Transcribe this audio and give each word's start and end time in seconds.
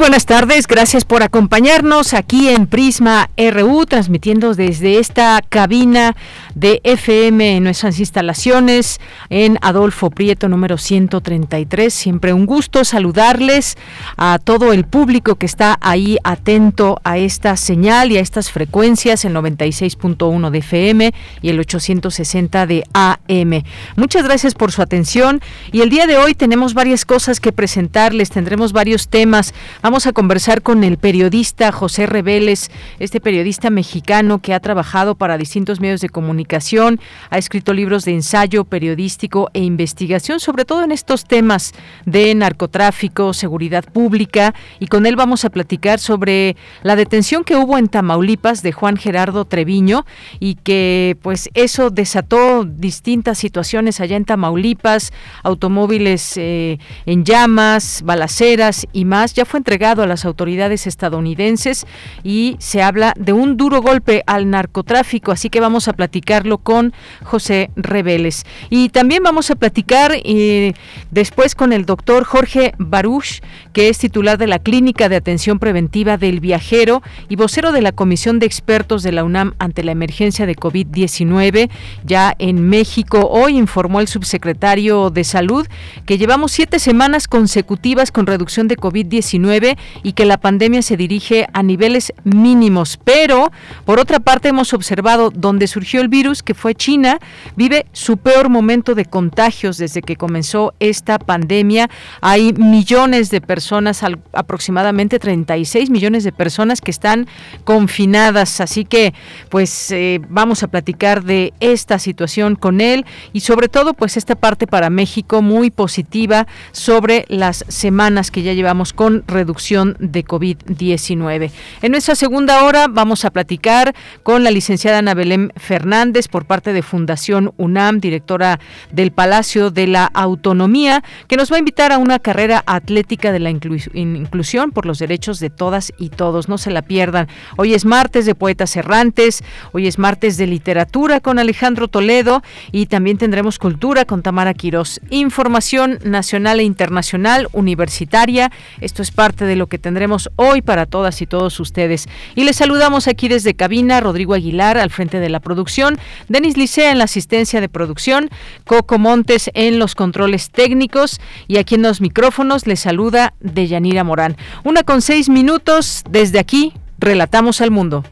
Buenas 0.00 0.24
tardes, 0.24 0.66
gracias 0.66 1.04
por 1.04 1.22
acompañarnos 1.22 2.14
aquí 2.14 2.48
en 2.48 2.66
Prisma 2.66 3.28
RU, 3.36 3.84
transmitiendo 3.84 4.54
desde 4.54 4.98
esta 4.98 5.42
cabina 5.46 6.16
de 6.54 6.80
FM 6.84 7.58
en 7.58 7.64
nuestras 7.64 7.98
instalaciones 7.98 8.98
en 9.28 9.58
Adolfo 9.60 10.08
Prieto 10.08 10.48
número 10.48 10.78
133. 10.78 11.92
Siempre 11.92 12.32
un 12.32 12.46
gusto 12.46 12.82
saludarles 12.86 13.76
a 14.16 14.38
todo 14.42 14.72
el 14.72 14.86
público 14.86 15.34
que 15.34 15.44
está 15.44 15.76
ahí 15.82 16.16
atento 16.24 16.98
a 17.04 17.18
esta 17.18 17.58
señal 17.58 18.10
y 18.10 18.16
a 18.16 18.20
estas 18.20 18.50
frecuencias, 18.50 19.26
el 19.26 19.34
96.1 19.34 20.48
de 20.48 20.58
FM 20.60 21.14
y 21.42 21.50
el 21.50 21.60
860 21.60 22.66
de 22.66 22.84
AM. 22.94 23.64
Muchas 23.96 24.24
gracias 24.24 24.54
por 24.54 24.72
su 24.72 24.80
atención 24.80 25.42
y 25.72 25.82
el 25.82 25.90
día 25.90 26.06
de 26.06 26.16
hoy 26.16 26.34
tenemos 26.34 26.72
varias 26.72 27.04
cosas 27.04 27.38
que 27.38 27.52
presentarles, 27.52 28.30
tendremos 28.30 28.72
varios 28.72 29.08
temas 29.08 29.52
a 29.90 30.12
conversar 30.12 30.62
con 30.62 30.84
el 30.84 30.98
periodista 30.98 31.72
José 31.72 32.06
Reveles, 32.06 32.70
este 33.00 33.20
periodista 33.20 33.70
mexicano 33.70 34.38
que 34.38 34.54
ha 34.54 34.60
trabajado 34.60 35.16
para 35.16 35.36
distintos 35.36 35.80
medios 35.80 36.00
de 36.00 36.08
comunicación, 36.08 37.00
ha 37.28 37.38
escrito 37.38 37.74
libros 37.74 38.04
de 38.04 38.12
ensayo 38.12 38.64
periodístico 38.64 39.50
e 39.52 39.64
investigación, 39.64 40.38
sobre 40.38 40.64
todo 40.64 40.84
en 40.84 40.92
estos 40.92 41.24
temas 41.24 41.72
de 42.06 42.32
narcotráfico, 42.36 43.34
seguridad 43.34 43.84
pública, 43.84 44.54
y 44.78 44.86
con 44.86 45.06
él 45.06 45.16
vamos 45.16 45.44
a 45.44 45.50
platicar 45.50 45.98
sobre 45.98 46.56
la 46.84 46.94
detención 46.94 47.42
que 47.42 47.56
hubo 47.56 47.76
en 47.76 47.88
Tamaulipas 47.88 48.62
de 48.62 48.70
Juan 48.70 48.96
Gerardo 48.96 49.44
Treviño 49.44 50.06
y 50.38 50.54
que 50.54 51.18
pues 51.20 51.50
eso 51.54 51.90
desató 51.90 52.64
distintas 52.64 53.38
situaciones 53.38 54.00
allá 54.00 54.16
en 54.16 54.24
Tamaulipas, 54.24 55.12
automóviles 55.42 56.36
eh, 56.36 56.78
en 57.06 57.24
llamas, 57.24 58.02
balaceras 58.04 58.86
y 58.92 59.04
más. 59.04 59.34
Ya 59.34 59.44
fue 59.44 59.58
entregado 59.58 59.79
a 59.80 60.06
las 60.06 60.26
autoridades 60.26 60.86
estadounidenses 60.86 61.86
y 62.22 62.56
se 62.58 62.82
habla 62.82 63.14
de 63.16 63.32
un 63.32 63.56
duro 63.56 63.80
golpe 63.80 64.22
al 64.26 64.50
narcotráfico, 64.50 65.32
así 65.32 65.48
que 65.48 65.58
vamos 65.58 65.88
a 65.88 65.94
platicarlo 65.94 66.58
con 66.58 66.92
José 67.24 67.70
Reveles. 67.76 68.44
Y 68.68 68.90
también 68.90 69.22
vamos 69.22 69.50
a 69.50 69.54
platicar 69.54 70.12
eh, 70.14 70.74
después 71.10 71.54
con 71.54 71.72
el 71.72 71.86
doctor 71.86 72.24
Jorge 72.24 72.74
Baruch, 72.76 73.40
que 73.72 73.88
es 73.88 73.96
titular 73.96 74.36
de 74.36 74.48
la 74.48 74.58
Clínica 74.58 75.08
de 75.08 75.16
Atención 75.16 75.58
Preventiva 75.58 76.18
del 76.18 76.40
Viajero 76.40 77.02
y 77.30 77.36
vocero 77.36 77.72
de 77.72 77.80
la 77.80 77.92
Comisión 77.92 78.38
de 78.38 78.44
Expertos 78.46 79.02
de 79.02 79.12
la 79.12 79.24
UNAM 79.24 79.54
ante 79.58 79.82
la 79.82 79.92
emergencia 79.92 80.44
de 80.44 80.56
COVID-19 80.56 81.70
ya 82.04 82.34
en 82.38 82.68
México. 82.68 83.28
Hoy 83.30 83.56
informó 83.56 84.00
el 84.00 84.08
subsecretario 84.08 85.08
de 85.08 85.24
Salud 85.24 85.66
que 86.04 86.18
llevamos 86.18 86.52
siete 86.52 86.78
semanas 86.78 87.28
consecutivas 87.28 88.12
con 88.12 88.26
reducción 88.26 88.68
de 88.68 88.76
COVID-19 88.76 89.59
y 90.02 90.12
que 90.12 90.24
la 90.24 90.38
pandemia 90.38 90.82
se 90.82 90.96
dirige 90.96 91.46
a 91.52 91.62
niveles 91.62 92.12
mínimos. 92.24 92.98
Pero, 93.04 93.50
por 93.84 93.98
otra 93.98 94.20
parte, 94.20 94.48
hemos 94.48 94.72
observado 94.72 95.30
donde 95.30 95.66
surgió 95.66 96.00
el 96.00 96.08
virus, 96.08 96.42
que 96.42 96.54
fue 96.54 96.74
China, 96.74 97.18
vive 97.56 97.86
su 97.92 98.16
peor 98.16 98.48
momento 98.48 98.94
de 98.94 99.04
contagios 99.04 99.78
desde 99.78 100.02
que 100.02 100.16
comenzó 100.16 100.74
esta 100.80 101.18
pandemia. 101.18 101.90
Hay 102.20 102.52
millones 102.52 103.30
de 103.30 103.40
personas, 103.40 104.02
aproximadamente 104.32 105.18
36 105.18 105.90
millones 105.90 106.24
de 106.24 106.32
personas 106.32 106.80
que 106.80 106.90
están 106.90 107.26
confinadas. 107.64 108.60
Así 108.60 108.84
que, 108.84 109.14
pues, 109.48 109.90
eh, 109.90 110.20
vamos 110.28 110.62
a 110.62 110.68
platicar 110.68 111.24
de 111.24 111.52
esta 111.60 111.98
situación 111.98 112.56
con 112.56 112.80
él 112.80 113.04
y 113.32 113.40
sobre 113.40 113.68
todo, 113.68 113.94
pues, 113.94 114.16
esta 114.16 114.34
parte 114.34 114.66
para 114.66 114.90
México 114.90 115.42
muy 115.42 115.70
positiva 115.70 116.46
sobre 116.72 117.24
las 117.28 117.64
semanas 117.68 118.30
que 118.30 118.42
ya 118.42 118.52
llevamos 118.52 118.92
con 118.92 119.24
reducción 119.26 119.49
de 119.54 120.24
COVID-19. 120.24 121.50
En 121.82 121.92
nuestra 121.92 122.14
segunda 122.14 122.64
hora 122.64 122.86
vamos 122.88 123.24
a 123.24 123.30
platicar 123.30 123.94
con 124.22 124.44
la 124.44 124.50
licenciada 124.50 124.98
Ana 124.98 125.14
Belén 125.14 125.52
Fernández 125.56 126.28
por 126.28 126.44
parte 126.44 126.72
de 126.72 126.82
Fundación 126.82 127.52
UNAM, 127.56 128.00
directora 128.00 128.60
del 128.90 129.12
Palacio 129.12 129.70
de 129.70 129.86
la 129.86 130.06
Autonomía, 130.06 131.02
que 131.28 131.36
nos 131.36 131.50
va 131.50 131.56
a 131.56 131.58
invitar 131.58 131.92
a 131.92 131.98
una 131.98 132.18
carrera 132.18 132.62
atlética 132.66 133.32
de 133.32 133.40
la 133.40 133.50
inclusión 133.50 134.70
por 134.70 134.86
los 134.86 134.98
derechos 134.98 135.40
de 135.40 135.50
todas 135.50 135.92
y 135.98 136.10
todos. 136.10 136.48
No 136.48 136.58
se 136.58 136.70
la 136.70 136.82
pierdan. 136.82 137.28
Hoy 137.56 137.74
es 137.74 137.84
martes 137.84 138.26
de 138.26 138.34
Poetas 138.34 138.76
Errantes, 138.76 139.42
hoy 139.72 139.86
es 139.86 139.98
martes 139.98 140.36
de 140.36 140.46
Literatura 140.46 141.20
con 141.20 141.38
Alejandro 141.38 141.88
Toledo 141.88 142.42
y 142.72 142.86
también 142.86 143.18
tendremos 143.18 143.58
cultura 143.58 144.04
con 144.04 144.22
Tamara 144.22 144.54
Quirós. 144.54 145.00
Información 145.10 145.98
nacional 146.04 146.60
e 146.60 146.64
internacional 146.64 147.48
universitaria. 147.52 148.50
Esto 148.80 149.02
es 149.02 149.10
parte 149.10 149.39
de 149.44 149.56
lo 149.56 149.66
que 149.66 149.78
tendremos 149.78 150.30
hoy 150.36 150.62
para 150.62 150.86
todas 150.86 151.20
y 151.22 151.26
todos 151.26 151.58
ustedes. 151.60 152.08
Y 152.34 152.44
les 152.44 152.56
saludamos 152.56 153.08
aquí 153.08 153.28
desde 153.28 153.54
cabina, 153.54 154.00
Rodrigo 154.00 154.34
Aguilar 154.34 154.78
al 154.78 154.90
frente 154.90 155.20
de 155.20 155.28
la 155.28 155.40
producción, 155.40 155.98
Denis 156.28 156.56
Licea 156.56 156.92
en 156.92 156.98
la 156.98 157.04
asistencia 157.04 157.60
de 157.60 157.68
producción, 157.68 158.30
Coco 158.64 158.98
Montes 158.98 159.50
en 159.54 159.78
los 159.78 159.94
controles 159.94 160.50
técnicos 160.50 161.20
y 161.48 161.58
aquí 161.58 161.74
en 161.74 161.82
los 161.82 162.00
micrófonos 162.00 162.66
les 162.66 162.80
saluda 162.80 163.34
Deyanira 163.40 164.04
Morán. 164.04 164.36
Una 164.64 164.82
con 164.82 165.02
seis 165.02 165.28
minutos 165.28 166.02
desde 166.08 166.38
aquí, 166.38 166.72
relatamos 166.98 167.60
al 167.60 167.70
mundo. 167.70 168.04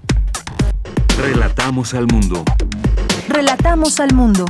Relatamos 1.19 1.95
al 1.95 2.06
mundo. 2.06 2.45
Relatamos 3.28 4.00
al 4.00 4.15
mundo. 4.15 4.45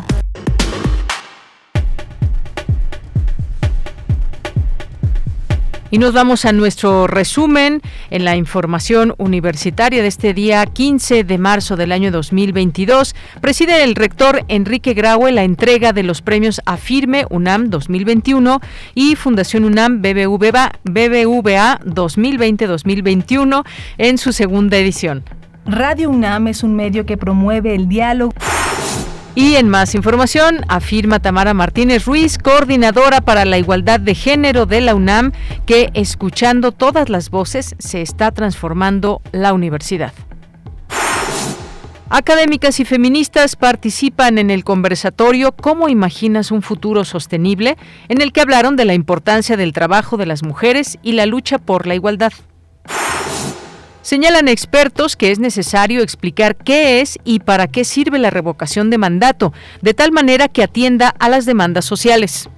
Y 5.90 5.96
nos 5.98 6.12
vamos 6.12 6.44
a 6.44 6.52
nuestro 6.52 7.06
resumen 7.06 7.80
en 8.10 8.24
la 8.24 8.36
información 8.36 9.14
universitaria 9.16 10.02
de 10.02 10.08
este 10.08 10.34
día 10.34 10.66
15 10.66 11.24
de 11.24 11.38
marzo 11.38 11.76
del 11.76 11.92
año 11.92 12.10
2022. 12.10 13.14
Preside 13.40 13.82
el 13.84 13.94
rector 13.94 14.44
Enrique 14.48 14.92
Graue 14.92 15.32
la 15.32 15.44
entrega 15.44 15.94
de 15.94 16.02
los 16.02 16.20
premios 16.20 16.60
Afirme 16.66 17.24
UNAM 17.30 17.70
2021 17.70 18.60
y 18.94 19.16
Fundación 19.16 19.64
UNAM 19.64 20.02
BBVA, 20.02 20.72
BBVA 20.84 21.80
2020-2021 21.86 23.64
en 23.96 24.18
su 24.18 24.32
segunda 24.32 24.76
edición. 24.76 25.24
Radio 25.64 26.10
UNAM 26.10 26.48
es 26.48 26.62
un 26.62 26.76
medio 26.76 27.06
que 27.06 27.16
promueve 27.16 27.74
el 27.74 27.88
diálogo. 27.88 28.34
Y 29.38 29.54
en 29.54 29.68
más 29.68 29.94
información, 29.94 30.62
afirma 30.66 31.20
Tamara 31.20 31.54
Martínez 31.54 32.06
Ruiz, 32.06 32.38
coordinadora 32.38 33.20
para 33.20 33.44
la 33.44 33.56
igualdad 33.56 34.00
de 34.00 34.16
género 34.16 34.66
de 34.66 34.80
la 34.80 34.96
UNAM, 34.96 35.30
que 35.64 35.90
escuchando 35.94 36.72
todas 36.72 37.08
las 37.08 37.30
voces 37.30 37.76
se 37.78 38.02
está 38.02 38.32
transformando 38.32 39.22
la 39.30 39.52
universidad. 39.52 40.12
Académicas 42.10 42.80
y 42.80 42.84
feministas 42.84 43.54
participan 43.54 44.38
en 44.38 44.50
el 44.50 44.64
conversatorio 44.64 45.52
¿Cómo 45.52 45.88
imaginas 45.88 46.50
un 46.50 46.60
futuro 46.60 47.04
sostenible?, 47.04 47.76
en 48.08 48.20
el 48.20 48.32
que 48.32 48.40
hablaron 48.40 48.74
de 48.74 48.86
la 48.86 48.94
importancia 48.94 49.56
del 49.56 49.72
trabajo 49.72 50.16
de 50.16 50.26
las 50.26 50.42
mujeres 50.42 50.98
y 51.04 51.12
la 51.12 51.26
lucha 51.26 51.58
por 51.58 51.86
la 51.86 51.94
igualdad. 51.94 52.32
Señalan 54.08 54.48
expertos 54.48 55.16
que 55.16 55.30
es 55.30 55.38
necesario 55.38 56.00
explicar 56.00 56.56
qué 56.56 57.02
es 57.02 57.18
y 57.24 57.40
para 57.40 57.66
qué 57.66 57.84
sirve 57.84 58.18
la 58.18 58.30
revocación 58.30 58.88
de 58.88 58.96
mandato, 58.96 59.52
de 59.82 59.92
tal 59.92 60.12
manera 60.12 60.48
que 60.48 60.62
atienda 60.62 61.10
a 61.18 61.28
las 61.28 61.44
demandas 61.44 61.84
sociales. 61.84 62.48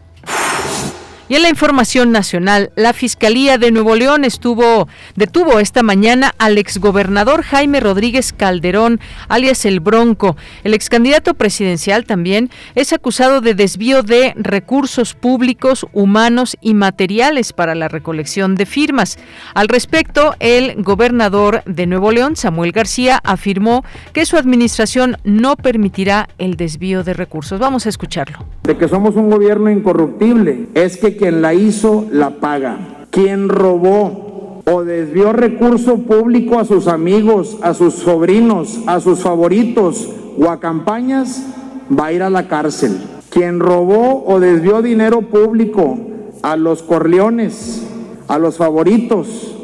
Y 1.30 1.36
en 1.36 1.42
la 1.42 1.48
información 1.48 2.10
nacional, 2.10 2.72
la 2.74 2.92
Fiscalía 2.92 3.56
de 3.56 3.70
Nuevo 3.70 3.94
León 3.94 4.24
estuvo 4.24 4.88
detuvo 5.14 5.60
esta 5.60 5.84
mañana 5.84 6.34
al 6.38 6.58
exgobernador 6.58 7.44
Jaime 7.44 7.78
Rodríguez 7.78 8.32
Calderón, 8.32 8.98
alias 9.28 9.64
El 9.64 9.78
Bronco. 9.78 10.36
El 10.64 10.74
excandidato 10.74 11.34
presidencial 11.34 12.04
también 12.04 12.50
es 12.74 12.92
acusado 12.92 13.40
de 13.40 13.54
desvío 13.54 14.02
de 14.02 14.32
recursos 14.34 15.14
públicos, 15.14 15.86
humanos 15.92 16.56
y 16.60 16.74
materiales 16.74 17.52
para 17.52 17.76
la 17.76 17.86
recolección 17.86 18.56
de 18.56 18.66
firmas. 18.66 19.16
Al 19.54 19.68
respecto, 19.68 20.34
el 20.40 20.82
gobernador 20.82 21.62
de 21.64 21.86
Nuevo 21.86 22.10
León, 22.10 22.34
Samuel 22.34 22.72
García, 22.72 23.20
afirmó 23.22 23.84
que 24.12 24.26
su 24.26 24.36
administración 24.36 25.16
no 25.22 25.54
permitirá 25.54 26.28
el 26.38 26.56
desvío 26.56 27.04
de 27.04 27.14
recursos. 27.14 27.60
Vamos 27.60 27.86
a 27.86 27.88
escucharlo. 27.88 28.44
De 28.64 28.76
que 28.76 28.88
somos 28.88 29.14
un 29.14 29.30
gobierno 29.30 29.70
incorruptible 29.70 30.66
es 30.74 30.96
que 30.96 31.19
quien 31.20 31.42
la 31.42 31.52
hizo 31.52 32.06
la 32.10 32.30
paga. 32.40 32.78
Quien 33.10 33.50
robó 33.50 34.62
o 34.64 34.84
desvió 34.84 35.34
recurso 35.34 35.98
público 35.98 36.58
a 36.58 36.64
sus 36.64 36.88
amigos, 36.88 37.58
a 37.60 37.74
sus 37.74 37.92
sobrinos, 37.92 38.80
a 38.86 39.00
sus 39.00 39.18
favoritos 39.18 40.08
o 40.38 40.48
a 40.48 40.60
campañas, 40.60 41.44
va 41.92 42.06
a 42.06 42.12
ir 42.12 42.22
a 42.22 42.30
la 42.30 42.48
cárcel. 42.48 43.02
Quien 43.28 43.60
robó 43.60 44.24
o 44.26 44.40
desvió 44.40 44.80
dinero 44.80 45.20
público 45.20 45.98
a 46.40 46.56
los 46.56 46.82
corleones, 46.82 47.86
a 48.26 48.38
los 48.38 48.56
favoritos, 48.56 49.54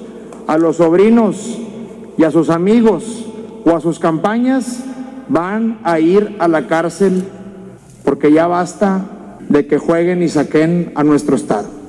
a 0.46 0.58
los 0.58 0.76
sobrinos 0.76 1.58
y 2.18 2.24
a 2.24 2.30
sus 2.30 2.50
amigos 2.50 3.24
o 3.64 3.74
a 3.74 3.80
sus 3.80 3.98
campañas, 3.98 4.84
van 5.30 5.78
a 5.84 6.00
ir 6.00 6.36
a 6.38 6.48
la 6.48 6.66
cárcel 6.66 7.24
porque 8.04 8.30
ya 8.30 8.46
basta 8.46 9.15
de 9.48 9.66
que 9.66 9.78
jueguen 9.78 10.22
y 10.22 10.28
saquen 10.28 10.92
a 10.94 11.04
nuestro 11.04 11.36
Estado. 11.36 11.86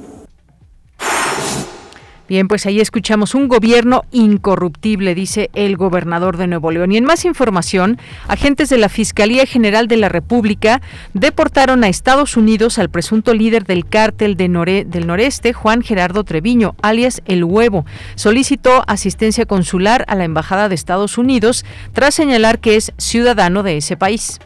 Bien, 2.27 2.50
pues 2.50 2.65
ahí 2.65 2.81
escuchamos 2.81 3.36
un 3.36 3.48
gobierno 3.48 4.04
incorruptible, 4.12 5.15
dice 5.15 5.50
el 5.54 5.77
gobernador 5.77 6.36
de 6.36 6.48
Nuevo 6.48 6.71
León. 6.71 6.92
Y 6.92 6.98
en 6.98 7.06
más 7.06 7.24
información, 7.24 7.98
agentes 8.27 8.68
de 8.68 8.77
la 8.77 8.89
Fiscalía 8.89 9.45
General 9.45 9.88
de 9.88 9.95
la 9.95 10.09
República 10.09 10.81
deportaron 11.13 11.86
a 11.86 11.88
Estados 11.88 12.36
Unidos 12.36 12.80
al 12.80 12.89
presunto 12.89 13.33
líder 13.33 13.63
del 13.63 13.88
cártel 13.88 14.36
de 14.36 14.48
del 14.86 15.07
noreste, 15.07 15.54
Juan 15.54 15.81
Gerardo 15.81 16.25
Treviño, 16.25 16.75
alias 16.81 17.21
El 17.25 17.45
Huevo. 17.45 17.86
Solicitó 18.15 18.83
asistencia 18.88 19.45
consular 19.45 20.04
a 20.09 20.15
la 20.15 20.25
Embajada 20.25 20.68
de 20.68 20.75
Estados 20.75 21.18
Unidos 21.18 21.63
tras 21.94 22.13
señalar 22.13 22.59
que 22.59 22.75
es 22.75 22.92
ciudadano 22.98 23.63
de 23.63 23.77
ese 23.77 23.95
país. 23.95 24.39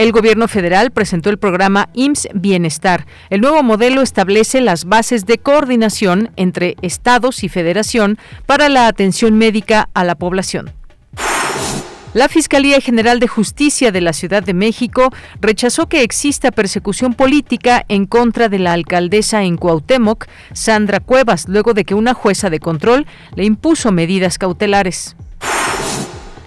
El 0.00 0.12
gobierno 0.12 0.48
federal 0.48 0.92
presentó 0.92 1.28
el 1.28 1.36
programa 1.36 1.90
IMSS 1.92 2.28
Bienestar. 2.32 3.06
El 3.28 3.42
nuevo 3.42 3.62
modelo 3.62 4.00
establece 4.00 4.62
las 4.62 4.86
bases 4.86 5.26
de 5.26 5.36
coordinación 5.36 6.30
entre 6.36 6.76
estados 6.80 7.44
y 7.44 7.50
federación 7.50 8.16
para 8.46 8.70
la 8.70 8.86
atención 8.86 9.36
médica 9.36 9.90
a 9.92 10.04
la 10.04 10.14
población. 10.14 10.72
La 12.14 12.30
Fiscalía 12.30 12.80
General 12.80 13.20
de 13.20 13.28
Justicia 13.28 13.92
de 13.92 14.00
la 14.00 14.14
Ciudad 14.14 14.42
de 14.42 14.54
México 14.54 15.12
rechazó 15.42 15.86
que 15.86 16.02
exista 16.02 16.50
persecución 16.50 17.12
política 17.12 17.84
en 17.88 18.06
contra 18.06 18.48
de 18.48 18.58
la 18.58 18.72
alcaldesa 18.72 19.42
en 19.42 19.58
Cuauhtémoc, 19.58 20.28
Sandra 20.54 21.00
Cuevas, 21.00 21.46
luego 21.46 21.74
de 21.74 21.84
que 21.84 21.94
una 21.94 22.14
jueza 22.14 22.48
de 22.48 22.58
control 22.58 23.06
le 23.34 23.44
impuso 23.44 23.92
medidas 23.92 24.38
cautelares. 24.38 25.14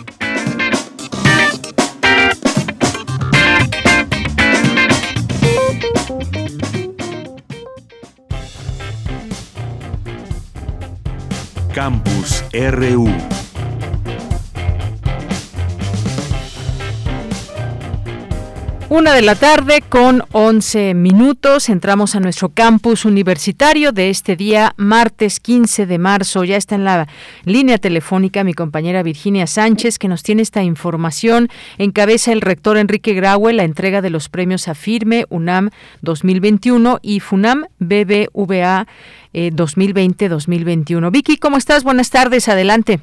Campus 11.74 12.44
RU. 12.54 13.41
Una 18.92 19.14
de 19.14 19.22
la 19.22 19.36
tarde 19.36 19.82
con 19.88 20.22
11 20.34 20.96
minutos. 20.96 21.70
Entramos 21.70 22.14
a 22.14 22.20
nuestro 22.20 22.50
campus 22.50 23.06
universitario 23.06 23.94
de 23.94 24.10
este 24.10 24.36
día, 24.36 24.74
martes 24.76 25.40
15 25.40 25.86
de 25.86 25.98
marzo. 25.98 26.44
Ya 26.44 26.58
está 26.58 26.76
en 26.76 26.84
la 26.84 27.08
línea 27.46 27.78
telefónica 27.78 28.44
mi 28.44 28.54
compañera 28.54 29.02
Virginia 29.02 29.48
Sánchez, 29.48 29.98
que 29.98 30.10
nos 30.10 30.24
tiene 30.24 30.42
esta 30.42 30.62
información. 30.62 31.48
Encabeza 31.78 32.34
el 32.34 32.42
rector 32.42 32.76
Enrique 32.76 33.14
Graue 33.14 33.54
la 33.54 33.64
entrega 33.64 34.02
de 34.02 34.10
los 34.10 34.28
premios 34.28 34.68
AFIRME 34.68 35.26
UNAM 35.30 35.70
2021 36.02 37.00
y 37.02 37.22
FUNAM 37.22 37.68
BBVA 37.80 38.88
2020-2021. 39.34 41.08
Eh, 41.08 41.12
Vicky, 41.12 41.38
¿cómo 41.38 41.56
estás? 41.56 41.86
Buenas 41.86 42.10
tardes. 42.10 42.50
Adelante. 42.50 43.00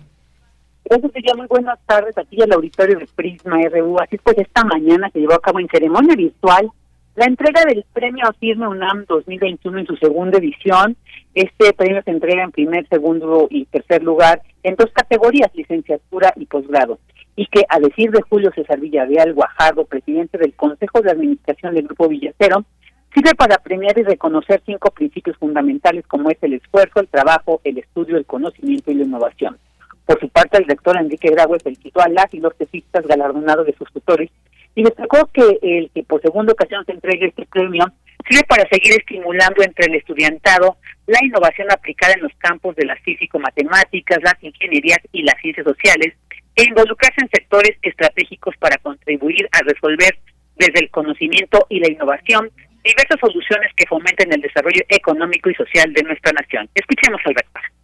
Eso 0.90 1.08
sería 1.10 1.34
muy 1.34 1.46
buenas 1.46 1.78
tardes 1.84 2.16
aquí 2.16 2.40
al 2.40 2.52
auditorio 2.52 2.98
de 2.98 3.06
Prisma 3.14 3.58
RU. 3.68 3.98
Así 4.00 4.16
pues, 4.18 4.38
esta 4.38 4.64
mañana 4.64 5.10
se 5.10 5.20
llevó 5.20 5.34
a 5.34 5.40
cabo 5.40 5.60
en 5.60 5.68
ceremonia 5.68 6.16
virtual 6.16 6.70
la 7.14 7.26
entrega 7.26 7.64
del 7.64 7.84
premio 7.92 8.24
Firme 8.38 8.68
UNAM 8.68 9.04
2021 9.08 9.80
en 9.80 9.86
su 9.86 9.96
segunda 9.96 10.38
edición. 10.38 10.96
Este 11.34 11.72
premio 11.72 12.00
se 12.04 12.12
entrega 12.12 12.44
en 12.44 12.52
primer, 12.52 12.86
segundo 12.88 13.48
y 13.50 13.66
tercer 13.66 14.04
lugar 14.04 14.40
en 14.62 14.76
dos 14.76 14.90
categorías, 14.92 15.50
licenciatura 15.52 16.32
y 16.36 16.46
posgrado. 16.46 17.00
Y 17.34 17.46
que, 17.46 17.64
a 17.68 17.80
decir 17.80 18.12
de 18.12 18.22
Julio 18.22 18.52
César 18.54 18.78
Villarreal 18.78 19.34
Guajardo, 19.34 19.84
presidente 19.84 20.38
del 20.38 20.54
Consejo 20.54 21.02
de 21.02 21.10
Administración 21.10 21.74
del 21.74 21.86
Grupo 21.86 22.08
Villacero, 22.08 22.64
sirve 23.12 23.34
para 23.34 23.58
premiar 23.58 23.98
y 23.98 24.04
reconocer 24.04 24.62
cinco 24.64 24.90
principios 24.92 25.36
fundamentales 25.38 26.06
como 26.06 26.30
es 26.30 26.38
el 26.40 26.54
esfuerzo, 26.54 27.00
el 27.00 27.08
trabajo, 27.08 27.60
el 27.64 27.78
estudio, 27.78 28.16
el 28.16 28.26
conocimiento 28.26 28.92
y 28.92 28.94
la 28.94 29.04
innovación. 29.04 29.58
Por 30.08 30.18
su 30.20 30.30
parte, 30.30 30.56
el 30.56 30.64
rector 30.64 30.96
Enrique 30.96 31.28
Graue 31.28 31.60
felicitó 31.60 32.00
a 32.00 32.08
las 32.08 32.32
y 32.32 32.40
los 32.40 32.56
tesistas 32.56 33.06
galardonados 33.06 33.66
de 33.66 33.74
sus 33.74 33.92
tutores 33.92 34.30
y 34.74 34.82
destacó 34.82 35.26
que 35.26 35.58
el 35.60 35.90
que 35.94 36.02
por 36.02 36.22
segunda 36.22 36.54
ocasión 36.54 36.82
se 36.86 36.92
entregue 36.92 37.26
este 37.26 37.44
premio 37.44 37.84
sirve 38.26 38.42
para 38.44 38.66
seguir 38.70 38.92
estimulando 38.98 39.62
entre 39.62 39.84
el 39.84 39.96
estudiantado 39.96 40.78
la 41.06 41.18
innovación 41.22 41.70
aplicada 41.70 42.14
en 42.14 42.22
los 42.22 42.32
campos 42.38 42.74
de 42.76 42.86
las 42.86 42.98
físico-matemáticas, 43.00 44.20
las 44.22 44.42
ingenierías 44.42 45.00
y 45.12 45.24
las 45.24 45.34
ciencias 45.42 45.66
sociales, 45.66 46.14
e 46.56 46.64
involucrarse 46.64 47.20
en 47.20 47.28
sectores 47.28 47.76
estratégicos 47.82 48.56
para 48.56 48.78
contribuir 48.78 49.46
a 49.52 49.58
resolver 49.58 50.18
desde 50.56 50.80
el 50.80 50.90
conocimiento 50.90 51.66
y 51.68 51.80
la 51.80 51.90
innovación 51.90 52.50
diversas 52.82 53.20
soluciones 53.20 53.74
que 53.76 53.86
fomenten 53.86 54.32
el 54.32 54.40
desarrollo 54.40 54.80
económico 54.88 55.50
y 55.50 55.54
social 55.54 55.92
de 55.92 56.02
nuestra 56.02 56.32
nación. 56.32 56.66
Escuchemos 56.74 57.20
al 57.26 57.34
rector. 57.34 57.77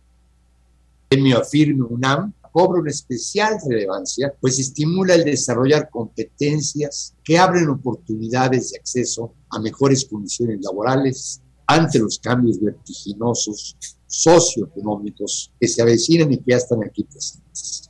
En 1.15 1.23
mi 1.23 1.31
afirme 1.31 1.85
UNAM 1.85 2.33
cobra 2.51 2.81
una 2.81 2.91
especial 2.91 3.57
relevancia, 3.69 4.35
pues 4.41 4.59
estimula 4.59 5.15
el 5.15 5.25
desarrollar 5.25 5.89
competencias 5.89 7.15
que 7.23 7.39
abren 7.39 7.69
oportunidades 7.69 8.73
de 8.73 8.79
acceso 8.79 9.33
a 9.51 9.61
mejores 9.61 10.07
condiciones 10.07 10.59
laborales 10.61 11.41
ante 11.69 12.01
los 12.01 12.19
cambios 12.19 12.61
vertiginosos 12.61 13.77
socioeconómicos 14.09 15.53
que 15.61 15.69
se 15.69 15.83
avecinan 15.83 16.33
y 16.33 16.39
que 16.39 16.51
ya 16.51 16.57
están 16.57 16.83
aquí 16.83 17.05
presentes. 17.05 17.89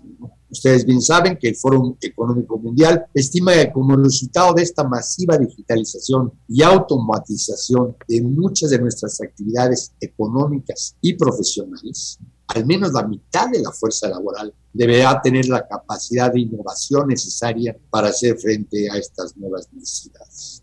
Ustedes 0.50 0.84
bien 0.84 1.00
saben 1.00 1.38
que 1.40 1.48
el 1.48 1.56
Foro 1.56 1.96
Económico 2.02 2.58
Mundial 2.58 3.06
estima 3.14 3.54
que 3.54 3.72
como 3.72 3.96
resultado 3.96 4.52
de 4.52 4.64
esta 4.64 4.86
masiva 4.86 5.38
digitalización 5.38 6.30
y 6.46 6.62
automatización 6.62 7.96
de 8.06 8.20
muchas 8.20 8.68
de 8.68 8.80
nuestras 8.80 9.18
actividades 9.22 9.94
económicas 9.98 10.94
y 11.00 11.14
profesionales, 11.14 12.18
al 12.48 12.66
menos 12.66 12.92
la 12.92 13.06
mitad 13.06 13.48
de 13.50 13.62
la 13.62 13.70
fuerza 13.70 14.08
laboral 14.08 14.52
deberá 14.72 15.20
tener 15.22 15.46
la 15.46 15.66
capacidad 15.66 16.32
de 16.32 16.40
innovación 16.40 17.08
necesaria 17.08 17.76
para 17.90 18.08
hacer 18.08 18.36
frente 18.36 18.90
a 18.90 18.96
estas 18.96 19.36
nuevas 19.36 19.68
necesidades. 19.72 20.62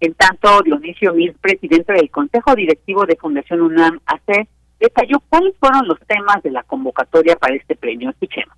En 0.00 0.14
tanto, 0.14 0.62
Dionisio 0.62 1.14
Mir, 1.14 1.34
presidente 1.40 1.92
del 1.94 2.10
Consejo 2.10 2.54
Directivo 2.54 3.06
de 3.06 3.16
Fundación 3.16 3.62
UNAM 3.62 4.00
AC, 4.04 4.46
detalló 4.78 5.22
cuáles 5.28 5.54
fueron 5.58 5.88
los 5.88 5.98
temas 6.06 6.42
de 6.42 6.50
la 6.50 6.62
convocatoria 6.64 7.36
para 7.36 7.54
este 7.54 7.74
premio. 7.74 8.10
Escuchemos. 8.10 8.54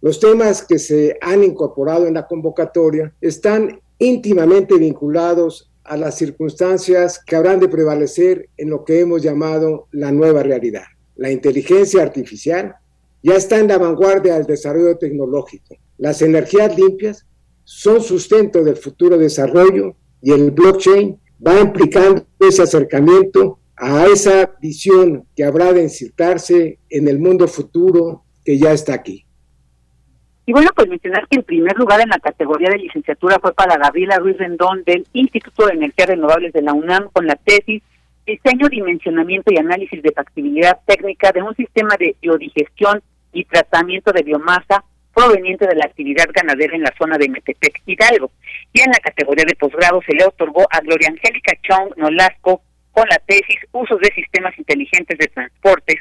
Los 0.00 0.18
temas 0.18 0.64
que 0.64 0.78
se 0.78 1.18
han 1.20 1.44
incorporado 1.44 2.06
en 2.06 2.14
la 2.14 2.26
convocatoria 2.26 3.12
están 3.20 3.80
íntimamente 3.98 4.76
vinculados 4.78 5.70
a 5.88 5.96
las 5.96 6.16
circunstancias 6.16 7.20
que 7.24 7.36
habrán 7.36 7.60
de 7.60 7.68
prevalecer 7.68 8.48
en 8.56 8.70
lo 8.70 8.84
que 8.84 9.00
hemos 9.00 9.22
llamado 9.22 9.88
la 9.92 10.12
nueva 10.12 10.42
realidad. 10.42 10.84
La 11.16 11.30
inteligencia 11.30 12.02
artificial 12.02 12.76
ya 13.22 13.34
está 13.34 13.58
en 13.58 13.68
la 13.68 13.78
vanguardia 13.78 14.34
del 14.34 14.46
desarrollo 14.46 14.96
tecnológico. 14.98 15.76
Las 15.98 16.22
energías 16.22 16.76
limpias 16.76 17.26
son 17.64 18.00
sustento 18.00 18.62
del 18.62 18.76
futuro 18.76 19.18
desarrollo 19.18 19.96
y 20.22 20.32
el 20.32 20.50
blockchain 20.50 21.18
va 21.44 21.60
implicando 21.60 22.26
ese 22.38 22.62
acercamiento 22.62 23.58
a 23.76 24.06
esa 24.06 24.56
visión 24.60 25.26
que 25.34 25.44
habrá 25.44 25.72
de 25.72 25.82
insertarse 25.82 26.78
en 26.88 27.08
el 27.08 27.18
mundo 27.18 27.46
futuro 27.48 28.24
que 28.44 28.58
ya 28.58 28.72
está 28.72 28.94
aquí. 28.94 29.25
Y 30.48 30.52
bueno, 30.52 30.70
pues 30.76 30.88
mencionar 30.88 31.26
que 31.28 31.38
el 31.38 31.44
primer 31.44 31.76
lugar 31.76 32.00
en 32.00 32.08
la 32.08 32.20
categoría 32.20 32.70
de 32.70 32.78
licenciatura 32.78 33.40
fue 33.40 33.52
para 33.52 33.76
Gabriela 33.76 34.18
Ruiz 34.18 34.38
Rendón 34.38 34.84
del 34.84 35.04
Instituto 35.12 35.66
de 35.66 35.74
Energías 35.74 36.08
Renovables 36.08 36.52
de 36.52 36.62
la 36.62 36.72
UNAM 36.72 37.10
con 37.12 37.26
la 37.26 37.34
tesis 37.34 37.82
Diseño, 38.24 38.68
Dimensionamiento 38.68 39.52
y 39.52 39.58
Análisis 39.58 40.00
de 40.02 40.12
Factibilidad 40.12 40.78
Técnica 40.86 41.32
de 41.32 41.42
un 41.42 41.54
sistema 41.56 41.96
de 41.98 42.14
biodigestión 42.22 43.02
y 43.32 43.44
tratamiento 43.44 44.12
de 44.12 44.22
biomasa 44.22 44.84
proveniente 45.12 45.66
de 45.66 45.74
la 45.74 45.86
actividad 45.86 46.26
ganadera 46.32 46.76
en 46.76 46.82
la 46.82 46.94
zona 46.96 47.18
de 47.18 47.28
Metepec, 47.28 47.82
Hidalgo. 47.84 48.30
Y 48.72 48.82
en 48.82 48.90
la 48.92 48.98
categoría 48.98 49.44
de 49.46 49.56
posgrado 49.56 50.00
se 50.06 50.14
le 50.14 50.24
otorgó 50.24 50.66
a 50.70 50.80
Gloria 50.80 51.08
Angélica 51.08 51.54
Chong 51.62 51.96
Nolasco 51.96 52.62
con 52.92 53.08
la 53.08 53.18
tesis 53.26 53.58
Usos 53.72 53.98
de 53.98 54.12
Sistemas 54.14 54.56
Inteligentes 54.58 55.18
de 55.18 55.26
Transportes, 55.26 55.96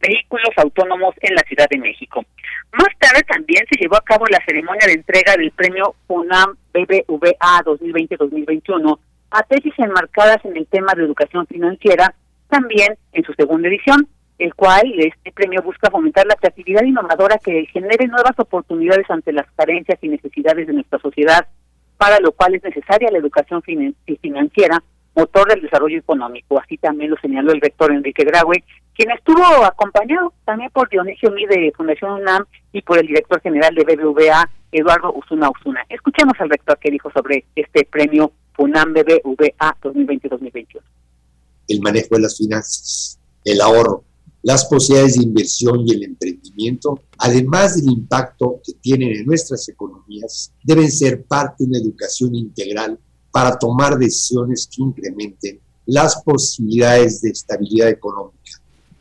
Vehículos 0.00 0.50
Autónomos 0.56 1.14
en 1.20 1.34
la 1.34 1.42
Ciudad 1.42 1.68
de 1.68 1.78
México. 1.78 2.24
Más 2.72 2.88
tarde 2.98 3.22
también 3.22 3.64
se 3.70 3.80
llevó 3.80 3.96
a 3.96 4.04
cabo 4.04 4.26
la 4.26 4.42
ceremonia 4.44 4.86
de 4.86 4.92
entrega 4.92 5.36
del 5.36 5.50
premio 5.52 5.94
UNAM 6.06 6.56
BBVA 6.72 7.62
2020-2021 7.64 8.98
a 9.30 9.42
tesis 9.42 9.74
enmarcadas 9.78 10.44
en 10.44 10.56
el 10.56 10.66
tema 10.66 10.94
de 10.94 11.02
educación 11.04 11.46
financiera, 11.46 12.14
también 12.48 12.96
en 13.12 13.24
su 13.24 13.32
segunda 13.34 13.68
edición, 13.68 14.08
el 14.38 14.54
cual 14.54 14.92
este 14.96 15.32
premio 15.32 15.62
busca 15.62 15.90
fomentar 15.90 16.26
la 16.26 16.36
creatividad 16.36 16.84
innovadora 16.84 17.38
que 17.38 17.66
genere 17.66 18.06
nuevas 18.06 18.38
oportunidades 18.38 19.10
ante 19.10 19.32
las 19.32 19.50
carencias 19.56 19.98
y 20.00 20.08
necesidades 20.08 20.66
de 20.66 20.72
nuestra 20.72 20.98
sociedad, 21.00 21.46
para 21.96 22.20
lo 22.20 22.32
cual 22.32 22.54
es 22.54 22.62
necesaria 22.62 23.10
la 23.10 23.18
educación 23.18 23.62
financiera 23.62 24.82
motor 25.14 25.48
del 25.48 25.62
desarrollo 25.62 25.98
económico. 25.98 26.58
Así 26.60 26.76
también 26.78 27.10
lo 27.10 27.16
señaló 27.16 27.52
el 27.52 27.60
rector 27.60 27.90
Enrique 27.90 28.24
Graue, 28.24 28.62
quien 28.98 29.12
estuvo 29.12 29.64
acompañado 29.64 30.32
también 30.44 30.70
por 30.72 30.88
Dionisio 30.88 31.30
Mí 31.30 31.46
de 31.46 31.72
Fundación 31.76 32.20
UNAM 32.20 32.44
y 32.72 32.82
por 32.82 32.98
el 32.98 33.06
director 33.06 33.40
general 33.40 33.72
de 33.72 33.84
BBVA, 33.84 34.50
Eduardo 34.72 35.12
Usuna 35.12 35.48
Usuna. 35.50 35.86
Escuchemos 35.88 36.34
al 36.40 36.50
rector 36.50 36.76
que 36.80 36.90
dijo 36.90 37.08
sobre 37.12 37.44
este 37.54 37.84
premio 37.84 38.32
UNAM 38.58 38.92
BBVA 38.92 39.76
2020-2021. 39.80 40.80
El 41.68 41.80
manejo 41.80 42.16
de 42.16 42.22
las 42.22 42.36
finanzas, 42.36 43.20
el 43.44 43.60
ahorro, 43.60 44.02
las 44.42 44.64
posibilidades 44.64 45.16
de 45.16 45.22
inversión 45.22 45.86
y 45.86 45.92
el 45.92 46.02
emprendimiento, 46.02 47.00
además 47.18 47.76
del 47.76 47.92
impacto 47.92 48.60
que 48.64 48.72
tienen 48.80 49.14
en 49.14 49.26
nuestras 49.26 49.68
economías, 49.68 50.52
deben 50.64 50.90
ser 50.90 51.22
parte 51.22 51.62
de 51.62 51.66
una 51.66 51.78
educación 51.78 52.34
integral 52.34 52.98
para 53.30 53.56
tomar 53.56 53.96
decisiones 53.96 54.68
que 54.68 54.82
incrementen 54.82 55.60
las 55.88 56.20
posibilidades 56.22 57.22
de 57.22 57.30
estabilidad 57.30 57.88
económica, 57.88 58.37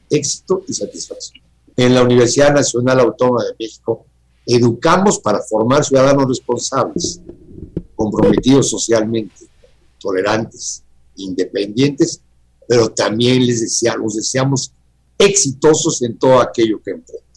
éxito 0.09 0.63
y 0.67 0.73
satisfacción. 0.73 1.43
En 1.75 1.93
la 1.93 2.03
Universidad 2.03 2.53
Nacional 2.53 2.99
Autónoma 2.99 3.43
de 3.43 3.55
México 3.59 4.05
educamos 4.45 5.19
para 5.19 5.39
formar 5.41 5.83
ciudadanos 5.83 6.27
responsables, 6.27 7.21
comprometidos 7.95 8.69
socialmente, 8.69 9.45
tolerantes, 9.99 10.83
independientes, 11.15 12.21
pero 12.67 12.89
también 12.89 13.45
les 13.45 13.61
deseamos, 13.61 14.15
deseamos 14.15 14.73
exitosos 15.17 16.01
en 16.01 16.17
todo 16.17 16.39
aquello 16.39 16.81
que 16.83 16.91
emprenden. 16.91 17.27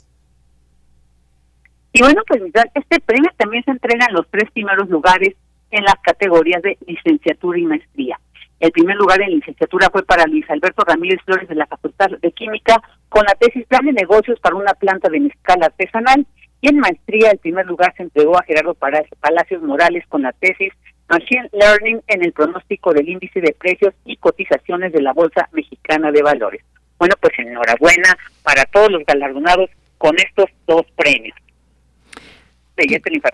Y 1.92 2.02
bueno, 2.02 2.22
pues 2.26 2.40
este 2.74 3.00
premio 3.00 3.30
también 3.36 3.64
se 3.64 3.72
entrega 3.72 4.06
en 4.08 4.14
los 4.14 4.26
tres 4.30 4.50
primeros 4.52 4.88
lugares 4.88 5.34
en 5.70 5.84
las 5.84 5.96
categorías 6.02 6.62
de 6.62 6.78
licenciatura 6.86 7.58
y 7.58 7.64
maestría. 7.64 8.20
El 8.60 8.72
primer 8.72 8.96
lugar 8.96 9.22
en 9.22 9.30
licenciatura 9.30 9.88
fue 9.90 10.04
para 10.04 10.26
Luis 10.26 10.48
Alberto 10.50 10.84
Ramírez 10.86 11.18
Flores 11.24 11.48
de 11.48 11.54
la 11.54 11.66
Facultad 11.66 12.10
de 12.20 12.32
Química 12.32 12.82
con 13.08 13.24
la 13.24 13.34
tesis 13.34 13.66
Plan 13.66 13.86
de 13.86 13.92
Negocios 13.92 14.38
para 14.38 14.54
una 14.54 14.74
planta 14.74 15.08
de 15.08 15.18
mezcal 15.18 15.62
artesanal 15.62 16.26
y 16.60 16.68
en 16.68 16.78
maestría 16.78 17.30
el 17.30 17.38
primer 17.38 17.64
lugar 17.64 17.94
se 17.96 18.02
entregó 18.02 18.38
a 18.38 18.44
Gerardo 18.44 18.74
Palacios 18.74 19.62
Morales 19.62 20.04
con 20.08 20.22
la 20.22 20.32
tesis 20.32 20.74
Machine 21.08 21.48
Learning 21.52 22.02
en 22.06 22.22
el 22.22 22.32
pronóstico 22.32 22.92
del 22.92 23.08
índice 23.08 23.40
de 23.40 23.56
precios 23.58 23.94
y 24.04 24.16
cotizaciones 24.16 24.92
de 24.92 25.00
la 25.00 25.14
Bolsa 25.14 25.48
Mexicana 25.52 26.12
de 26.12 26.22
Valores. 26.22 26.62
Bueno, 26.98 27.14
pues 27.18 27.32
enhorabuena 27.38 28.14
para 28.42 28.64
todos 28.66 28.92
los 28.92 29.04
galardonados 29.06 29.70
con 29.96 30.14
estos 30.16 30.46
dos 30.66 30.82
premios. 30.96 31.34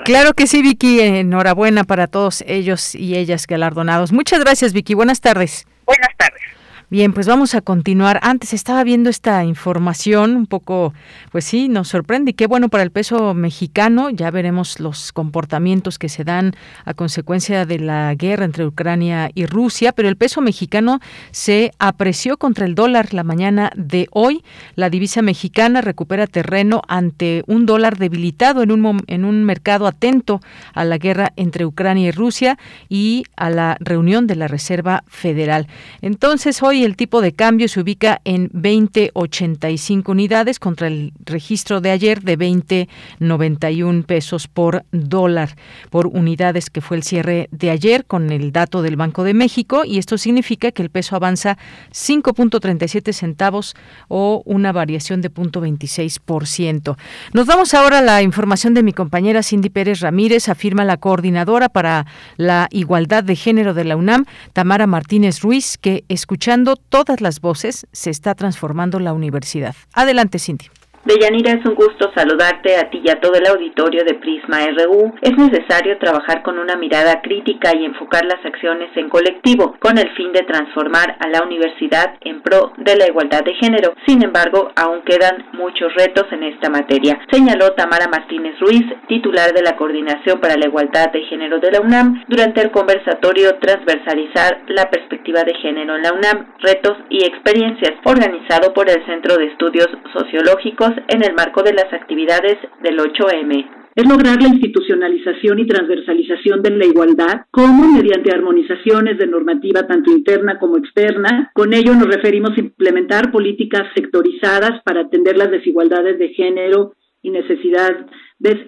Claro 0.04 0.34
que 0.34 0.46
sí, 0.46 0.62
Vicky. 0.62 1.00
Enhorabuena 1.00 1.84
para 1.84 2.06
todos 2.06 2.44
ellos 2.46 2.94
y 2.94 3.16
ellas 3.16 3.46
galardonados. 3.46 4.12
Muchas 4.12 4.40
gracias, 4.40 4.72
Vicky. 4.72 4.94
Buenas 4.94 5.20
tardes. 5.20 5.66
Buenas 5.86 6.10
tardes. 6.16 6.42
Bien, 6.88 7.12
pues 7.12 7.26
vamos 7.26 7.56
a 7.56 7.62
continuar. 7.62 8.20
Antes 8.22 8.52
estaba 8.52 8.84
viendo 8.84 9.10
esta 9.10 9.42
información 9.42 10.36
un 10.36 10.46
poco, 10.46 10.94
pues 11.32 11.44
sí, 11.44 11.68
nos 11.68 11.88
sorprende. 11.88 12.30
Y 12.30 12.34
qué 12.34 12.46
bueno 12.46 12.68
para 12.68 12.84
el 12.84 12.92
peso 12.92 13.34
mexicano. 13.34 14.08
Ya 14.10 14.30
veremos 14.30 14.78
los 14.78 15.10
comportamientos 15.10 15.98
que 15.98 16.08
se 16.08 16.22
dan 16.22 16.54
a 16.84 16.94
consecuencia 16.94 17.66
de 17.66 17.80
la 17.80 18.14
guerra 18.14 18.44
entre 18.44 18.64
Ucrania 18.64 19.32
y 19.34 19.46
Rusia. 19.46 19.90
Pero 19.90 20.08
el 20.08 20.16
peso 20.16 20.40
mexicano 20.42 21.00
se 21.32 21.72
apreció 21.80 22.36
contra 22.36 22.66
el 22.66 22.76
dólar 22.76 23.12
la 23.14 23.24
mañana 23.24 23.72
de 23.74 24.06
hoy. 24.12 24.44
La 24.76 24.88
divisa 24.88 25.22
mexicana 25.22 25.80
recupera 25.80 26.28
terreno 26.28 26.82
ante 26.86 27.42
un 27.48 27.66
dólar 27.66 27.98
debilitado 27.98 28.62
en 28.62 28.70
un, 28.70 29.02
en 29.08 29.24
un 29.24 29.42
mercado 29.42 29.88
atento 29.88 30.40
a 30.72 30.84
la 30.84 30.98
guerra 30.98 31.32
entre 31.34 31.66
Ucrania 31.66 32.06
y 32.06 32.12
Rusia 32.12 32.58
y 32.88 33.24
a 33.34 33.50
la 33.50 33.76
reunión 33.80 34.28
de 34.28 34.36
la 34.36 34.46
Reserva 34.46 35.02
Federal. 35.08 35.66
Entonces, 36.00 36.62
hoy 36.62 36.75
y 36.76 36.84
el 36.84 36.96
tipo 36.96 37.20
de 37.20 37.32
cambio 37.32 37.68
se 37.68 37.80
ubica 37.80 38.20
en 38.24 38.50
20.85 38.50 40.08
unidades 40.08 40.58
contra 40.58 40.86
el 40.86 41.12
registro 41.24 41.80
de 41.80 41.90
ayer 41.90 42.22
de 42.22 42.38
20.91 42.38 44.04
pesos 44.04 44.46
por 44.46 44.84
dólar 44.92 45.56
por 45.90 46.06
unidades 46.06 46.70
que 46.70 46.80
fue 46.80 46.98
el 46.98 47.02
cierre 47.02 47.48
de 47.50 47.70
ayer 47.70 48.04
con 48.04 48.30
el 48.30 48.52
dato 48.52 48.82
del 48.82 48.96
Banco 48.96 49.24
de 49.24 49.34
México 49.34 49.84
y 49.84 49.98
esto 49.98 50.18
significa 50.18 50.72
que 50.72 50.82
el 50.82 50.90
peso 50.90 51.16
avanza 51.16 51.56
5.37 51.92 53.12
centavos 53.12 53.74
o 54.08 54.42
una 54.44 54.72
variación 54.72 55.20
de 55.22 55.32
0.26%. 55.32 56.96
Nos 57.32 57.46
damos 57.46 57.74
ahora 57.74 57.98
a 57.98 58.02
la 58.02 58.22
información 58.22 58.74
de 58.74 58.82
mi 58.82 58.92
compañera 58.92 59.42
Cindy 59.42 59.70
Pérez 59.70 60.00
Ramírez, 60.00 60.48
afirma 60.48 60.84
la 60.84 60.96
coordinadora 60.96 61.68
para 61.68 62.06
la 62.36 62.68
igualdad 62.70 63.24
de 63.24 63.36
género 63.36 63.72
de 63.72 63.84
la 63.84 63.96
UNAM, 63.96 64.26
Tamara 64.52 64.86
Martínez 64.86 65.40
Ruiz, 65.40 65.78
que 65.78 66.04
escuchando 66.08 66.65
todas 66.74 67.20
las 67.20 67.40
voces 67.40 67.86
se 67.92 68.10
está 68.10 68.34
transformando 68.34 68.98
la 68.98 69.12
universidad. 69.12 69.76
Adelante, 69.92 70.40
Cindy. 70.40 70.66
Deyanira, 71.06 71.52
es 71.52 71.64
un 71.64 71.76
gusto 71.76 72.10
saludarte 72.16 72.76
a 72.76 72.90
ti 72.90 73.00
y 73.04 73.08
a 73.08 73.20
todo 73.20 73.34
el 73.34 73.46
auditorio 73.46 74.02
de 74.02 74.14
Prisma 74.14 74.58
RU. 74.76 75.14
Es 75.22 75.38
necesario 75.38 75.98
trabajar 75.98 76.42
con 76.42 76.58
una 76.58 76.74
mirada 76.74 77.22
crítica 77.22 77.70
y 77.76 77.84
enfocar 77.84 78.24
las 78.24 78.44
acciones 78.44 78.90
en 78.96 79.08
colectivo, 79.08 79.76
con 79.78 79.98
el 79.98 80.10
fin 80.16 80.32
de 80.32 80.42
transformar 80.42 81.16
a 81.20 81.28
la 81.28 81.44
universidad 81.44 82.16
en 82.22 82.42
pro 82.42 82.72
de 82.78 82.96
la 82.96 83.06
igualdad 83.06 83.44
de 83.44 83.54
género. 83.54 83.94
Sin 84.04 84.24
embargo, 84.24 84.72
aún 84.74 85.02
quedan 85.02 85.46
muchos 85.52 85.94
retos 85.94 86.26
en 86.32 86.42
esta 86.42 86.70
materia, 86.70 87.20
señaló 87.30 87.72
Tamara 87.74 88.08
Martínez 88.08 88.58
Ruiz, 88.58 88.84
titular 89.06 89.52
de 89.52 89.62
la 89.62 89.76
Coordinación 89.76 90.40
para 90.40 90.56
la 90.56 90.66
Igualdad 90.66 91.12
de 91.12 91.22
Género 91.26 91.60
de 91.60 91.70
la 91.70 91.82
UNAM, 91.82 92.24
durante 92.26 92.62
el 92.62 92.72
conversatorio 92.72 93.54
Transversalizar 93.60 94.62
la 94.66 94.90
Perspectiva 94.90 95.44
de 95.44 95.54
Género 95.54 95.94
en 95.94 96.02
la 96.02 96.12
UNAM, 96.12 96.52
Retos 96.58 96.98
y 97.10 97.24
Experiencias, 97.24 97.92
organizado 98.02 98.74
por 98.74 98.90
el 98.90 99.06
Centro 99.06 99.36
de 99.36 99.46
Estudios 99.46 99.88
Sociológicos 100.12 100.95
en 101.08 101.24
el 101.24 101.34
marco 101.34 101.62
de 101.62 101.74
las 101.74 101.92
actividades 101.92 102.58
del 102.82 102.98
8M 102.98 103.86
es 103.96 104.06
lograr 104.06 104.40
la 104.42 104.48
institucionalización 104.48 105.58
y 105.58 105.66
transversalización 105.66 106.60
de 106.60 106.70
la 106.70 106.84
igualdad, 106.84 107.46
como 107.50 107.90
mediante 107.90 108.30
armonizaciones 108.30 109.16
de 109.16 109.26
normativa 109.26 109.86
tanto 109.86 110.10
interna 110.10 110.58
como 110.58 110.76
externa. 110.76 111.50
Con 111.54 111.72
ello 111.72 111.94
nos 111.94 112.14
referimos 112.14 112.50
a 112.50 112.60
implementar 112.60 113.32
políticas 113.32 113.84
sectorizadas 113.94 114.82
para 114.84 115.00
atender 115.00 115.38
las 115.38 115.50
desigualdades 115.50 116.18
de 116.18 116.28
género 116.28 116.92
y 117.22 117.30
necesidades 117.30 118.04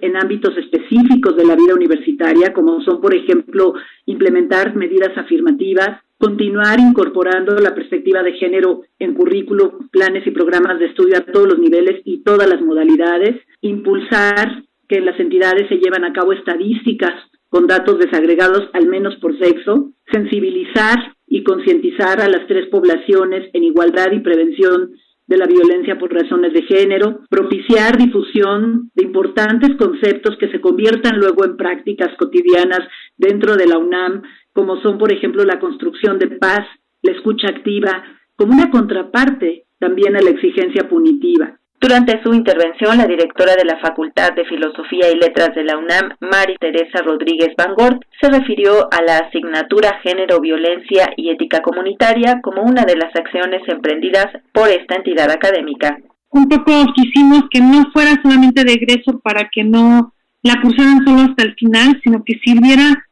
en 0.01 0.17
ámbitos 0.17 0.57
específicos 0.57 1.37
de 1.37 1.45
la 1.45 1.55
vida 1.55 1.75
universitaria, 1.75 2.51
como 2.51 2.81
son, 2.81 2.99
por 2.99 3.13
ejemplo, 3.13 3.75
implementar 4.07 4.75
medidas 4.75 5.15
afirmativas, 5.15 6.01
continuar 6.19 6.79
incorporando 6.79 7.55
la 7.55 7.73
perspectiva 7.73 8.21
de 8.21 8.33
género 8.33 8.81
en 8.99 9.13
currículo, 9.13 9.79
planes 9.89 10.27
y 10.27 10.31
programas 10.31 10.77
de 10.77 10.87
estudio 10.87 11.17
a 11.17 11.21
todos 11.21 11.47
los 11.47 11.59
niveles 11.59 12.01
y 12.03 12.23
todas 12.23 12.47
las 12.47 12.61
modalidades, 12.61 13.37
impulsar 13.61 14.63
que 14.87 14.99
las 14.99 15.17
entidades 15.19 15.69
se 15.69 15.77
llevan 15.77 16.03
a 16.03 16.11
cabo 16.11 16.33
estadísticas 16.33 17.13
con 17.47 17.67
datos 17.67 17.99
desagregados 17.99 18.69
al 18.73 18.87
menos 18.87 19.15
por 19.15 19.37
sexo, 19.39 19.91
sensibilizar 20.11 21.15
y 21.25 21.43
concientizar 21.43 22.19
a 22.19 22.27
las 22.27 22.45
tres 22.47 22.67
poblaciones 22.67 23.49
en 23.53 23.63
igualdad 23.63 24.11
y 24.11 24.19
prevención 24.19 24.91
de 25.25 25.37
la 25.37 25.45
violencia 25.45 25.97
por 25.97 26.11
razones 26.11 26.53
de 26.53 26.63
género, 26.63 27.21
propiciar 27.29 27.97
difusión 27.97 28.89
de 28.95 29.03
importantes 29.03 29.75
conceptos 29.77 30.35
que 30.39 30.49
se 30.49 30.59
conviertan 30.59 31.19
luego 31.19 31.45
en 31.45 31.55
prácticas 31.55 32.09
cotidianas 32.17 32.81
dentro 33.15 33.55
de 33.55 33.67
la 33.67 33.77
UNAM, 33.77 34.23
como 34.59 34.75
son, 34.81 34.97
por 34.97 35.13
ejemplo, 35.13 35.45
la 35.45 35.57
construcción 35.57 36.19
de 36.19 36.27
paz, 36.27 36.67
la 37.01 37.13
escucha 37.13 37.47
activa, 37.47 38.03
como 38.35 38.51
una 38.51 38.69
contraparte 38.69 39.63
también 39.79 40.17
a 40.17 40.21
la 40.21 40.31
exigencia 40.31 40.89
punitiva. 40.89 41.57
Durante 41.79 42.21
su 42.21 42.33
intervención, 42.33 42.97
la 42.97 43.07
directora 43.07 43.55
de 43.55 43.63
la 43.63 43.79
Facultad 43.79 44.33
de 44.33 44.43
Filosofía 44.43 45.09
y 45.13 45.17
Letras 45.17 45.55
de 45.55 45.63
la 45.63 45.77
UNAM, 45.77 46.17
Mari 46.19 46.57
Teresa 46.59 47.01
Rodríguez 47.05 47.51
Van 47.57 47.73
Gort, 47.73 48.01
se 48.19 48.29
refirió 48.29 48.89
a 48.91 49.01
la 49.01 49.19
asignatura 49.19 49.97
Género, 50.03 50.41
Violencia 50.41 51.09
y 51.15 51.29
Ética 51.29 51.61
Comunitaria 51.61 52.41
como 52.41 52.63
una 52.63 52.83
de 52.83 52.97
las 52.97 53.15
acciones 53.15 53.61
emprendidas 53.65 54.27
por 54.51 54.67
esta 54.67 54.95
entidad 54.95 55.31
académica. 55.31 55.97
Un 56.31 56.49
poco 56.49 56.73
quisimos 56.95 57.43
que 57.49 57.61
no 57.61 57.89
fuera 57.93 58.21
solamente 58.21 58.65
de 58.65 58.73
egreso 58.73 59.21
para 59.23 59.47
que 59.49 59.63
no 59.63 60.11
la 60.43 60.61
cursaran 60.61 61.05
solo 61.05 61.21
hasta 61.21 61.43
el 61.43 61.55
final, 61.55 61.97
sino 62.03 62.23
que 62.25 62.33
sirviera 62.43 63.05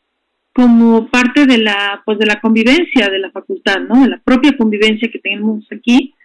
como 0.57 1.07
parte 1.09 1.45
de 1.45 1.59
la 1.59 2.01
pues 2.03 2.17
de 2.17 2.25
la 2.25 2.41
convivencia 2.41 3.09
de 3.09 3.19
la 3.19 3.29
facultad, 3.29 3.79
¿no? 3.87 4.01
De 4.01 4.09
la 4.09 4.17
propia 4.17 4.57
convivencia 4.57 5.07
que 5.11 5.19
tenemos 5.19 5.63
aquí 5.71 6.15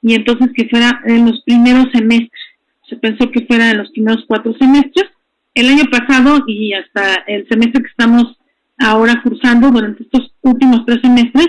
y 0.00 0.14
entonces 0.14 0.50
que 0.54 0.68
fuera 0.68 1.02
en 1.06 1.26
los 1.26 1.42
primeros 1.42 1.88
semestres. 1.92 2.40
Se 2.88 2.94
pensó 2.94 3.32
que 3.32 3.44
fuera 3.46 3.72
en 3.72 3.78
los 3.78 3.90
primeros 3.90 4.24
cuatro 4.28 4.54
semestres. 4.60 5.06
El 5.54 5.68
año 5.70 5.86
pasado 5.90 6.44
y 6.46 6.72
hasta 6.72 7.24
el 7.26 7.48
semestre 7.48 7.82
que 7.82 7.88
estamos 7.88 8.38
ahora 8.78 9.20
cursando, 9.24 9.72
durante 9.72 10.04
estos 10.04 10.36
últimos 10.42 10.86
tres 10.86 11.00
semestres, 11.02 11.48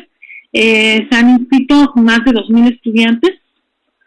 eh, 0.51 1.07
se 1.12 1.15
han 1.15 1.29
inscrito 1.29 1.93
más 1.98 2.25
de 2.25 2.31
2.000 2.31 2.74
estudiantes, 2.74 3.39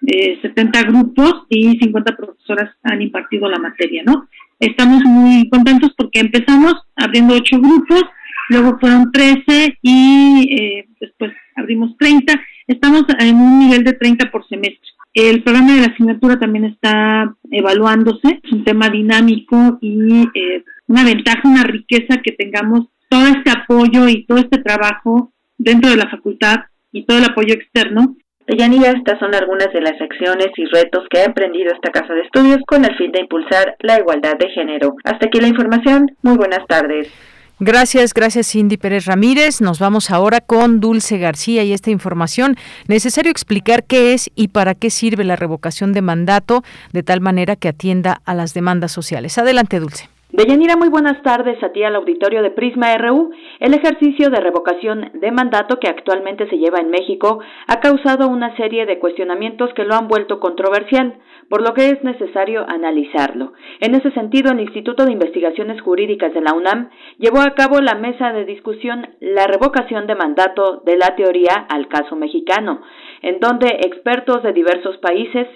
eh, 0.08 0.40
70 0.42 0.82
grupos 0.82 1.46
y 1.48 1.78
50 1.78 2.16
profesoras 2.16 2.74
han 2.82 3.00
impartido 3.00 3.48
la 3.48 3.60
materia, 3.60 4.02
¿no? 4.04 4.28
Estamos 4.58 5.04
muy 5.04 5.48
contentos 5.48 5.92
porque 5.96 6.18
empezamos 6.18 6.74
abriendo 6.96 7.34
ocho 7.34 7.60
grupos, 7.60 8.02
luego 8.48 8.78
fueron 8.78 9.10
13 9.12 9.78
y 9.82 10.54
eh, 10.58 10.88
después 11.00 11.32
abrimos 11.56 11.96
30. 11.98 12.32
Estamos 12.66 13.04
en 13.18 13.37
un 13.37 13.59
nivel 13.61 13.85
de 13.85 13.92
30 13.92 14.30
por 14.30 14.46
semestre. 14.48 14.88
El 15.12 15.42
programa 15.42 15.74
de 15.74 15.80
la 15.83 15.92
asignatura 15.92 16.38
también 16.38 16.64
está 16.64 17.35
evaluándose, 17.50 18.40
es 18.42 18.52
un 18.52 18.64
tema 18.64 18.88
dinámico 18.88 19.78
y 19.80 20.28
eh, 20.35 20.64
una 20.88 21.04
ventaja, 21.04 21.42
una 21.44 21.62
riqueza 21.62 22.20
que 22.22 22.33
tengamos 22.33 22.88
todo 23.09 23.26
este 23.28 23.50
apoyo 23.50 24.09
y 24.09 24.24
todo 24.24 24.38
este 24.38 24.59
trabajo 24.59 25.33
dentro 25.57 25.90
de 25.90 25.96
la 25.96 26.11
facultad 26.11 26.64
y 26.90 27.04
todo 27.04 27.18
el 27.18 27.24
apoyo 27.24 27.54
externo 27.54 28.16
Deyanira, 28.46 28.90
estas 28.90 29.18
son 29.18 29.35
algunas 29.35 29.72
de 29.72 29.80
las 29.80 29.98
acciones 29.98 30.48
y 30.57 30.66
retos 30.66 31.04
que 31.09 31.20
ha 31.20 31.24
emprendido 31.24 31.72
esta 31.72 31.90
casa 31.90 32.12
de 32.12 32.22
estudios 32.22 32.59
con 32.66 32.85
el 32.85 32.94
fin 32.96 33.11
de 33.11 33.20
impulsar 33.20 33.74
la 33.80 33.98
igualdad 33.98 34.37
de 34.38 34.50
género. 34.50 34.96
Hasta 35.02 35.26
aquí 35.26 35.40
la 35.40 35.48
información. 35.48 36.14
Muy 36.22 36.37
buenas 36.37 36.66
tardes. 36.66 37.11
Gracias, 37.60 38.14
gracias 38.14 38.48
Cindy 38.48 38.76
Pérez 38.76 39.06
Ramírez. 39.06 39.60
Nos 39.60 39.78
vamos 39.78 40.10
ahora 40.10 40.40
con 40.40 40.80
Dulce 40.80 41.18
García 41.18 41.62
y 41.62 41.72
esta 41.72 41.90
información. 41.90 42.56
Necesario 42.88 43.30
explicar 43.30 43.84
qué 43.84 44.12
es 44.12 44.30
y 44.34 44.48
para 44.48 44.74
qué 44.74 44.90
sirve 44.90 45.24
la 45.24 45.36
revocación 45.36 45.92
de 45.92 46.02
mandato 46.02 46.64
de 46.92 47.02
tal 47.02 47.20
manera 47.20 47.54
que 47.54 47.68
atienda 47.68 48.20
a 48.24 48.34
las 48.34 48.54
demandas 48.54 48.90
sociales. 48.90 49.38
Adelante, 49.38 49.78
Dulce. 49.78 50.13
Deyanira, 50.37 50.75
muy 50.77 50.88
buenas 50.88 51.23
tardes 51.23 51.62
a 51.62 51.68
ti 51.68 51.85
al 51.85 51.94
auditorio 51.94 52.42
de 52.42 52.51
Prisma 52.51 52.92
RU. 52.99 53.31
El 53.61 53.73
ejercicio 53.73 54.31
de 54.31 54.40
revocación 54.40 55.12
de 55.14 55.31
mandato 55.31 55.79
que 55.79 55.87
actualmente 55.87 56.49
se 56.49 56.59
lleva 56.59 56.81
en 56.81 56.90
México 56.90 57.38
ha 57.68 57.79
causado 57.79 58.27
una 58.27 58.57
serie 58.57 58.85
de 58.85 58.99
cuestionamientos 58.99 59.73
que 59.75 59.85
lo 59.85 59.94
han 59.94 60.09
vuelto 60.09 60.40
controversial, 60.40 61.20
por 61.49 61.62
lo 61.62 61.73
que 61.73 61.90
es 61.90 62.03
necesario 62.03 62.68
analizarlo. 62.68 63.53
En 63.79 63.94
ese 63.94 64.11
sentido, 64.11 64.51
el 64.51 64.59
Instituto 64.59 65.05
de 65.05 65.12
Investigaciones 65.12 65.81
Jurídicas 65.81 66.35
de 66.35 66.40
la 66.40 66.53
UNAM 66.53 66.90
llevó 67.18 67.38
a 67.40 67.55
cabo 67.55 67.81
la 67.81 67.94
mesa 67.94 68.33
de 68.33 68.44
discusión 68.44 69.07
La 69.20 69.47
revocación 69.47 70.09
de 70.09 70.16
mandato 70.16 70.83
de 70.85 70.97
la 70.97 71.14
teoría 71.14 71.64
al 71.68 71.87
caso 71.87 72.16
mexicano, 72.16 72.83
en 73.23 73.38
donde 73.38 73.68
expertos 73.68 74.42
de 74.42 74.53
diversos 74.53 74.99
países 74.99 75.47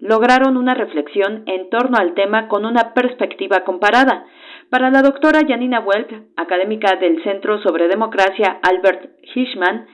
lograron 0.00 0.56
una 0.56 0.74
reflexión 0.74 1.44
en 1.46 1.70
torno 1.70 1.96
al 1.98 2.14
tema 2.14 2.48
con 2.48 2.64
una 2.64 2.94
perspectiva 2.94 3.64
comparada. 3.64 4.26
Para 4.70 4.90
la 4.90 5.02
doctora 5.02 5.40
Janina 5.46 5.80
Welp, 5.80 6.10
académica 6.36 6.96
del 6.96 7.22
Centro 7.22 7.62
sobre 7.62 7.88
Democracia 7.88 8.58
Albert 8.62 9.10
Hirschman, 9.34 9.86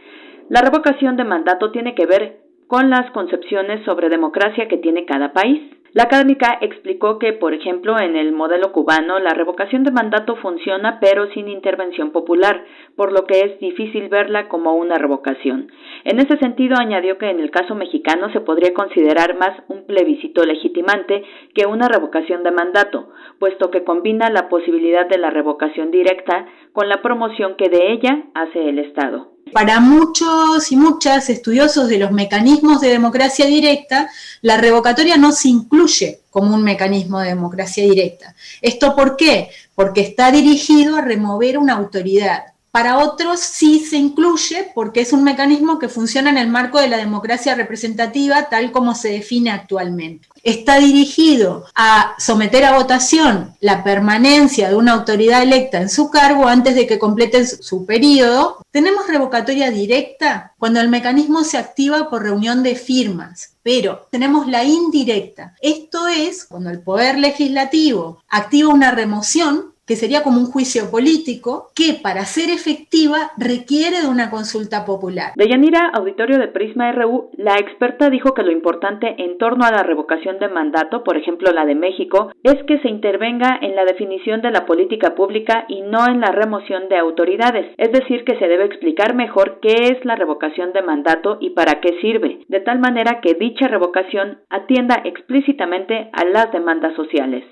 la 0.48 0.62
revocación 0.62 1.16
de 1.16 1.24
mandato 1.24 1.70
tiene 1.70 1.94
que 1.94 2.06
ver 2.06 2.40
con 2.66 2.88
las 2.88 3.10
concepciones 3.10 3.84
sobre 3.84 4.08
democracia 4.08 4.68
que 4.68 4.78
tiene 4.78 5.04
cada 5.04 5.32
país. 5.32 5.60
La 5.92 6.05
académica 6.05 6.59
explicó 6.61 7.18
que, 7.18 7.33
por 7.33 7.53
ejemplo, 7.53 7.98
en 7.98 8.14
el 8.14 8.31
modelo 8.31 8.70
cubano, 8.70 9.18
la 9.18 9.31
revocación 9.31 9.83
de 9.83 9.90
mandato 9.90 10.37
funciona 10.37 11.00
pero 11.00 11.26
sin 11.33 11.48
intervención 11.48 12.12
popular, 12.12 12.64
por 12.94 13.12
lo 13.12 13.24
que 13.24 13.40
es 13.40 13.59
difícil 13.59 14.09
verla 14.09 14.48
como 14.48 14.74
una 14.74 14.98
revocación. 14.98 15.72
En 16.05 16.20
ese 16.20 16.37
sentido, 16.38 16.76
añadió 16.79 17.18
que 17.18 17.29
en 17.29 17.40
el 17.40 17.50
caso 17.50 17.74
mexicano 17.74 18.31
se 18.33 18.40
podría 18.40 18.72
considerar 18.72 19.37
más 19.37 19.64
un 19.66 19.85
plebiscito 19.87 20.44
legitimante 20.44 21.24
que 21.55 21.66
una 21.66 21.88
revocación 21.88 22.44
de 22.44 22.53
mandato, 22.53 23.09
puesto 23.40 23.72
que 23.72 23.83
combina 23.83 24.31
la 24.31 24.48
posibilidad 24.48 25.09
de 25.09 25.18
la 25.18 25.31
revocación 25.31 25.90
directa 25.90 26.46
con 26.72 26.88
la 26.88 27.03
promoción 27.03 27.57
que 27.57 27.68
de 27.68 27.90
ella 27.90 28.26
hace 28.35 28.68
el 28.68 28.79
Estado. 28.79 29.33
Para 29.53 29.81
muchos 29.81 30.70
y 30.70 30.76
muchas 30.76 31.29
estudiosos 31.29 31.88
de 31.88 31.98
los 31.98 32.12
mecanismos 32.12 32.81
de 32.81 32.88
democracia 32.88 33.46
directa, 33.46 34.09
la 34.42 34.57
revocatoria 34.57 35.16
no 35.16 35.33
se 35.33 35.48
incluye 35.48 36.20
como 36.31 36.55
un 36.55 36.62
mecanismo 36.62 37.18
de 37.18 37.31
democracia 37.31 37.83
directa. 37.85 38.37
¿Esto 38.62 38.94
por 38.94 39.16
qué? 39.16 39.50
Porque 39.74 40.03
está 40.03 40.31
dirigido 40.31 40.96
a 40.96 41.00
remover 41.00 41.59
una 41.59 41.74
autoridad. 41.74 42.49
Para 42.70 42.98
otros 42.98 43.40
sí 43.40 43.80
se 43.80 43.96
incluye 43.96 44.70
porque 44.74 45.00
es 45.00 45.12
un 45.12 45.24
mecanismo 45.24 45.80
que 45.80 45.88
funciona 45.88 46.30
en 46.30 46.38
el 46.38 46.48
marco 46.48 46.78
de 46.80 46.87
la 46.87 46.98
democracia 46.98 47.56
representativa 47.56 48.48
tal 48.48 48.70
como 48.70 48.94
se 48.94 49.09
define 49.09 49.50
actualmente. 49.50 50.28
Está 50.44 50.78
dirigido 50.78 51.66
a 51.74 52.14
someter 52.18 52.64
a 52.64 52.76
votación 52.76 53.54
la 53.61 53.83
permanencia 53.83 54.68
de 54.68 54.76
una 54.76 54.92
autoridad 54.92 55.42
electa 55.42 55.80
en 55.80 55.90
su 55.90 56.11
cargo 56.11 56.46
antes 56.46 56.76
de 56.76 56.87
que 56.87 56.98
complete 56.98 57.44
su 57.44 57.85
periodo. 57.85 58.64
Tenemos 58.70 59.09
revocatoria 59.09 59.70
directa 59.70 60.54
cuando 60.56 60.80
el 60.80 60.88
mecanismo 60.88 61.42
se 61.42 61.59
activa 61.59 62.09
por 62.09 62.22
reunión 62.22 62.62
de 62.62 62.76
firmas, 62.76 63.56
pero 63.64 64.06
tenemos 64.11 64.46
la 64.46 64.62
indirecta. 64.62 65.56
Esto 65.61 66.06
es 66.06 66.44
cuando 66.44 66.70
el 66.70 66.80
poder 66.80 67.18
legislativo 67.18 68.22
activa 68.28 68.72
una 68.72 68.92
remoción 68.92 69.74
que 69.90 69.96
sería 69.96 70.22
como 70.22 70.38
un 70.38 70.46
juicio 70.46 70.88
político, 70.88 71.72
que 71.74 71.98
para 72.00 72.22
ser 72.22 72.48
efectiva 72.48 73.33
requiere 73.37 74.03
de 74.03 74.07
una 74.07 74.31
consulta 74.31 74.85
popular. 74.85 75.33
De 75.35 75.48
Yanira, 75.48 75.90
auditorio 75.92 76.38
de 76.38 76.46
Prisma 76.46 76.92
RU, 76.92 77.31
la 77.37 77.57
experta 77.59 78.09
dijo 78.09 78.33
que 78.33 78.44
lo 78.44 78.53
importante 78.53 79.16
en 79.18 79.37
torno 79.37 79.64
a 79.64 79.72
la 79.72 79.83
revocación 79.83 80.38
de 80.38 80.46
mandato, 80.46 81.03
por 81.03 81.16
ejemplo 81.16 81.50
la 81.50 81.66
de 81.66 81.74
México, 81.74 82.31
es 82.44 82.55
que 82.68 82.79
se 82.83 82.88
intervenga 82.88 83.59
en 83.61 83.74
la 83.74 83.85
definición 83.85 84.42
de 84.42 84.53
la 84.53 84.64
política 84.64 85.16
pública 85.16 85.64
y 85.66 85.83
no 85.83 86.07
en 86.07 86.20
la 86.20 86.31
remoción 86.31 86.88
de 86.88 86.96
autoridades, 86.96 87.74
es 87.76 87.90
decir, 87.90 88.22
que 88.22 88.38
se 88.38 88.46
debe 88.46 88.66
explicar 88.66 89.16
mejor 89.16 89.59
qué 89.61 89.74
es 89.90 90.05
la 90.05 90.14
revocación 90.14 90.72
de 90.72 90.83
mandato 90.83 91.38
y 91.40 91.50
para 91.50 91.81
qué 91.81 91.98
sirve, 92.00 92.44
de 92.46 92.61
tal 92.61 92.79
manera 92.79 93.20
que 93.20 93.35
dicha 93.35 93.66
revocación 93.66 94.38
atienda 94.50 95.03
explícitamente 95.05 96.11
a 96.12 96.24
las 96.26 96.53
demandas 96.53 96.94
sociales. 96.94 97.42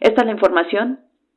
Esta 0.00 0.22
es 0.22 0.26
la 0.26 0.32
información. 0.32 0.98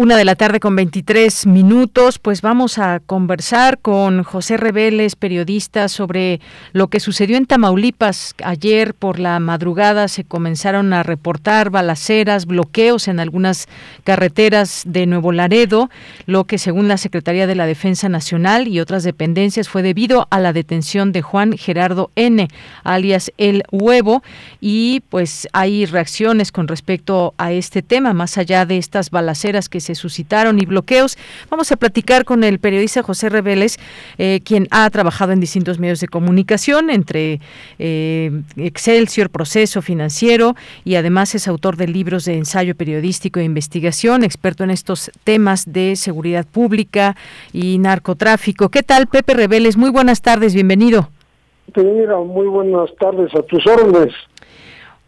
Una 0.00 0.16
de 0.16 0.24
la 0.24 0.34
tarde 0.34 0.60
con 0.60 0.76
23 0.76 1.44
minutos, 1.44 2.18
pues 2.18 2.40
vamos 2.40 2.78
a 2.78 3.00
conversar 3.04 3.76
con 3.76 4.22
José 4.22 4.56
Reveles, 4.56 5.14
periodista, 5.14 5.88
sobre 5.88 6.40
lo 6.72 6.88
que 6.88 7.00
sucedió 7.00 7.36
en 7.36 7.44
Tamaulipas. 7.44 8.34
Ayer 8.42 8.94
por 8.94 9.18
la 9.18 9.38
madrugada 9.40 10.08
se 10.08 10.24
comenzaron 10.24 10.94
a 10.94 11.02
reportar 11.02 11.68
balaceras, 11.68 12.46
bloqueos 12.46 13.08
en 13.08 13.20
algunas 13.20 13.68
carreteras 14.02 14.84
de 14.86 15.04
Nuevo 15.04 15.32
Laredo, 15.32 15.90
lo 16.24 16.44
que 16.44 16.56
según 16.56 16.88
la 16.88 16.96
Secretaría 16.96 17.46
de 17.46 17.56
la 17.56 17.66
Defensa 17.66 18.08
Nacional 18.08 18.68
y 18.68 18.80
otras 18.80 19.02
dependencias 19.02 19.68
fue 19.68 19.82
debido 19.82 20.28
a 20.30 20.40
la 20.40 20.54
detención 20.54 21.12
de 21.12 21.20
Juan 21.20 21.58
Gerardo 21.58 22.10
N., 22.16 22.48
alias 22.84 23.32
El 23.36 23.64
Huevo, 23.70 24.22
y 24.62 25.02
pues 25.10 25.46
hay 25.52 25.84
reacciones 25.84 26.52
con 26.52 26.68
respecto 26.68 27.34
a 27.36 27.52
este 27.52 27.82
tema, 27.82 28.14
más 28.14 28.38
allá 28.38 28.64
de 28.64 28.78
estas 28.78 29.10
balaceras 29.10 29.68
que 29.68 29.80
se 29.80 29.89
suscitaron 29.94 30.58
y 30.58 30.66
bloqueos. 30.66 31.16
Vamos 31.50 31.72
a 31.72 31.76
platicar 31.76 32.24
con 32.24 32.44
el 32.44 32.58
periodista 32.58 33.02
José 33.02 33.28
Reveles, 33.28 33.78
eh, 34.18 34.40
quien 34.44 34.68
ha 34.70 34.88
trabajado 34.90 35.32
en 35.32 35.40
distintos 35.40 35.78
medios 35.78 36.00
de 36.00 36.08
comunicación, 36.08 36.90
entre 36.90 37.40
eh, 37.78 38.30
Excelsior, 38.56 39.30
Proceso 39.30 39.82
Financiero, 39.82 40.54
y 40.84 40.96
además 40.96 41.34
es 41.34 41.48
autor 41.48 41.76
de 41.76 41.88
libros 41.88 42.24
de 42.24 42.36
ensayo 42.36 42.74
periodístico 42.74 43.40
e 43.40 43.44
investigación, 43.44 44.24
experto 44.24 44.64
en 44.64 44.70
estos 44.70 45.10
temas 45.24 45.72
de 45.72 45.96
seguridad 45.96 46.46
pública 46.46 47.16
y 47.52 47.78
narcotráfico. 47.78 48.68
¿Qué 48.68 48.82
tal, 48.82 49.06
Pepe 49.06 49.34
Reveles? 49.34 49.76
Muy 49.76 49.90
buenas 49.90 50.22
tardes, 50.22 50.54
bienvenido. 50.54 51.08
muy 52.24 52.46
buenas 52.48 52.90
tardes 52.98 53.32
a 53.34 53.42
tus 53.42 53.64
órdenes. 53.66 54.12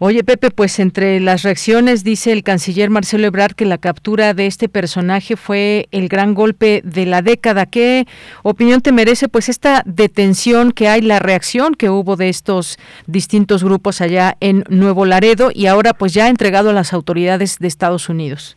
Oye, 0.05 0.25
Pepe, 0.25 0.51
pues 0.51 0.81
entre 0.81 1.21
las 1.21 1.45
reacciones 1.45 2.03
dice 2.03 2.33
el 2.33 2.43
canciller 2.43 2.91
Marcelo 2.91 3.25
Ebrard 3.29 3.53
que 3.53 3.65
la 3.65 3.79
captura 3.79 4.35
de 4.35 4.49
este 4.49 4.69
personaje 4.69 5.37
fue 5.37 5.87
el 5.93 6.09
gran 6.09 6.35
golpe 6.35 6.81
de 6.83 7.07
la 7.07 7.23
década. 7.23 7.67
¿Qué 7.67 8.07
opinión 8.43 8.81
te 8.81 8.91
merece 8.91 9.29
pues 9.29 9.49
esta 9.49 9.85
detención 9.87 10.73
que 10.73 10.88
hay, 10.88 11.03
la 11.03 11.21
reacción 11.21 11.75
que 11.77 11.88
hubo 11.88 12.17
de 12.17 12.31
estos 12.31 12.81
distintos 13.07 13.62
grupos 13.62 14.01
allá 14.01 14.37
en 14.41 14.65
Nuevo 14.69 15.07
Laredo 15.07 15.51
y 15.55 15.67
ahora 15.67 15.93
pues 15.93 16.12
ya 16.12 16.29
entregado 16.29 16.71
a 16.71 16.73
las 16.73 16.93
autoridades 16.93 17.61
de 17.61 17.69
Estados 17.69 18.09
Unidos? 18.09 18.57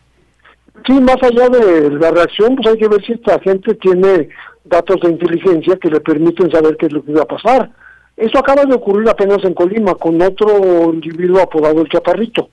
Sí, 0.88 0.94
más 0.94 1.22
allá 1.22 1.48
de 1.50 1.92
la 1.92 2.10
reacción, 2.10 2.56
pues 2.56 2.70
hay 2.70 2.80
que 2.80 2.88
ver 2.88 3.06
si 3.06 3.14
esta 3.14 3.40
gente 3.42 3.76
tiene 3.76 4.30
datos 4.64 5.00
de 5.00 5.12
inteligencia 5.12 5.78
que 5.80 5.92
le 5.92 6.00
permiten 6.00 6.50
saber 6.50 6.76
qué 6.78 6.88
es 6.88 6.92
lo 6.92 7.06
que 7.06 7.12
va 7.12 7.22
a 7.22 7.28
pasar 7.28 7.85
eso 8.18 8.40
acaba 8.40 8.66
de 8.66 8.74
ocurrir 8.74 9.10
apenas 9.10 9.44
en 9.44 9.54
Colima 9.54 9.96
con 9.96 10.22
otro 10.22 10.94
individuo 10.94 11.42
apodado 11.42 11.82
el 11.82 11.90
Chaparrito, 11.90 12.50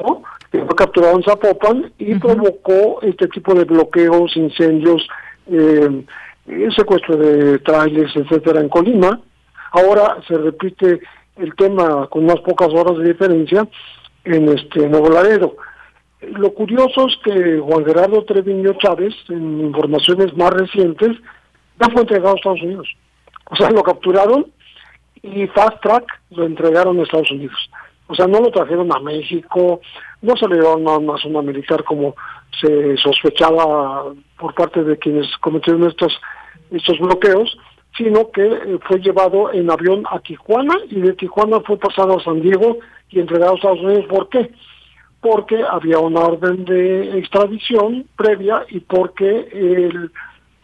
¿no? 0.00 0.22
Que 0.50 0.64
fue 0.64 0.74
capturado 0.74 1.16
en 1.16 1.22
Zapopan 1.22 1.92
y 1.98 2.14
provocó 2.14 3.00
este 3.02 3.28
tipo 3.28 3.54
de 3.54 3.64
bloqueos, 3.64 4.36
incendios, 4.36 5.06
eh, 5.48 6.04
secuestro 6.74 7.16
de 7.16 7.58
trailers, 7.58 8.16
etcétera, 8.16 8.60
en 8.60 8.70
Colima. 8.70 9.20
Ahora 9.72 10.16
se 10.26 10.36
repite 10.38 11.00
el 11.36 11.54
tema 11.56 12.06
con 12.08 12.24
unas 12.24 12.40
pocas 12.40 12.68
horas 12.72 12.96
de 12.98 13.12
diferencia 13.12 13.68
en 14.24 14.48
este 14.48 14.88
Nuevo 14.88 15.10
Laredo. 15.10 15.56
Lo 16.22 16.54
curioso 16.54 17.06
es 17.08 17.16
que 17.24 17.58
Juan 17.58 17.84
Gerardo 17.84 18.24
Treviño 18.24 18.74
Chávez, 18.78 19.14
en 19.28 19.60
informaciones 19.60 20.34
más 20.36 20.50
recientes, 20.50 21.16
ya 21.80 21.90
fue 21.90 22.02
entregado 22.02 22.34
a 22.34 22.36
Estados 22.36 22.62
Unidos. 22.62 22.88
O 23.50 23.56
sea, 23.56 23.70
lo 23.70 23.82
capturaron 23.82 24.46
y 25.22 25.46
Fast 25.48 25.80
Track 25.80 26.04
lo 26.30 26.44
entregaron 26.44 26.98
a 26.98 27.02
Estados 27.02 27.30
Unidos. 27.30 27.70
O 28.08 28.14
sea, 28.14 28.26
no 28.26 28.40
lo 28.40 28.50
trajeron 28.50 28.92
a 28.94 29.00
México, 29.00 29.80
no 30.20 30.36
se 30.36 30.48
le 30.48 30.56
dieron 30.56 30.86
a 30.88 30.98
una 30.98 31.16
zona 31.18 31.40
militar 31.40 31.84
como 31.84 32.14
se 32.60 32.96
sospechaba 32.98 34.12
por 34.38 34.54
parte 34.54 34.84
de 34.84 34.98
quienes 34.98 35.26
cometieron 35.38 35.88
estos, 35.88 36.20
estos 36.70 36.98
bloqueos, 36.98 37.56
sino 37.96 38.30
que 38.30 38.44
eh, 38.44 38.78
fue 38.86 38.98
llevado 39.00 39.52
en 39.52 39.70
avión 39.70 40.04
a 40.10 40.18
Tijuana 40.18 40.74
y 40.90 41.00
de 41.00 41.12
Tijuana 41.14 41.60
fue 41.60 41.78
pasado 41.78 42.18
a 42.18 42.24
San 42.24 42.40
Diego 42.40 42.78
y 43.10 43.20
entregado 43.20 43.52
a 43.52 43.56
Estados 43.56 43.80
Unidos. 43.80 44.06
¿Por 44.08 44.28
qué? 44.28 44.50
Porque 45.20 45.62
había 45.62 45.98
una 45.98 46.20
orden 46.20 46.64
de 46.64 47.18
extradición 47.18 48.06
previa 48.16 48.64
y 48.68 48.80
porque 48.80 49.48
él 49.52 50.10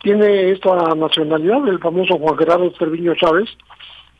tiene 0.02 0.50
esta 0.50 0.94
nacionalidad, 0.94 1.66
el 1.68 1.78
famoso 1.78 2.18
Juan 2.18 2.38
Gerardo 2.38 2.70
Cerviño 2.78 3.14
Chávez, 3.14 3.48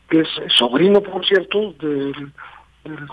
que 0.09 0.21
es 0.21 0.27
sobrino, 0.57 1.01
por 1.01 1.25
cierto, 1.25 1.73
del, 1.79 2.31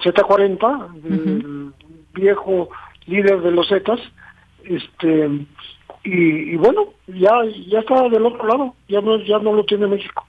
Z40, 0.04 0.92
del 1.02 1.72
viejo 2.14 2.68
líder 3.06 3.40
de 3.40 3.50
los 3.50 3.68
Zetas, 3.68 4.00
este, 4.64 5.28
y, 6.04 6.52
y, 6.52 6.56
bueno, 6.56 6.94
ya, 7.06 7.32
ya 7.68 7.80
está 7.80 8.08
del 8.08 8.26
otro 8.26 8.46
lado, 8.46 8.74
ya 8.88 9.00
no, 9.00 9.18
ya 9.18 9.38
no 9.38 9.52
lo 9.52 9.64
tiene 9.64 9.86
México. 9.86 10.24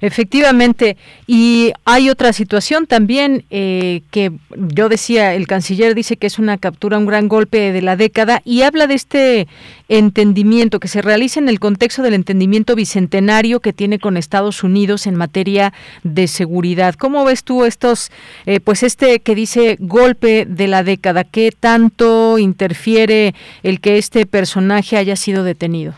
Efectivamente, 0.00 0.96
y 1.26 1.72
hay 1.84 2.08
otra 2.08 2.32
situación 2.32 2.86
también 2.86 3.44
eh, 3.50 4.00
que 4.10 4.32
yo 4.56 4.88
decía, 4.88 5.34
el 5.34 5.46
canciller 5.46 5.94
dice 5.94 6.16
que 6.16 6.26
es 6.26 6.38
una 6.38 6.56
captura, 6.56 6.96
un 6.96 7.06
gran 7.06 7.28
golpe 7.28 7.72
de 7.72 7.82
la 7.82 7.96
década 7.96 8.40
y 8.44 8.62
habla 8.62 8.86
de 8.86 8.94
este 8.94 9.46
entendimiento 9.88 10.80
que 10.80 10.88
se 10.88 11.02
realiza 11.02 11.38
en 11.38 11.48
el 11.50 11.60
contexto 11.60 12.02
del 12.02 12.14
entendimiento 12.14 12.74
bicentenario 12.76 13.60
que 13.60 13.74
tiene 13.74 13.98
con 13.98 14.16
Estados 14.16 14.64
Unidos 14.64 15.06
en 15.06 15.16
materia 15.16 15.74
de 16.02 16.28
seguridad. 16.28 16.94
¿Cómo 16.94 17.24
ves 17.24 17.44
tú 17.44 17.66
estos, 17.66 18.10
eh, 18.46 18.60
pues 18.60 18.82
este 18.82 19.20
que 19.20 19.34
dice 19.34 19.76
golpe 19.80 20.46
de 20.46 20.66
la 20.66 20.82
década? 20.82 21.24
¿Qué 21.24 21.52
tanto 21.52 22.38
interfiere 22.38 23.34
el 23.62 23.80
que 23.80 23.98
este 23.98 24.24
personaje 24.24 24.96
haya 24.96 25.16
sido 25.16 25.44
detenido? 25.44 25.94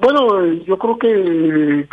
Bueno, 0.00 0.44
yo 0.64 0.78
creo 0.78 0.98
que 0.98 1.88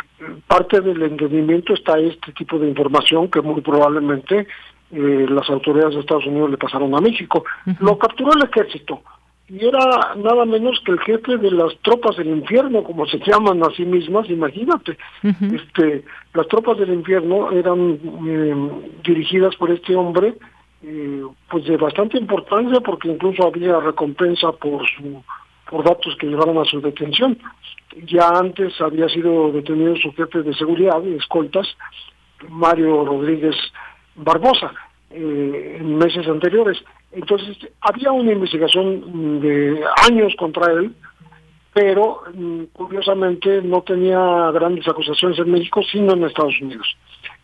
parte 0.46 0.80
del 0.80 1.02
entendimiento 1.02 1.74
está 1.74 1.98
este 1.98 2.32
tipo 2.32 2.58
de 2.58 2.68
información 2.68 3.28
que 3.28 3.40
muy 3.40 3.60
probablemente 3.60 4.46
eh, 4.92 5.26
las 5.28 5.48
autoridades 5.50 5.94
de 5.94 6.00
Estados 6.00 6.26
Unidos 6.26 6.50
le 6.50 6.58
pasaron 6.58 6.94
a 6.94 7.00
México. 7.00 7.44
Lo 7.80 7.98
capturó 7.98 8.30
el 8.34 8.48
ejército 8.48 9.02
y 9.48 9.64
era 9.64 10.14
nada 10.16 10.44
menos 10.44 10.80
que 10.84 10.92
el 10.92 11.00
jefe 11.00 11.36
de 11.36 11.50
las 11.52 11.76
tropas 11.82 12.16
del 12.16 12.28
infierno, 12.28 12.82
como 12.82 13.06
se 13.06 13.18
llaman 13.18 13.62
a 13.62 13.70
sí 13.76 13.84
mismas, 13.84 14.28
imagínate. 14.28 14.98
este 15.22 16.04
Las 16.34 16.48
tropas 16.48 16.78
del 16.78 16.92
infierno 16.92 17.52
eran 17.52 17.98
eh, 18.26 18.70
dirigidas 19.04 19.54
por 19.56 19.70
este 19.70 19.94
hombre, 19.94 20.34
eh, 20.82 21.22
pues 21.48 21.64
de 21.64 21.76
bastante 21.76 22.18
importancia 22.18 22.80
porque 22.80 23.08
incluso 23.08 23.46
había 23.46 23.78
recompensa 23.78 24.50
por 24.52 24.84
su 24.88 25.22
por 25.70 25.84
datos 25.84 26.16
que 26.18 26.26
llevaron 26.26 26.58
a 26.58 26.64
su 26.64 26.80
detención. 26.80 27.38
Ya 28.04 28.28
antes 28.28 28.80
había 28.80 29.08
sido 29.08 29.50
detenido 29.52 29.96
su 29.96 30.12
jefe 30.12 30.42
de 30.42 30.54
seguridad 30.54 31.02
y 31.04 31.14
escoltas, 31.14 31.66
Mario 32.48 33.04
Rodríguez 33.04 33.56
Barbosa, 34.14 34.72
eh, 35.10 35.78
en 35.80 35.96
meses 35.96 36.26
anteriores. 36.28 36.78
Entonces, 37.12 37.56
había 37.80 38.12
una 38.12 38.32
investigación 38.32 39.40
de 39.40 39.82
años 40.08 40.34
contra 40.38 40.72
él, 40.72 40.94
pero 41.72 42.22
mm, 42.34 42.64
curiosamente 42.72 43.62
no 43.62 43.82
tenía 43.82 44.50
grandes 44.52 44.86
acusaciones 44.88 45.38
en 45.38 45.50
México, 45.50 45.80
sino 45.90 46.12
en 46.12 46.24
Estados 46.24 46.60
Unidos. 46.60 46.86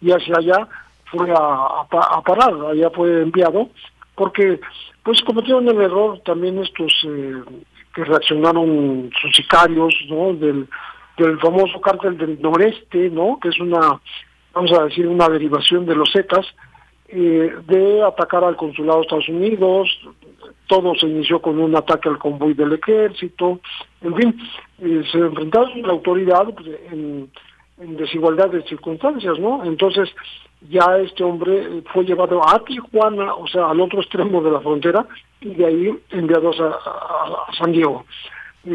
Y 0.00 0.11
hacia 0.11 0.37
allá 0.37 0.68
fue 1.06 1.30
a, 1.30 1.87
a 1.90 2.22
parar, 2.22 2.54
allá 2.70 2.90
fue 2.90 3.22
enviado, 3.22 3.68
porque 4.14 4.61
pues 5.02 5.20
cometieron 5.22 5.68
el 5.68 5.80
error 5.80 6.20
también 6.24 6.58
estos 6.58 6.92
eh, 7.04 7.42
que 7.94 8.05
reaccionaron 8.05 9.11
sus 9.20 9.35
sicarios, 9.35 9.94
¿no? 10.09 10.33
Del, 10.35 10.68
del 11.18 11.38
famoso 11.38 11.81
cártel 11.81 12.16
del 12.16 12.40
noreste, 12.40 13.11
¿no? 13.11 13.38
Que 13.40 13.48
es 13.48 13.61
una, 13.61 14.00
vamos 14.55 14.72
a 14.72 14.85
decir, 14.85 15.07
una 15.07 15.28
derivación 15.28 15.87
de 15.87 15.94
los 15.94 16.11
Zetas, 16.12 16.46
eh, 17.09 17.55
de 17.66 18.02
atacar 18.02 18.42
al 18.42 18.57
consulado 18.57 19.00
de 19.00 19.02
Estados 19.02 19.28
Unidos, 19.28 19.88
todo 20.66 20.94
se 20.94 21.07
inició 21.07 21.42
con 21.42 21.59
un 21.59 21.76
ataque 21.76 22.09
al 22.09 22.18
convoy 22.18 22.55
del 22.55 22.72
ejército, 22.72 23.61
en 24.00 24.16
fin, 24.16 24.40
eh, 24.78 25.02
se 25.11 25.18
enfrentaron 25.18 25.85
a 25.85 25.87
la 25.88 25.92
autoridad 25.92 26.46
pues, 26.55 26.68
en, 26.90 27.31
desigualdad 27.87 28.51
de 28.51 28.62
circunstancias, 28.62 29.38
¿no? 29.38 29.64
Entonces 29.64 30.09
ya 30.68 30.99
este 30.99 31.25
hombre 31.25 31.83
fue 31.92 32.05
llevado 32.05 32.40
a 32.49 32.62
Tijuana, 32.64 33.35
o 33.35 33.47
sea, 33.49 33.71
al 33.71 33.81
otro 33.81 34.01
extremo 34.01 34.40
de 34.42 34.51
la 34.51 34.61
frontera, 34.61 35.07
y 35.40 35.55
de 35.55 35.66
ahí 35.66 35.99
enviados 36.11 36.61
a, 36.61 37.53
San 37.59 37.73
Diego. 37.73 38.05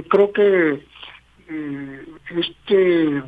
Creo 0.10 0.32
que 0.32 0.84
eh, 1.50 2.06
este 2.36 3.24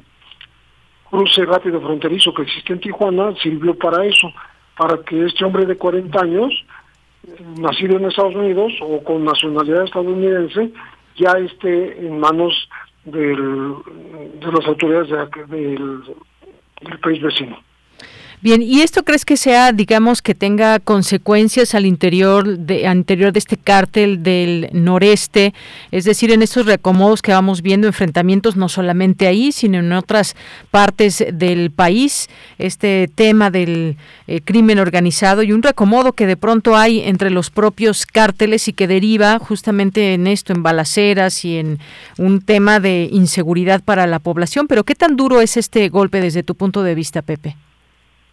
cruce 1.10 1.46
rápido 1.46 1.82
fronterizo 1.82 2.34
que 2.34 2.44
existe 2.44 2.74
en 2.74 2.80
Tijuana 2.80 3.34
sirvió 3.42 3.76
para 3.76 4.06
eso, 4.06 4.32
para 4.78 5.02
que 5.04 5.26
este 5.26 5.46
hombre 5.46 5.66
de 5.66 5.78
40 5.78 6.22
años, 6.22 6.54
nacido 7.58 7.98
en 7.98 8.06
Estados 8.06 8.36
Unidos 8.36 8.74
o 8.82 9.04
con 9.04 9.24
nacionalidad 9.24 9.86
estadounidense, 9.86 10.72
ya 11.16 11.32
esté 11.32 12.06
en 12.06 12.20
manos 12.20 12.70
del, 13.12 13.76
de 14.40 14.52
las 14.52 14.66
autoridades 14.68 15.10
del 15.50 17.00
país 17.02 17.22
vecino. 17.22 17.58
Bien, 18.42 18.62
¿y 18.62 18.80
esto 18.80 19.04
crees 19.04 19.26
que 19.26 19.36
sea, 19.36 19.74
digamos, 19.74 20.22
que 20.22 20.34
tenga 20.34 20.80
consecuencias 20.80 21.76
al 21.76 21.86
interior 21.86 22.58
de, 22.58 22.90
interior 22.90 23.34
de 23.34 23.40
este 23.40 23.58
cártel 23.58 24.24
del 24.24 24.70
noreste? 24.72 25.54
Es 25.92 26.06
decir, 26.06 26.32
en 26.32 26.42
estos 26.42 26.66
reacomodos 26.66 27.22
que 27.22 27.34
vamos 27.34 27.62
viendo, 27.62 27.86
enfrentamientos 27.86 28.56
no 28.56 28.70
solamente 28.70 29.28
ahí, 29.28 29.52
sino 29.52 29.80
en 29.80 29.92
otras 29.92 30.38
partes 30.72 31.22
del 31.34 31.72
país, 31.72 32.30
este 32.60 33.10
tema 33.14 33.52
del 33.52 33.98
eh, 34.28 34.40
crimen 34.40 34.80
organizado 34.80 35.44
y 35.44 35.52
un 35.52 35.62
reacomodo 35.62 36.14
que 36.14 36.26
de 36.26 36.38
pronto 36.38 36.78
hay 36.78 37.02
entre 37.02 37.32
los 37.32 37.50
propios 37.50 38.06
cárteles 38.06 38.70
y 38.70 38.74
que 38.74 38.88
deriva 38.88 39.38
justamente 39.40 40.14
en 40.14 40.28
esto, 40.28 40.54
en 40.54 40.64
balaceras 40.64 41.44
y 41.44 41.58
en 41.58 41.78
un 42.18 42.40
tema 42.40 42.80
de 42.80 43.10
inseguridad 43.12 43.84
para 43.84 44.08
la 44.08 44.20
población. 44.20 44.68
Pero 44.68 44.86
¿qué 44.86 44.96
tan 44.96 45.18
duro 45.18 45.42
es 45.42 45.58
este 45.58 45.90
golpe 45.90 46.22
desde 46.22 46.42
tu 46.42 46.56
punto 46.56 46.84
de 46.84 46.96
vista, 46.96 47.22
Pepe? 47.22 47.58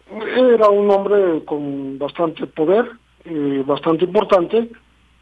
Era 0.09 0.69
un 0.69 0.89
hombre 0.89 1.43
con 1.45 1.99
bastante 1.99 2.47
poder, 2.47 2.89
eh, 3.25 3.63
bastante 3.65 4.05
importante, 4.05 4.69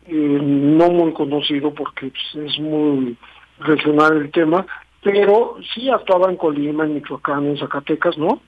eh, 0.08 0.40
no 0.42 0.90
muy 0.90 1.12
conocido 1.14 1.74
porque 1.74 2.12
pues, 2.12 2.46
es 2.46 2.60
muy 2.60 3.18
regional 3.60 4.18
el 4.18 4.32
tema, 4.32 4.66
pero 5.02 5.56
sí 5.74 5.90
actuaba 5.90 6.30
en 6.30 6.38
Colima, 6.38 6.84
en 6.84 6.96
Michoacán, 6.96 7.46
en 7.46 7.58
Zacatecas, 7.58 8.16
¿no? 8.18 8.42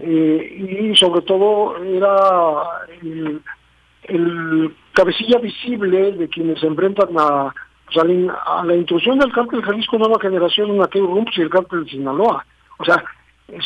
Eh, 0.00 0.90
y 0.92 0.96
sobre 0.96 1.22
todo 1.22 1.76
era 1.84 2.86
el, 3.02 4.74
cabecilla 4.94 5.38
visible 5.38 6.12
de 6.12 6.28
quienes 6.28 6.60
se 6.60 6.66
enfrentan 6.66 7.08
a, 7.18 7.54
pues, 7.84 7.98
a, 7.98 8.64
la, 8.64 8.74
intrusión 8.74 9.18
del 9.18 9.32
cártel 9.32 9.62
Jalisco 9.62 9.98
Nueva 9.98 10.18
Generación 10.20 10.70
en 10.70 10.82
aquel 10.82 11.02
rumbo 11.02 11.30
y 11.36 11.40
el 11.42 11.50
cártel 11.50 11.84
de 11.84 11.90
Sinaloa. 11.90 12.44
O 12.78 12.84
sea, 12.84 13.04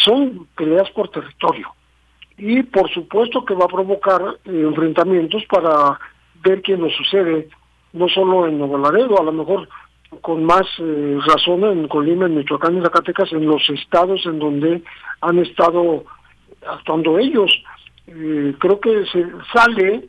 son 0.04 0.46
peleas 0.56 0.90
por 0.90 1.08
territorio 1.08 1.75
y 2.38 2.62
por 2.64 2.90
supuesto 2.90 3.44
que 3.44 3.54
va 3.54 3.64
a 3.64 3.68
provocar 3.68 4.22
eh, 4.44 4.62
enfrentamientos 4.66 5.44
para 5.46 5.98
ver 6.42 6.62
qué 6.62 6.76
nos 6.76 6.92
sucede, 6.94 7.48
no 7.92 8.08
solo 8.08 8.46
en 8.46 8.58
Nuevo 8.58 8.78
Laredo, 8.78 9.18
a 9.20 9.24
lo 9.24 9.32
mejor 9.32 9.68
con 10.20 10.44
más 10.44 10.66
eh, 10.78 11.18
razón 11.26 11.64
en 11.64 11.88
Colima, 11.88 12.26
en 12.26 12.36
Michoacán 12.36 12.78
y 12.78 12.82
Zacatecas, 12.82 13.32
en 13.32 13.46
los 13.46 13.68
estados 13.70 14.24
en 14.26 14.38
donde 14.38 14.82
han 15.20 15.38
estado 15.38 16.04
actuando 16.66 17.18
ellos. 17.18 17.50
Eh, 18.06 18.54
creo 18.58 18.78
que 18.80 19.04
se 19.06 19.26
sale 19.52 20.08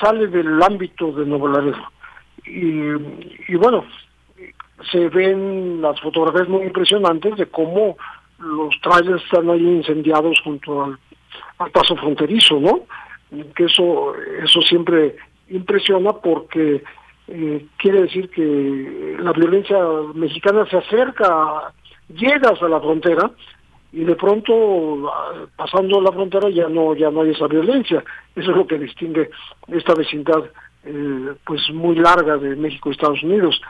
sale 0.00 0.26
del 0.26 0.62
ámbito 0.62 1.12
de 1.12 1.24
Nuevo 1.24 1.48
Laredo. 1.48 1.78
Y, 2.44 3.52
y 3.52 3.56
bueno, 3.56 3.84
se 4.90 5.08
ven 5.08 5.80
las 5.80 6.00
fotografías 6.00 6.48
muy 6.48 6.64
impresionantes 6.64 7.36
de 7.36 7.46
cómo 7.46 7.96
los 8.38 8.78
trailers 8.82 9.22
están 9.24 9.48
ahí 9.48 9.62
incendiados 9.62 10.38
junto 10.44 10.84
al 10.84 10.98
al 11.58 11.70
paso 11.70 11.96
fronterizo, 11.96 12.60
¿no? 12.60 12.80
Que 13.54 13.64
eso, 13.64 14.14
eso 14.42 14.60
siempre 14.62 15.16
impresiona 15.48 16.12
porque 16.12 16.82
eh, 17.28 17.66
quiere 17.76 18.02
decir 18.02 18.30
que 18.30 19.16
la 19.18 19.32
violencia 19.32 19.78
mexicana 20.14 20.66
se 20.66 20.76
acerca, 20.76 21.72
llegas 22.08 22.62
a 22.62 22.68
la 22.68 22.80
frontera 22.80 23.30
y 23.92 24.04
de 24.04 24.14
pronto 24.14 25.10
pasando 25.56 26.00
la 26.00 26.12
frontera 26.12 26.50
ya 26.50 26.68
no 26.68 26.94
ya 26.94 27.10
no 27.10 27.22
hay 27.22 27.30
esa 27.30 27.46
violencia. 27.46 28.04
Eso 28.34 28.50
es 28.50 28.56
lo 28.56 28.66
que 28.66 28.78
distingue 28.78 29.30
esta 29.68 29.94
vecindad 29.94 30.44
eh, 30.84 31.34
pues 31.44 31.68
muy 31.72 31.96
larga 31.96 32.36
de 32.36 32.54
México 32.54 32.88
y 32.88 32.92
Estados 32.92 33.22
Unidos. 33.22 33.60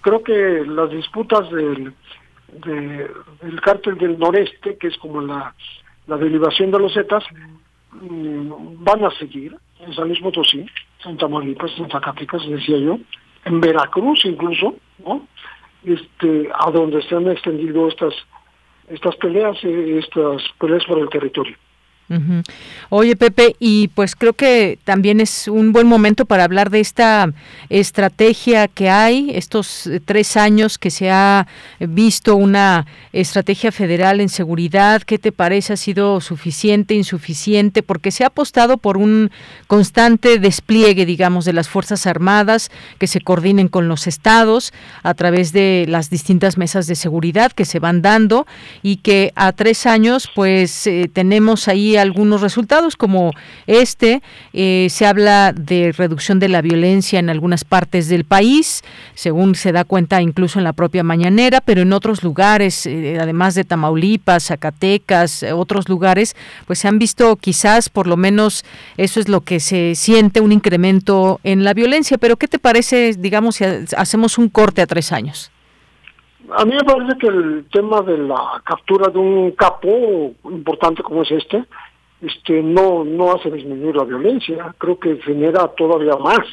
Creo 0.00 0.22
que 0.22 0.64
las 0.66 0.90
disputas 0.90 1.48
del, 1.50 1.92
del 2.48 3.60
cártel 3.60 3.98
del 3.98 4.18
noreste, 4.18 4.76
que 4.76 4.88
es 4.88 4.96
como 4.98 5.20
la 5.20 5.54
la 6.06 6.16
derivación 6.16 6.70
de 6.70 6.78
los 6.78 6.94
Zetas 6.94 7.24
mm, 7.92 8.84
van 8.84 9.04
a 9.04 9.10
seguir 9.10 9.56
en 9.80 9.92
San 9.92 10.08
Luis 10.08 10.20
Potosí, 10.20 10.64
en 11.04 11.16
Tamaulipas, 11.16 11.72
en 11.78 11.90
Zacatecas, 11.90 12.46
decía 12.48 12.78
yo, 12.78 12.98
en 13.44 13.60
Veracruz 13.60 14.24
incluso. 14.24 14.76
Este, 15.84 16.48
a 16.52 16.70
donde 16.72 17.00
se 17.02 17.14
han 17.14 17.30
extendido 17.30 17.86
estas 17.86 18.14
estas 18.88 19.16
peleas, 19.16 19.56
eh, 19.64 19.98
estas 19.98 20.42
peleas 20.58 20.84
por 20.84 20.98
el 20.98 21.08
territorio. 21.08 21.56
Oye, 22.88 23.16
Pepe, 23.16 23.56
y 23.58 23.88
pues 23.88 24.14
creo 24.14 24.32
que 24.32 24.78
también 24.84 25.20
es 25.20 25.48
un 25.48 25.72
buen 25.72 25.88
momento 25.88 26.24
para 26.24 26.44
hablar 26.44 26.70
de 26.70 26.78
esta 26.78 27.32
estrategia 27.68 28.68
que 28.68 28.88
hay, 28.88 29.30
estos 29.34 29.88
eh, 29.88 30.00
tres 30.04 30.36
años 30.36 30.78
que 30.78 30.90
se 30.90 31.10
ha 31.10 31.48
visto 31.80 32.36
una 32.36 32.86
estrategia 33.12 33.72
federal 33.72 34.20
en 34.20 34.28
seguridad. 34.28 35.02
¿Qué 35.02 35.18
te 35.18 35.32
parece? 35.32 35.72
¿Ha 35.72 35.76
sido 35.76 36.20
suficiente, 36.20 36.94
insuficiente? 36.94 37.82
Porque 37.82 38.12
se 38.12 38.22
ha 38.22 38.28
apostado 38.28 38.78
por 38.78 38.96
un 38.96 39.30
constante 39.66 40.38
despliegue, 40.38 41.06
digamos, 41.06 41.44
de 41.44 41.54
las 41.54 41.68
Fuerzas 41.68 42.06
Armadas 42.06 42.70
que 42.98 43.08
se 43.08 43.20
coordinen 43.20 43.68
con 43.68 43.88
los 43.88 44.06
estados 44.06 44.72
a 45.02 45.14
través 45.14 45.52
de 45.52 45.86
las 45.88 46.08
distintas 46.08 46.56
mesas 46.56 46.86
de 46.86 46.94
seguridad 46.94 47.50
que 47.50 47.64
se 47.64 47.80
van 47.80 48.00
dando 48.00 48.46
y 48.82 48.98
que 48.98 49.32
a 49.34 49.52
tres 49.52 49.86
años, 49.86 50.30
pues 50.34 50.86
eh, 50.86 51.10
tenemos 51.12 51.66
ahí 51.68 51.95
algunos 51.98 52.40
resultados 52.40 52.96
como 52.96 53.32
este. 53.66 54.22
Eh, 54.52 54.88
se 54.90 55.06
habla 55.06 55.52
de 55.52 55.92
reducción 55.96 56.38
de 56.38 56.48
la 56.48 56.62
violencia 56.62 57.18
en 57.18 57.30
algunas 57.30 57.64
partes 57.64 58.08
del 58.08 58.24
país, 58.24 58.82
según 59.14 59.54
se 59.54 59.72
da 59.72 59.84
cuenta 59.84 60.22
incluso 60.22 60.58
en 60.58 60.64
la 60.64 60.72
propia 60.72 61.02
mañanera, 61.02 61.60
pero 61.60 61.82
en 61.82 61.92
otros 61.92 62.22
lugares, 62.22 62.86
eh, 62.86 63.18
además 63.20 63.54
de 63.54 63.64
Tamaulipas, 63.64 64.46
Zacatecas, 64.46 65.44
otros 65.54 65.88
lugares, 65.88 66.36
pues 66.66 66.78
se 66.78 66.88
han 66.88 66.98
visto 66.98 67.36
quizás, 67.36 67.88
por 67.88 68.06
lo 68.06 68.16
menos 68.16 68.64
eso 68.96 69.20
es 69.20 69.28
lo 69.28 69.40
que 69.40 69.60
se 69.60 69.94
siente, 69.94 70.40
un 70.40 70.52
incremento 70.52 71.40
en 71.44 71.64
la 71.64 71.74
violencia. 71.74 72.18
Pero 72.18 72.36
¿qué 72.36 72.48
te 72.48 72.58
parece, 72.58 73.14
digamos, 73.18 73.56
si 73.56 73.64
hacemos 73.96 74.38
un 74.38 74.48
corte 74.48 74.82
a 74.82 74.86
tres 74.86 75.12
años? 75.12 75.50
A 76.50 76.64
mí 76.64 76.74
me 76.74 76.84
parece 76.84 77.18
que 77.18 77.26
el 77.26 77.66
tema 77.72 78.02
de 78.02 78.18
la 78.18 78.62
captura 78.64 79.10
de 79.10 79.18
un 79.18 79.50
capo 79.52 80.32
importante 80.44 81.02
como 81.02 81.22
es 81.22 81.30
este, 81.32 81.64
este 82.20 82.62
no 82.62 83.04
no 83.04 83.32
hace 83.32 83.50
disminuir 83.50 83.96
la 83.96 84.04
violencia, 84.04 84.74
creo 84.78 84.98
que 84.98 85.16
genera 85.22 85.68
todavía 85.68 86.16
más. 86.16 86.46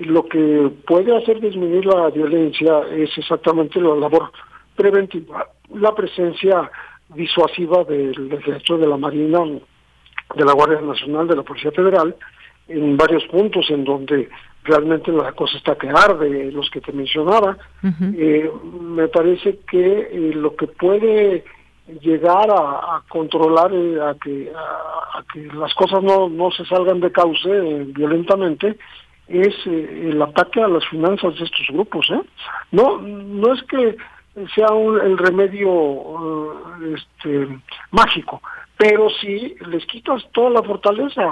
Lo 0.00 0.26
que 0.26 0.70
puede 0.86 1.16
hacer 1.16 1.40
disminuir 1.40 1.86
la 1.86 2.10
violencia 2.10 2.80
es 2.90 3.16
exactamente 3.16 3.80
la 3.80 3.94
labor 3.94 4.32
preventiva, 4.74 5.48
la 5.74 5.94
presencia 5.94 6.70
disuasiva 7.14 7.84
del 7.84 8.32
ejército 8.32 8.78
de 8.78 8.88
la 8.88 8.96
Marina, 8.96 9.40
de 10.34 10.44
la 10.44 10.52
Guardia 10.52 10.80
Nacional, 10.80 11.28
de 11.28 11.36
la 11.36 11.42
Policía 11.42 11.70
Federal, 11.70 12.16
en 12.68 12.96
varios 12.96 13.24
puntos 13.26 13.70
en 13.70 13.84
donde 13.84 14.28
realmente 14.64 15.12
la 15.12 15.32
cosa 15.32 15.58
está 15.58 15.76
que 15.76 15.88
arde, 15.88 16.50
los 16.50 16.70
que 16.70 16.80
te 16.80 16.92
mencionaba. 16.92 17.56
Eh, 18.16 18.50
me 18.80 19.08
parece 19.08 19.60
que 19.70 20.08
eh, 20.10 20.32
lo 20.34 20.56
que 20.56 20.66
puede 20.66 21.44
llegar 22.00 22.50
a, 22.50 23.02
controlar, 23.08 23.72
eh, 23.72 24.00
a, 24.00 24.14
que, 24.14 24.52
a, 24.54 25.22
que 25.32 25.42
las 25.54 25.72
cosas 25.74 26.02
no, 26.02 26.28
no 26.28 26.50
se 26.50 26.64
salgan 26.64 27.00
de 27.00 27.12
cauce 27.12 27.48
violentamente, 27.94 28.78
es 29.28 29.54
el 29.66 30.20
ataque 30.20 30.62
a 30.62 30.68
las 30.68 30.86
finanzas 30.88 31.36
de 31.38 31.44
estos 31.44 31.66
grupos. 31.68 32.10
¿eh? 32.10 32.20
No, 32.72 32.98
no 33.00 33.54
es 33.54 33.62
que 33.64 33.96
sea 34.54 34.72
un, 34.72 35.00
el 35.00 35.16
remedio 35.16 35.62
este, 36.94 37.48
mágico, 37.90 38.42
pero 38.76 39.08
si 39.08 39.54
les 39.66 39.86
quitas 39.86 40.24
toda 40.32 40.50
la 40.50 40.62
fortaleza, 40.62 41.22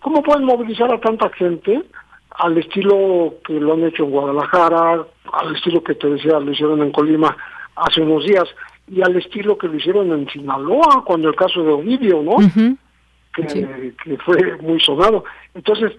¿cómo 0.00 0.22
pueden 0.22 0.44
movilizar 0.44 0.92
a 0.92 1.00
tanta 1.00 1.30
gente 1.30 1.82
al 2.30 2.58
estilo 2.58 3.34
que 3.46 3.54
lo 3.54 3.74
han 3.74 3.84
hecho 3.84 4.04
en 4.04 4.10
Guadalajara, 4.10 5.04
al 5.32 5.54
estilo 5.54 5.82
que 5.82 5.94
te 5.94 6.08
decía, 6.08 6.40
lo 6.40 6.50
hicieron 6.50 6.82
en 6.82 6.90
Colima 6.90 7.36
hace 7.76 8.02
unos 8.02 8.24
días, 8.24 8.44
y 8.88 9.02
al 9.02 9.16
estilo 9.16 9.56
que 9.56 9.68
lo 9.68 9.76
hicieron 9.76 10.12
en 10.12 10.28
Sinaloa, 10.28 11.02
cuando 11.04 11.28
el 11.28 11.36
caso 11.36 11.62
de 11.62 11.72
Ovidio, 11.72 12.22
¿no? 12.22 12.36
que, 13.34 13.94
que 14.04 14.16
fue 14.18 14.56
muy 14.60 14.80
sonado. 14.80 15.24
Entonces, 15.54 15.92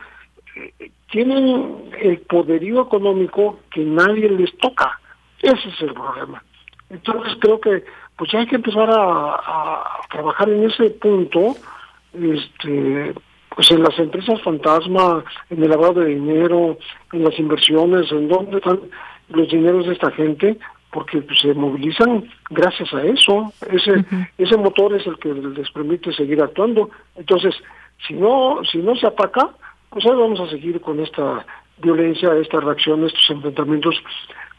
eh, 0.56 0.92
tienen 1.12 1.92
el 2.02 2.20
poderío 2.20 2.84
económico 2.84 3.60
que 3.72 3.82
nadie 3.82 4.30
les 4.30 4.56
toca. 4.58 5.00
Ese 5.42 5.70
es 5.70 5.82
el 5.82 5.94
problema. 5.94 6.44
Entonces 6.90 7.38
creo 7.40 7.60
que 7.60 7.84
pues 8.18 8.34
hay 8.34 8.48
que 8.48 8.56
empezar 8.56 8.90
a, 8.90 9.84
trabajar 10.10 10.50
en 10.50 10.64
ese 10.64 10.90
punto, 10.92 11.56
este, 12.14 13.14
pues 13.50 13.72
en 13.72 13.84
las 13.84 13.98
empresas 14.00 14.42
fantasma, 14.42 15.24
en 15.50 15.64
el 15.64 15.70
lavado 15.70 16.02
de 16.02 16.16
dinero, 16.16 16.78
en 17.12 17.24
las 17.24 17.38
inversiones, 17.38 18.10
en 18.12 18.30
dónde 18.30 18.58
están 18.58 18.80
los 19.30 19.50
dineros 19.50 19.88
de 19.88 19.94
esta 19.94 20.12
gente, 20.12 20.58
porque 20.96 21.22
pues, 21.22 21.40
se 21.40 21.54
movilizan 21.54 22.24
gracias 22.50 22.94
a 22.94 23.04
eso. 23.04 23.52
Ese 23.70 24.06
ese 24.38 24.56
motor 24.56 24.96
es 24.96 25.06
el 25.06 25.18
que 25.20 25.34
les 25.34 25.70
permite 25.72 26.14
seguir 26.14 26.42
actuando. 26.42 26.90
Entonces, 27.18 27.54
si 28.08 28.14
no 28.14 28.62
si 28.64 28.78
no 28.78 28.96
se 28.96 29.06
ataca, 29.06 29.50
pues 29.90 30.06
ahí 30.06 30.16
vamos 30.16 30.40
a 30.40 30.50
seguir 30.50 30.80
con 30.80 31.02
esta 31.02 31.46
violencia, 31.80 32.34
esta 32.36 32.62
reacción, 32.62 33.04
estos 33.04 33.30
enfrentamientos 33.30 34.02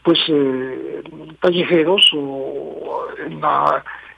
pues 0.03 0.19
eh, 0.27 1.01
callejeros 1.39 2.07
o 2.13 3.07
en, 3.25 3.41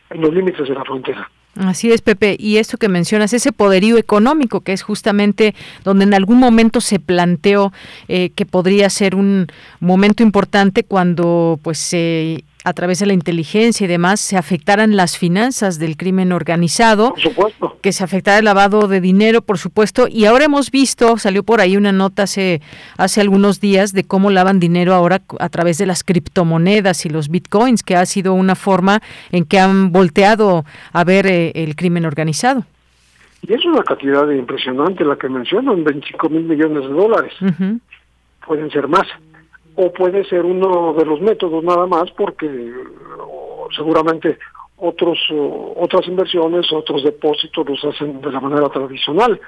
en 0.09 0.21
los 0.21 0.33
límites 0.33 0.67
de 0.67 0.75
la 0.75 0.83
frontera. 0.83 1.31
Así 1.55 1.91
es, 1.91 2.01
Pepe. 2.01 2.37
Y 2.39 2.57
esto 2.57 2.77
que 2.77 2.87
mencionas, 2.87 3.33
ese 3.33 3.51
poderío 3.51 3.97
económico, 3.97 4.61
que 4.61 4.71
es 4.71 4.81
justamente 4.81 5.55
donde 5.83 6.05
en 6.05 6.13
algún 6.13 6.37
momento 6.37 6.79
se 6.79 6.99
planteó 6.99 7.73
eh, 8.07 8.29
que 8.29 8.45
podría 8.45 8.89
ser 8.89 9.15
un 9.15 9.47
momento 9.79 10.23
importante 10.23 10.83
cuando 10.83 11.59
pues 11.61 11.79
se 11.79 12.43
a 12.69 12.73
través 12.73 12.99
de 12.99 13.07
la 13.07 13.13
inteligencia 13.13 13.85
y 13.85 13.87
demás 13.87 14.19
se 14.19 14.37
afectaran 14.37 14.95
las 14.95 15.17
finanzas 15.17 15.79
del 15.79 15.97
crimen 15.97 16.31
organizado, 16.31 17.15
que 17.81 17.91
se 17.91 18.03
afectara 18.03 18.37
el 18.37 18.45
lavado 18.45 18.87
de 18.87 19.01
dinero, 19.01 19.41
por 19.41 19.57
supuesto, 19.57 20.07
y 20.07 20.25
ahora 20.25 20.45
hemos 20.45 20.69
visto, 20.69 21.17
salió 21.17 21.41
por 21.41 21.61
ahí 21.61 21.77
una 21.77 21.91
nota 21.91 22.23
hace 22.23 22.61
hace 22.97 23.21
algunos 23.21 23.59
días 23.59 23.91
de 23.91 24.03
cómo 24.03 24.29
lavan 24.29 24.59
dinero 24.59 24.93
ahora 24.93 25.21
a 25.39 25.49
través 25.49 25.79
de 25.79 25.87
las 25.87 26.03
criptomonedas 26.03 27.05
y 27.07 27.09
los 27.09 27.29
bitcoins, 27.29 27.81
que 27.81 27.95
ha 27.95 28.05
sido 28.05 28.33
una 28.35 28.53
forma 28.55 29.01
en 29.31 29.45
que 29.45 29.59
han 29.59 29.91
volteado 29.91 30.63
a 30.93 31.03
ver 31.03 31.25
eh, 31.25 31.51
el 31.55 31.75
crimen 31.75 32.05
organizado. 32.05 32.65
Y 33.41 33.53
es 33.53 33.65
una 33.65 33.81
cantidad 33.83 34.29
impresionante 34.29 35.03
la 35.03 35.15
que 35.15 35.27
mencionan, 35.27 35.83
25 35.83 36.29
mil 36.29 36.43
millones 36.43 36.83
de 36.83 36.89
dólares. 36.89 37.33
Pueden 38.45 38.69
ser 38.69 38.87
más 38.87 39.07
o 39.81 39.93
puede 39.93 40.25
ser 40.25 40.43
uno 40.43 40.93
de 40.93 41.05
los 41.05 41.21
métodos 41.21 41.63
nada 41.63 41.87
más 41.87 42.11
porque 42.11 42.47
seguramente 43.75 44.37
otros 44.75 45.17
otras 45.75 46.05
inversiones, 46.07 46.71
otros 46.71 47.03
depósitos 47.03 47.65
los 47.67 47.83
hacen 47.85 48.19
de 48.19 48.31
la 48.31 48.41
manera 48.41 48.67
tradicional. 48.69 49.39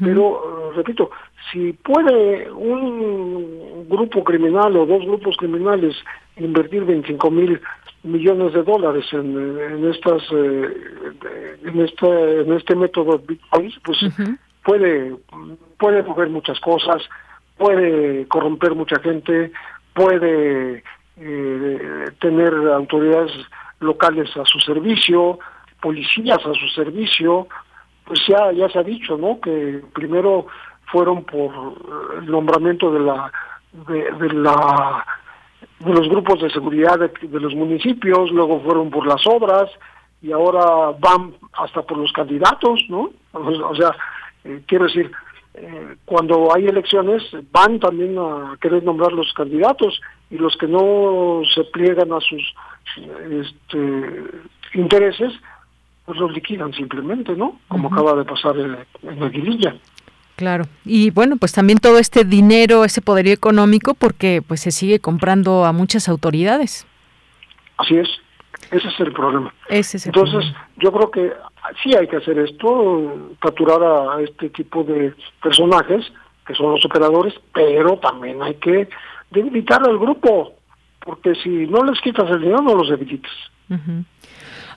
Pero, 0.00 0.70
eh, 0.70 0.76
repito, 0.76 1.10
si 1.50 1.72
puede 1.72 2.50
un 2.52 3.88
grupo 3.88 4.22
criminal 4.22 4.76
o 4.76 4.86
dos 4.86 5.04
grupos 5.04 5.36
criminales 5.36 5.96
invertir 6.36 6.84
25 6.84 7.30
mil 7.30 7.60
millones 8.02 8.52
de 8.52 8.62
dólares 8.62 9.04
en, 9.12 9.90
estas 9.90 10.22
eh, 10.32 10.68
en 11.64 11.80
este 11.80 12.40
en 12.42 12.52
este 12.52 12.76
método 12.76 13.18
Bitcoin, 13.18 13.72
pues 13.84 13.98
puede 14.64 15.16
puede 15.78 16.02
mover 16.02 16.28
muchas 16.30 16.58
cosas, 16.60 17.02
puede 17.56 18.26
corromper 18.26 18.74
mucha 18.74 18.98
gente, 19.00 19.52
puede 19.94 20.82
eh, 21.16 22.10
tener 22.20 22.54
autoridades 22.72 23.32
locales 23.80 24.34
a 24.36 24.44
su 24.44 24.58
servicio, 24.60 25.38
policías 25.80 26.38
a 26.38 26.54
su 26.54 26.68
servicio, 26.68 27.48
pues 28.04 28.20
ya 28.28 28.52
ya 28.52 28.68
se 28.68 28.78
ha 28.78 28.82
dicho, 28.82 29.16
¿no? 29.16 29.40
Que 29.40 29.82
primero 29.94 30.46
fueron 30.86 31.24
por 31.24 31.50
el 32.18 32.26
nombramiento 32.26 32.92
de 32.92 33.00
la 33.00 33.32
de, 33.72 34.32
la 34.32 35.04
de 35.78 35.92
los 35.92 36.08
grupos 36.08 36.40
de 36.40 36.50
seguridad 36.50 36.98
de, 36.98 37.40
los 37.40 37.54
municipios, 37.54 38.30
luego 38.30 38.60
fueron 38.60 38.90
por 38.90 39.06
las 39.06 39.26
obras 39.26 39.70
y 40.22 40.32
ahora 40.32 40.94
van 40.98 41.34
hasta 41.52 41.82
por 41.82 41.98
los 41.98 42.12
candidatos, 42.12 42.84
¿no? 42.88 43.10
O 43.32 43.74
sea, 43.74 43.94
eh, 44.44 44.62
quiero 44.66 44.84
decir, 44.86 45.10
eh, 45.54 45.96
cuando 46.04 46.54
hay 46.54 46.66
elecciones 46.66 47.22
van 47.52 47.80
también 47.80 48.16
a 48.18 48.56
querer 48.60 48.84
nombrar 48.84 49.12
los 49.12 49.32
candidatos 49.32 50.00
y 50.30 50.36
los 50.36 50.56
que 50.56 50.66
no 50.66 51.42
se 51.54 51.64
pliegan 51.64 52.12
a 52.12 52.20
sus 52.20 52.42
este, 53.30 54.24
intereses, 54.74 55.32
pues 56.04 56.18
los 56.18 56.32
liquidan 56.32 56.72
simplemente, 56.72 57.34
¿no? 57.34 57.58
Como 57.68 57.88
acaba 57.88 58.14
de 58.14 58.24
pasar 58.24 58.56
en, 58.56 58.76
en 59.02 59.22
Aguililla. 59.22 59.74
Claro. 60.36 60.64
Y 60.84 61.10
bueno, 61.10 61.36
pues 61.36 61.52
también 61.52 61.78
todo 61.78 61.98
este 61.98 62.24
dinero, 62.24 62.84
ese 62.84 63.02
poderío 63.02 63.34
económico, 63.34 63.94
porque 63.94 64.42
pues 64.46 64.60
se 64.60 64.70
sigue 64.70 64.98
comprando 64.98 65.66
a 65.66 65.72
muchas 65.72 66.08
autoridades. 66.08 66.86
Así 67.76 67.96
es. 67.96 68.08
Ese 68.70 68.88
es 68.88 69.00
el 69.00 69.12
problema. 69.12 69.52
Entonces, 69.68 70.44
yo 70.76 70.92
creo 70.92 71.10
que 71.10 71.32
sí 71.82 71.94
hay 71.94 72.06
que 72.06 72.16
hacer 72.16 72.38
esto, 72.38 73.34
capturar 73.40 73.82
a 73.82 74.20
este 74.22 74.50
tipo 74.50 74.84
de 74.84 75.14
personajes, 75.42 76.10
que 76.46 76.54
son 76.54 76.72
los 76.72 76.84
operadores, 76.84 77.34
pero 77.52 77.96
también 77.98 78.42
hay 78.42 78.54
que 78.54 78.88
debilitar 79.30 79.82
al 79.82 79.98
grupo, 79.98 80.54
porque 81.04 81.34
si 81.34 81.66
no 81.66 81.84
les 81.84 82.00
quitas 82.00 82.30
el 82.30 82.40
dinero, 82.40 82.62
no 82.62 82.74
los 82.74 82.88
debilitas. 82.88 83.32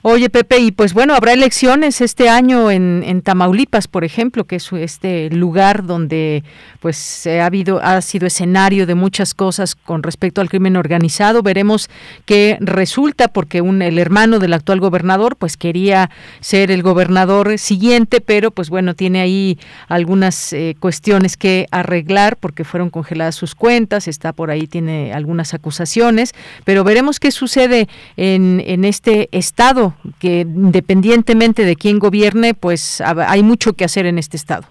Oye, 0.06 0.28
Pepe, 0.28 0.58
y 0.58 0.70
pues 0.70 0.92
bueno, 0.92 1.14
habrá 1.14 1.32
elecciones 1.32 2.02
este 2.02 2.28
año 2.28 2.70
en, 2.70 3.22
Tamaulipas, 3.22 3.88
por 3.88 4.04
ejemplo, 4.04 4.44
que 4.44 4.56
es 4.56 4.70
este 4.74 5.30
lugar 5.30 5.86
donde 5.86 6.44
pues 6.80 7.26
ha 7.26 7.46
habido 7.46 7.80
ha 7.82 8.02
sido 8.02 8.26
escenario 8.26 8.84
de 8.84 8.94
muchas 8.94 9.32
cosas 9.32 9.74
con 9.74 10.02
respecto 10.02 10.42
al 10.42 10.50
crimen 10.50 10.76
organizado. 10.76 11.42
Veremos 11.42 11.88
qué 12.26 12.58
resulta 12.60 13.28
porque 13.28 13.62
un 13.62 13.80
el 13.80 13.98
hermano 13.98 14.40
del 14.40 14.52
actual 14.52 14.78
gobernador 14.78 15.36
pues 15.36 15.56
quería 15.56 16.10
ser 16.40 16.70
el 16.70 16.82
gobernador 16.82 17.58
siguiente, 17.58 18.20
pero 18.20 18.50
pues 18.50 18.68
bueno, 18.68 18.92
tiene 18.92 19.22
ahí 19.22 19.58
algunas 19.88 20.52
eh, 20.52 20.76
cuestiones 20.80 21.38
que 21.38 21.66
arreglar 21.70 22.36
porque 22.36 22.64
fueron 22.64 22.90
congeladas 22.90 23.36
sus 23.36 23.54
cuentas, 23.54 24.06
está 24.06 24.34
por 24.34 24.50
ahí 24.50 24.66
tiene 24.66 25.14
algunas 25.14 25.54
acusaciones, 25.54 26.34
pero 26.64 26.84
veremos 26.84 27.20
qué 27.20 27.30
sucede 27.30 27.88
en 28.18 28.62
en 28.66 28.84
este 28.84 29.30
estado 29.32 29.93
que 30.18 30.40
independientemente 30.40 31.64
de 31.64 31.76
quién 31.76 31.98
gobierne, 31.98 32.54
pues 32.54 33.00
hay 33.00 33.42
mucho 33.42 33.74
que 33.74 33.84
hacer 33.84 34.06
en 34.06 34.18
este 34.18 34.36
estado. 34.36 34.64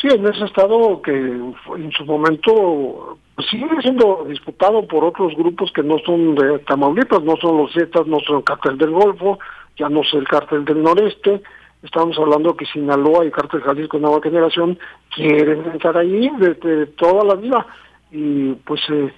Sí, 0.00 0.08
en 0.08 0.26
ese 0.26 0.44
estado 0.44 1.02
que 1.02 1.12
en 1.12 1.92
su 1.96 2.04
momento 2.06 3.18
pues, 3.34 3.48
sigue 3.48 3.66
siendo 3.82 4.24
disputado 4.28 4.86
por 4.86 5.04
otros 5.04 5.34
grupos 5.36 5.70
que 5.72 5.82
no 5.82 5.98
son 6.06 6.34
de 6.34 6.58
Tamaulipas, 6.60 7.22
no 7.22 7.36
son 7.36 7.58
los 7.58 7.72
Zetas, 7.72 8.06
no 8.06 8.18
son 8.20 8.38
el 8.38 8.44
cártel 8.44 8.78
del 8.78 8.90
Golfo, 8.90 9.38
ya 9.76 9.88
no 9.88 10.00
es 10.00 10.12
el 10.14 10.26
cártel 10.26 10.64
del 10.64 10.82
Noreste, 10.82 11.42
estamos 11.82 12.18
hablando 12.18 12.56
que 12.56 12.66
Sinaloa 12.66 13.24
y 13.24 13.30
cártel 13.30 13.60
Jalisco 13.60 13.98
Nueva 13.98 14.20
Generación 14.22 14.78
quieren 15.14 15.64
entrar 15.72 15.96
ahí 15.96 16.30
desde 16.38 16.86
toda 16.86 17.24
la 17.24 17.34
vida. 17.34 17.66
Y 18.10 18.52
pues 18.54 18.80
eh, 18.90 19.12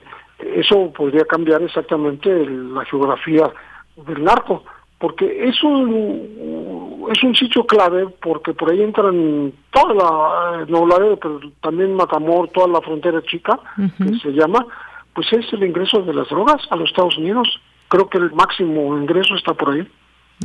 eso 0.56 0.92
podría 0.92 1.24
cambiar 1.24 1.62
exactamente 1.62 2.28
la 2.46 2.84
geografía 2.84 3.50
del 3.96 4.24
narco 4.24 4.64
porque 5.02 5.48
es 5.48 5.60
un 5.64 7.08
es 7.12 7.24
un 7.24 7.34
sitio 7.34 7.66
clave 7.66 8.06
porque 8.22 8.54
por 8.54 8.70
ahí 8.70 8.80
entran 8.82 9.52
toda 9.72 9.94
la 9.94 10.64
eh, 10.64 11.18
pero 11.20 11.40
también 11.60 11.96
Matamor, 11.96 12.48
toda 12.50 12.68
la 12.68 12.80
frontera 12.80 13.20
chica 13.22 13.58
que 13.98 14.16
se 14.20 14.30
llama, 14.30 14.64
pues 15.12 15.26
es 15.32 15.52
el 15.54 15.64
ingreso 15.64 16.02
de 16.02 16.14
las 16.14 16.28
drogas 16.28 16.62
a 16.70 16.76
los 16.76 16.88
Estados 16.88 17.18
Unidos. 17.18 17.48
Creo 17.88 18.08
que 18.08 18.18
el 18.18 18.30
máximo 18.30 18.96
ingreso 18.96 19.34
está 19.34 19.54
por 19.54 19.70
ahí. 19.70 19.88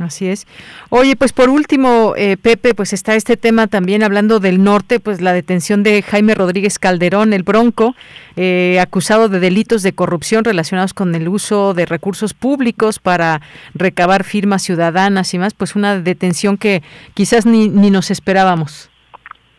Así 0.00 0.28
es. 0.28 0.46
Oye, 0.90 1.16
pues 1.16 1.32
por 1.32 1.48
último, 1.48 2.14
eh, 2.16 2.36
Pepe, 2.36 2.74
pues 2.74 2.92
está 2.92 3.14
este 3.14 3.36
tema 3.36 3.66
también 3.66 4.02
hablando 4.02 4.40
del 4.40 4.62
norte, 4.62 5.00
pues 5.00 5.20
la 5.20 5.32
detención 5.32 5.82
de 5.82 6.02
Jaime 6.02 6.34
Rodríguez 6.34 6.78
Calderón, 6.78 7.32
el 7.32 7.42
Bronco, 7.42 7.94
eh, 8.36 8.78
acusado 8.80 9.28
de 9.28 9.40
delitos 9.40 9.82
de 9.82 9.92
corrupción 9.92 10.44
relacionados 10.44 10.94
con 10.94 11.14
el 11.14 11.28
uso 11.28 11.74
de 11.74 11.86
recursos 11.86 12.34
públicos 12.34 12.98
para 12.98 13.40
recabar 13.74 14.24
firmas 14.24 14.62
ciudadanas 14.62 15.32
y 15.34 15.38
más, 15.38 15.54
pues 15.54 15.76
una 15.76 15.98
detención 16.00 16.56
que 16.56 16.82
quizás 17.14 17.46
ni, 17.46 17.68
ni 17.68 17.90
nos 17.90 18.10
esperábamos. 18.10 18.90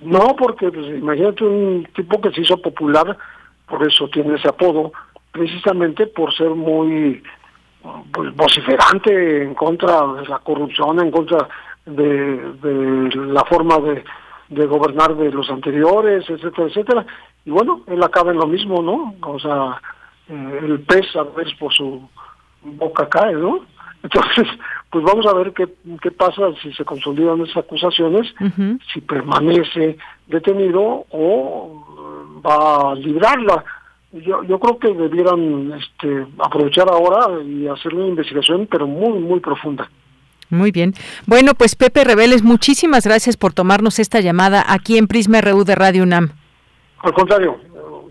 No, 0.01 0.35
porque 0.37 0.71
pues, 0.71 0.87
imagínate 0.87 1.43
un 1.43 1.87
tipo 1.95 2.21
que 2.21 2.31
se 2.31 2.41
hizo 2.41 2.61
popular, 2.61 3.17
por 3.67 3.85
eso 3.85 4.07
tiene 4.09 4.35
ese 4.35 4.47
apodo, 4.47 4.93
precisamente 5.31 6.07
por 6.07 6.33
ser 6.33 6.49
muy 6.49 7.21
pues, 8.11 8.35
vociferante 8.35 9.43
en 9.43 9.53
contra 9.53 10.05
de 10.13 10.27
la 10.27 10.39
corrupción, 10.39 10.99
en 10.99 11.11
contra 11.11 11.47
de, 11.85 13.09
la 13.15 13.43
forma 13.45 13.77
de, 13.79 14.03
de 14.49 14.65
gobernar 14.65 15.15
de 15.15 15.31
los 15.31 15.49
anteriores, 15.49 16.29
etcétera, 16.29 16.67
etcétera. 16.67 17.05
Y 17.45 17.51
bueno, 17.51 17.81
él 17.87 18.01
acaba 18.03 18.31
en 18.31 18.37
lo 18.37 18.47
mismo, 18.47 18.81
¿no? 18.81 19.15
O 19.21 19.39
sea, 19.39 19.81
eh, 20.27 20.59
el 20.63 20.81
pez 20.81 21.15
a 21.15 21.23
veces 21.23 21.53
por 21.57 21.73
su 21.73 22.07
boca 22.63 23.07
cae, 23.07 23.33
¿no? 23.33 23.59
Entonces, 24.03 24.47
pues 24.89 25.03
vamos 25.03 25.25
a 25.25 25.33
ver 25.33 25.53
qué, 25.53 25.67
qué 26.01 26.11
pasa 26.11 26.53
si 26.61 26.71
se 26.73 26.85
consolidan 26.85 27.41
esas 27.41 27.57
acusaciones, 27.57 28.33
si 28.93 29.01
permanece 29.01 29.97
detenido 30.27 31.05
o 31.11 32.41
va 32.45 32.91
a 32.91 32.95
librarla. 32.95 33.63
Yo, 34.11 34.43
yo 34.43 34.59
creo 34.59 34.79
que 34.79 34.93
debieran 34.93 35.73
este, 35.73 36.25
aprovechar 36.39 36.89
ahora 36.89 37.43
y 37.43 37.67
hacer 37.67 37.93
una 37.93 38.07
investigación, 38.07 38.67
pero 38.69 38.87
muy, 38.87 39.19
muy 39.19 39.39
profunda. 39.39 39.89
Muy 40.49 40.71
bien. 40.71 40.93
Bueno, 41.27 41.53
pues 41.53 41.75
Pepe 41.75 42.03
Reveles, 42.03 42.43
muchísimas 42.43 43.05
gracias 43.05 43.37
por 43.37 43.53
tomarnos 43.53 43.99
esta 43.99 44.19
llamada 44.19 44.65
aquí 44.67 44.97
en 44.97 45.07
Prisma 45.07 45.41
RU 45.41 45.63
de 45.63 45.75
Radio 45.75 46.03
UNAM. 46.03 46.31
Al 46.99 47.13
contrario, 47.13 47.59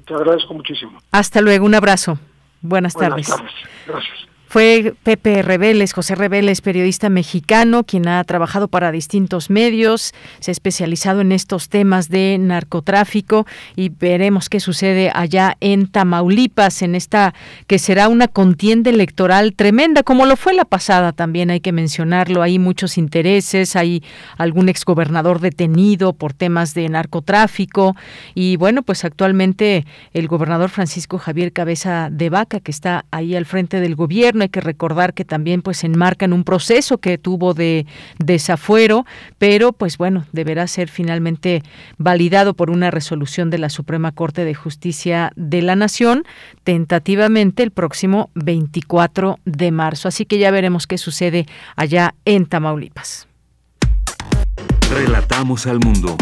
te 0.07 0.14
agradezco 0.14 0.55
muchísimo. 0.55 1.01
Hasta 1.11 1.40
luego, 1.40 1.66
un 1.66 1.74
abrazo. 1.74 2.18
Buenas, 2.61 2.94
Buenas 2.94 3.26
tardes. 3.26 3.53
Gracias. 3.86 4.28
Fue 4.51 4.94
Pepe 5.03 5.42
Reveles, 5.42 5.92
José 5.92 6.14
Reveles, 6.14 6.62
periodista 6.62 7.11
mexicano, 7.11 7.84
quien 7.84 8.09
ha 8.09 8.24
trabajado 8.24 8.68
para 8.68 8.90
distintos 8.90 9.51
medios, 9.51 10.14
se 10.40 10.51
ha 10.51 10.53
especializado 10.53 11.20
en 11.20 11.32
estos 11.32 11.68
temas 11.68 12.09
de 12.09 12.38
narcotráfico 12.40 13.46
y 13.76 13.90
veremos 13.90 14.49
qué 14.49 14.59
sucede 14.59 15.12
allá 15.14 15.59
en 15.61 15.86
Tamaulipas, 15.86 16.80
en 16.80 16.94
esta 16.94 17.34
que 17.66 17.78
será 17.78 18.09
una 18.09 18.26
contienda 18.26 18.88
electoral 18.88 19.53
tremenda, 19.53 20.03
como 20.03 20.24
lo 20.24 20.34
fue 20.34 20.55
la 20.55 20.64
pasada 20.64 21.12
también, 21.12 21.51
hay 21.51 21.61
que 21.61 21.72
mencionarlo, 21.72 22.40
hay 22.40 22.59
muchos 22.59 22.96
intereses, 22.96 23.76
hay 23.76 24.03
algún 24.38 24.70
exgobernador 24.70 25.40
detenido 25.40 26.14
por 26.14 26.32
temas 26.32 26.72
de 26.72 26.88
narcotráfico 26.88 27.96
y 28.34 28.57
bueno, 28.57 28.82
pues 28.82 29.05
actualmente 29.05 29.84
el 30.14 30.26
gobernador 30.26 30.70
Francisco 30.70 31.18
Javier 31.18 31.53
Cabeza 31.53 32.09
de 32.11 32.30
Vaca, 32.30 32.61
que 32.61 32.70
está 32.70 33.05
ahí 33.11 33.36
al 33.36 33.44
frente 33.44 33.80
del 33.80 33.94
gobierno, 33.94 34.38
hay 34.43 34.49
que 34.49 34.61
recordar 34.61 35.14
que 35.14 35.24
también 35.24 35.62
pues 35.62 35.84
enmarcan 35.84 36.32
un 36.32 36.45
proceso 36.45 36.99
que 36.99 37.18
tuvo 37.18 37.55
de 37.55 37.86
desafuero, 38.18 39.05
pero 39.39 39.72
pues 39.72 39.99
bueno, 39.99 40.26
deberá 40.32 40.66
ser 40.66 40.89
finalmente 40.89 41.62
validado 41.97 42.55
por 42.55 42.70
una 42.70 42.91
resolución 42.91 43.51
de 43.51 43.59
la 43.59 43.68
Suprema 43.68 44.12
Corte 44.12 44.45
de 44.45 44.55
Justicia 44.55 45.32
de 45.36 45.62
la 45.62 45.76
Nación, 45.76 46.24
tentativamente 46.64 47.62
el 47.62 47.70
próximo 47.70 48.30
24 48.34 49.39
de 49.45 49.70
marzo. 49.70 50.09
Así 50.09 50.24
que 50.24 50.39
ya 50.39 50.51
veremos 50.51 50.86
qué 50.86 50.99
sucede 50.99 51.47
allá 51.76 52.14
en 52.24 52.47
Tamaulipas. 52.47 53.28
Relatamos 54.91 55.66
al 55.66 55.80
mundo. 55.80 56.16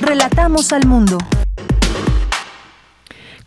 Relatamos 0.00 0.72
al 0.72 0.86
mundo. 0.86 1.18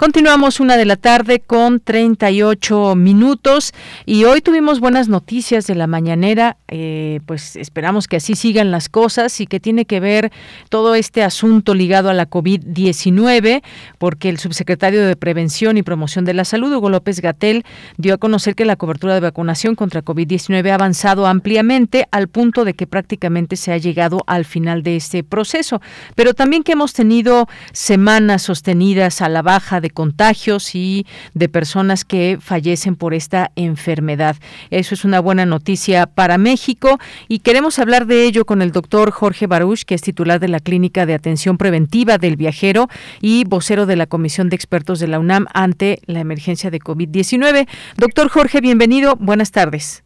Continuamos 0.02 0.60
una 0.60 0.78
de 0.78 0.86
la 0.86 0.96
tarde 0.96 1.42
con 1.42 1.80
38 1.80 2.96
minutos 2.96 3.72
y 4.08 4.24
hoy 4.24 4.42
tuvimos 4.42 4.80
buenas 4.80 5.10
noticias 5.10 5.68
de 5.68 5.76
la 5.76 5.86
mañanera, 5.86 6.58
eh, 6.70 7.20
pues 7.28 7.56
esperamos 7.56 8.08
que 8.08 8.16
así 8.16 8.34
sigan 8.34 8.72
las 8.72 8.90
cosas 8.90 9.40
y 9.42 9.46
que 9.46 9.60
tiene 9.60 9.86
que 9.86 10.00
ver 10.00 10.32
todo 10.70 10.96
este 10.96 11.22
asunto 11.22 11.76
ligado 11.76 12.10
a 12.10 12.16
la 12.16 12.28
COVID-19, 12.28 13.62
porque 14.00 14.30
el 14.30 14.40
subsecretario 14.40 15.06
de 15.06 15.16
Prevención 15.16 15.78
y 15.78 15.84
Promoción 15.84 16.26
de 16.26 16.34
la 16.34 16.46
Salud, 16.46 16.74
Hugo 16.74 16.90
López 16.90 17.22
Gatel, 17.22 17.64
dio 17.98 18.16
a 18.16 18.18
conocer 18.18 18.56
que 18.56 18.66
la 18.66 18.78
cobertura 18.78 19.14
de 19.14 19.20
vacunación 19.20 19.76
contra 19.76 20.04
COVID-19 20.04 20.72
ha 20.72 20.74
avanzado 20.74 21.28
ampliamente 21.28 22.08
al 22.10 22.28
punto 22.28 22.66
de 22.66 22.74
que 22.74 22.88
prácticamente 22.88 23.56
se 23.56 23.72
ha 23.72 23.78
llegado 23.78 24.24
al 24.26 24.46
final 24.46 24.82
de 24.82 24.96
este 24.96 25.24
proceso, 25.24 25.80
pero 26.16 26.34
también 26.34 26.64
que 26.64 26.72
hemos 26.72 26.94
tenido 26.94 27.48
semanas 27.72 28.42
sostenidas 28.42 29.22
a 29.22 29.30
la 29.30 29.44
baja 29.44 29.80
de 29.80 29.91
contagios 29.92 30.76
y 30.76 31.06
de 31.34 31.50
personas 31.50 32.06
que 32.06 32.38
fallecen 32.40 32.96
por 32.96 33.14
esta 33.14 33.52
enfermedad. 33.56 34.36
Eso 34.70 34.96
es 34.96 35.06
una 35.06 35.20
buena 35.20 35.46
noticia 35.46 36.06
para 36.08 36.38
México 36.38 37.00
y 37.28 37.40
queremos 37.40 37.80
hablar 37.80 38.06
de 38.06 38.26
ello 38.26 38.46
con 38.46 38.62
el 38.62 38.72
doctor 38.72 39.12
Jorge 39.12 39.48
Baruch, 39.48 39.84
que 39.84 39.96
es 39.96 40.02
titular 40.02 40.40
de 40.40 40.48
la 40.48 40.60
Clínica 40.60 41.06
de 41.06 41.14
Atención 41.14 41.58
Preventiva 41.58 42.18
del 42.18 42.36
Viajero 42.36 42.88
y 43.22 43.44
vocero 43.46 43.86
de 43.86 43.96
la 43.96 44.08
Comisión 44.08 44.50
de 44.50 44.56
Expertos 44.56 45.00
de 45.00 45.08
la 45.08 45.20
UNAM 45.20 45.48
ante 45.54 46.00
la 46.06 46.20
emergencia 46.20 46.72
de 46.72 46.80
COVID-19. 46.80 47.68
Doctor 47.98 48.30
Jorge, 48.30 48.62
bienvenido. 48.62 49.16
Buenas 49.18 49.52
tardes. 49.52 50.04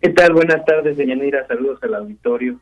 ¿Qué 0.00 0.10
tal? 0.10 0.32
Buenas 0.32 0.64
tardes, 0.64 0.96
Deyanira. 0.96 1.46
Saludos 1.46 1.78
al 1.82 1.94
auditorio. 1.94 2.58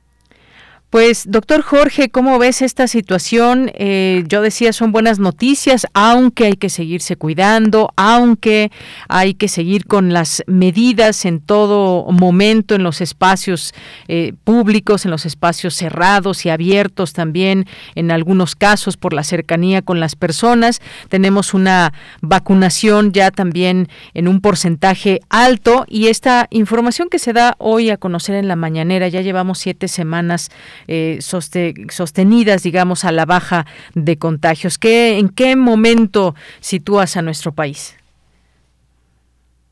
Pues, 0.90 1.30
doctor 1.30 1.60
Jorge, 1.60 2.08
¿cómo 2.08 2.38
ves 2.38 2.62
esta 2.62 2.86
situación? 2.86 3.70
Eh, 3.74 4.24
yo 4.26 4.40
decía, 4.40 4.72
son 4.72 4.90
buenas 4.90 5.18
noticias, 5.18 5.86
aunque 5.92 6.46
hay 6.46 6.54
que 6.54 6.70
seguirse 6.70 7.16
cuidando, 7.16 7.92
aunque 7.94 8.72
hay 9.06 9.34
que 9.34 9.48
seguir 9.48 9.84
con 9.84 10.14
las 10.14 10.42
medidas 10.46 11.26
en 11.26 11.40
todo 11.40 12.10
momento 12.10 12.74
en 12.74 12.84
los 12.84 13.02
espacios 13.02 13.74
eh, 14.08 14.32
públicos, 14.44 15.04
en 15.04 15.10
los 15.10 15.26
espacios 15.26 15.74
cerrados 15.74 16.46
y 16.46 16.48
abiertos 16.48 17.12
también, 17.12 17.66
en 17.94 18.10
algunos 18.10 18.56
casos 18.56 18.96
por 18.96 19.12
la 19.12 19.24
cercanía 19.24 19.82
con 19.82 20.00
las 20.00 20.16
personas. 20.16 20.80
Tenemos 21.10 21.52
una 21.52 21.92
vacunación 22.22 23.12
ya 23.12 23.30
también 23.30 23.90
en 24.14 24.26
un 24.26 24.40
porcentaje 24.40 25.20
alto 25.28 25.84
y 25.86 26.06
esta 26.06 26.46
información 26.48 27.10
que 27.10 27.18
se 27.18 27.34
da 27.34 27.56
hoy 27.58 27.90
a 27.90 27.98
conocer 27.98 28.36
en 28.36 28.48
la 28.48 28.56
mañanera, 28.56 29.08
ya 29.08 29.20
llevamos 29.20 29.58
siete 29.58 29.86
semanas 29.86 30.50
eh, 30.86 31.18
sostenidas, 31.20 32.62
digamos, 32.62 33.04
a 33.04 33.12
la 33.12 33.24
baja 33.24 33.66
de 33.94 34.18
contagios. 34.18 34.78
¿Qué, 34.78 35.18
¿En 35.18 35.28
qué 35.28 35.56
momento 35.56 36.34
sitúas 36.60 37.16
a 37.16 37.22
nuestro 37.22 37.52
país? 37.52 37.96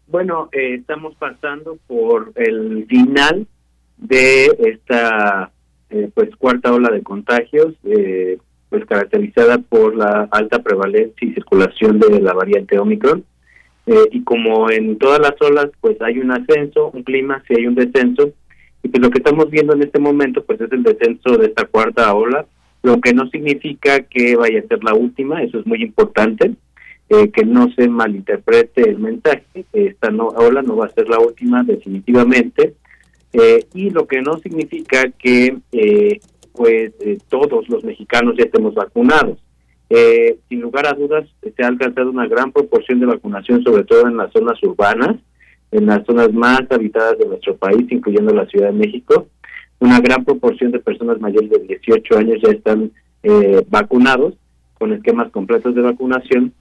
Bueno, 0.09 0.49
eh, 0.53 0.75
estamos 0.75 1.15
pasando 1.17 1.79
por 1.87 2.33
el 2.37 2.87
final 2.87 3.47
de 3.97 4.47
esta 4.59 5.51
eh, 5.91 6.11
pues 6.15 6.35
cuarta 6.37 6.73
ola 6.73 6.91
de 6.91 7.03
contagios, 7.03 7.75
pues 8.69 8.85
caracterizada 8.87 9.59
por 9.59 9.97
la 9.97 10.29
alta 10.31 10.59
prevalencia 10.61 11.29
y 11.29 11.35
circulación 11.35 11.99
de 11.99 12.21
la 12.21 12.35
variante 12.35 12.79
Omicron. 12.79 13.25
y 14.11 14.23
como 14.25 14.69
en 14.71 14.99
todas 14.99 15.21
las 15.21 15.41
olas, 15.41 15.69
pues 15.81 16.01
hay 16.03 16.19
un 16.19 16.33
ascenso, 16.33 16.91
un 16.91 17.05
clima, 17.05 17.43
si 17.47 17.55
hay 17.55 17.67
un 17.67 17.77
descenso, 17.77 18.33
y 18.87 18.89
pues 18.89 19.03
lo 19.03 19.11
que 19.11 19.19
estamos 19.19 19.51
viendo 19.51 19.75
en 19.75 19.83
este 19.83 19.99
momento 19.99 20.45
pues 20.45 20.61
es 20.61 20.71
el 20.71 20.85
descenso 20.85 21.37
de 21.37 21.47
esta 21.47 21.65
cuarta 21.65 22.15
ola, 22.15 22.47
lo 22.85 23.01
que 23.01 23.13
no 23.13 23.29
significa 23.31 24.01
que 24.03 24.37
vaya 24.37 24.61
a 24.61 24.69
ser 24.69 24.85
la 24.85 24.95
última, 24.95 25.43
eso 25.43 25.59
es 25.59 25.67
muy 25.67 25.83
importante, 25.83 26.53
eh, 27.09 27.31
que 27.31 27.45
no 27.45 27.69
se 27.73 27.89
malinterprete 27.89 28.89
el 28.89 28.99
mensaje, 28.99 29.65
esta 29.73 30.11
no, 30.11 30.29
ola 30.29 30.63
no 30.63 30.77
va 30.77 30.87
a 30.87 30.93
ser 30.93 31.09
la 31.09 31.19
última 31.19 31.65
definitivamente, 31.65 32.75
eh, 33.33 33.67
y 33.75 33.91
lo 33.91 34.07
que 34.07 34.23
no 34.23 34.39
significa 34.39 35.11
que 35.19 35.57
eh, 35.73 36.21
pues 36.53 36.93
todos 37.29 37.69
los 37.69 37.83
mexicanos 37.83 38.37
ya 38.39 38.45
estemos 38.45 38.75
vacunados. 38.75 39.39
sin 40.49 40.61
lugar 40.61 40.87
a 40.87 40.95
dudas, 40.95 41.29
se 41.43 41.63
ha 41.63 41.67
alcanzado 41.67 42.11
una 42.11 42.29
gran 42.29 42.53
proporción 42.53 43.01
de 43.01 43.07
vacunación, 43.07 43.65
sobre 43.65 43.83
todo 43.83 44.07
en 44.07 44.17
las 44.17 44.33
zonas 44.33 44.63
urbanas, 44.63 45.17
en 45.77 45.87
las 45.87 46.05
zonas 46.07 46.33
más 46.33 46.63
habitadas 46.71 47.19
de 47.19 47.27
nuestro 47.27 47.57
país, 47.57 47.87
incluyendo 47.91 48.33
la 48.33 48.47
Ciudad 48.47 48.69
de 48.69 48.79
México. 48.79 49.29
Una 49.79 50.01
gran 50.01 50.25
proporción 50.25 50.73
de 50.73 50.79
personas 50.79 51.21
mayores 51.21 51.51
de 51.51 51.59
18 51.59 52.19
años 52.19 52.39
ya 52.43 52.51
están 52.51 52.91
eh, 53.23 53.63
vacunados 53.69 54.35
con 54.79 54.93
esquemas 54.93 55.31
completos 55.31 55.75
de 55.75 55.83
vacunación. 55.83 56.53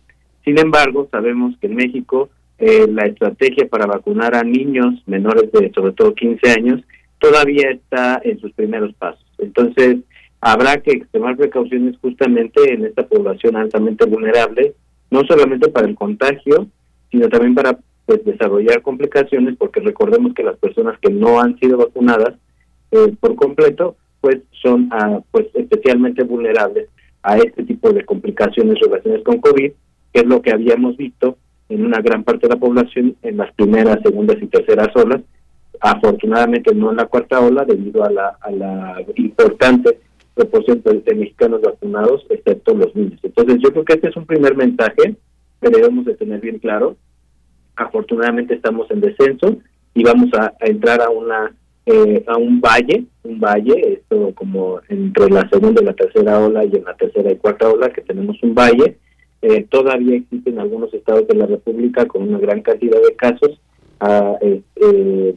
Sin 0.43 0.59
embargo, 0.59 1.07
sabemos 1.11 1.55
que 1.59 1.67
en 1.67 1.75
México 1.75 2.29
eh, 2.57 2.87
la 2.89 3.05
estrategia 3.05 3.67
para 3.67 3.85
vacunar 3.85 4.35
a 4.35 4.43
niños 4.43 5.01
menores 5.05 5.49
de 5.51 5.71
sobre 5.73 5.93
todo 5.93 6.13
15 6.13 6.51
años 6.51 6.81
todavía 7.19 7.69
está 7.71 8.21
en 8.23 8.39
sus 8.39 8.51
primeros 8.51 8.93
pasos. 8.95 9.25
Entonces, 9.37 9.97
habrá 10.41 10.77
que 10.81 10.91
extremar 10.91 11.37
precauciones 11.37 11.97
justamente 12.01 12.73
en 12.73 12.85
esta 12.85 13.07
población 13.07 13.55
altamente 13.55 14.05
vulnerable, 14.05 14.73
no 15.09 15.21
solamente 15.25 15.69
para 15.69 15.87
el 15.87 15.95
contagio, 15.95 16.67
sino 17.11 17.29
también 17.29 17.55
para 17.55 17.79
pues 18.05 18.23
desarrollar 18.23 18.81
complicaciones 18.81 19.55
porque 19.57 19.79
recordemos 19.79 20.33
que 20.33 20.43
las 20.43 20.57
personas 20.57 20.97
que 20.99 21.09
no 21.09 21.39
han 21.39 21.57
sido 21.59 21.77
vacunadas 21.77 22.35
eh, 22.91 23.15
por 23.19 23.35
completo 23.35 23.95
pues 24.21 24.39
son 24.61 24.89
ah, 24.91 25.19
pues 25.31 25.47
especialmente 25.53 26.23
vulnerables 26.23 26.89
a 27.23 27.37
este 27.37 27.63
tipo 27.63 27.91
de 27.91 28.05
complicaciones 28.05 28.79
relacionadas 28.79 29.23
con 29.23 29.39
COVID, 29.39 29.71
que 30.13 30.19
es 30.19 30.25
lo 30.25 30.41
que 30.41 30.51
habíamos 30.51 30.95
visto 30.97 31.37
en 31.69 31.85
una 31.85 31.99
gran 32.01 32.23
parte 32.23 32.47
de 32.47 32.53
la 32.53 32.59
población 32.59 33.15
en 33.23 33.37
las 33.37 33.51
primeras, 33.53 33.99
segundas 34.03 34.37
y 34.41 34.47
terceras 34.47 34.95
olas, 34.95 35.21
afortunadamente 35.79 36.73
no 36.73 36.91
en 36.91 36.97
la 36.97 37.05
cuarta 37.05 37.39
ola 37.39 37.65
debido 37.65 38.03
a 38.03 38.11
la, 38.11 38.37
a 38.41 38.51
la 38.51 39.03
importante 39.15 39.99
proporción 40.35 40.81
de 40.83 41.15
mexicanos 41.15 41.61
vacunados, 41.61 42.25
excepto 42.29 42.75
los 42.75 42.95
niños. 42.95 43.19
Entonces 43.23 43.57
yo 43.61 43.71
creo 43.71 43.85
que 43.85 43.93
este 43.93 44.09
es 44.09 44.17
un 44.17 44.25
primer 44.25 44.55
mensaje 44.55 45.15
que 45.61 45.69
debemos 45.69 46.05
de 46.05 46.15
tener 46.15 46.41
bien 46.41 46.59
claro, 46.59 46.97
afortunadamente 47.75 48.55
estamos 48.55 48.89
en 48.91 49.01
descenso 49.01 49.57
y 49.93 50.03
vamos 50.03 50.29
a, 50.33 50.53
entrar 50.59 51.01
a 51.01 51.09
una 51.09 51.53
eh, 51.85 52.23
a 52.27 52.37
un 52.37 52.59
valle, 52.59 53.05
un 53.23 53.39
valle, 53.39 53.93
esto 53.93 54.31
como 54.33 54.81
entre 54.89 55.29
la 55.29 55.47
segunda 55.49 55.81
y 55.81 55.85
la 55.85 55.93
tercera 55.93 56.39
ola 56.39 56.65
y 56.65 56.75
en 56.75 56.83
la 56.83 56.95
tercera 56.95 57.31
y 57.31 57.37
cuarta 57.37 57.69
ola 57.69 57.91
que 57.91 58.01
tenemos 58.01 58.41
un 58.41 58.55
valle. 58.55 58.97
Eh, 59.47 59.67
todavía 59.69 60.15
existen 60.15 60.57
algunos 60.57 60.91
estados 60.91 61.27
de 61.27 61.35
la 61.35 61.45
República 61.45 62.07
con 62.07 62.23
una 62.23 62.39
gran 62.39 62.63
cantidad 62.63 62.99
de 62.99 63.15
casos 63.15 63.59
a, 63.99 64.35
eh, 64.41 64.63
eh, 64.77 65.35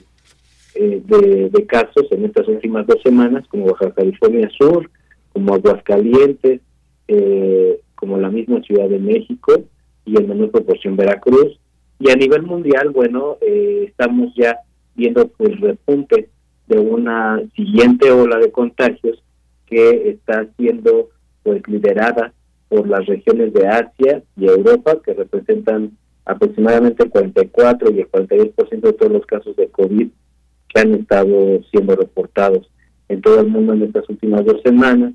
de, 0.75 1.51
de, 1.51 1.67
casos 1.67 2.11
en 2.11 2.25
estas 2.25 2.49
últimas 2.49 2.87
dos 2.87 3.03
semanas, 3.03 3.47
como 3.49 3.67
Baja 3.67 3.93
California 3.93 4.49
Sur, 4.57 4.91
como 5.35 5.53
Aguascalientes, 5.53 6.63
como 7.97 8.17
la 8.17 8.31
misma 8.31 8.63
Ciudad 8.63 8.89
de 8.89 8.99
México 8.99 9.53
y 10.07 10.17
en 10.17 10.29
menor 10.29 10.53
proporción 10.53 10.97
Veracruz. 10.97 11.59
Y 11.99 12.11
a 12.11 12.15
nivel 12.15 12.43
mundial, 12.43 12.91
bueno, 12.91 13.39
estamos 13.41 14.33
ya 14.37 14.59
viendo 14.95 15.31
el 15.39 15.59
repunte 15.59 16.29
de 16.67 16.79
una 16.79 17.43
siguiente 17.57 18.11
ola 18.11 18.39
de 18.39 18.53
contagios 18.53 19.23
que 19.67 20.11
está 20.11 20.47
siendo 20.57 21.09
pues 21.43 21.67
liderada 21.67 22.33
por 22.69 22.87
las 22.89 23.07
regiones 23.07 23.53
de 23.53 23.67
Asia 23.67 24.23
y 24.37 24.47
Europa, 24.47 24.99
que 25.05 25.15
representan 25.15 25.97
aproximadamente 26.25 27.05
el 27.05 27.11
44 27.11 27.91
y 27.91 28.01
el 28.01 28.11
42% 28.11 28.81
de 28.81 28.93
todos 28.93 29.13
los 29.13 29.27
casos 29.27 29.57
de 29.57 29.69
COVID 29.69 30.09
que 30.69 30.81
han 30.81 30.95
estado 30.95 31.63
siendo 31.71 31.97
reportados 31.97 32.71
en 33.09 33.23
todo 33.23 33.41
el 33.41 33.47
mundo 33.47 33.73
en 33.73 33.85
estas 33.85 34.09
últimas 34.09 34.45
dos 34.45 34.61
semanas. 34.63 35.15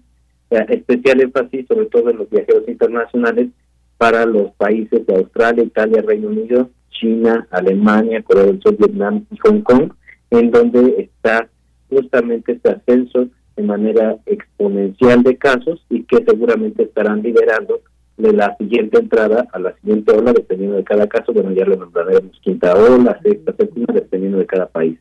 especial 0.50 1.22
énfasis 1.22 1.68
sobre 1.68 1.86
todo 1.88 2.10
en 2.10 2.18
los 2.18 2.30
viajeros 2.30 2.68
internacionales 2.68 3.50
para 3.98 4.26
los 4.26 4.52
países 4.54 5.06
de 5.06 5.16
Australia, 5.16 5.64
Italia, 5.64 6.04
Reino 6.06 6.30
Unido, 6.30 6.70
China, 6.90 7.48
Alemania, 7.52 8.22
Corea 8.24 8.46
del 8.46 8.62
Sur, 8.62 8.78
Vietnam 8.78 9.26
y 9.32 9.38
Hong 9.38 9.62
Kong, 9.62 9.92
en 10.30 10.52
donde 10.52 10.96
está 11.00 11.48
justamente 11.90 12.54
este 12.54 12.70
ascenso 12.72 13.28
de 13.56 13.64
manera 13.64 14.18
exponencial 14.26 15.24
de 15.24 15.38
casos 15.38 15.86
y 15.90 16.04
que 16.04 16.24
seguramente 16.26 16.84
estarán 16.84 17.22
liderando 17.22 17.82
de 18.18 18.34
la 18.34 18.56
siguiente 18.58 19.00
entrada 19.00 19.48
a 19.52 19.60
la 19.60 19.74
siguiente 19.76 20.12
ola, 20.12 20.34
dependiendo 20.34 20.78
de 20.78 20.84
cada 20.84 21.08
caso. 21.08 21.34
Bueno, 21.34 21.52
ya 21.52 21.66
lo 21.66 21.76
nombraremos 21.76 22.40
quinta 22.42 22.76
ola, 22.76 23.20
sexta, 23.22 23.54
séptima, 23.58 23.94
dependiendo 23.94 24.38
de 24.38 24.46
cada 24.46 24.68
país. 24.68 24.98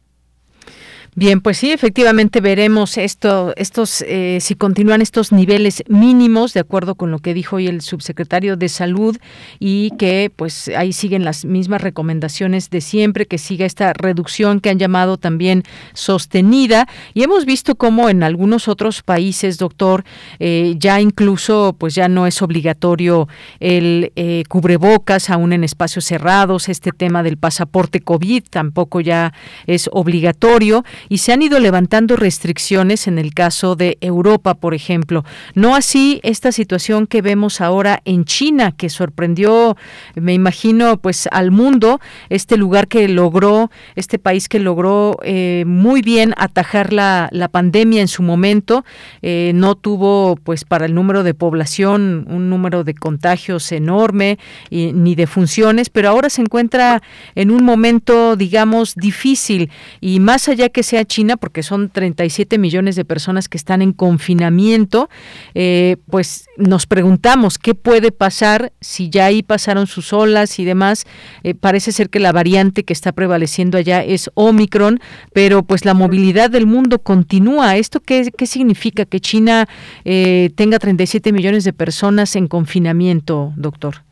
Bien, 1.15 1.43
pues 1.43 1.59
sí, 1.59 1.71
efectivamente 1.71 2.41
veremos 2.41 2.97
esto, 2.97 3.53
estos, 3.57 4.01
eh, 4.09 4.39
si 4.41 4.55
continúan 4.55 5.03
estos 5.03 5.31
niveles 5.31 5.85
mínimos, 5.87 6.55
de 6.55 6.61
acuerdo 6.61 6.95
con 6.95 7.11
lo 7.11 7.19
que 7.19 7.35
dijo 7.35 7.57
hoy 7.57 7.67
el 7.67 7.83
subsecretario 7.83 8.57
de 8.57 8.71
Salud, 8.71 9.19
y 9.59 9.91
que 9.99 10.33
pues 10.35 10.69
ahí 10.69 10.95
siguen 10.95 11.23
las 11.23 11.45
mismas 11.45 11.83
recomendaciones 11.83 12.71
de 12.71 12.81
siempre, 12.81 13.27
que 13.27 13.37
siga 13.37 13.67
esta 13.67 13.93
reducción 13.93 14.61
que 14.61 14.71
han 14.71 14.79
llamado 14.79 15.19
también 15.19 15.65
sostenida. 15.93 16.89
Y 17.13 17.25
hemos 17.25 17.45
visto 17.45 17.75
cómo 17.75 18.09
en 18.09 18.23
algunos 18.23 18.67
otros 18.67 19.03
países, 19.03 19.59
doctor, 19.59 20.05
eh, 20.39 20.77
ya 20.79 20.99
incluso 20.99 21.77
pues 21.79 21.95
ya 21.95 22.09
no 22.09 22.27
es 22.27 22.41
obligatorio 22.41 23.29
el 23.61 24.13
eh, 24.17 24.45
cubrebocas, 24.49 25.29
aún 25.29 25.53
en 25.53 25.63
espacios 25.63 26.07
cerrados, 26.07 26.71
este 26.71 26.91
tema 26.91 27.23
del 27.23 27.37
pasaporte 27.37 28.01
COVID 28.01 28.45
tampoco 28.49 29.03
ya 29.03 29.35
es 29.67 29.91
obligatorio 29.93 30.87
y 31.09 31.19
se 31.19 31.33
han 31.33 31.43
ido 31.43 31.59
levantando 31.59 32.17
restricciones 32.17 33.07
en 33.07 33.19
el 33.19 33.35
caso 33.35 33.77
de 33.77 33.99
Europa, 34.01 34.55
por 34.55 34.75
ejemplo. 34.75 35.25
No 35.55 35.75
así 35.75 36.21
esta 36.23 36.53
situación 36.53 37.07
que 37.07 37.23
vemos 37.23 37.61
ahora 37.61 38.01
en 38.05 38.25
China, 38.25 38.73
que 38.73 38.89
sorprendió, 38.89 39.77
me 40.15 40.35
imagino, 40.35 40.97
pues 40.97 41.29
al 41.31 41.51
mundo, 41.51 42.01
este 42.29 42.57
lugar 42.57 42.89
que 42.89 43.09
logró, 43.09 43.71
este 43.97 44.19
país 44.19 44.49
que 44.49 44.59
logró 44.59 45.19
eh, 45.23 45.65
muy 45.67 46.03
bien 46.03 46.35
atajar 46.37 46.93
la, 46.93 47.29
la, 47.33 47.49
pandemia 47.49 48.01
en 48.01 48.09
su 48.09 48.23
momento, 48.23 48.85
eh, 49.21 49.53
no 49.55 49.75
tuvo, 49.75 50.37
pues 50.43 50.65
para 50.65 50.87
el 50.87 50.95
número 50.95 51.23
de 51.23 51.35
población, 51.35 52.27
un 52.29 52.49
número 52.49 52.85
de 52.85 52.95
contagios 52.95 53.73
enorme 53.73 54.39
y, 54.71 54.93
ni 54.93 55.15
de 55.15 55.27
funciones, 55.27 55.91
pero 55.91 56.09
ahora 56.09 56.31
se 56.31 56.43
encuentra 56.43 57.03
en 57.35 57.51
un 57.51 57.63
momento, 57.63 58.37
digamos, 58.37 58.95
difícil 58.95 59.71
y 60.01 60.21
más 60.21 60.49
allá 60.49 60.69
que 60.69 60.83
sea 60.93 61.07
China, 61.07 61.39
porque 61.39 61.63
son 61.63 61.89
37 61.89 62.59
millones 62.59 62.97
de 62.97 63.07
personas 63.07 63.49
que 63.49 63.57
están 63.57 63.81
en 63.81 63.95
confinamiento, 63.95 65.09
eh, 65.55 65.97
pues 66.11 66.45
nos 66.59 66.85
preguntamos 66.87 67.57
qué 67.57 67.75
puede 67.75 68.13
pasar 68.13 68.75
si 68.83 69.09
ya 69.09 69.25
ahí 69.25 69.43
pasaron 69.43 69.87
sus 69.87 70.13
olas 70.13 70.59
y 70.59 70.67
demás. 70.67 71.07
Eh, 71.45 71.55
parece 71.55 71.93
ser 71.93 72.11
que 72.11 72.21
la 72.21 72.31
variante 72.31 72.85
que 72.85 72.93
está 72.93 73.13
prevaleciendo 73.13 73.79
allá 73.79 74.05
es 74.05 74.31
Omicron, 74.35 75.01
pero 75.33 75.63
pues 75.63 75.87
la 75.87 75.95
movilidad 75.95 76.51
del 76.51 76.67
mundo 76.67 76.99
continúa. 76.99 77.79
¿Esto 77.79 78.01
qué, 78.01 78.31
qué 78.37 78.47
significa 78.47 79.07
que 79.07 79.19
China 79.19 79.67
eh, 80.05 80.51
tenga 80.57 80.79
37 80.79 81.33
millones 81.33 81.65
de 81.65 81.73
personas 81.73 82.37
en 82.37 82.49
confinamiento, 82.49 83.55
doctor? 83.57 84.12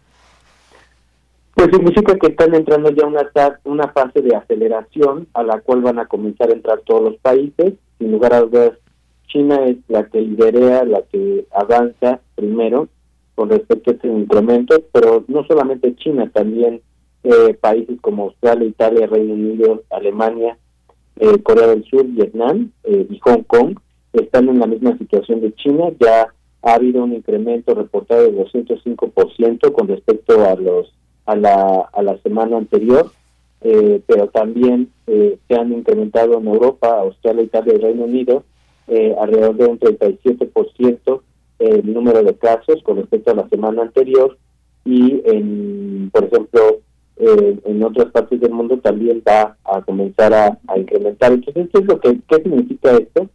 Pues 1.60 1.72
significa 1.72 2.16
que 2.16 2.28
están 2.28 2.54
entrando 2.54 2.88
ya 2.88 3.06
una, 3.06 3.30
una 3.64 3.88
fase 3.88 4.22
de 4.22 4.34
aceleración 4.34 5.28
a 5.34 5.42
la 5.42 5.60
cual 5.60 5.82
van 5.82 5.98
a 5.98 6.06
comenzar 6.06 6.48
a 6.48 6.54
entrar 6.54 6.80
todos 6.86 7.02
los 7.02 7.16
países. 7.18 7.74
Sin 7.98 8.12
lugar 8.12 8.32
a 8.32 8.40
dudas, 8.40 8.78
China 9.26 9.66
es 9.66 9.76
la 9.88 10.06
que 10.06 10.22
lidera, 10.22 10.86
la 10.86 11.02
que 11.02 11.44
avanza 11.50 12.20
primero 12.34 12.88
con 13.34 13.50
respecto 13.50 13.90
a 13.90 13.92
este 13.92 14.08
incremento, 14.08 14.82
pero 14.90 15.22
no 15.28 15.44
solamente 15.44 15.94
China, 15.96 16.30
también 16.32 16.80
eh, 17.24 17.52
países 17.60 18.00
como 18.00 18.24
Australia, 18.24 18.66
Italia, 18.66 19.06
Reino 19.06 19.34
Unido, 19.34 19.82
Alemania, 19.90 20.56
eh, 21.16 21.42
Corea 21.42 21.66
del 21.66 21.84
Sur, 21.84 22.06
Vietnam 22.06 22.72
eh, 22.84 23.06
y 23.06 23.18
Hong 23.18 23.42
Kong 23.42 23.78
están 24.14 24.48
en 24.48 24.60
la 24.60 24.66
misma 24.66 24.96
situación 24.96 25.42
de 25.42 25.54
China. 25.56 25.90
Ya 26.00 26.32
ha 26.62 26.72
habido 26.72 27.04
un 27.04 27.12
incremento 27.12 27.74
reportado 27.74 28.22
de 28.22 28.32
205% 28.32 29.72
con 29.74 29.88
respecto 29.88 30.42
a 30.42 30.54
los 30.54 30.94
a 31.30 31.36
la, 31.36 31.88
a 31.92 32.02
la 32.02 32.18
semana 32.18 32.56
anterior, 32.56 33.12
eh, 33.60 34.02
pero 34.06 34.26
también 34.28 34.90
eh, 35.06 35.38
se 35.46 35.54
han 35.54 35.72
incrementado 35.72 36.38
en 36.38 36.48
Europa, 36.48 36.88
Australia, 37.00 37.44
Italia 37.44 37.74
y 37.74 37.78
Reino 37.78 38.04
Unido 38.04 38.42
eh, 38.88 39.14
alrededor 39.20 39.56
de 39.56 39.66
un 39.66 39.78
37% 39.78 41.20
el 41.60 41.92
número 41.92 42.22
de 42.22 42.34
casos 42.34 42.82
con 42.82 42.96
respecto 42.96 43.30
a 43.30 43.34
la 43.34 43.48
semana 43.48 43.82
anterior 43.82 44.38
y, 44.84 45.20
en, 45.26 46.10
por 46.10 46.24
ejemplo, 46.24 46.80
en 47.18 47.82
otras 47.84 48.10
partes 48.12 48.40
del 48.40 48.50
mundo 48.50 48.78
también 48.78 49.22
va 49.28 49.58
a 49.62 49.82
comenzar 49.82 50.32
a, 50.32 50.58
incrementar. 50.74 51.32
Entonces, 51.32 51.68
¿qué 51.70 51.80
es 51.80 51.84
lo 51.84 52.00
que 52.00 52.18
qué 52.26 52.36
significa 52.36 52.96
esto? 52.96 53.28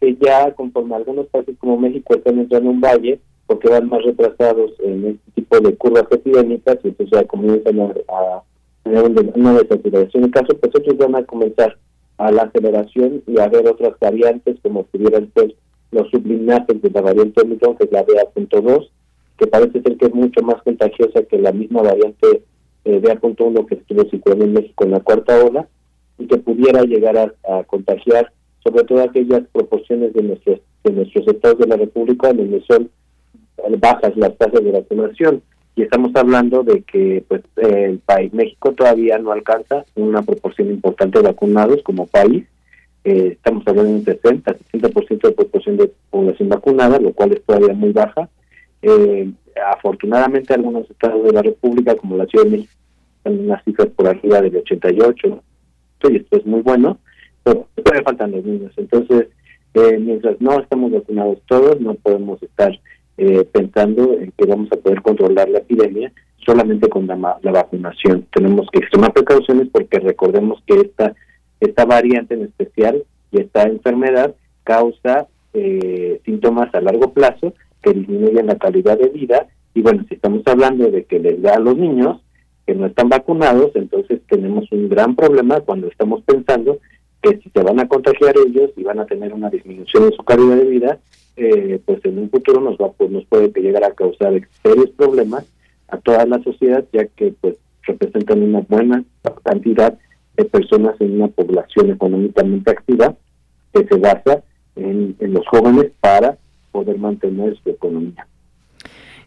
Que 0.00 0.16
ya 0.16 0.52
conforme 0.54 0.96
algunos 0.96 1.28
países 1.28 1.56
como 1.58 1.78
México 1.78 2.16
están 2.16 2.40
entrando 2.40 2.68
en 2.68 2.74
un 2.74 2.80
valle, 2.80 3.20
porque 3.48 3.70
van 3.70 3.88
más 3.88 4.04
retrasados 4.04 4.72
en 4.84 5.06
este 5.06 5.30
tipo 5.34 5.58
de 5.58 5.74
curvas 5.74 6.04
epidémicas 6.10 6.78
y 6.84 6.88
entonces 6.88 7.18
ya 7.18 7.26
comienzan 7.26 7.80
a, 7.80 8.42
tener 8.84 9.32
una 9.34 9.54
desaceleración 9.54 10.22
de 10.22 10.30
casos, 10.30 10.56
pues 10.60 10.72
otros 10.76 10.96
van 10.98 11.16
a 11.16 11.24
comenzar 11.24 11.76
a 12.18 12.30
la 12.30 12.42
aceleración 12.42 13.22
y 13.26 13.40
a 13.40 13.48
ver 13.48 13.66
otras 13.66 13.98
variantes 14.00 14.56
como 14.62 14.84
pudieran 14.84 15.32
ser 15.34 15.54
los 15.90 16.10
sublinates 16.10 16.82
de 16.82 16.90
la 16.90 17.00
variante 17.00 17.42
Omicron, 17.42 17.76
que 17.76 17.84
es 17.84 17.92
la 17.92 18.02
BA.2, 18.02 18.90
que 19.38 19.46
parece 19.46 19.80
ser 19.80 19.96
que 19.96 20.06
es 20.06 20.14
mucho 20.14 20.42
más 20.42 20.62
contagiosa 20.62 21.22
que 21.22 21.38
la 21.38 21.52
misma 21.52 21.82
variante 21.82 22.42
eh, 22.84 23.00
BA.1 23.00 23.66
que 23.66 23.76
estuvo 23.76 24.04
situada 24.10 24.44
en 24.44 24.52
México 24.52 24.84
en 24.84 24.90
la 24.90 25.00
cuarta 25.00 25.42
ola 25.42 25.66
y 26.18 26.26
que 26.26 26.36
pudiera 26.36 26.82
llegar 26.82 27.34
a, 27.48 27.64
contagiar 27.64 28.30
sobre 28.62 28.84
todo 28.84 29.02
aquellas 29.02 29.42
proporciones 29.52 30.12
de 30.12 30.22
nuestros 30.22 30.60
de 30.84 30.92
nuestros 30.92 31.26
estados 31.28 31.58
de 31.58 31.66
la 31.66 31.76
República 31.76 32.32
donde 32.32 32.62
son 32.66 32.90
bajas 33.78 34.16
las 34.16 34.36
tasas 34.36 34.62
de 34.62 34.72
vacunación. 34.72 35.42
Y 35.76 35.82
estamos 35.82 36.10
hablando 36.16 36.64
de 36.64 36.82
que 36.82 37.24
pues 37.28 37.42
el 37.56 37.98
país 38.00 38.32
México 38.32 38.72
todavía 38.72 39.16
no 39.18 39.30
alcanza 39.30 39.84
una 39.94 40.22
proporción 40.22 40.70
importante 40.70 41.18
de 41.18 41.24
vacunados 41.28 41.82
como 41.82 42.06
país. 42.06 42.44
Eh, 43.04 43.28
estamos 43.34 43.62
hablando 43.66 43.92
de 43.92 43.98
un 43.98 44.04
60 44.04 44.56
60% 44.72 45.20
de 45.22 45.32
proporción 45.32 45.76
de 45.76 45.92
población 46.10 46.48
vacunada 46.48 46.98
lo 46.98 47.12
cual 47.12 47.32
es 47.32 47.42
todavía 47.44 47.74
muy 47.74 47.92
baja. 47.92 48.28
Eh, 48.82 49.30
afortunadamente 49.72 50.54
algunos 50.54 50.90
estados 50.90 51.24
de 51.24 51.32
la 51.32 51.42
República 51.42 51.96
como 51.96 52.16
la 52.16 52.26
Ciudad 52.26 52.44
de 52.44 52.50
México 52.50 52.72
están 53.18 53.38
unas 53.38 53.62
cifras 53.64 53.88
por 53.88 54.08
arriba 54.08 54.40
del 54.40 54.56
88 54.56 55.42
y 56.10 56.16
esto 56.16 56.36
es 56.36 56.46
muy 56.46 56.60
bueno 56.60 56.98
pero 57.42 57.66
todavía 57.76 58.02
faltan 58.02 58.32
los 58.32 58.44
niños. 58.44 58.72
Entonces 58.76 59.28
eh, 59.74 59.98
mientras 59.98 60.40
no 60.40 60.58
estamos 60.60 60.92
vacunados 60.92 61.38
todos 61.46 61.80
no 61.80 61.94
podemos 61.94 62.42
estar 62.42 62.78
eh, 63.18 63.44
pensando 63.52 64.14
en 64.14 64.32
que 64.36 64.46
vamos 64.46 64.70
a 64.72 64.76
poder 64.76 65.02
controlar 65.02 65.48
la 65.48 65.58
epidemia 65.58 66.12
solamente 66.46 66.88
con 66.88 67.06
la, 67.06 67.38
la, 67.42 67.52
vacunación. 67.52 68.26
Tenemos 68.32 68.68
que 68.72 68.78
extremar 68.78 69.12
precauciones 69.12 69.68
porque 69.72 69.98
recordemos 69.98 70.62
que 70.66 70.80
esta, 70.80 71.14
esta 71.60 71.84
variante 71.84 72.34
en 72.34 72.42
especial 72.42 73.02
y 73.32 73.40
esta 73.40 73.64
enfermedad 73.64 74.34
causa 74.64 75.26
eh, 75.52 76.20
síntomas 76.24 76.72
a 76.74 76.80
largo 76.80 77.12
plazo 77.12 77.54
que 77.82 77.92
disminuyen 77.92 78.46
la 78.46 78.56
calidad 78.56 78.98
de 78.98 79.08
vida 79.08 79.48
y 79.74 79.82
bueno, 79.82 80.04
si 80.08 80.14
estamos 80.14 80.42
hablando 80.46 80.90
de 80.90 81.04
que 81.04 81.18
les 81.18 81.42
da 81.42 81.54
a 81.54 81.60
los 81.60 81.76
niños 81.76 82.20
que 82.66 82.74
no 82.74 82.86
están 82.86 83.08
vacunados, 83.08 83.72
entonces 83.74 84.20
tenemos 84.28 84.70
un 84.72 84.88
gran 84.88 85.16
problema 85.16 85.60
cuando 85.60 85.88
estamos 85.88 86.22
pensando 86.22 86.78
que 87.22 87.38
si 87.38 87.50
se 87.50 87.62
van 87.62 87.80
a 87.80 87.88
contagiar 87.88 88.34
ellos 88.46 88.70
y 88.76 88.82
van 88.82 89.00
a 89.00 89.06
tener 89.06 89.32
una 89.32 89.50
disminución 89.50 90.04
en 90.04 90.12
su 90.12 90.22
calidad 90.22 90.56
de 90.56 90.64
vida, 90.64 90.98
eh, 91.38 91.80
pues 91.84 92.04
en 92.04 92.18
un 92.18 92.30
futuro 92.30 92.60
nos 92.60 92.76
va 92.76 92.92
pues, 92.92 93.10
nos 93.10 93.24
puede 93.26 93.48
llegar 93.60 93.84
a 93.84 93.94
causar 93.94 94.32
serios 94.62 94.90
problemas 94.90 95.46
a 95.88 95.98
toda 95.98 96.26
la 96.26 96.42
sociedad 96.42 96.84
ya 96.92 97.06
que 97.06 97.34
pues 97.40 97.56
representan 97.82 98.42
una 98.42 98.60
buena 98.60 99.04
cantidad 99.42 99.98
de 100.36 100.44
personas 100.44 101.00
en 101.00 101.20
una 101.20 101.28
población 101.28 101.90
económicamente 101.90 102.70
activa 102.70 103.16
que 103.72 103.84
se 103.84 103.96
basa 103.96 104.42
en 104.76 105.16
los 105.20 105.46
jóvenes 105.48 105.90
para 106.00 106.38
poder 106.70 106.98
mantener 106.98 107.58
su 107.62 107.70
economía. 107.70 108.26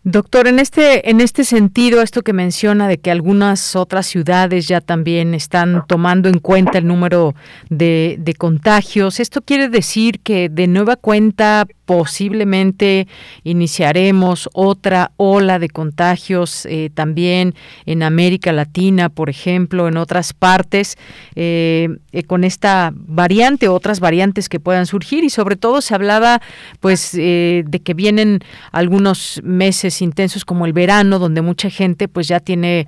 Doctor, 0.03 0.47
en 0.47 0.57
este, 0.57 1.11
en 1.11 1.21
este 1.21 1.43
sentido, 1.43 2.01
esto 2.01 2.23
que 2.23 2.33
menciona 2.33 2.87
de 2.87 2.97
que 2.97 3.11
algunas 3.11 3.75
otras 3.75 4.07
ciudades 4.07 4.67
ya 4.67 4.81
también 4.81 5.35
están 5.35 5.85
tomando 5.87 6.27
en 6.27 6.39
cuenta 6.39 6.79
el 6.79 6.87
número 6.87 7.35
de, 7.69 8.17
contagios, 8.39 9.19
¿esto 9.19 9.43
quiere 9.43 9.69
decir 9.69 10.21
que 10.21 10.49
de 10.49 10.65
nueva 10.65 10.95
cuenta 10.95 11.67
posiblemente 11.85 13.07
iniciaremos 13.43 14.49
otra 14.53 15.11
ola 15.17 15.59
de 15.59 15.67
contagios 15.67 16.65
eh, 16.65 16.89
también 16.91 17.53
en 17.85 18.01
América 18.01 18.53
Latina, 18.53 19.09
por 19.09 19.29
ejemplo, 19.29 19.89
en 19.89 19.97
otras 19.97 20.33
partes, 20.33 20.97
eh, 21.35 21.89
eh, 22.13 22.23
con 22.23 22.45
esta 22.45 22.91
variante, 22.95 23.67
otras 23.67 23.99
variantes 23.99 24.47
que 24.47 24.61
puedan 24.61 24.85
surgir 24.85 25.25
y 25.25 25.29
sobre 25.29 25.57
todo 25.57 25.81
se 25.81 25.93
hablaba 25.93 26.41
pues 26.79 27.11
de 27.11 27.81
que 27.83 27.93
vienen 27.93 28.39
algunos 28.71 29.41
meses 29.43 29.90
intensos 29.99 30.45
como 30.45 30.67
el 30.67 30.73
verano, 30.73 31.17
donde 31.17 31.41
mucha 31.41 31.71
gente 31.71 32.07
pues 32.07 32.27
ya 32.27 32.39
tiene 32.39 32.85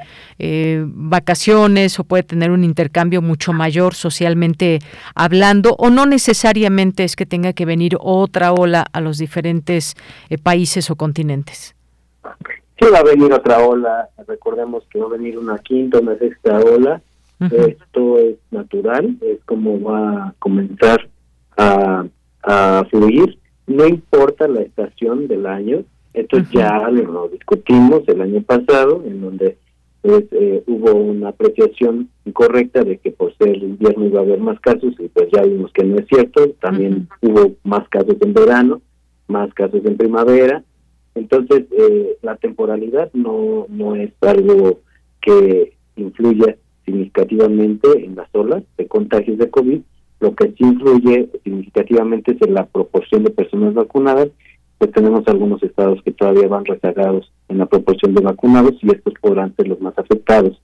vacaciones 0.85 1.99
o 1.99 2.03
puede 2.03 2.23
tener 2.23 2.51
un 2.51 2.63
intercambio 2.63 3.21
mucho 3.21 3.51
mayor 3.51 3.95
socialmente 3.95 4.79
hablando 5.15 5.75
o 5.77 5.89
no 5.89 6.05
necesariamente 6.05 7.03
es 7.03 7.15
que 7.15 7.25
tenga 7.25 7.53
que 7.53 7.65
venir 7.65 7.97
otra 7.99 8.53
ola 8.53 8.85
a 8.91 9.01
los 9.01 9.17
diferentes 9.17 9.95
eh, 10.29 10.37
países 10.37 10.89
o 10.89 10.95
continentes? 10.95 11.75
Sí, 12.79 12.87
va 12.93 12.99
a 12.99 13.03
venir 13.03 13.31
otra 13.31 13.59
ola. 13.59 14.09
Recordemos 14.27 14.83
que 14.89 14.99
va 14.99 15.05
a 15.05 15.09
venir 15.09 15.37
una 15.37 15.57
quinta, 15.59 15.99
una 15.99 16.17
sexta 16.17 16.59
ola. 16.59 17.01
Esto 17.39 18.19
es 18.19 18.37
natural, 18.51 19.17
es 19.19 19.43
como 19.43 19.81
va 19.81 20.27
a 20.27 20.33
comenzar 20.39 21.09
a, 21.57 22.05
fluir. 22.89 23.37
No 23.67 23.85
importa 23.85 24.47
la 24.47 24.61
estación 24.61 25.27
del 25.27 25.45
año. 25.45 25.83
Esto 26.13 26.37
ya 26.51 26.89
lo 26.89 27.27
discutimos 27.29 28.03
el 28.07 28.21
año 28.21 28.41
pasado, 28.43 29.03
en 29.05 29.21
donde 29.21 29.57
pues, 30.01 30.25
eh, 30.31 30.63
hubo 30.67 30.93
una 30.93 31.29
apreciación 31.29 32.09
incorrecta 32.25 32.83
de 32.83 32.97
que 32.97 33.11
por 33.11 33.35
ser 33.37 33.57
invierno 33.57 34.05
iba 34.05 34.19
a 34.19 34.23
haber 34.23 34.39
más 34.39 34.59
casos 34.59 34.93
y 34.99 35.07
pues 35.07 35.29
ya 35.31 35.41
vimos 35.41 35.71
que 35.73 35.83
no 35.83 35.97
es 35.97 36.07
cierto. 36.07 36.49
También 36.61 37.07
hubo 37.21 37.53
más 37.63 37.87
casos 37.89 38.15
en 38.21 38.33
verano 38.33 38.81
más 39.27 39.53
casos 39.53 39.81
en 39.85 39.97
primavera. 39.97 40.63
Entonces, 41.15 41.65
eh, 41.71 42.17
la 42.21 42.35
temporalidad 42.37 43.11
no, 43.13 43.65
no 43.69 43.95
es 43.95 44.11
algo 44.21 44.81
que 45.21 45.73
influya 45.95 46.57
significativamente 46.85 47.87
en 48.03 48.15
las 48.15 48.29
olas 48.33 48.63
de 48.77 48.87
contagios 48.87 49.37
de 49.37 49.49
COVID. 49.49 49.81
Lo 50.19 50.35
que 50.35 50.47
sí 50.49 50.63
influye 50.63 51.29
significativamente 51.43 52.31
es 52.31 52.41
en 52.41 52.53
la 52.53 52.65
proporción 52.65 53.23
de 53.23 53.31
personas 53.31 53.73
vacunadas, 53.73 54.29
pues 54.83 54.95
tenemos 54.95 55.25
algunos 55.27 55.63
estados 55.63 56.01
que 56.03 56.11
todavía 56.11 56.49
van 56.49 56.65
rezagados 56.65 57.31
en 57.47 57.57
la 57.57 57.67
proporción 57.67 58.13
de 58.13 58.21
vacunados 58.21 58.73
y 58.81 58.91
estos 58.91 59.13
podrán 59.21 59.55
ser 59.55 59.69
los 59.69 59.79
más 59.79 59.97
afectados 59.97 60.61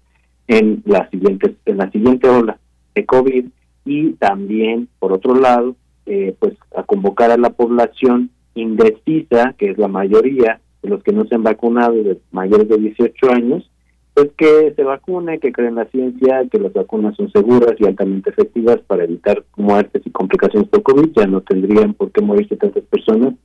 en 0.50 0.84
la 0.86 1.10
siguiente, 1.10 1.56
en 1.66 1.78
la 1.78 1.90
siguiente 1.90 2.28
ola 2.28 2.60
de 2.96 3.06
COVID 3.06 3.46
y 3.86 4.12
también, 4.16 4.90
por 5.00 5.14
otro 5.14 5.36
lado, 5.36 5.78
eh, 6.06 6.36
pues 6.38 6.54
a 6.76 6.84
convocar 6.84 7.32
a 7.32 7.38
la 7.38 7.52
población 7.52 8.30
indecisa, 8.56 9.56
que 9.58 9.72
es 9.72 9.78
la 9.78 9.88
mayoría 9.88 10.60
de 10.84 10.90
los 10.90 11.02
que 11.02 11.14
no 11.14 11.24
se 11.24 11.36
han 11.36 11.44
vacunado 11.44 11.94
de 11.94 12.20
mayores 12.32 12.68
de 12.68 12.78
18 12.78 13.32
años, 13.32 13.72
pues 14.14 14.32
que 14.38 14.74
se 14.76 14.84
vacune, 14.84 15.40
que 15.40 15.54
creen 15.54 15.76
la 15.76 15.86
ciencia, 15.86 16.44
que 16.52 16.60
las 16.60 16.74
vacunas 16.74 17.16
son 17.16 17.32
seguras 17.32 17.76
y 17.78 17.86
altamente 17.86 18.32
efectivas 18.32 18.80
para 18.86 19.06
evitar 19.06 19.46
muertes 19.56 20.02
y 20.04 20.10
complicaciones 20.10 20.68
por 20.68 20.84
COVID. 20.84 21.12
Ya 21.16 21.26
no 21.26 21.40
tendrían 21.40 21.94
por 21.94 22.12
qué 22.12 22.22
morirse 22.22 22.58
tantas 22.58 22.84
personas 22.84 23.36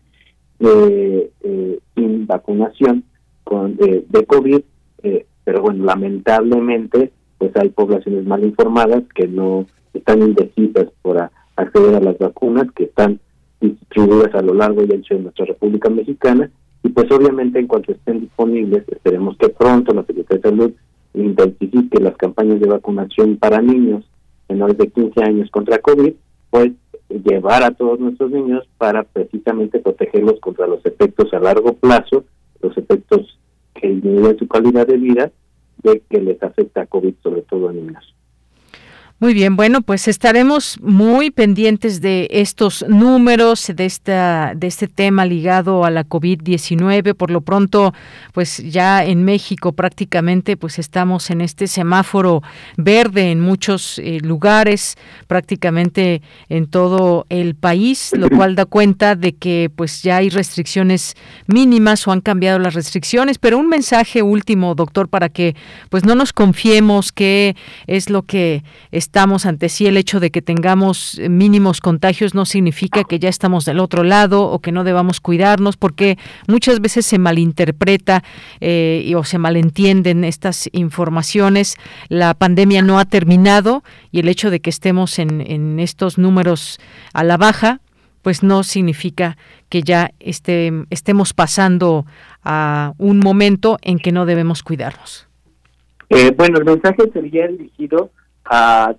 sin 0.59 2.27
vacunación 2.27 3.05
con, 3.45 3.77
de 3.77 4.25
COVID. 4.27 4.61
Eh, 5.03 5.27
pero 5.45 5.63
bueno, 5.63 5.85
lamentablemente, 5.85 7.13
pues 7.39 7.55
hay 7.57 7.69
poblaciones 7.69 8.25
mal 8.25 8.43
informadas 8.45 9.03
que 9.15 9.29
no 9.29 9.67
están 9.93 10.23
indecisas 10.23 10.89
por 11.03 11.31
acceder 11.57 11.95
a 11.95 12.01
las 12.01 12.19
vacunas, 12.19 12.71
que 12.75 12.85
están 12.85 13.21
distribuidas 13.61 14.35
a 14.35 14.43
lo 14.43 14.55
largo 14.55 14.83
y 14.83 14.93
ancho 14.93 15.15
de 15.15 15.21
nuestra 15.21 15.47
República 15.47 15.91
Mexicana 15.91 16.51
y 16.83 16.91
pues 16.91 17.11
obviamente 17.11 17.59
en 17.59 17.67
cuanto 17.67 17.93
estén 17.93 18.21
disponibles 18.21 18.85
esperemos 18.89 19.37
que 19.39 19.49
pronto 19.49 19.95
la 19.95 20.05
Secretaría 20.05 20.43
de 20.43 20.51
Salud 20.51 20.73
intensifique 21.15 21.99
las 22.01 22.17
campañas 22.17 22.61
de 22.61 22.69
vacunación 22.69 23.37
para 23.39 23.63
niños 23.63 24.05
menores 24.49 24.77
de 24.77 24.89
15 24.89 25.25
años 25.25 25.51
contra 25.51 25.79
COVID, 25.79 26.13
pues 26.51 26.73
llevar 27.23 27.63
a 27.63 27.71
todos 27.71 28.01
nuestros 28.01 28.31
niños 28.31 28.67
para 28.79 29.05
precisamente 29.05 29.79
protegerlos 29.79 30.41
contra 30.41 30.67
los 30.67 30.85
efectos 30.85 31.33
a 31.33 31.39
largo 31.39 31.75
plazo, 31.75 32.25
los 32.61 32.77
efectos 32.77 33.39
que 33.75 33.89
disminuyen 33.89 34.39
su 34.39 34.49
calidad 34.49 34.87
de 34.87 34.97
vida, 34.97 35.33
de 35.83 36.03
que 36.09 36.21
les 36.21 36.43
afecta 36.43 36.87
COVID, 36.87 37.15
sobre 37.23 37.43
todo 37.43 37.69
a 37.69 37.73
niños. 37.73 38.15
Muy 39.25 39.33
bien, 39.33 39.57
bueno, 39.57 39.81
pues 39.81 40.07
estaremos 40.07 40.79
muy 40.83 41.31
pendientes 41.31 42.03
de 42.03 42.29
estos 42.31 42.85
números, 42.87 43.73
de 43.75 43.87
esta, 43.87 44.53
de 44.55 44.67
este 44.67 44.87
tema 44.87 45.25
ligado 45.25 45.87
a 45.87 45.91
la 45.91 46.05
COVID-19. 46.05 47.15
Por 47.15 47.31
lo 47.31 47.41
pronto, 47.41 47.95
pues 48.35 48.59
ya 48.59 49.03
en 49.03 49.25
México 49.25 49.73
prácticamente, 49.73 50.59
pues 50.59 50.79
estamos 50.79 51.31
en 51.31 51.41
este 51.41 51.69
semáforo 51.69 52.43
verde 52.77 53.31
en 53.31 53.41
muchos 53.41 53.99
eh, 53.99 54.19
lugares, 54.21 54.99
prácticamente 55.27 56.21
en 56.51 56.67
todo 56.67 57.25
el 57.31 57.55
país, 57.55 58.13
lo 58.15 58.29
cual 58.29 58.57
da 58.57 58.67
cuenta 58.67 59.17
de 59.17 59.33
que, 59.33 59.71
pues 59.75 60.03
ya 60.03 60.19
hay 60.19 60.29
restricciones 60.29 61.15
mínimas 61.47 62.07
o 62.07 62.13
han 62.13 62.21
cambiado 62.21 62.59
las 62.59 62.75
restricciones. 62.75 63.39
Pero 63.39 63.57
un 63.57 63.69
mensaje 63.69 64.21
último, 64.21 64.75
doctor, 64.75 65.09
para 65.09 65.31
que, 65.31 65.57
pues 65.89 66.05
no 66.05 66.15
nos 66.15 66.35
confiemos 66.35 67.11
que 67.11 67.57
es 67.87 68.11
lo 68.11 68.25
que 68.25 68.63
está 68.91 69.14
estamos 69.15 69.47
ante 69.47 69.69
sí, 69.69 69.87
el 69.87 69.97
hecho 69.97 70.19
de 70.19 70.33
que 70.33 70.43
tengamos 70.43 71.21
mínimos 71.31 71.81
contagios 71.81 72.35
no 72.35 72.45
significa 72.45 73.05
que 73.05 73.21
ya 73.21 73.29
estamos 73.29 73.65
del 73.65 73.79
otro 73.79 74.03
lado 74.03 74.43
o 74.43 74.59
que 74.59 74.73
no 74.73 74.83
debamos 74.83 75.21
cuidarnos, 75.21 75.77
porque 75.77 76.19
muchas 76.49 76.81
veces 76.81 77.07
se 77.07 77.19
malinterpreta 77.19 78.25
eh, 78.61 79.15
o 79.17 79.23
se 79.23 79.39
malentienden 79.39 80.25
estas 80.25 80.69
informaciones. 80.73 81.77
La 82.09 82.35
pandemia 82.35 82.83
no 82.83 82.99
ha 82.99 83.05
terminado 83.05 83.85
y 84.11 84.19
el 84.19 84.27
hecho 84.27 84.51
de 84.51 84.59
que 84.59 84.71
estemos 84.71 85.21
en, 85.21 85.43
en 85.43 85.79
estos 85.79 86.19
números 86.19 86.81
a 87.13 87.23
la 87.23 87.37
baja, 87.37 87.79
pues 88.23 88.43
no 88.43 88.65
significa 88.65 89.37
que 89.69 89.83
ya 89.83 90.11
esté, 90.19 90.73
estemos 90.91 91.35
pasando 91.35 92.05
a 92.43 92.95
un 92.99 93.21
momento 93.21 93.79
en 93.83 94.01
que 94.01 94.11
no 94.11 94.27
debemos 94.27 94.65
cuidarnos. 94.65 95.29
Eh, 96.11 96.35
bueno, 96.37 96.59
el 96.59 96.65
mensaje 96.65 97.09
sería 97.13 97.47
dirigido 97.47 98.11
a 98.45 98.97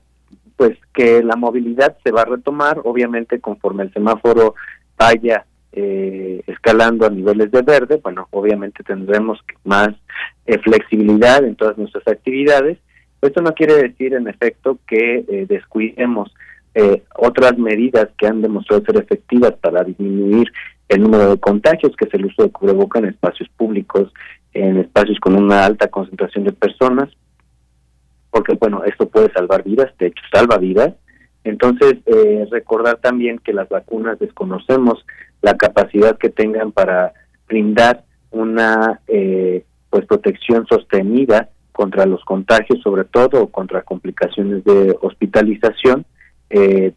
pues 0.55 0.77
que 0.93 1.23
la 1.23 1.35
movilidad 1.35 1.97
se 2.03 2.11
va 2.11 2.21
a 2.21 2.25
retomar, 2.25 2.81
obviamente 2.83 3.39
conforme 3.39 3.83
el 3.83 3.93
semáforo 3.93 4.55
vaya 4.97 5.45
eh, 5.71 6.41
escalando 6.47 7.05
a 7.05 7.09
niveles 7.09 7.51
de 7.51 7.61
verde, 7.61 7.99
bueno, 8.01 8.29
obviamente 8.31 8.83
tendremos 8.83 9.39
más 9.65 9.89
eh, 10.45 10.57
flexibilidad 10.59 11.43
en 11.43 11.55
todas 11.55 11.77
nuestras 11.77 12.07
actividades. 12.07 12.77
Esto 13.21 13.41
no 13.41 13.53
quiere 13.53 13.75
decir, 13.75 14.13
en 14.13 14.27
efecto, 14.27 14.77
que 14.87 15.25
eh, 15.27 15.45
descuidemos 15.47 16.33
otras 17.17 17.57
medidas 17.57 18.09
que 18.17 18.27
han 18.27 18.41
demostrado 18.41 18.83
ser 18.83 18.97
efectivas 18.97 19.53
para 19.61 19.85
disminuir 19.85 20.51
el 20.89 21.03
número 21.03 21.29
de 21.29 21.39
contagios, 21.39 21.95
que 21.95 22.03
es 22.03 22.13
el 22.13 22.25
uso 22.25 22.43
de 22.43 22.51
cubreboca 22.51 22.99
en 22.99 23.05
espacios 23.05 23.47
públicos, 23.55 24.11
en 24.53 24.79
espacios 24.79 25.17
con 25.21 25.35
una 25.35 25.65
alta 25.65 25.87
concentración 25.87 26.43
de 26.43 26.51
personas, 26.51 27.09
porque 28.35 28.55
bueno, 28.55 28.83
esto 28.83 29.07
puede 29.07 29.31
salvar 29.31 29.63
vidas, 29.63 29.93
de 29.97 30.07
hecho 30.07 30.21
salva 30.29 30.57
vidas. 30.57 30.93
Entonces, 31.45 31.93
eh, 32.05 32.45
recordar 32.51 32.97
también 32.97 33.39
que 33.39 33.53
las 33.53 33.69
vacunas 33.69 34.19
desconocemos 34.19 35.05
la 35.41 35.55
capacidad 35.55 36.17
que 36.17 36.27
tengan 36.27 36.73
para 36.73 37.13
brindar 37.47 38.03
una 38.31 38.99
eh, 39.07 39.63
pues 39.89 40.05
protección 40.05 40.67
sostenida 40.67 41.47
contra 41.71 42.05
los 42.05 42.25
contagios, 42.25 42.81
sobre 42.81 43.05
todo 43.05 43.47
contra 43.47 43.83
complicaciones 43.83 44.65
de 44.65 44.97
hospitalización, 45.01 46.05
eh, 46.49 46.91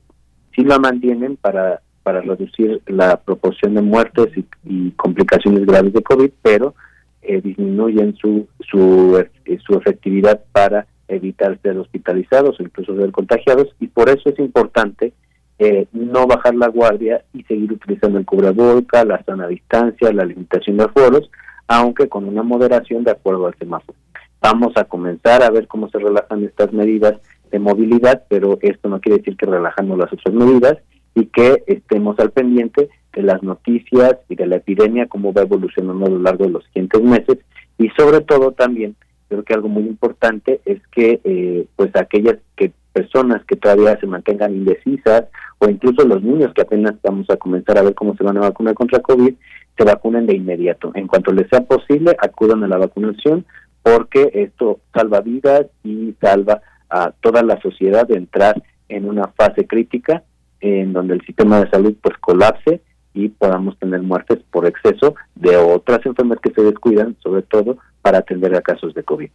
sí 0.56 0.64
la 0.64 0.80
mantienen 0.80 1.36
para 1.36 1.82
para 2.02 2.20
reducir 2.22 2.82
la 2.86 3.20
proporción 3.20 3.74
de 3.74 3.82
muertes 3.82 4.28
y, 4.64 4.90
complicaciones 4.92 5.66
graves 5.66 5.92
de 5.92 6.02
COVID, 6.02 6.30
pero 6.42 6.74
eh, 7.22 7.40
disminuyen 7.40 8.16
su 8.16 8.48
su, 8.68 9.24
su 9.64 9.74
efectividad 9.74 10.42
para 10.50 10.86
evitar 11.08 11.58
ser 11.62 11.78
hospitalizados 11.78 12.60
o 12.60 12.62
incluso 12.62 12.96
ser 12.96 13.10
contagiados 13.10 13.68
y 13.80 13.88
por 13.88 14.08
eso 14.08 14.28
es 14.28 14.38
importante 14.38 15.12
eh, 15.58 15.86
no 15.92 16.26
bajar 16.26 16.54
la 16.54 16.68
guardia 16.68 17.24
y 17.32 17.42
seguir 17.42 17.72
utilizando 17.72 18.18
el 18.18 18.24
cubreboca, 18.24 19.04
la 19.04 19.22
sana 19.24 19.48
distancia, 19.48 20.12
la 20.12 20.24
limitación 20.24 20.76
de 20.76 20.84
aforos, 20.84 21.30
aunque 21.66 22.08
con 22.08 22.28
una 22.28 22.44
moderación 22.44 23.02
de 23.02 23.10
acuerdo 23.10 23.46
al 23.46 23.56
semáforo. 23.58 23.98
Vamos 24.40 24.72
a 24.76 24.84
comenzar 24.84 25.42
a 25.42 25.50
ver 25.50 25.66
cómo 25.66 25.88
se 25.90 25.98
relajan 25.98 26.44
estas 26.44 26.72
medidas 26.72 27.14
de 27.50 27.58
movilidad, 27.58 28.22
pero 28.28 28.58
esto 28.62 28.88
no 28.88 29.00
quiere 29.00 29.18
decir 29.18 29.36
que 29.36 29.46
relajamos 29.46 29.98
las 29.98 30.12
otras 30.12 30.32
medidas 30.32 30.78
y 31.16 31.26
que 31.26 31.64
estemos 31.66 32.16
al 32.20 32.30
pendiente 32.30 32.88
de 33.12 33.22
las 33.22 33.42
noticias 33.42 34.16
y 34.28 34.36
de 34.36 34.46
la 34.46 34.56
epidemia, 34.56 35.08
cómo 35.08 35.32
va 35.32 35.42
evolucionando 35.42 36.06
a 36.06 36.10
lo 36.10 36.18
largo 36.20 36.44
de 36.44 36.50
los 36.50 36.64
siguientes 36.66 37.02
meses 37.02 37.38
y 37.78 37.88
sobre 37.90 38.20
todo 38.20 38.52
también 38.52 38.94
creo 39.28 39.44
que 39.44 39.54
algo 39.54 39.68
muy 39.68 39.84
importante 39.84 40.60
es 40.64 40.80
que 40.88 41.20
eh, 41.24 41.66
pues 41.76 41.94
aquellas 41.96 42.36
que 42.56 42.72
personas 42.92 43.44
que 43.44 43.56
todavía 43.56 43.98
se 44.00 44.06
mantengan 44.06 44.54
indecisas 44.54 45.26
o 45.58 45.68
incluso 45.68 46.04
los 46.04 46.22
niños 46.22 46.52
que 46.54 46.62
apenas 46.62 46.94
vamos 47.02 47.28
a 47.30 47.36
comenzar 47.36 47.78
a 47.78 47.82
ver 47.82 47.94
cómo 47.94 48.16
se 48.16 48.24
van 48.24 48.38
a 48.38 48.40
vacunar 48.40 48.74
contra 48.74 49.00
COVID, 49.00 49.34
se 49.76 49.84
vacunen 49.84 50.26
de 50.26 50.34
inmediato. 50.34 50.90
En 50.94 51.06
cuanto 51.06 51.32
les 51.32 51.48
sea 51.48 51.60
posible, 51.60 52.16
acudan 52.20 52.64
a 52.64 52.68
la 52.68 52.78
vacunación 52.78 53.44
porque 53.82 54.30
esto 54.34 54.80
salva 54.92 55.20
vidas 55.20 55.66
y 55.84 56.14
salva 56.20 56.60
a 56.90 57.12
toda 57.20 57.42
la 57.42 57.60
sociedad 57.60 58.06
de 58.06 58.16
entrar 58.16 58.60
en 58.88 59.08
una 59.08 59.28
fase 59.28 59.66
crítica 59.66 60.24
en 60.60 60.92
donde 60.92 61.14
el 61.14 61.20
sistema 61.24 61.60
de 61.60 61.70
salud 61.70 61.94
pues 62.02 62.16
colapse 62.18 62.80
y 63.18 63.28
podamos 63.28 63.78
tener 63.78 64.00
muertes 64.02 64.38
por 64.50 64.66
exceso 64.66 65.14
de 65.34 65.56
otras 65.56 66.04
enfermedades 66.06 66.42
que 66.42 66.54
se 66.54 66.62
descuidan, 66.62 67.16
sobre 67.22 67.42
todo 67.42 67.78
para 68.02 68.18
atender 68.18 68.54
a 68.54 68.62
casos 68.62 68.94
de 68.94 69.02
COVID. 69.02 69.30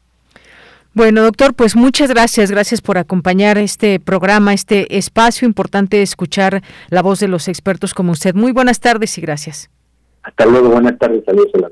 Bueno, 0.96 1.24
doctor, 1.24 1.56
pues 1.56 1.76
muchas 1.76 2.10
gracias, 2.10 2.52
gracias 2.52 2.82
por 2.82 3.00
acompañar 3.00 3.58
este 3.58 4.00
programa, 4.00 4.54
este 4.54 4.96
espacio 4.96 5.48
importante 5.48 6.04
escuchar 6.04 6.62
la 6.90 7.02
voz 7.02 7.20
de 7.20 7.28
los 7.28 7.48
expertos 7.48 7.94
como 7.94 8.12
usted. 8.12 8.36
Muy 8.36 8.52
buenas 8.52 8.80
tardes 8.80 9.18
y 9.18 9.22
gracias. 9.22 9.72
Hasta 10.22 10.46
luego, 10.46 10.70
buenas 10.70 10.98
tardes, 11.00 11.24
saludos 11.26 11.50
a 11.56 11.62
la 11.62 11.70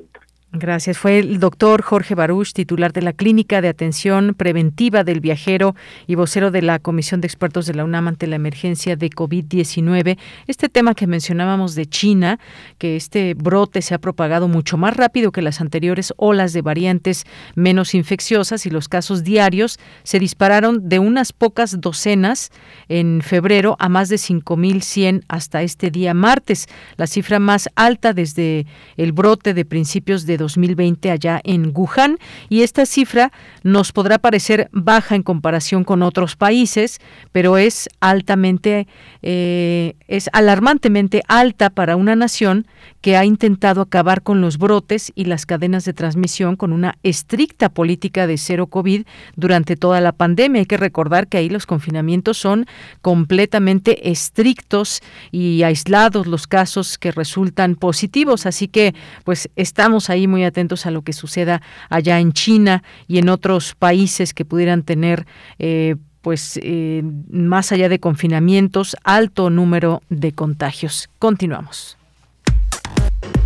Gracias. 0.54 0.98
Fue 0.98 1.18
el 1.20 1.40
doctor 1.40 1.82
Jorge 1.82 2.14
Baruch, 2.14 2.52
titular 2.52 2.92
de 2.92 3.02
la 3.02 3.14
Clínica 3.14 3.62
de 3.62 3.70
Atención 3.70 4.34
Preventiva 4.34 5.06
del 5.06 5.22
Viajero 5.22 5.76
y 6.08 6.16
vocero 6.16 6.52
de 6.52 6.62
la 6.62 6.80
Comisión 6.80 7.22
de 7.22 7.28
Expertos 7.28 7.68
de 7.68 7.74
la 7.74 7.86
UNAM 7.86 8.10
ante 8.10 8.28
la 8.28 8.36
emergencia 8.36 8.98
de 8.98 9.10
COVID-19. 9.10 10.18
Este 10.48 10.68
tema 10.68 10.94
que 10.94 11.08
mencionábamos 11.08 11.74
de 11.76 11.86
China, 11.86 12.38
que 12.80 12.98
este 12.98 13.34
brote 13.34 13.82
se 13.82 13.94
ha 13.94 14.00
propagado 14.00 14.50
mucho 14.50 14.76
más 14.76 14.94
rápido 14.98 15.32
que 15.32 15.42
las 15.42 15.62
anteriores 15.62 16.14
olas 16.18 16.52
de 16.52 16.62
variantes 16.62 17.24
menos 17.56 17.96
infecciosas 17.96 18.66
y 18.66 18.72
los 18.72 18.90
casos 18.90 19.24
diarios 19.24 19.80
se 20.04 20.20
dispararon 20.20 20.90
de 20.90 21.00
unas 21.00 21.32
pocas 21.32 21.80
docenas 21.80 22.52
en 22.90 23.22
febrero 23.22 23.78
a 23.80 23.88
más 23.88 24.10
de 24.10 24.18
5.100 24.18 25.24
hasta 25.30 25.62
este 25.62 25.92
día 25.92 26.14
martes, 26.14 26.68
la 26.98 27.08
cifra 27.08 27.40
más 27.40 27.70
alta 27.76 28.12
desde 28.12 28.66
el 28.98 29.14
brote 29.14 29.54
de 29.54 29.64
principios 29.64 30.26
de 30.26 30.41
2020 30.42 31.10
allá 31.10 31.40
en 31.44 31.72
Wuhan 31.74 32.18
y 32.50 32.64
esta 32.64 32.86
cifra 32.86 33.32
nos 33.64 33.92
podrá 33.92 34.20
parecer 34.20 34.70
baja 34.72 35.16
en 35.16 35.24
comparación 35.24 35.84
con 35.84 36.04
otros 36.04 36.36
países, 36.36 37.00
pero 37.32 37.58
es 37.58 37.90
altamente, 38.00 38.88
eh, 39.22 39.96
es 40.08 40.30
alarmantemente 40.34 41.24
alta 41.28 41.70
para 41.70 41.96
una 41.96 42.16
nación 42.16 42.68
que 43.02 43.18
ha 43.18 43.26
intentado 43.26 43.82
acabar 43.82 44.22
con 44.22 44.42
los 44.42 44.58
brotes 44.58 45.12
y 45.16 45.26
las 45.26 45.46
cadenas 45.46 45.86
de 45.86 45.94
transmisión 45.94 46.56
con 46.56 46.72
una 46.72 46.98
estricta 47.04 47.70
política 47.70 48.28
de 48.28 48.38
cero 48.38 48.68
COVID 48.68 49.06
durante 49.36 49.76
toda 49.76 50.02
la 50.02 50.12
pandemia. 50.12 50.62
Hay 50.62 50.66
que 50.66 50.78
recordar 50.78 51.28
que 51.28 51.38
ahí 51.38 51.50
los 51.50 51.66
confinamientos 51.66 52.38
son 52.38 52.66
completamente 53.02 54.12
estrictos 54.12 55.02
y 55.32 55.64
aislados 55.64 56.28
los 56.28 56.48
casos 56.48 56.98
que 56.98 57.12
resultan 57.12 57.76
positivos, 57.76 58.46
así 58.46 58.68
que 58.68 58.94
pues 59.24 59.50
estamos 59.56 60.10
ahí 60.10 60.28
muy 60.32 60.44
atentos 60.44 60.88
a 60.88 60.92
lo 60.92 61.04
que 61.04 61.14
suceda 61.14 61.62
allá 61.90 62.20
en 62.20 62.34
China 62.34 62.82
y 63.08 63.20
en 63.20 63.30
otros 63.30 63.76
países 63.76 64.34
que 64.34 64.46
pudieran 64.46 64.82
tener 64.82 65.28
eh, 65.60 65.96
pues 66.22 66.60
eh, 66.64 67.04
más 67.30 67.72
allá 67.72 67.90
de 67.90 68.00
confinamientos, 68.00 68.96
alto 69.04 69.50
número 69.50 70.02
de 70.10 70.32
contagios. 70.32 71.10
Continuamos. 71.20 71.98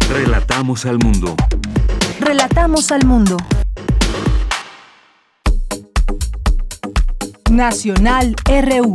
Relatamos 0.10 0.86
al 0.86 1.00
mundo. 1.00 1.36
Relatamos 2.20 2.92
al 2.92 3.06
mundo. 3.06 3.38
Nacional 7.50 8.36
RU. 8.46 8.94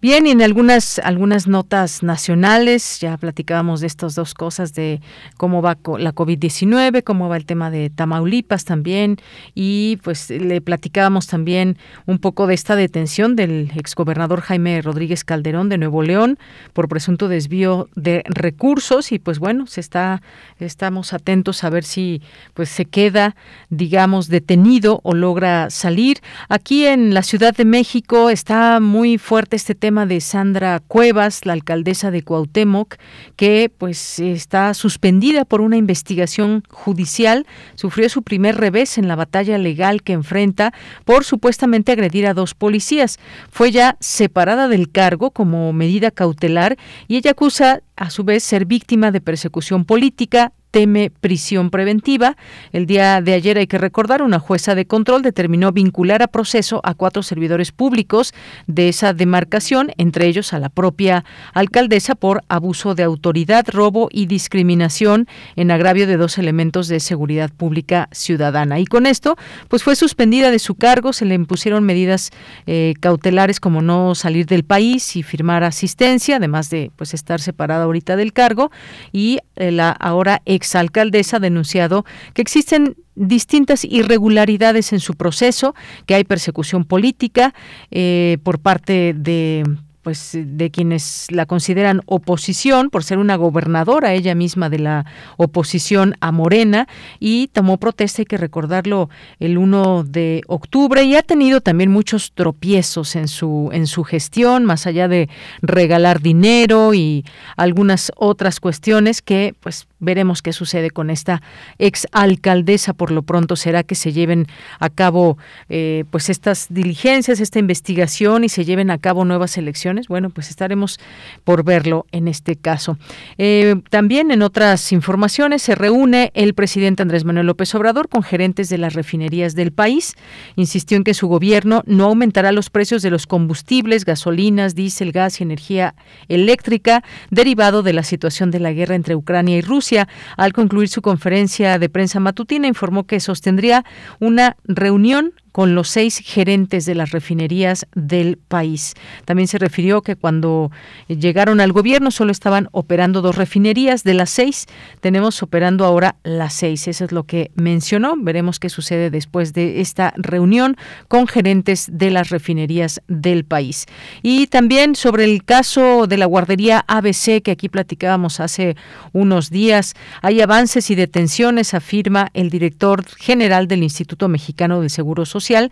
Bien, 0.00 0.28
y 0.28 0.30
en 0.30 0.42
algunas, 0.42 1.00
algunas 1.00 1.48
notas 1.48 2.04
nacionales, 2.04 3.00
ya 3.00 3.16
platicábamos 3.16 3.80
de 3.80 3.88
estas 3.88 4.14
dos 4.14 4.32
cosas, 4.32 4.72
de 4.72 5.00
cómo 5.36 5.60
va 5.60 5.76
la 5.98 6.14
COVID-19, 6.14 7.02
cómo 7.02 7.28
va 7.28 7.36
el 7.36 7.46
tema 7.46 7.68
de 7.72 7.90
Tamaulipas 7.90 8.64
también, 8.64 9.16
y 9.56 9.98
pues 10.04 10.30
le 10.30 10.60
platicábamos 10.60 11.26
también 11.26 11.78
un 12.06 12.20
poco 12.20 12.46
de 12.46 12.54
esta 12.54 12.76
detención 12.76 13.34
del 13.34 13.72
exgobernador 13.74 14.40
Jaime 14.40 14.80
Rodríguez 14.82 15.24
Calderón 15.24 15.68
de 15.68 15.78
Nuevo 15.78 16.04
León 16.04 16.38
por 16.74 16.86
presunto 16.86 17.26
desvío 17.26 17.88
de 17.96 18.22
recursos, 18.26 19.10
y 19.10 19.18
pues 19.18 19.40
bueno, 19.40 19.66
se 19.66 19.80
está, 19.80 20.22
estamos 20.60 21.12
atentos 21.12 21.64
a 21.64 21.70
ver 21.70 21.82
si 21.82 22.22
pues 22.54 22.68
se 22.68 22.84
queda, 22.84 23.34
digamos, 23.68 24.28
detenido 24.28 25.00
o 25.02 25.14
logra 25.14 25.70
salir. 25.70 26.20
Aquí 26.48 26.86
en 26.86 27.14
la 27.14 27.24
Ciudad 27.24 27.52
de 27.52 27.64
México 27.64 28.30
está 28.30 28.78
muy 28.78 29.18
fuerte 29.18 29.56
este 29.56 29.74
tema 29.74 29.87
tema 29.88 30.04
de 30.04 30.20
Sandra 30.20 30.80
Cuevas, 30.80 31.46
la 31.46 31.54
alcaldesa 31.54 32.10
de 32.10 32.20
Cuauhtémoc, 32.20 32.96
que 33.36 33.72
pues 33.78 34.18
está 34.18 34.74
suspendida 34.74 35.46
por 35.46 35.62
una 35.62 35.78
investigación 35.78 36.62
judicial, 36.68 37.46
sufrió 37.74 38.10
su 38.10 38.22
primer 38.22 38.56
revés 38.56 38.98
en 38.98 39.08
la 39.08 39.16
batalla 39.16 39.56
legal 39.56 40.02
que 40.02 40.12
enfrenta 40.12 40.74
por 41.06 41.24
supuestamente 41.24 41.90
agredir 41.90 42.26
a 42.26 42.34
dos 42.34 42.52
policías. 42.52 43.18
Fue 43.50 43.70
ya 43.72 43.96
separada 43.98 44.68
del 44.68 44.92
cargo 44.92 45.30
como 45.30 45.72
medida 45.72 46.10
cautelar 46.10 46.76
y 47.06 47.16
ella 47.16 47.30
acusa 47.30 47.80
a 47.96 48.10
su 48.10 48.24
vez 48.24 48.42
ser 48.42 48.66
víctima 48.66 49.10
de 49.10 49.22
persecución 49.22 49.86
política, 49.86 50.52
teme 50.70 51.10
prisión 51.20 51.70
preventiva. 51.70 52.36
El 52.72 52.86
día 52.86 53.20
de 53.20 53.34
ayer 53.34 53.58
hay 53.58 53.66
que 53.66 53.78
recordar, 53.78 54.22
una 54.22 54.38
jueza 54.38 54.74
de 54.74 54.86
control 54.86 55.22
determinó 55.22 55.72
vincular 55.72 56.22
a 56.22 56.28
proceso 56.28 56.80
a 56.84 56.94
cuatro 56.94 57.22
servidores 57.22 57.72
públicos 57.72 58.32
de 58.66 58.88
esa 58.88 59.12
demarcación, 59.12 59.92
entre 59.98 60.26
ellos 60.26 60.52
a 60.52 60.58
la 60.58 60.68
propia 60.68 61.24
alcaldesa 61.54 62.14
por 62.14 62.42
abuso 62.48 62.94
de 62.94 63.02
autoridad, 63.02 63.66
robo 63.68 64.08
y 64.10 64.26
discriminación 64.26 65.26
en 65.56 65.70
agravio 65.70 66.06
de 66.06 66.16
dos 66.16 66.38
elementos 66.38 66.88
de 66.88 67.00
seguridad 67.00 67.50
pública 67.50 68.08
ciudadana. 68.12 68.78
Y 68.78 68.86
con 68.86 69.06
esto, 69.06 69.36
pues 69.68 69.82
fue 69.82 69.96
suspendida 69.96 70.50
de 70.50 70.58
su 70.58 70.74
cargo, 70.74 71.12
se 71.12 71.24
le 71.24 71.34
impusieron 71.34 71.84
medidas 71.84 72.30
eh, 72.66 72.94
cautelares 73.00 73.60
como 73.60 73.82
no 73.82 74.14
salir 74.14 74.46
del 74.46 74.64
país 74.64 75.16
y 75.16 75.22
firmar 75.22 75.64
asistencia, 75.64 76.36
además 76.36 76.70
de 76.70 76.90
pues 76.96 77.14
estar 77.14 77.40
separada 77.40 77.84
ahorita 77.84 78.16
del 78.16 78.32
cargo 78.32 78.70
y 79.12 79.38
eh, 79.56 79.70
la 79.70 79.90
ahora 79.90 80.42
exalcaldesa 80.58 81.38
ha 81.38 81.40
denunciado 81.40 82.04
que 82.34 82.42
existen 82.42 82.96
distintas 83.14 83.84
irregularidades 83.84 84.92
en 84.92 85.00
su 85.00 85.14
proceso, 85.14 85.74
que 86.06 86.14
hay 86.14 86.24
persecución 86.24 86.84
política 86.84 87.54
eh, 87.90 88.38
por 88.42 88.58
parte 88.58 89.14
de 89.16 89.64
pues 90.08 90.30
de 90.32 90.70
quienes 90.70 91.26
la 91.30 91.44
consideran 91.44 92.00
oposición 92.06 92.88
por 92.88 93.04
ser 93.04 93.18
una 93.18 93.36
gobernadora 93.36 94.14
ella 94.14 94.34
misma 94.34 94.70
de 94.70 94.78
la 94.78 95.04
oposición 95.36 96.14
a 96.20 96.32
Morena 96.32 96.88
y 97.20 97.48
tomó 97.48 97.76
protesta 97.76 98.22
hay 98.22 98.26
que 98.26 98.38
recordarlo 98.38 99.10
el 99.38 99.58
1 99.58 100.04
de 100.04 100.40
octubre 100.46 101.02
y 101.02 101.14
ha 101.14 101.22
tenido 101.22 101.60
también 101.60 101.90
muchos 101.90 102.32
tropiezos 102.32 103.16
en 103.16 103.28
su 103.28 103.68
en 103.72 103.86
su 103.86 104.02
gestión 104.02 104.64
más 104.64 104.86
allá 104.86 105.08
de 105.08 105.28
regalar 105.60 106.22
dinero 106.22 106.94
y 106.94 107.26
algunas 107.58 108.10
otras 108.16 108.60
cuestiones 108.60 109.20
que 109.20 109.54
pues 109.60 109.88
veremos 110.00 110.42
qué 110.42 110.52
sucede 110.52 110.90
con 110.90 111.10
esta 111.10 111.42
ex 111.78 112.06
alcaldesa 112.12 112.92
por 112.92 113.10
lo 113.10 113.22
pronto 113.22 113.56
será 113.56 113.82
que 113.82 113.94
se 113.94 114.12
lleven 114.12 114.46
a 114.78 114.90
cabo 114.90 115.38
eh, 115.68 116.04
pues 116.10 116.28
estas 116.28 116.66
diligencias 116.70 117.40
esta 117.40 117.58
investigación 117.58 118.44
y 118.44 118.48
se 118.48 118.64
lleven 118.64 118.90
a 118.90 118.98
cabo 118.98 119.24
nuevas 119.24 119.56
elecciones 119.56 120.08
bueno, 120.08 120.30
pues 120.30 120.50
estaremos 120.50 120.98
por 121.44 121.64
verlo 121.64 122.06
en 122.12 122.28
este 122.28 122.56
caso. 122.56 122.98
Eh, 123.36 123.76
también 123.90 124.30
en 124.30 124.42
otras 124.42 124.92
informaciones 124.92 125.62
se 125.62 125.74
reúne 125.74 126.30
el 126.34 126.54
presidente 126.54 127.02
Andrés 127.02 127.24
Manuel 127.24 127.46
López 127.46 127.74
Obrador 127.74 128.08
con 128.08 128.22
gerentes 128.22 128.68
de 128.68 128.78
las 128.78 128.94
refinerías 128.94 129.54
del 129.54 129.72
país. 129.72 130.14
Insistió 130.56 130.96
en 130.96 131.04
que 131.04 131.14
su 131.14 131.28
gobierno 131.28 131.82
no 131.86 132.04
aumentará 132.04 132.52
los 132.52 132.70
precios 132.70 133.02
de 133.02 133.10
los 133.10 133.26
combustibles, 133.26 134.04
gasolinas, 134.04 134.74
diésel, 134.74 135.12
gas 135.12 135.40
y 135.40 135.44
energía 135.44 135.94
eléctrica 136.28 137.02
derivado 137.30 137.82
de 137.82 137.92
la 137.92 138.02
situación 138.02 138.50
de 138.50 138.60
la 138.60 138.72
guerra 138.72 138.94
entre 138.94 139.14
Ucrania 139.14 139.56
y 139.56 139.60
Rusia. 139.60 139.87
Al 140.36 140.52
concluir 140.52 140.88
su 140.88 141.02
conferencia 141.02 141.78
de 141.78 141.88
prensa 141.88 142.20
matutina, 142.20 142.66
informó 142.66 143.06
que 143.06 143.20
sostendría 143.20 143.84
una 144.20 144.56
reunión 144.64 145.32
con 145.52 145.74
los 145.74 145.88
seis 145.88 146.18
gerentes 146.24 146.84
de 146.84 146.94
las 146.94 147.10
refinerías 147.10 147.86
del 147.94 148.36
país. 148.36 148.94
También 149.24 149.48
se 149.48 149.58
refirió 149.58 150.02
que 150.02 150.16
cuando 150.16 150.70
llegaron 151.08 151.60
al 151.60 151.72
gobierno 151.72 152.10
solo 152.10 152.32
estaban 152.32 152.68
operando 152.72 153.22
dos 153.22 153.36
refinerías, 153.36 154.04
de 154.04 154.14
las 154.14 154.30
seis 154.30 154.66
tenemos 155.00 155.42
operando 155.42 155.84
ahora 155.84 156.16
las 156.22 156.54
seis. 156.54 156.86
Eso 156.88 157.04
es 157.04 157.12
lo 157.12 157.24
que 157.24 157.50
mencionó. 157.54 158.14
Veremos 158.18 158.60
qué 158.60 158.68
sucede 158.68 159.10
después 159.10 159.52
de 159.52 159.80
esta 159.80 160.12
reunión 160.16 160.76
con 161.08 161.26
gerentes 161.26 161.88
de 161.90 162.10
las 162.10 162.30
refinerías 162.30 163.00
del 163.08 163.44
país. 163.44 163.86
Y 164.22 164.46
también 164.48 164.94
sobre 164.94 165.24
el 165.24 165.44
caso 165.44 166.06
de 166.06 166.18
la 166.18 166.26
guardería 166.26 166.84
ABC 166.86 167.42
que 167.42 167.50
aquí 167.52 167.68
platicábamos 167.68 168.40
hace 168.40 168.76
unos 169.12 169.50
días, 169.50 169.94
hay 170.22 170.40
avances 170.40 170.90
y 170.90 170.94
detenciones, 170.94 171.74
afirma 171.74 172.30
el 172.34 172.50
director 172.50 173.04
general 173.16 173.66
del 173.66 173.82
Instituto 173.82 174.28
Mexicano 174.28 174.80
del 174.80 174.90
Seguro 174.90 175.24
Social 175.24 175.37
Social, 175.40 175.70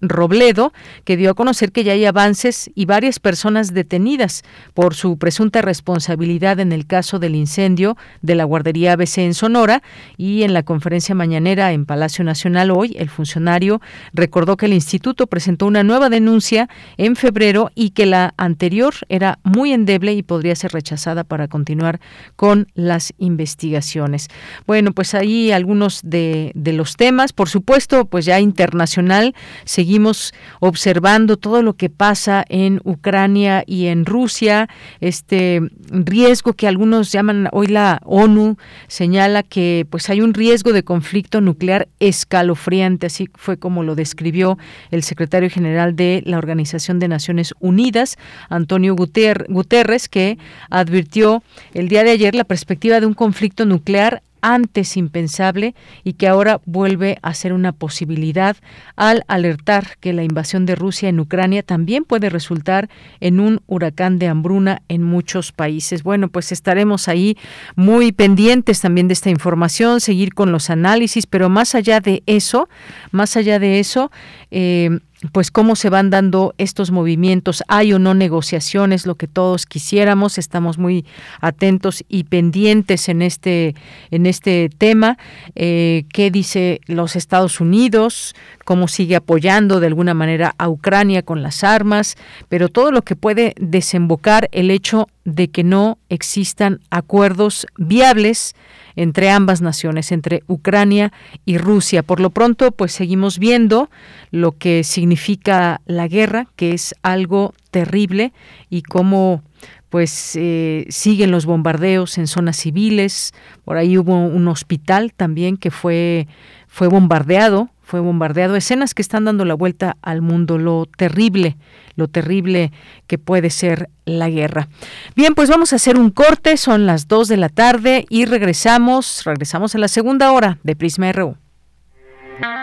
Robledo, 0.00 0.72
que 1.04 1.16
dio 1.16 1.30
a 1.30 1.34
conocer 1.34 1.72
que 1.72 1.84
ya 1.84 1.92
hay 1.92 2.04
avances 2.04 2.70
y 2.74 2.84
varias 2.84 3.18
personas 3.18 3.72
detenidas 3.72 4.42
por 4.74 4.94
su 4.94 5.16
presunta 5.18 5.62
responsabilidad 5.62 6.60
en 6.60 6.72
el 6.72 6.86
caso 6.86 7.18
del 7.18 7.34
incendio 7.34 7.96
de 8.22 8.34
la 8.34 8.44
guardería 8.44 8.92
ABC 8.92 9.18
en 9.18 9.34
Sonora 9.34 9.82
y 10.16 10.42
en 10.42 10.52
la 10.52 10.62
conferencia 10.62 11.14
mañanera 11.14 11.72
en 11.72 11.86
Palacio 11.86 12.24
Nacional 12.24 12.70
hoy, 12.70 12.94
el 12.98 13.08
funcionario 13.08 13.80
recordó 14.12 14.56
que 14.56 14.66
el 14.66 14.72
instituto 14.72 15.26
presentó 15.26 15.66
una 15.66 15.82
nueva 15.82 16.10
denuncia 16.10 16.68
en 16.96 17.16
febrero 17.16 17.70
y 17.74 17.90
que 17.90 18.06
la 18.06 18.34
anterior 18.36 18.94
era 19.08 19.38
muy 19.42 19.72
endeble 19.72 20.12
y 20.12 20.22
podría 20.22 20.54
ser 20.56 20.72
rechazada 20.72 21.24
para 21.24 21.48
continuar 21.48 22.00
con 22.36 22.68
las 22.74 23.12
investigaciones. 23.18 24.28
Bueno, 24.66 24.92
pues 24.92 25.14
ahí 25.14 25.52
algunos 25.52 26.00
de, 26.02 26.52
los 26.54 26.96
temas, 26.96 27.32
por 27.32 27.48
supuesto, 27.48 28.04
pues 28.06 28.24
ya 28.24 28.40
internacionalmente 28.40 28.73
internacional. 28.74 29.34
Seguimos 29.64 30.34
observando 30.60 31.36
todo 31.36 31.62
lo 31.62 31.74
que 31.74 31.90
pasa 31.90 32.44
en 32.48 32.80
Ucrania 32.84 33.62
y 33.66 33.86
en 33.86 34.04
Rusia, 34.04 34.68
este 35.00 35.60
riesgo 35.90 36.54
que 36.54 36.66
algunos 36.66 37.12
llaman 37.12 37.48
hoy 37.52 37.68
la 37.68 38.00
ONU 38.04 38.56
señala 38.88 39.42
que 39.42 39.86
pues 39.90 40.10
hay 40.10 40.20
un 40.20 40.34
riesgo 40.34 40.72
de 40.72 40.82
conflicto 40.82 41.40
nuclear 41.40 41.88
escalofriante, 42.00 43.06
así 43.06 43.28
fue 43.34 43.58
como 43.58 43.84
lo 43.84 43.94
describió 43.94 44.58
el 44.90 45.02
secretario 45.02 45.50
general 45.50 45.94
de 45.94 46.22
la 46.26 46.38
Organización 46.38 46.98
de 46.98 47.08
Naciones 47.08 47.54
Unidas, 47.60 48.16
Antonio 48.48 48.96
Guterres, 48.96 50.08
que 50.08 50.38
advirtió 50.70 51.42
el 51.74 51.88
día 51.88 52.02
de 52.02 52.10
ayer 52.10 52.34
la 52.34 52.44
perspectiva 52.44 53.00
de 53.00 53.06
un 53.06 53.14
conflicto 53.14 53.64
nuclear 53.66 54.22
antes 54.44 54.98
impensable 54.98 55.74
y 56.04 56.12
que 56.12 56.28
ahora 56.28 56.60
vuelve 56.66 57.18
a 57.22 57.32
ser 57.32 57.54
una 57.54 57.72
posibilidad 57.72 58.58
al 58.94 59.24
alertar 59.26 59.96
que 60.00 60.12
la 60.12 60.22
invasión 60.22 60.66
de 60.66 60.74
Rusia 60.74 61.08
en 61.08 61.18
Ucrania 61.18 61.62
también 61.62 62.04
puede 62.04 62.28
resultar 62.28 62.90
en 63.20 63.40
un 63.40 63.62
huracán 63.66 64.18
de 64.18 64.28
hambruna 64.28 64.82
en 64.88 65.02
muchos 65.02 65.50
países. 65.52 66.02
Bueno, 66.02 66.28
pues 66.28 66.52
estaremos 66.52 67.08
ahí 67.08 67.38
muy 67.74 68.12
pendientes 68.12 68.82
también 68.82 69.08
de 69.08 69.14
esta 69.14 69.30
información, 69.30 70.02
seguir 70.02 70.34
con 70.34 70.52
los 70.52 70.68
análisis, 70.68 71.26
pero 71.26 71.48
más 71.48 71.74
allá 71.74 72.00
de 72.00 72.22
eso, 72.26 72.68
más 73.12 73.38
allá 73.38 73.58
de 73.58 73.80
eso, 73.80 74.10
eh, 74.50 74.90
pues 75.32 75.50
cómo 75.50 75.76
se 75.76 75.90
van 75.90 76.10
dando 76.10 76.54
estos 76.58 76.90
movimientos, 76.90 77.62
hay 77.68 77.92
o 77.92 77.98
no 77.98 78.14
negociaciones, 78.14 79.06
lo 79.06 79.14
que 79.14 79.28
todos 79.28 79.66
quisiéramos, 79.66 80.38
estamos 80.38 80.78
muy 80.78 81.04
atentos 81.40 82.04
y 82.08 82.24
pendientes 82.24 83.08
en 83.08 83.22
este, 83.22 83.74
en 84.10 84.26
este 84.26 84.70
tema, 84.76 85.18
eh, 85.54 86.04
qué 86.12 86.30
dice 86.30 86.80
los 86.86 87.16
Estados 87.16 87.60
Unidos, 87.60 88.34
cómo 88.64 88.88
sigue 88.88 89.16
apoyando 89.16 89.80
de 89.80 89.86
alguna 89.86 90.14
manera 90.14 90.54
a 90.58 90.68
Ucrania 90.68 91.22
con 91.22 91.42
las 91.42 91.64
armas, 91.64 92.16
pero 92.48 92.68
todo 92.68 92.90
lo 92.90 93.02
que 93.02 93.16
puede 93.16 93.54
desembocar 93.58 94.48
el 94.52 94.70
hecho 94.70 95.08
de 95.24 95.48
que 95.48 95.64
no 95.64 95.98
existan 96.08 96.80
acuerdos 96.90 97.66
viables 97.78 98.54
entre 98.96 99.30
ambas 99.30 99.60
naciones, 99.60 100.12
entre 100.12 100.42
Ucrania 100.46 101.12
y 101.44 101.58
Rusia. 101.58 102.02
Por 102.02 102.20
lo 102.20 102.30
pronto, 102.30 102.72
pues 102.72 102.92
seguimos 102.92 103.38
viendo 103.38 103.90
lo 104.30 104.52
que 104.52 104.84
significa 104.84 105.80
la 105.86 106.08
guerra, 106.08 106.46
que 106.56 106.72
es 106.72 106.94
algo 107.02 107.54
terrible 107.70 108.32
y 108.70 108.82
cómo 108.82 109.42
pues 109.88 110.34
eh, 110.34 110.86
siguen 110.88 111.30
los 111.30 111.46
bombardeos 111.46 112.18
en 112.18 112.26
zonas 112.26 112.56
civiles. 112.56 113.32
Por 113.64 113.76
ahí 113.76 113.96
hubo 113.96 114.16
un 114.16 114.48
hospital 114.48 115.12
también 115.12 115.56
que 115.56 115.70
fue 115.70 116.26
fue 116.66 116.88
bombardeado, 116.88 117.70
fue 117.84 118.00
bombardeado. 118.00 118.56
Escenas 118.56 118.94
que 118.94 119.02
están 119.02 119.24
dando 119.24 119.44
la 119.44 119.54
vuelta 119.54 119.96
al 120.02 120.22
mundo, 120.22 120.58
lo 120.58 120.86
terrible, 120.86 121.56
lo 121.94 122.08
terrible 122.08 122.72
que 123.06 123.18
puede 123.18 123.50
ser 123.50 123.90
la 124.04 124.28
guerra. 124.30 124.68
Bien, 125.14 125.34
pues 125.34 125.48
vamos 125.48 125.72
a 125.72 125.76
hacer 125.76 125.98
un 125.98 126.10
corte, 126.10 126.56
son 126.56 126.86
las 126.86 127.06
2 127.06 127.28
de 127.28 127.36
la 127.36 127.48
tarde 127.48 128.06
y 128.08 128.24
regresamos, 128.24 129.22
regresamos 129.24 129.74
a 129.74 129.78
la 129.78 129.88
segunda 129.88 130.32
hora 130.32 130.58
de 130.62 130.74
Prisma 130.74 131.12
RU. 131.12 131.36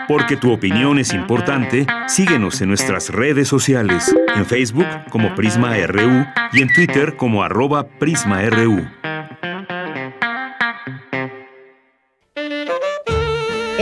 Porque 0.08 0.36
tu 0.36 0.52
opinión 0.52 0.98
es 0.98 1.14
importante, 1.14 1.86
síguenos 2.06 2.60
en 2.60 2.68
nuestras 2.68 3.08
redes 3.08 3.48
sociales, 3.48 4.14
en 4.36 4.44
Facebook 4.44 4.86
como 5.10 5.34
Prisma 5.34 5.74
RU 5.86 6.26
y 6.52 6.62
en 6.62 6.72
Twitter 6.74 7.16
como 7.16 7.42
arroba 7.42 7.86
PrismaRU. 7.98 8.86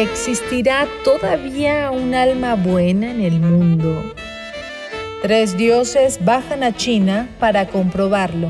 ¿Existirá 0.00 0.88
todavía 1.04 1.90
un 1.90 2.14
alma 2.14 2.54
buena 2.54 3.10
en 3.10 3.20
el 3.20 3.38
mundo? 3.38 4.14
Tres 5.20 5.58
dioses 5.58 6.24
bajan 6.24 6.62
a 6.62 6.74
China 6.74 7.28
para 7.38 7.68
comprobarlo. 7.68 8.48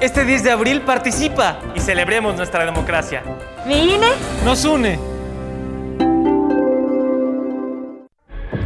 Este 0.00 0.24
10 0.24 0.44
de 0.44 0.50
abril 0.50 0.80
participa 0.80 1.58
y 1.74 1.80
celebremos 1.80 2.36
nuestra 2.36 2.64
democracia. 2.64 3.22
¿Mi 3.66 3.96
INE? 3.96 4.08
Nos 4.46 4.64
une. 4.64 5.13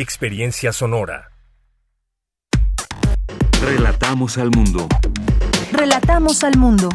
Experiencia 0.00 0.72
sonora. 0.72 1.30
Relatamos 3.60 4.38
al 4.38 4.50
mundo. 4.50 4.88
Relatamos 5.72 6.42
al 6.42 6.56
mundo. 6.56 6.88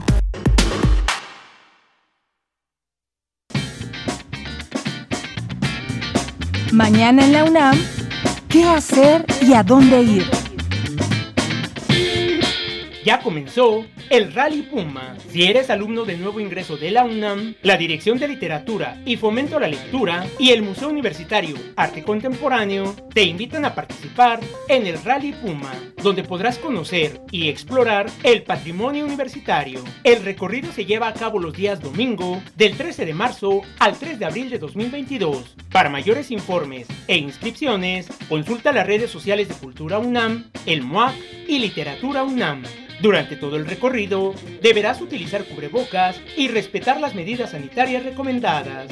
Mañana 6.72 7.26
en 7.26 7.34
la 7.34 7.44
UNAM, 7.44 7.78
¿qué 8.50 8.64
hacer 8.64 9.24
y 9.40 9.54
a 9.54 9.62
dónde 9.62 10.02
ir? 10.02 10.26
Ya 13.06 13.20
comenzó 13.22 13.86
el 14.10 14.34
Rally 14.34 14.64
Puma. 14.64 15.16
Si 15.30 15.44
eres 15.44 15.70
alumno 15.70 16.06
de 16.06 16.18
nuevo 16.18 16.40
ingreso 16.40 16.78
de 16.78 16.92
la 16.92 17.04
UNAM, 17.04 17.56
la 17.62 17.78
Dirección 17.78 18.18
de 18.18 18.28
Literatura 18.28 19.02
y 19.06 19.18
Fomento 19.18 19.58
a 19.58 19.60
la 19.60 19.68
Lectura 19.68 20.26
y 20.40 20.52
el 20.52 20.62
Museo 20.62 20.90
Universitario 20.90 21.56
Arte 21.76 22.04
Contemporáneo 22.04 22.96
te 23.14 23.24
invitan 23.24 23.66
a 23.66 23.76
participar 23.76 24.40
en 24.68 24.88
el 24.88 25.02
Rally 25.04 25.34
Puma, 25.34 25.74
donde 26.02 26.24
podrás 26.24 26.58
conocer 26.58 27.22
y 27.32 27.50
explorar 27.50 28.08
el 28.24 28.44
patrimonio 28.44 29.06
universitario. 29.06 29.84
El 30.04 30.24
recorrido 30.24 30.72
se 30.72 30.86
lleva 30.86 31.08
a 31.08 31.14
cabo 31.14 31.40
los 31.40 31.54
días 31.54 31.82
domingo 31.82 32.42
del 32.56 32.78
13 32.78 33.06
de 33.06 33.14
marzo 33.14 33.62
al 33.80 33.98
3 33.98 34.20
de 34.20 34.26
abril 34.26 34.50
de 34.50 34.60
2022. 34.60 35.56
Para 35.72 35.90
mayores 35.90 36.32
informes 36.32 36.88
e 37.08 37.18
inscripciones, 37.18 38.08
consulta 38.30 38.72
las 38.72 38.88
redes 38.88 39.10
sociales 39.10 39.48
de 39.48 39.56
Cultura 39.56 40.00
UNAM, 40.00 40.52
el 40.66 40.82
MOAC 40.82 41.16
y 41.48 41.60
Literatura 41.60 42.24
UNAM. 42.24 42.64
Durante 43.02 43.36
todo 43.36 43.58
el 43.58 43.66
recorrido, 43.66 44.34
deberás 44.62 45.02
utilizar 45.02 45.44
cubrebocas 45.46 46.20
y 46.36 46.48
respetar 46.48 47.00
las 47.00 47.14
medidas 47.14 47.52
sanitarias 47.52 48.04
recomendadas. 48.04 48.88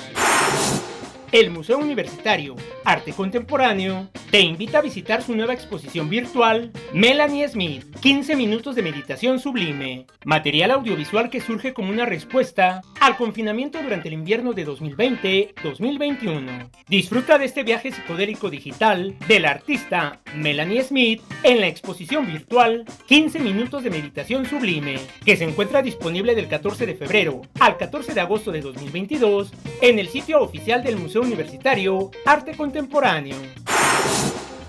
El 1.34 1.50
Museo 1.50 1.80
Universitario 1.80 2.56
Arte 2.86 3.12
Contemporáneo 3.12 4.08
te 4.30 4.42
invita 4.42 4.78
a 4.78 4.82
visitar 4.82 5.24
su 5.24 5.36
nueva 5.36 5.54
exposición 5.54 6.08
virtual 6.08 6.72
Melanie 6.94 7.48
Smith, 7.48 7.86
15 8.02 8.36
minutos 8.36 8.76
de 8.76 8.84
meditación 8.84 9.40
sublime, 9.40 10.06
material 10.26 10.70
audiovisual 10.70 11.32
que 11.32 11.42
surge 11.42 11.74
como 11.74 11.90
una 11.90 12.06
respuesta 12.06 12.82
al 13.00 13.18
confinamiento 13.18 13.82
durante 13.82 14.10
el 14.10 14.14
invierno 14.14 14.54
de 14.54 14.68
2020-2021. 14.68 16.70
Disfruta 16.88 17.40
de 17.40 17.46
este 17.46 17.64
viaje 17.64 17.92
psicodélico 17.92 18.52
digital 18.52 19.16
del 19.28 19.46
artista 19.46 20.22
Melanie 20.36 20.84
Smith 20.84 21.24
en 21.42 21.62
la 21.62 21.68
exposición 21.68 22.28
virtual 22.28 22.86
15 23.08 23.40
minutos 23.40 23.84
de 23.84 23.90
meditación 23.90 24.46
sublime, 24.46 25.00
que 25.26 25.36
se 25.36 25.46
encuentra 25.46 25.82
disponible 25.82 26.36
del 26.36 26.48
14 26.48 26.86
de 26.86 26.94
febrero 26.94 27.42
al 27.60 27.78
14 27.78 28.14
de 28.14 28.22
agosto 28.22 28.52
de 28.52 28.62
2022 28.62 29.52
en 29.82 29.98
el 29.98 30.10
sitio 30.10 30.40
oficial 30.40 30.84
del 30.84 30.98
Museo 30.98 31.23
Universitario 31.24 32.12
Arte 32.26 32.56
Contemporáneo. 32.56 33.36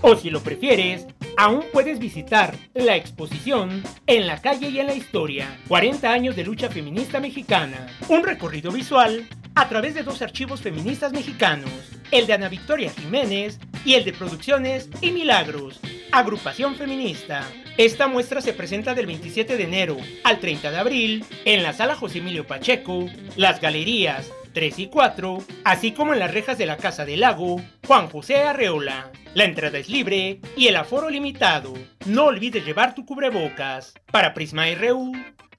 O 0.01 0.17
si 0.17 0.31
lo 0.31 0.41
prefieres, 0.41 1.07
aún 1.37 1.65
puedes 1.73 1.99
visitar 1.99 2.55
la 2.75 2.97
exposición 2.97 3.83
En 4.07 4.27
la 4.27 4.41
calle 4.41 4.69
y 4.69 4.79
en 4.79 4.87
la 4.87 4.95
historia, 4.95 5.59
40 5.69 6.11
años 6.11 6.37
de 6.37 6.45
lucha 6.45 6.69
feminista 6.69 7.21
mexicana, 7.21 7.87
un 8.09 8.23
recorrido 8.23 8.71
visual 8.71 9.27
a 9.55 9.69
través 9.69 9.95
de 9.95 10.03
dos 10.03 10.23
archivos 10.23 10.61
feministas 10.61 11.13
mexicanos, 11.13 11.71
el 12.11 12.27
de 12.27 12.35
Ana 12.35 12.49
Victoria 12.49 12.91
Jiménez 12.91 13.59
y 13.85 13.95
el 13.95 14.05
de 14.05 14.13
Producciones 14.13 14.89
y 15.01 15.11
Milagros, 15.11 15.81
agrupación 16.13 16.77
feminista. 16.77 17.49
Esta 17.77 18.07
muestra 18.07 18.41
se 18.41 18.53
presenta 18.53 18.95
del 18.95 19.07
27 19.07 19.57
de 19.57 19.65
enero 19.65 19.97
al 20.23 20.39
30 20.39 20.71
de 20.71 20.77
abril 20.77 21.25
en 21.45 21.63
la 21.63 21.73
sala 21.73 21.97
José 21.97 22.19
Emilio 22.19 22.47
Pacheco, 22.47 23.07
las 23.37 23.61
galerías 23.61 24.31
3 24.55 24.79
y 24.79 24.87
4, 24.87 25.39
así 25.65 25.93
como 25.93 26.15
en 26.15 26.21
las 26.21 26.33
rejas 26.33 26.57
de 26.57 26.65
la 26.65 26.79
Casa 26.79 27.05
del 27.05 27.21
Lago, 27.21 27.61
Juan 27.87 28.09
José 28.09 28.39
Arreola. 28.39 29.11
La 29.35 29.45
entrada 29.45 29.79
es 29.79 29.89
libre 29.89 30.41
y 30.57 30.69
el 30.69 30.77
aforo 30.77 31.11
limitado. 31.11 31.75
No 32.07 32.27
olvides 32.27 32.65
llevar 32.65 32.95
tu 32.95 33.05
cubrebocas. 33.05 33.93
Para 34.11 34.33
Prisma 34.33 34.67
RU, 34.75 35.13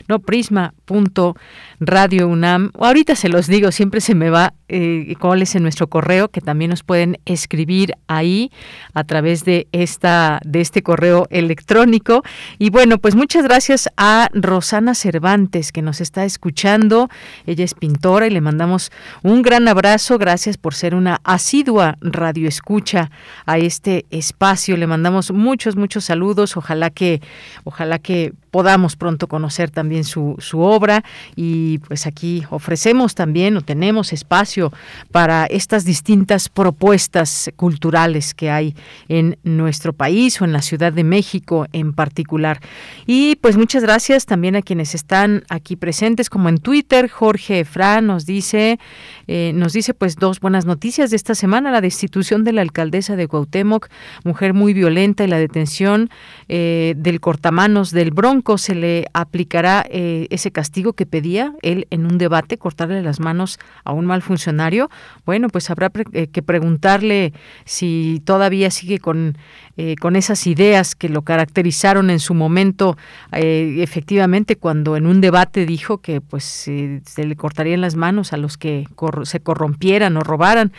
no 0.08 0.20
prisma.radiounam. 0.20 2.72
Ahorita 2.80 3.16
se 3.16 3.30
los 3.30 3.48
digo, 3.48 3.72
siempre 3.72 4.02
se 4.02 4.14
me 4.16 4.30
va 4.30 4.54
eh, 4.68 5.16
cuál 5.20 5.42
es 5.42 5.56
en 5.56 5.64
nuestro 5.64 5.88
correo, 5.88 6.30
que 6.30 6.42
también 6.42 6.70
nos 6.70 6.84
pueden 6.84 7.18
escribir 7.26 7.94
ahí 8.08 8.52
a 8.94 9.04
través 9.04 9.46
de 9.46 9.68
esta 9.72 10.40
de 10.44 10.62
este 10.62 10.84
correo 10.84 11.28
electrónico. 11.30 12.24
Y 12.60 12.70
bueno, 12.70 12.98
pues 12.98 13.16
muchas 13.16 13.44
gracias 13.44 13.90
a 13.98 14.30
Rosana 14.34 14.96
Cervantes 14.96 15.72
que 15.72 15.82
nos 15.82 16.02
está 16.02 16.26
escuchando. 16.26 17.10
Ella 17.46 17.66
es 17.66 17.74
pintora 17.74 18.28
y 18.28 18.30
le 18.30 18.42
mandamos 18.46 18.92
un 19.24 19.42
gran 19.42 19.68
abrazo. 19.68 20.18
Gracias 20.18 20.58
por 20.58 20.74
ser 20.74 20.96
una 20.96 21.20
asidua 21.24 21.98
radioescucha 22.00 23.12
a 23.46 23.58
este 23.58 24.06
espacio. 24.12 24.78
Le 24.78 24.88
mandamos 24.88 25.32
muchos 25.32 25.76
muchos 25.76 26.06
saludos. 26.06 26.56
Ojalá 26.56 26.92
que 26.92 27.22
ojalá 27.64 28.00
que 28.00 28.34
podamos 28.56 28.96
pronto 28.96 29.28
conocer 29.28 29.70
también 29.70 30.06
su, 30.06 30.38
su 30.40 30.62
obra 30.62 31.04
y 31.36 31.80
pues 31.80 32.08
aquí 32.08 32.46
ofrecemos 32.52 33.14
también 33.14 33.58
o 33.58 33.62
tenemos 33.62 34.14
espacio 34.14 34.72
para 35.12 35.46
estas 35.48 35.84
distintas 35.84 36.48
propuestas 36.48 37.52
culturales 37.58 38.34
que 38.34 38.50
hay 38.50 38.74
en 39.10 39.38
nuestro 39.44 39.92
país 39.92 40.40
o 40.40 40.46
en 40.46 40.54
la 40.54 40.62
Ciudad 40.62 40.94
de 40.94 41.04
México 41.04 41.68
en 41.74 41.92
particular. 41.92 42.62
Y 43.06 43.36
pues 43.42 43.58
muchas 43.58 43.84
gracias 43.84 44.26
también 44.26 44.56
a 44.56 44.62
quienes 44.62 44.96
están 44.96 45.44
aquí 45.50 45.76
presentes 45.76 46.30
como 46.30 46.48
en 46.48 46.60
Twitter. 46.60 47.10
Jorge 47.10 47.60
Efra 47.60 48.00
nos 48.00 48.26
dice, 48.26 48.80
eh, 49.28 49.52
nos 49.54 49.74
dice 49.74 49.94
pues 49.94 50.16
dos 50.16 50.40
buenas 50.40 50.66
noticias 50.66 51.10
de 51.10 51.18
esta 51.18 51.36
semana, 51.36 51.72
la 51.72 51.82
destitución 51.82 52.46
de 52.46 52.54
la 52.54 52.62
alcaldesa 52.62 53.18
de 53.18 53.28
Cuauhtémoc, 53.28 53.90
mujer 54.24 54.54
muy 54.54 54.74
violenta 54.74 55.26
y 55.26 55.28
la 55.28 55.40
detención 55.40 56.10
eh, 56.48 56.94
del 56.96 57.20
cortamanos 57.20 57.92
del 57.92 58.12
Bronco 58.12 58.45
se 58.58 58.76
le 58.76 59.08
aplicará 59.14 59.86
eh, 59.90 60.28
ese 60.30 60.52
castigo 60.52 60.94
que 60.94 61.06
pedía 61.06 61.54
él 61.64 61.88
en 61.90 62.06
un 62.06 62.18
debate, 62.18 62.58
cortarle 62.58 63.02
las 63.02 63.20
manos 63.20 63.60
a 63.84 63.92
un 63.92 64.06
mal 64.06 64.22
funcionario. 64.22 64.90
Bueno, 65.26 65.50
pues 65.50 65.70
habrá 65.70 65.92
eh, 66.14 66.28
que 66.28 66.42
preguntarle 66.44 67.34
si 67.66 68.22
todavía 68.24 68.70
sigue 68.72 69.00
con 69.00 69.38
eh, 69.78 69.98
con 70.00 70.16
esas 70.16 70.48
ideas 70.48 70.96
que 70.96 71.10
lo 71.10 71.24
caracterizaron 71.24 72.10
en 72.10 72.22
su 72.22 72.34
momento, 72.34 72.98
efectivamente, 73.34 74.56
cuando 74.56 74.96
en 74.96 75.06
un 75.06 75.20
debate 75.20 75.66
dijo 75.66 75.98
que 75.98 76.22
pues 76.22 76.46
se 76.46 77.02
le 77.18 77.36
cortarían 77.36 77.82
las 77.82 77.98
manos 77.98 78.32
a 78.32 78.38
los 78.38 78.58
que 78.58 78.88
se 79.24 79.40
corrompieran 79.42 80.16
o 80.16 80.22
robaran, 80.22 80.72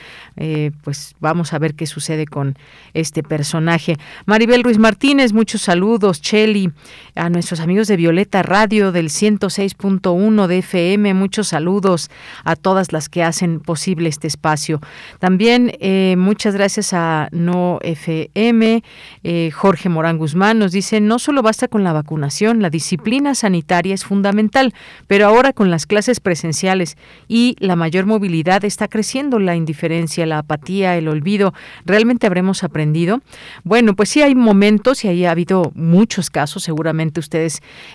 pues 0.83 1.14
vamos 1.21 1.53
a 1.53 1.59
ver 1.59 1.75
qué 1.75 1.87
sucede 1.87 2.25
con 2.25 2.57
este 2.95 3.23
personaje. 3.23 3.99
Maribel 4.25 4.64
Ruiz 4.64 4.79
Martínez, 4.79 5.35
muchos 5.35 5.61
saludos, 5.61 6.23
Cheli, 6.23 6.73
a 7.14 7.29
nuestro 7.29 7.56
amigos 7.61 7.89
de 7.89 7.97
Violeta 7.97 8.43
Radio 8.43 8.93
del 8.93 9.09
106.1 9.09 10.47
de 10.47 10.59
FM. 10.59 11.15
Muchos 11.15 11.49
saludos 11.49 12.11
a 12.45 12.57
todas 12.57 12.93
las 12.93 13.09
que 13.09 13.23
hacen 13.23 13.61
posible 13.61 14.09
este 14.09 14.27
espacio. 14.27 14.81
También 15.19 15.73
eh, 15.81 16.17
muchas 16.19 16.55
gracias 16.55 16.93
a 16.93 17.29
No 17.33 17.79
FM. 17.83 18.83
Eh, 19.23 19.51
Jorge 19.53 19.89
Morán 19.89 20.19
Guzmán 20.19 20.59
nos 20.59 20.73
dice, 20.73 21.01
no 21.01 21.19
solo 21.19 21.43
basta 21.43 21.69
con 21.69 21.85
la 21.85 21.93
vacunación, 21.93 22.63
la 22.63 22.71
disciplina 22.71 23.35
sanitaria 23.35 23.95
es 23.95 24.05
fundamental, 24.05 24.75
pero 25.07 25.27
ahora 25.27 25.53
con 25.53 25.71
las 25.71 25.87
clases 25.87 26.21
presenciales 26.21 26.97
y 27.29 27.57
la 27.59 27.77
mayor 27.77 28.07
movilidad 28.07 28.65
está 28.65 28.89
creciendo 28.89 29.39
la 29.39 29.57
indiferencia, 29.57 30.27
la 30.27 30.39
apatía, 30.39 30.97
el 30.97 31.09
olvido. 31.09 31.55
¿Realmente 31.85 32.27
habremos 32.27 32.65
aprendido? 32.65 33.21
Bueno, 33.65 33.95
pues 33.95 34.09
sí 34.09 34.23
hay 34.23 34.35
momentos 34.35 35.05
y 35.05 35.09
ahí 35.09 35.25
ha 35.25 35.31
habido 35.31 35.73
muchos 35.75 36.31
casos, 36.31 36.63
seguramente 36.63 37.21
ustedes 37.21 37.46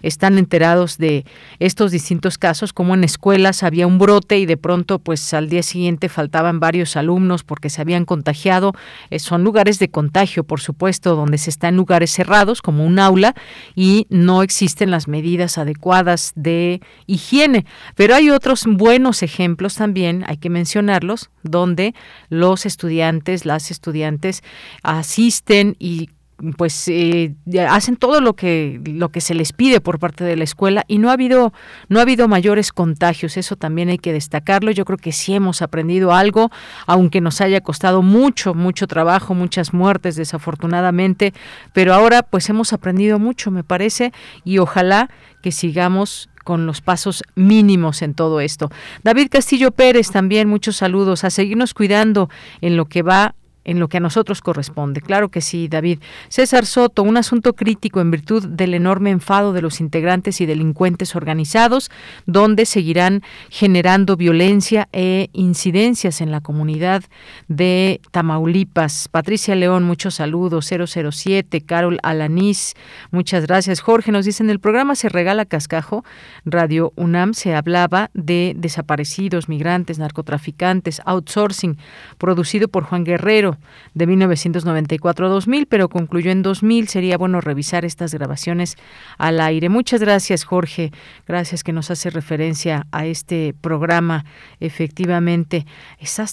están 0.02 0.38
enterados 0.38 0.98
de 0.98 1.26
estos 1.60 1.92
distintos 1.92 2.38
casos, 2.38 2.74
como 2.74 2.94
en 2.94 3.04
escuelas 3.04 3.64
había 3.64 3.88
un 3.88 4.00
brote 4.00 4.40
y 4.40 4.46
de 4.46 4.58
pronto 4.58 5.00
pues 5.00 5.34
al 5.34 5.50
día 5.50 5.64
siguiente 5.64 6.10
faltaban 6.10 6.60
varios 6.60 6.96
alumnos 6.96 7.44
porque 7.44 7.70
se 7.70 7.82
habían 7.82 8.06
contagiado. 8.06 8.74
Eh, 9.10 9.20
son 9.20 9.44
lugares 9.44 9.80
de 9.80 9.90
contagio, 9.90 10.44
por 10.44 10.62
supuesto, 10.62 11.16
donde 11.16 11.38
se 11.38 11.50
está 11.50 11.68
en 11.68 11.78
lugares 11.78 12.12
cerrados 12.12 12.62
como 12.62 12.86
un 12.86 13.00
aula 13.00 13.36
y 13.76 14.08
no 14.10 14.44
existen 14.44 14.92
las 14.92 15.08
medidas 15.08 15.58
adecuadas 15.58 16.34
de 16.36 16.82
higiene. 17.08 17.66
Pero 17.96 18.16
hay 18.16 18.30
otros 18.30 18.66
buenos 18.66 19.24
ejemplos 19.24 19.76
también, 19.76 20.24
hay 20.28 20.38
que 20.38 20.50
mencionarlos, 20.50 21.30
donde 21.44 21.94
los 22.30 22.66
estudiantes, 22.66 23.46
las 23.46 23.72
estudiantes 23.72 24.44
asisten 24.84 25.76
y 25.80 26.10
pues 26.58 26.88
eh, 26.88 27.36
hacen 27.70 27.96
todo 27.96 28.22
lo 28.22 28.34
que 28.34 28.82
lo 28.86 29.10
que 29.10 29.22
se 29.22 29.34
les 29.34 29.54
pide 29.54 29.82
por 29.82 30.00
parte 30.00 30.24
de 30.24 30.36
la 30.36 30.44
escuela 30.44 30.84
y 30.88 30.98
no 30.98 31.10
ha 31.10 31.14
habido 31.14 31.54
no 31.90 32.00
ha 32.00 32.02
habido 32.02 32.28
mayores 32.28 32.72
contagios 32.72 33.38
eso 33.38 33.56
también 33.56 33.90
hay 33.90 33.98
que 33.98 34.14
destacarlo 34.14 34.72
yo 34.72 34.86
creo 34.86 34.98
que 34.98 35.12
sí 35.12 35.34
hemos 35.34 35.62
aprendido 35.62 36.14
algo 36.14 36.52
aunque 36.88 37.22
nos 37.22 37.42
haya 37.42 37.62
costado 37.62 38.02
mucho 38.02 38.54
mucho 38.54 38.88
trabajo 38.88 39.34
muchas 39.34 39.74
muertes 39.74 40.16
desafortunadamente 40.16 41.34
pero 41.74 41.94
ahora 41.94 42.24
pues 42.24 42.50
hemos 42.50 42.74
aprendido 42.74 43.20
mucho 43.20 43.52
me 43.52 43.64
parece 43.64 44.12
y 44.44 44.58
ojalá 44.58 45.10
que 45.42 45.52
sigamos 45.52 46.30
con 46.44 46.66
los 46.66 46.82
pasos 46.82 47.24
mínimos 47.36 48.02
en 48.02 48.16
todo 48.16 48.42
esto. 48.42 48.72
David 49.04 49.28
Castillo 49.30 49.70
Pérez 49.72 50.10
también 50.10 50.50
muchos 50.50 50.78
saludos 50.78 51.24
a 51.24 51.30
seguirnos 51.30 51.76
cuidando 51.76 52.30
en 52.62 52.78
lo 52.78 52.86
que 52.86 53.04
va 53.04 53.36
en 53.64 53.80
lo 53.80 53.88
que 53.88 53.98
a 53.98 54.00
nosotros 54.00 54.42
corresponde. 54.42 55.02
Claro 55.02 55.30
que 55.30 55.42
sí, 55.42 55.68
David. 55.68 56.00
César 56.30 56.66
Soto, 56.66 57.04
un 57.04 57.18
asunto 57.18 57.54
crítico 57.54 58.02
en 58.02 58.12
virtud 58.12 58.48
del 58.48 58.74
enorme 58.74 59.12
enfado 59.12 59.54
de 59.54 59.62
los 59.62 59.80
integrantes 59.80 60.42
y 60.42 60.46
delincuentes 60.46 61.16
organizados, 61.16 61.92
donde 62.26 62.66
seguirán 62.66 63.22
generando 63.50 64.18
violencia 64.18 64.88
e 64.92 65.30
incidencias 65.34 66.22
en 66.22 66.32
la 66.32 66.42
comunidad 66.42 67.04
de 67.48 68.02
Tamaulipas. 68.12 69.08
Patricia 69.10 69.56
León, 69.56 69.84
muchos 69.84 70.16
saludos. 70.16 70.70
007, 70.70 71.62
Carol 71.62 72.00
Alanís, 72.04 72.76
muchas 73.12 73.46
gracias. 73.46 73.82
Jorge, 73.82 74.12
nos 74.12 74.26
dice 74.26 74.44
en 74.44 74.50
el 74.50 74.60
programa 74.60 74.96
Se 74.96 75.10
Regala 75.10 75.46
Cascajo, 75.46 76.04
Radio 76.46 76.94
UNAM, 76.96 77.34
se 77.34 77.56
hablaba 77.56 78.10
de 78.14 78.54
desaparecidos, 78.56 79.50
migrantes, 79.50 80.00
narcotraficantes, 80.00 81.02
outsourcing, 81.06 81.78
producido 82.18 82.68
por 82.68 82.84
Juan 82.84 83.04
Guerrero 83.04 83.51
de 83.94 84.08
1994 84.08 85.26
a 85.26 85.30
2000, 85.30 85.66
pero 85.66 85.90
concluyó 85.90 86.32
en 86.32 86.42
2000. 86.42 86.88
Sería 86.88 87.18
bueno 87.18 87.42
revisar 87.42 87.86
estas 87.86 88.14
grabaciones 88.14 88.78
al 89.18 89.40
aire. 89.42 89.70
Muchas 89.70 90.02
gracias, 90.02 90.44
Jorge. 90.44 90.92
Gracias 91.28 91.64
que 91.64 91.74
nos 91.74 91.92
hace 91.92 92.10
referencia 92.10 92.88
a 92.92 93.06
este 93.06 93.54
programa. 93.60 94.26
Efectivamente, 94.60 95.66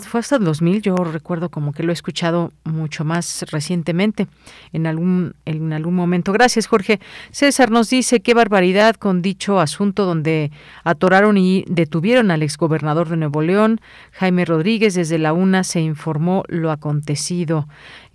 fue 0.08 0.20
hasta 0.20 0.36
el 0.36 0.44
2000. 0.44 0.82
Yo 0.82 0.94
recuerdo 0.96 1.48
como 1.50 1.72
que 1.72 1.82
lo 1.82 1.90
he 1.90 1.94
escuchado 1.94 2.52
mucho 2.64 3.04
más 3.04 3.44
recientemente, 3.50 4.28
en 4.72 4.86
algún, 4.86 5.34
en 5.44 5.72
algún 5.72 5.94
momento. 5.94 6.32
Gracias, 6.32 6.66
Jorge. 6.66 7.00
César 7.30 7.70
nos 7.70 7.90
dice 7.90 8.20
qué 8.20 8.34
barbaridad 8.34 8.94
con 8.96 9.22
dicho 9.22 9.60
asunto 9.60 10.04
donde 10.04 10.50
atoraron 10.84 11.36
y 11.36 11.64
detuvieron 11.68 12.30
al 12.30 12.42
exgobernador 12.42 13.08
de 13.08 13.16
Nuevo 13.16 13.42
León, 13.42 13.80
Jaime 14.12 14.44
Rodríguez. 14.44 14.94
Desde 14.94 15.18
la 15.18 15.32
UNA 15.32 15.64
se 15.64 15.80
informó 15.80 16.44
lo 16.48 16.70
acontecido 16.70 17.07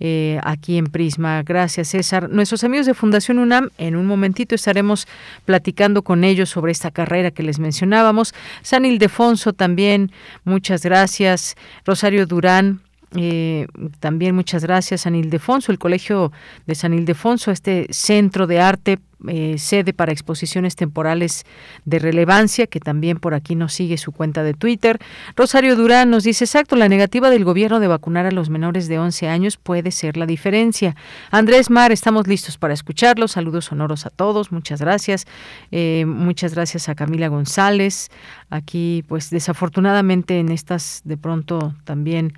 eh, 0.00 0.38
aquí 0.44 0.78
en 0.78 0.86
Prisma. 0.86 1.42
Gracias, 1.42 1.88
César. 1.88 2.30
Nuestros 2.30 2.62
amigos 2.62 2.86
de 2.86 2.94
Fundación 2.94 3.38
UNAM, 3.38 3.70
en 3.78 3.96
un 3.96 4.06
momentito 4.06 4.54
estaremos 4.54 5.08
platicando 5.44 6.02
con 6.02 6.22
ellos 6.22 6.50
sobre 6.50 6.72
esta 6.72 6.90
carrera 6.90 7.30
que 7.30 7.42
les 7.42 7.58
mencionábamos. 7.58 8.34
San 8.62 8.84
Ildefonso 8.84 9.52
también, 9.52 10.12
muchas 10.44 10.82
gracias. 10.84 11.56
Rosario 11.84 12.26
Durán, 12.26 12.83
eh, 13.16 13.66
también 14.00 14.34
muchas 14.34 14.62
gracias 14.64 15.02
San 15.02 15.14
Ildefonso, 15.14 15.72
el 15.72 15.78
Colegio 15.78 16.32
de 16.66 16.74
San 16.74 16.94
Ildefonso, 16.94 17.50
este 17.50 17.86
centro 17.90 18.46
de 18.46 18.60
arte 18.60 18.98
eh, 19.26 19.56
sede 19.58 19.94
para 19.94 20.12
exposiciones 20.12 20.76
temporales 20.76 21.46
de 21.86 21.98
relevancia, 21.98 22.66
que 22.66 22.78
también 22.78 23.18
por 23.18 23.32
aquí 23.32 23.54
nos 23.54 23.72
sigue 23.72 23.96
su 23.96 24.12
cuenta 24.12 24.42
de 24.42 24.52
Twitter. 24.52 24.98
Rosario 25.34 25.76
Durán 25.76 26.10
nos 26.10 26.24
dice, 26.24 26.44
exacto, 26.44 26.76
la 26.76 26.90
negativa 26.90 27.30
del 27.30 27.44
gobierno 27.44 27.80
de 27.80 27.88
vacunar 27.88 28.26
a 28.26 28.30
los 28.32 28.50
menores 28.50 28.86
de 28.86 28.98
11 28.98 29.28
años 29.28 29.56
puede 29.56 29.92
ser 29.92 30.18
la 30.18 30.26
diferencia. 30.26 30.94
Andrés 31.30 31.70
Mar, 31.70 31.90
estamos 31.90 32.26
listos 32.26 32.58
para 32.58 32.74
escucharlos. 32.74 33.32
Saludos 33.32 33.66
sonoros 33.66 34.04
a 34.04 34.10
todos, 34.10 34.52
muchas 34.52 34.80
gracias. 34.80 35.26
Eh, 35.70 36.04
muchas 36.06 36.54
gracias 36.54 36.90
a 36.90 36.94
Camila 36.94 37.28
González. 37.28 38.10
Aquí, 38.50 39.04
pues 39.08 39.30
desafortunadamente 39.30 40.38
en 40.38 40.50
estas 40.50 41.00
de 41.04 41.16
pronto 41.16 41.74
también 41.84 42.34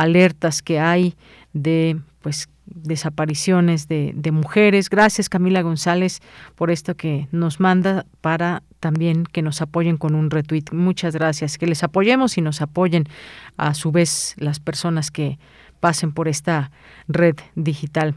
alertas 0.00 0.62
que 0.62 0.78
hay 0.78 1.14
de 1.52 1.98
pues 2.22 2.48
desapariciones 2.66 3.88
de, 3.88 4.12
de, 4.14 4.30
mujeres. 4.30 4.90
Gracias 4.90 5.28
Camila 5.28 5.62
González 5.62 6.20
por 6.54 6.70
esto 6.70 6.94
que 6.96 7.28
nos 7.32 7.58
manda 7.58 8.06
para 8.20 8.62
también 8.78 9.24
que 9.24 9.42
nos 9.42 9.60
apoyen 9.60 9.96
con 9.96 10.14
un 10.14 10.30
retweet. 10.30 10.64
Muchas 10.72 11.14
gracias. 11.14 11.58
Que 11.58 11.66
les 11.66 11.82
apoyemos 11.82 12.38
y 12.38 12.40
nos 12.40 12.62
apoyen 12.62 13.04
a 13.56 13.74
su 13.74 13.92
vez 13.92 14.34
las 14.38 14.58
personas 14.58 15.10
que 15.10 15.38
pasen 15.80 16.12
por 16.12 16.28
esta 16.28 16.70
red 17.08 17.36
digital. 17.54 18.14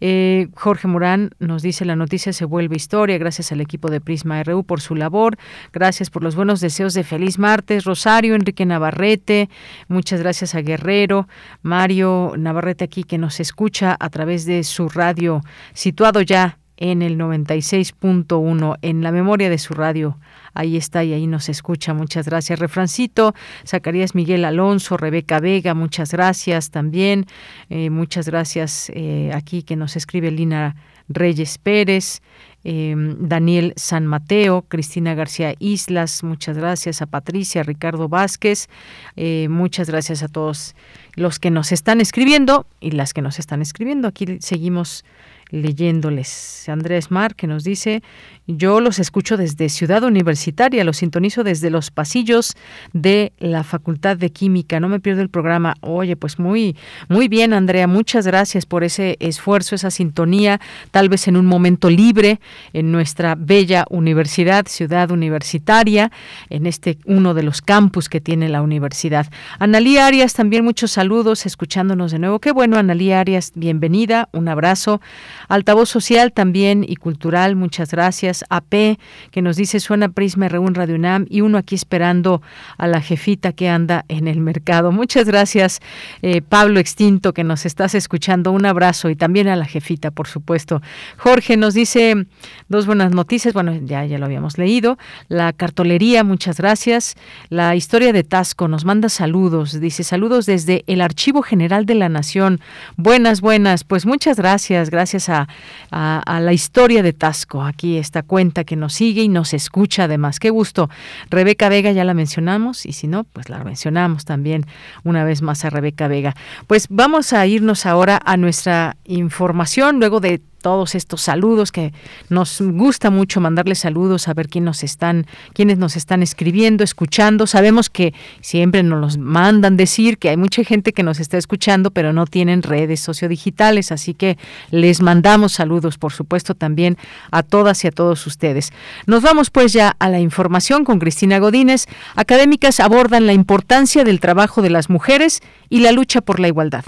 Eh, 0.00 0.48
Jorge 0.54 0.88
Morán 0.88 1.30
nos 1.38 1.62
dice 1.62 1.84
la 1.84 1.96
noticia 1.96 2.32
se 2.32 2.44
vuelve 2.44 2.76
historia. 2.76 3.16
Gracias 3.18 3.52
al 3.52 3.60
equipo 3.60 3.90
de 3.90 4.00
Prisma 4.00 4.42
RU 4.42 4.64
por 4.64 4.80
su 4.80 4.94
labor. 4.94 5.38
Gracias 5.72 6.10
por 6.10 6.22
los 6.22 6.36
buenos 6.36 6.60
deseos 6.60 6.94
de 6.94 7.04
feliz 7.04 7.38
martes. 7.38 7.84
Rosario, 7.84 8.34
Enrique 8.34 8.66
Navarrete. 8.66 9.48
Muchas 9.88 10.20
gracias 10.20 10.54
a 10.54 10.60
Guerrero. 10.60 11.28
Mario 11.62 12.34
Navarrete 12.36 12.84
aquí 12.84 13.04
que 13.04 13.18
nos 13.18 13.40
escucha 13.40 13.96
a 13.98 14.10
través 14.10 14.44
de 14.44 14.64
su 14.64 14.88
radio 14.88 15.40
situado 15.72 16.20
ya 16.20 16.58
en 16.76 17.02
el 17.02 17.16
96.1 17.16 18.78
en 18.82 19.02
la 19.02 19.12
memoria 19.12 19.48
de 19.48 19.58
su 19.58 19.74
radio 19.74 20.18
ahí 20.54 20.76
está 20.76 21.04
y 21.04 21.12
ahí 21.12 21.26
nos 21.26 21.48
escucha. 21.48 21.94
Muchas 21.94 22.26
gracias, 22.26 22.58
Refrancito. 22.58 23.34
Zacarías 23.66 24.14
Miguel 24.14 24.44
Alonso, 24.44 24.96
Rebeca 24.96 25.40
Vega, 25.40 25.74
muchas 25.74 26.12
gracias 26.12 26.70
también. 26.70 27.26
Eh, 27.70 27.90
muchas 27.90 28.28
gracias 28.28 28.90
eh, 28.94 29.30
aquí 29.34 29.62
que 29.62 29.76
nos 29.76 29.96
escribe 29.96 30.30
Lina 30.30 30.76
Reyes 31.08 31.58
Pérez. 31.58 32.22
Em, 32.66 33.28
Daniel 33.28 33.74
San 33.76 34.06
Mateo, 34.06 34.62
Cristina 34.62 35.14
García 35.14 35.54
Islas, 35.58 36.24
muchas 36.24 36.56
gracias 36.56 37.02
a 37.02 37.06
Patricia, 37.06 37.62
Ricardo 37.62 38.08
Vázquez, 38.08 38.68
eh, 39.16 39.48
muchas 39.50 39.90
gracias 39.90 40.22
a 40.22 40.28
todos 40.28 40.74
los 41.14 41.38
que 41.38 41.50
nos 41.50 41.72
están 41.72 42.00
escribiendo 42.00 42.66
y 42.80 42.92
las 42.92 43.12
que 43.12 43.20
nos 43.20 43.38
están 43.38 43.60
escribiendo. 43.60 44.08
Aquí 44.08 44.38
seguimos 44.40 45.04
leyéndoles. 45.50 46.66
Andrés 46.68 47.10
Mar, 47.10 47.34
que 47.34 47.46
nos 47.46 47.64
dice, 47.64 48.02
yo 48.46 48.80
los 48.80 48.98
escucho 48.98 49.38
desde 49.38 49.70
Ciudad 49.70 50.02
Universitaria, 50.04 50.84
los 50.84 50.98
sintonizo 50.98 51.44
desde 51.44 51.70
los 51.70 51.90
pasillos 51.90 52.54
de 52.92 53.32
la 53.38 53.64
Facultad 53.64 54.18
de 54.18 54.30
Química. 54.30 54.80
No 54.80 54.88
me 54.88 55.00
pierdo 55.00 55.22
el 55.22 55.30
programa. 55.30 55.76
Oye, 55.80 56.14
pues 56.16 56.38
muy, 56.38 56.76
muy 57.08 57.28
bien, 57.28 57.54
Andrea. 57.54 57.86
Muchas 57.86 58.26
gracias 58.26 58.66
por 58.66 58.84
ese 58.84 59.16
esfuerzo, 59.20 59.74
esa 59.74 59.90
sintonía, 59.90 60.60
tal 60.90 61.08
vez 61.08 61.26
en 61.26 61.38
un 61.38 61.46
momento 61.46 61.88
libre 61.88 62.38
en 62.74 62.92
nuestra 62.92 63.34
bella 63.34 63.86
universidad, 63.88 64.66
Ciudad 64.66 65.10
Universitaria, 65.10 66.12
en 66.50 66.66
este 66.66 66.98
uno 67.06 67.32
de 67.32 67.44
los 67.44 67.62
campus 67.62 68.10
que 68.10 68.20
tiene 68.20 68.50
la 68.50 68.60
universidad. 68.60 69.26
Analí 69.58 69.96
Arias, 69.96 70.34
también 70.34 70.64
muchos 70.64 70.90
saludos, 70.90 71.46
escuchándonos 71.46 72.12
de 72.12 72.18
nuevo. 72.18 72.40
Qué 72.40 72.52
bueno, 72.52 72.76
Analí 72.76 73.12
Arias, 73.12 73.52
bienvenida, 73.54 74.28
un 74.32 74.48
abrazo. 74.48 75.00
Altavoz 75.48 75.88
social 75.88 76.32
también 76.32 76.84
y 76.86 76.96
cultural, 76.96 77.56
muchas 77.56 77.90
gracias 77.90 78.33
gracias 78.34 78.44
a 78.50 78.60
P, 78.60 78.98
que 79.30 79.42
nos 79.42 79.56
dice 79.56 79.78
suena 79.80 80.08
Prisma 80.08 80.48
RU 80.48 80.66
en 80.66 80.74
Radio 80.74 80.94
UNAM 80.96 81.26
y 81.28 81.40
uno 81.42 81.58
aquí 81.58 81.74
esperando 81.74 82.42
a 82.78 82.86
la 82.86 83.00
jefita 83.00 83.52
que 83.52 83.68
anda 83.68 84.04
en 84.08 84.26
el 84.28 84.40
mercado. 84.40 84.92
Muchas 84.92 85.26
gracias, 85.26 85.80
eh, 86.22 86.42
Pablo 86.42 86.80
Extinto, 86.80 87.32
que 87.32 87.44
nos 87.44 87.66
estás 87.66 87.94
escuchando. 87.94 88.50
Un 88.50 88.66
abrazo 88.66 89.10
y 89.10 89.16
también 89.16 89.48
a 89.48 89.56
la 89.56 89.66
jefita, 89.66 90.10
por 90.10 90.26
supuesto. 90.26 90.82
Jorge 91.16 91.56
nos 91.56 91.74
dice 91.74 92.26
dos 92.68 92.86
buenas 92.86 93.12
noticias. 93.12 93.54
Bueno, 93.54 93.72
ya, 93.84 94.04
ya 94.04 94.18
lo 94.18 94.26
habíamos 94.26 94.58
leído. 94.58 94.98
La 95.28 95.52
cartolería, 95.52 96.24
muchas 96.24 96.56
gracias. 96.56 97.14
La 97.50 97.76
historia 97.76 98.12
de 98.12 98.24
Tasco 98.24 98.68
nos 98.68 98.84
manda 98.84 99.08
saludos. 99.08 99.78
Dice 99.80 100.02
saludos 100.02 100.46
desde 100.46 100.82
el 100.86 101.00
Archivo 101.00 101.42
General 101.42 101.86
de 101.86 101.94
la 101.94 102.08
Nación. 102.08 102.60
Buenas, 102.96 103.40
buenas. 103.40 103.84
Pues 103.84 104.06
muchas 104.06 104.38
gracias. 104.38 104.90
Gracias 104.90 105.28
a, 105.28 105.48
a, 105.90 106.40
la 106.40 106.52
historia 106.52 107.02
de 107.02 107.12
Tasco. 107.12 107.62
Aquí 107.62 107.96
esta 107.98 108.23
cuenta 108.24 108.64
que 108.64 108.76
nos 108.76 108.94
sigue 108.94 109.22
y 109.22 109.28
nos 109.28 109.54
escucha 109.54 110.04
además. 110.04 110.40
Qué 110.40 110.50
gusto. 110.50 110.90
Rebeca 111.30 111.68
Vega 111.68 111.92
ya 111.92 112.04
la 112.04 112.14
mencionamos 112.14 112.86
y 112.86 112.92
si 112.92 113.06
no, 113.06 113.24
pues 113.24 113.48
la 113.48 113.62
mencionamos 113.62 114.24
también 114.24 114.66
una 115.04 115.24
vez 115.24 115.42
más 115.42 115.64
a 115.64 115.70
Rebeca 115.70 116.08
Vega. 116.08 116.34
Pues 116.66 116.86
vamos 116.90 117.32
a 117.32 117.46
irnos 117.46 117.86
ahora 117.86 118.20
a 118.24 118.36
nuestra 118.36 118.96
información 119.04 119.98
luego 119.98 120.20
de 120.20 120.40
todos 120.64 120.94
estos 120.94 121.20
saludos 121.20 121.70
que 121.72 121.92
nos 122.30 122.62
gusta 122.62 123.10
mucho 123.10 123.38
mandarles 123.38 123.80
saludos 123.80 124.28
a 124.28 124.32
ver 124.32 124.48
quién 124.48 124.64
nos 124.64 124.82
están 124.82 125.26
quiénes 125.52 125.76
nos 125.76 125.94
están 125.94 126.22
escribiendo, 126.22 126.82
escuchando. 126.82 127.46
Sabemos 127.46 127.90
que 127.90 128.14
siempre 128.40 128.82
nos 128.82 128.98
los 128.98 129.18
mandan 129.18 129.76
decir 129.76 130.16
que 130.16 130.30
hay 130.30 130.38
mucha 130.38 130.64
gente 130.64 130.94
que 130.94 131.02
nos 131.02 131.20
está 131.20 131.36
escuchando, 131.36 131.90
pero 131.90 132.14
no 132.14 132.24
tienen 132.24 132.62
redes 132.62 133.00
sociodigitales, 133.00 133.92
así 133.92 134.14
que 134.14 134.38
les 134.70 135.02
mandamos 135.02 135.52
saludos, 135.52 135.98
por 135.98 136.14
supuesto, 136.14 136.54
también 136.54 136.96
a 137.30 137.42
todas 137.42 137.84
y 137.84 137.88
a 137.88 137.90
todos 137.90 138.26
ustedes. 138.26 138.72
Nos 139.06 139.20
vamos 139.20 139.50
pues 139.50 139.74
ya 139.74 139.94
a 139.98 140.08
la 140.08 140.20
información 140.20 140.86
con 140.86 140.98
Cristina 140.98 141.40
Godínez. 141.40 141.84
Académicas 142.16 142.80
abordan 142.80 143.26
la 143.26 143.34
importancia 143.34 144.02
del 144.02 144.18
trabajo 144.18 144.62
de 144.62 144.70
las 144.70 144.88
mujeres 144.88 145.42
y 145.68 145.80
la 145.80 145.92
lucha 145.92 146.22
por 146.22 146.40
la 146.40 146.48
igualdad. 146.48 146.86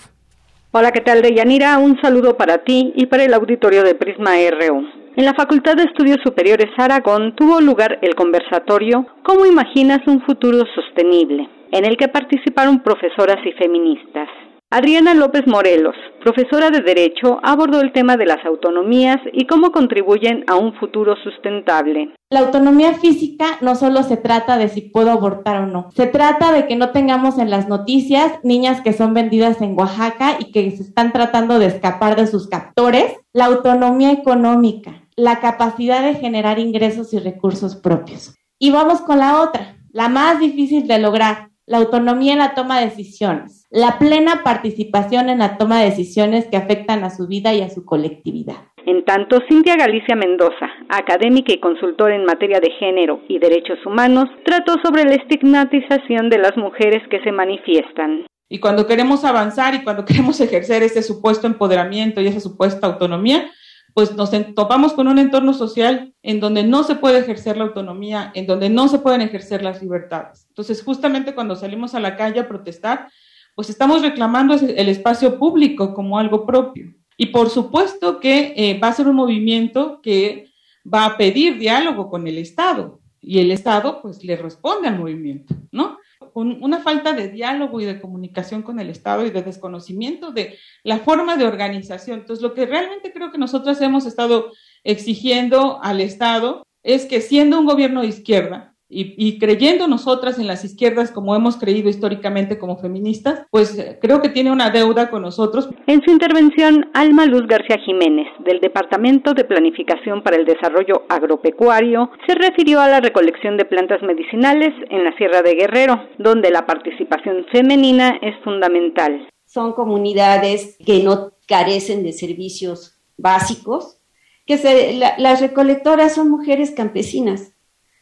Hola, 0.79 0.93
¿qué 0.93 1.01
tal, 1.01 1.23
Deyanira? 1.23 1.79
Un 1.79 1.99
saludo 2.03 2.37
para 2.37 2.59
ti 2.59 2.93
y 2.97 3.07
para 3.07 3.25
el 3.25 3.33
auditorio 3.33 3.83
de 3.83 3.95
Prisma 3.95 4.33
RU. 4.51 4.87
En 5.17 5.25
la 5.25 5.33
Facultad 5.33 5.75
de 5.75 5.85
Estudios 5.85 6.19
Superiores 6.23 6.69
Aragón 6.77 7.35
tuvo 7.35 7.63
lugar 7.63 7.99
el 8.03 8.15
conversatorio 8.15 9.07
¿Cómo 9.23 9.47
imaginas 9.47 10.07
un 10.07 10.21
futuro 10.21 10.59
sostenible?, 10.75 11.49
en 11.73 11.87
el 11.87 11.97
que 11.97 12.09
participaron 12.09 12.83
profesoras 12.83 13.39
y 13.47 13.53
feministas. 13.53 14.29
Adriana 14.77 15.15
López 15.15 15.47
Morelos, 15.47 15.95
profesora 16.21 16.69
de 16.69 16.83
Derecho, 16.83 17.41
abordó 17.43 17.81
el 17.81 17.95
tema 17.95 18.19
de 18.19 18.27
las 18.27 18.45
autonomías 18.45 19.17
y 19.33 19.47
cómo 19.47 19.73
contribuyen 19.73 20.45
a 20.49 20.57
un 20.57 20.75
futuro 20.75 21.15
sustentable. 21.25 22.15
La 22.29 22.41
autonomía 22.41 22.93
física 22.93 23.57
no 23.63 23.75
solo 23.75 24.03
se 24.03 24.19
trata 24.19 24.59
de 24.59 24.69
si 24.69 24.83
puedo 24.83 25.11
abortar 25.13 25.63
o 25.63 25.67
no, 25.67 25.91
se 25.95 26.07
trata 26.07 26.53
de 26.53 26.67
que 26.67 26.77
no 26.77 26.91
tengamos 26.91 27.39
en 27.39 27.49
las 27.49 27.71
noticias 27.71 28.39
niñas 28.43 28.83
que 28.83 28.93
son 28.93 29.15
vendidas 29.15 29.63
en 29.63 29.79
Oaxaca 29.79 30.37
y 30.39 30.53
que 30.53 30.71
se 30.73 30.83
están 30.83 31.11
tratando 31.11 31.59
de 31.59 31.69
escapar 31.69 32.15
de 32.15 32.27
sus 32.27 32.47
captores. 32.47 33.17
La 33.33 33.47
autonomía 33.47 34.13
económica, 34.13 35.09
la 35.17 35.41
capacidad 35.41 36.03
de 36.03 36.17
generar 36.17 36.59
ingresos 36.59 37.15
y 37.15 37.19
recursos 37.19 37.77
propios. 37.77 38.35
Y 38.59 38.73
vamos 38.73 39.01
con 39.01 39.21
la 39.21 39.41
otra, 39.41 39.79
la 39.91 40.11
más 40.11 40.39
difícil 40.39 40.87
de 40.87 40.99
lograr, 40.99 41.49
la 41.67 41.79
autonomía 41.79 42.33
en 42.33 42.39
la 42.39 42.55
toma 42.55 42.79
de 42.79 42.87
decisiones, 42.87 43.67
la 43.71 43.99
plena 43.99 44.43
participación 44.45 45.29
en 45.29 45.39
la 45.39 45.59
toma 45.59 45.81
de 45.81 45.91
decisiones 45.91 46.47
que 46.47 46.57
afectan 46.57 47.03
a 47.03 47.11
su 47.11 47.27
vida 47.27 47.53
y 47.55 47.63
a 47.63 47.71
su 47.71 47.85
colectividad. 47.85 48.57
En 48.87 49.05
tanto, 49.05 49.41
Cintia 49.49 49.75
Galicia 49.75 50.15
Mendoza, 50.15 50.71
académica 50.89 51.53
y 51.53 51.59
consultora 51.59 52.15
en 52.15 52.25
materia 52.25 52.61
de 52.61 52.71
género 52.71 53.21
y 53.29 53.41
derechos 53.41 53.85
humanos, 53.85 54.27
trató 54.45 54.77
sobre 54.85 55.05
la 55.05 55.17
estigmatización 55.17 56.31
de 56.31 56.39
las 56.39 56.57
mujeres 56.57 57.03
que 57.11 57.21
se 57.23 57.33
manifiestan. 57.33 58.27
Y 58.49 58.61
cuando 58.61 58.87
queremos 58.87 59.25
avanzar 59.25 59.75
y 59.75 59.83
cuando 59.83 60.05
queremos 60.05 60.41
ejercer 60.41 60.85
ese 60.85 61.03
supuesto 61.03 61.49
empoderamiento 61.49 62.21
y 62.21 62.29
esa 62.29 62.39
supuesta 62.39 62.87
autonomía, 62.87 63.51
pues 63.97 64.15
nos 64.15 64.31
topamos 64.55 64.93
con 64.93 65.09
un 65.09 65.19
entorno 65.19 65.55
social 65.55 66.13
en 66.23 66.39
donde 66.39 66.63
no 66.63 66.83
se 66.83 66.97
puede 66.97 67.21
ejercer 67.21 67.57
la 67.57 67.65
autonomía, 67.65 68.31
en 68.35 68.47
donde 68.47 68.69
no 68.69 68.89
se 68.89 68.99
pueden 68.99 69.23
ejercer 69.23 69.63
las 69.63 69.81
libertades. 69.81 70.45
Entonces, 70.51 70.83
justamente 70.83 71.35
cuando 71.35 71.57
salimos 71.57 71.95
a 71.95 72.01
la 72.01 72.15
calle 72.15 72.41
a 72.41 72.47
protestar, 72.47 73.09
pues 73.55 73.71
estamos 73.71 74.03
reclamando 74.03 74.53
el 74.53 74.89
espacio 74.91 75.39
público 75.39 75.95
como 75.95 76.19
algo 76.19 76.45
propio. 76.45 76.93
Y 77.17 77.29
por 77.29 77.49
supuesto 77.49 78.21
que 78.21 78.53
eh, 78.55 78.79
va 78.79 78.89
a 78.89 78.93
ser 78.93 79.09
un 79.09 79.17
movimiento 79.17 80.03
que 80.03 80.51
va 80.85 81.07
a 81.07 81.17
pedir 81.17 81.57
diálogo 81.59 82.11
con 82.11 82.27
el 82.27 82.37
Estado 82.37 83.01
y 83.23 83.39
el 83.39 83.51
Estado 83.51 84.03
pues 84.03 84.23
le 84.23 84.37
responde 84.37 84.89
al 84.89 84.99
movimiento, 84.99 85.55
¿no? 85.73 85.97
Con 86.37 86.63
una 86.63 86.81
falta 86.81 87.15
de 87.15 87.31
diálogo 87.31 87.81
y 87.81 87.87
de 87.87 87.99
comunicación 87.99 88.61
con 88.61 88.79
el 88.79 88.91
Estado 88.91 89.25
y 89.25 89.31
de 89.31 89.41
desconocimiento 89.41 90.33
de 90.33 90.59
la 90.83 90.99
forma 90.99 91.39
de 91.39 91.47
organización. 91.47 92.19
Entonces, 92.19 92.43
lo 92.43 92.53
que 92.53 92.67
realmente 92.67 93.11
creo 93.11 93.33
que 93.33 93.39
nosotros 93.39 93.81
hemos 93.81 94.05
estado 94.05 94.53
exigiendo 94.85 95.83
al 95.83 96.03
Estado 96.03 96.67
es 96.83 97.07
que 97.07 97.23
siendo 97.23 97.59
un 97.59 97.65
gobierno 97.65 98.03
de 98.03 98.09
izquierda, 98.09 98.76
y, 98.89 99.39
creyendo 99.39 99.89
nosotras 99.89 100.39
en 100.39 100.47
las 100.47 100.65
izquierdas 100.65 101.11
como 101.11 101.35
hemos 101.35 101.57
creído 101.57 101.89
históricamente 101.89 102.59
como 102.59 102.79
feministas, 102.79 103.45
pues 103.51 103.77
eh, 103.79 103.99
creo 104.01 104.23
que 104.23 104.29
tiene 104.29 104.53
una 104.53 104.71
deuda 104.71 105.11
con 105.11 105.23
nosotros. 105.23 105.69
En 105.87 106.03
su 106.03 106.11
intervención, 106.11 106.89
Alma 106.95 107.27
Luz 107.27 107.47
García 107.49 107.79
Jiménez, 107.85 108.29
del 108.45 108.61
Departamento 108.61 109.35
de 109.35 109.45
Planificación 109.45 110.23
para 110.23 110.37
el 110.37 110.45
Desarrollo 110.45 111.03
Agropecuario, 111.09 112.11
se 112.27 112.35
refirió 112.35 112.81
a 112.81 112.89
la 112.89 113.01
recolección 113.01 113.57
de 113.57 113.65
plantas 113.65 114.03
medicinales 114.03 114.73
en 114.89 115.05
la 115.05 115.17
Sierra 115.17 115.43
de 115.43 115.55
Guerrero, 115.55 116.09
donde 116.19 116.51
la 116.51 116.67
participación 116.67 117.45
femenina 117.51 118.19
es 118.23 118.37
fundamental. 118.45 119.29
Son 119.47 119.73
comunidades 119.73 120.77
que 120.85 121.03
no 121.03 121.33
carecen 121.49 122.05
de 122.05 122.13
servicios 122.13 123.01
básicos, 123.17 124.01
que 124.47 124.97
las 125.19 125.41
recolectoras 125.41 126.15
son 126.15 126.31
mujeres 126.31 126.71
campesinas 126.71 127.56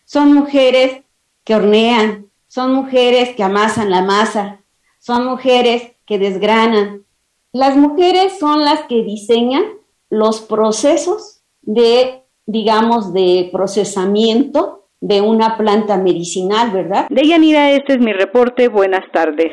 son 0.05 0.33
mujeres 0.33 1.03
que 1.45 1.55
hornean, 1.55 2.27
son 2.49 2.73
mujeres 2.73 3.35
que 3.35 3.43
amasan 3.43 3.91
la 3.91 4.03
masa, 4.03 4.61
son 4.99 5.27
mujeres 5.27 5.93
que 6.07 6.19
desgranan. 6.19 7.05
Las 7.53 7.77
mujeres 7.77 8.39
son 8.39 8.65
las 8.65 8.83
que 8.83 9.03
diseñan 9.03 9.65
los 10.11 10.41
procesos 10.41 11.43
de, 11.63 12.23
digamos, 12.47 13.13
de 13.13 13.49
procesamiento 13.53 14.89
de 15.01 15.21
una 15.21 15.57
planta 15.57 15.97
medicinal, 15.99 16.71
¿verdad? 16.71 17.07
Deyanira, 17.11 17.73
este 17.73 17.95
es 17.95 18.01
mi 18.01 18.13
reporte. 18.13 18.69
Buenas 18.69 19.05
tardes. 19.13 19.53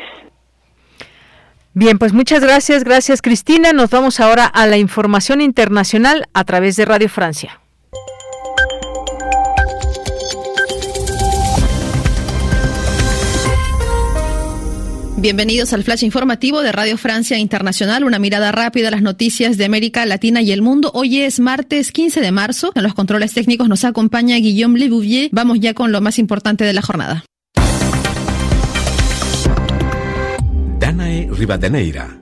Bien, 1.74 1.98
pues 1.98 2.14
muchas 2.14 2.42
gracias, 2.42 2.84
gracias 2.84 3.22
Cristina. 3.22 3.72
Nos 3.72 3.90
vamos 3.90 4.20
ahora 4.20 4.46
a 4.46 4.68
la 4.68 4.78
información 4.78 5.42
internacional 5.42 6.28
a 6.34 6.44
través 6.44 6.76
de 6.76 6.86
Radio 6.86 7.08
Francia. 7.08 7.62
Bienvenidos 15.22 15.72
al 15.74 15.84
flash 15.84 16.04
informativo 16.04 16.64
de 16.64 16.72
Radio 16.72 16.98
Francia 16.98 17.38
Internacional, 17.38 18.04
una 18.04 18.18
mirada 18.18 18.52
rápida 18.52 18.88
a 18.88 18.92
las 18.92 19.04
noticias 19.04 19.56
de 19.56 19.66
América 19.66 20.04
Latina 20.08 20.42
y 20.42 20.52
el 20.52 20.64
mundo. 20.64 20.90
Hoy 20.96 21.22
es 21.22 21.40
martes 21.40 21.92
15 21.92 22.22
de 22.22 22.32
marzo. 22.32 22.72
En 22.74 22.82
los 22.82 22.96
controles 22.96 23.32
técnicos 23.32 23.70
nos 23.70 23.84
acompaña 23.84 24.36
Guillaume 24.38 24.80
Lebouvier. 24.80 25.30
Vamos 25.32 25.60
ya 25.60 25.76
con 25.76 25.92
lo 25.92 26.02
más 26.02 26.18
importante 26.18 26.64
de 26.64 26.74
la 26.74 26.82
jornada. 26.82 27.24
Danae 30.80 31.30
Rivadeneira 31.32 32.21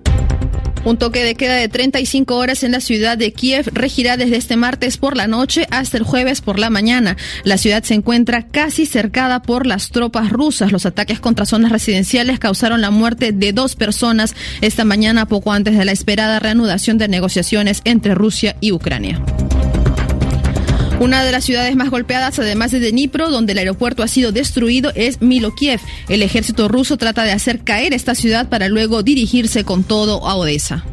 un 0.85 0.97
toque 0.97 1.23
de 1.23 1.35
queda 1.35 1.56
de 1.56 1.68
35 1.68 2.35
horas 2.35 2.64
en 2.64 2.72
la 2.72 2.80
ciudad 2.80 3.18
de 3.18 3.34
Kiev 3.34 3.69
regirá 3.73 4.18
desde 4.18 4.38
este 4.38 4.56
martes 4.56 4.97
por 4.97 5.18
la 5.18 5.27
noche 5.27 5.68
hasta 5.72 5.97
el 5.97 6.03
jueves 6.03 6.41
por 6.41 6.60
la 6.60 6.69
mañana. 6.69 7.18
La 7.43 7.57
ciudad 7.57 7.84
se 7.84 7.93
encuentra 7.93 8.47
casi 8.47 8.85
cercada 8.85 9.41
por 9.41 9.65
las 9.65 9.89
tropas 9.89 10.30
rusas. 10.30 10.72
Los 10.72 10.85
ataques 10.85 11.19
contra 11.19 11.45
zonas 11.45 11.72
residenciales 11.72 12.39
causaron 12.39 12.81
la 12.81 12.91
muerte 12.91 13.31
de 13.31 13.53
dos 13.53 13.76
personas 13.76 14.35
esta 14.61 14.85
mañana 14.85 15.26
poco 15.26 15.51
antes 15.51 15.77
de 15.77 15.85
la 15.85 15.91
esperada 15.91 16.39
reanudación 16.39 16.97
de 16.97 17.07
negociaciones 17.07 17.81
entre 17.84 18.15
Rusia 18.15 18.56
y 18.61 18.72
Ucrania. 18.72 19.22
Una 20.99 21.23
de 21.23 21.31
las 21.31 21.45
ciudades 21.45 21.77
más 21.77 21.89
golpeadas, 21.89 22.39
además 22.39 22.71
de 22.71 22.80
Dnipro, 22.91 23.30
donde 23.30 23.53
el 23.53 23.59
aeropuerto 23.59 24.03
ha 24.03 24.07
sido 24.09 24.34
destruido, 24.34 24.91
es 24.95 25.21
Milokiev. 25.21 25.80
El 26.09 26.21
ejército 26.21 26.67
ruso 26.67 26.97
trata 26.97 27.23
de 27.23 27.31
hacer 27.31 27.63
caer 27.63 27.93
esta 27.93 28.15
ciudad 28.15 28.49
para 28.49 28.67
luego 28.67 29.01
dirigirse 29.01 29.63
con 29.63 29.85
todo 29.85 30.27
a 30.27 30.35
Odessa. 30.35 30.84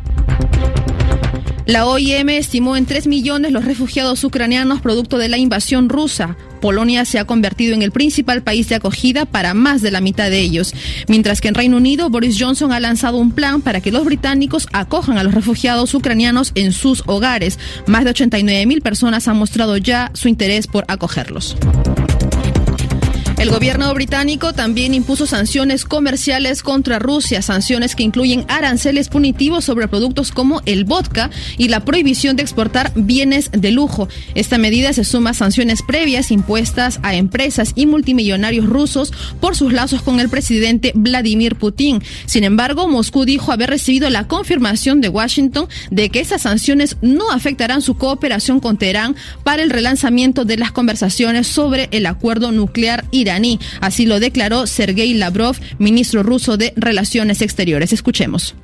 La 1.66 1.84
OIM 1.84 2.28
estimó 2.28 2.76
en 2.76 2.86
3 2.86 3.09
millones 3.09 3.51
los 3.51 3.64
refugiados 3.64 4.22
ucranianos 4.22 4.80
producto 4.80 5.18
de 5.18 5.28
la 5.28 5.36
invasión 5.36 5.88
rusa. 5.88 6.36
Polonia 6.60 7.05
se 7.05 7.18
ha 7.18 7.24
convertido 7.24 7.74
en 7.74 7.82
el 7.82 7.90
principal 7.90 8.44
país 8.44 8.68
de 8.68 8.76
acogida 8.76 9.24
para 9.24 9.52
más 9.52 9.82
de 9.82 9.90
la 9.90 10.01
mitad 10.01 10.30
de 10.30 10.38
ellos, 10.38 10.74
mientras 11.09 11.40
que 11.40 11.48
en 11.48 11.55
Reino 11.55 11.76
Unido 11.76 12.09
Boris 12.09 12.36
Johnson 12.38 12.72
ha 12.72 12.78
lanzado 12.78 13.18
un 13.18 13.32
plan 13.32 13.62
para 13.62 13.80
que 13.80 13.90
los 13.90 14.05
británicos 14.05 14.68
acojan 14.72 15.18
a 15.18 15.24
los 15.24 15.34
refugiados 15.34 15.93
ucranianos 15.93 16.52
en 16.55 16.72
sus 16.72 17.02
hogares. 17.06 17.59
Más 17.86 18.05
de 18.05 18.10
89 18.10 18.64
mil 18.66 18.80
personas 18.80 19.26
han 19.26 19.36
mostrado 19.36 19.76
ya 19.76 20.12
su 20.14 20.28
interés 20.28 20.68
por 20.68 20.84
acogerlos. 20.86 21.56
El 23.38 23.50
gobierno 23.50 23.92
británico 23.92 24.54
también 24.54 24.94
impuso 24.94 25.26
sanciones 25.26 25.84
comerciales 25.84 26.62
contra 26.62 26.98
Rusia, 26.98 27.42
sanciones 27.42 27.94
que 27.94 28.02
incluyen 28.02 28.46
aranceles 28.48 29.08
punitivos 29.08 29.62
sobre 29.62 29.88
productos 29.88 30.32
como 30.32 30.62
el 30.64 30.84
vodka 30.84 31.30
y 31.58 31.68
la 31.68 31.84
prohibición 31.84 32.36
de 32.36 32.42
exportar 32.42 32.92
bienes 32.94 33.50
de 33.52 33.72
lujo. 33.72 34.08
Esta 34.34 34.56
medida 34.56 34.94
se 34.94 35.04
suma 35.04 35.30
a 35.30 35.34
sanciones 35.34 35.82
previas 35.86 36.30
impuestas 36.30 36.98
a 37.02 37.14
empresas 37.14 37.72
y 37.74 37.84
multimillonarios 37.84 38.64
rusos 38.64 39.12
por 39.38 39.54
sus 39.54 39.70
lazos 39.74 40.00
con 40.00 40.18
el 40.18 40.30
presidente 40.30 40.92
Vladimir 40.94 41.56
Putin. 41.56 42.02
Sin 42.24 42.42
embargo, 42.42 42.88
Moscú 42.88 43.26
dijo 43.26 43.52
haber 43.52 43.68
recibido 43.68 44.08
la 44.08 44.28
confirmación 44.28 45.02
de 45.02 45.10
Washington 45.10 45.68
de 45.90 46.08
que 46.08 46.20
esas 46.20 46.40
sanciones 46.42 46.96
no 47.02 47.30
afectarán 47.30 47.82
su 47.82 47.98
cooperación 47.98 48.60
con 48.60 48.78
Teherán 48.78 49.14
para 49.44 49.62
el 49.62 49.68
relanzamiento 49.68 50.46
de 50.46 50.56
las 50.56 50.72
conversaciones 50.72 51.46
sobre 51.46 51.90
el 51.92 52.06
acuerdo 52.06 52.50
nuclear 52.50 53.04
iraní. 53.27 53.59
Así 53.81 54.07
lo 54.07 54.20
declaró 54.20 54.66
Sergei 54.66 55.15
Lavrov, 55.15 55.57
ministro 55.78 56.23
ruso 56.23 56.57
de 56.57 56.73
Relaciones 56.77 57.43
Exteriores. 57.43 57.93
Escuchemos. 57.93 58.55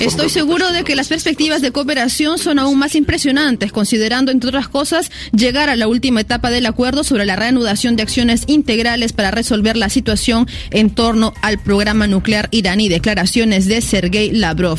Estoy 0.00 0.30
seguro 0.30 0.72
de 0.72 0.84
que 0.84 0.96
las 0.96 1.08
perspectivas 1.08 1.62
de 1.62 1.72
cooperación 1.72 2.38
son 2.38 2.58
aún 2.58 2.78
más 2.78 2.94
impresionantes, 2.94 3.72
considerando, 3.72 4.30
entre 4.30 4.48
otras 4.48 4.68
cosas, 4.68 5.10
llegar 5.32 5.68
a 5.68 5.76
la 5.76 5.88
última 5.88 6.20
etapa 6.20 6.50
del 6.50 6.66
acuerdo 6.66 7.04
sobre 7.04 7.24
la 7.24 7.36
reanudación 7.36 7.96
de 7.96 8.02
acciones 8.02 8.44
integrales 8.46 9.12
para 9.12 9.30
resolver 9.30 9.76
la 9.76 9.88
situación 9.88 10.46
en 10.70 10.90
torno 10.90 11.32
al 11.42 11.58
programa 11.58 12.06
nuclear 12.06 12.48
iraní. 12.50 12.88
Declaraciones 12.88 13.66
de 13.66 13.80
Sergei 13.80 14.32
Lavrov. 14.32 14.78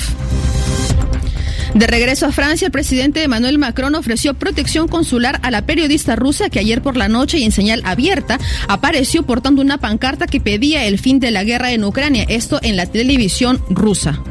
De 1.75 1.87
regreso 1.87 2.25
a 2.25 2.31
Francia, 2.31 2.67
el 2.67 2.71
presidente 2.71 3.21
Emmanuel 3.21 3.57
Macron 3.57 3.95
ofreció 3.95 4.33
protección 4.33 4.87
consular 4.87 5.41
a 5.43 5.51
la 5.51 5.65
periodista 5.65 6.15
rusa 6.15 6.49
que 6.49 6.59
ayer 6.59 6.81
por 6.81 6.95
la 6.95 7.09
noche 7.09 7.37
y 7.37 7.43
en 7.43 7.51
señal 7.51 7.81
abierta 7.83 8.39
apareció 8.69 9.23
portando 9.23 9.61
una 9.61 9.77
pancarta 9.77 10.25
que 10.25 10.39
pedía 10.39 10.85
el 10.85 10.99
fin 10.99 11.19
de 11.19 11.31
la 11.31 11.43
guerra 11.43 11.73
en 11.73 11.83
Ucrania, 11.83 12.25
esto 12.29 12.61
en 12.63 12.77
la 12.77 12.85
televisión 12.85 13.61
rusa. 13.69 14.23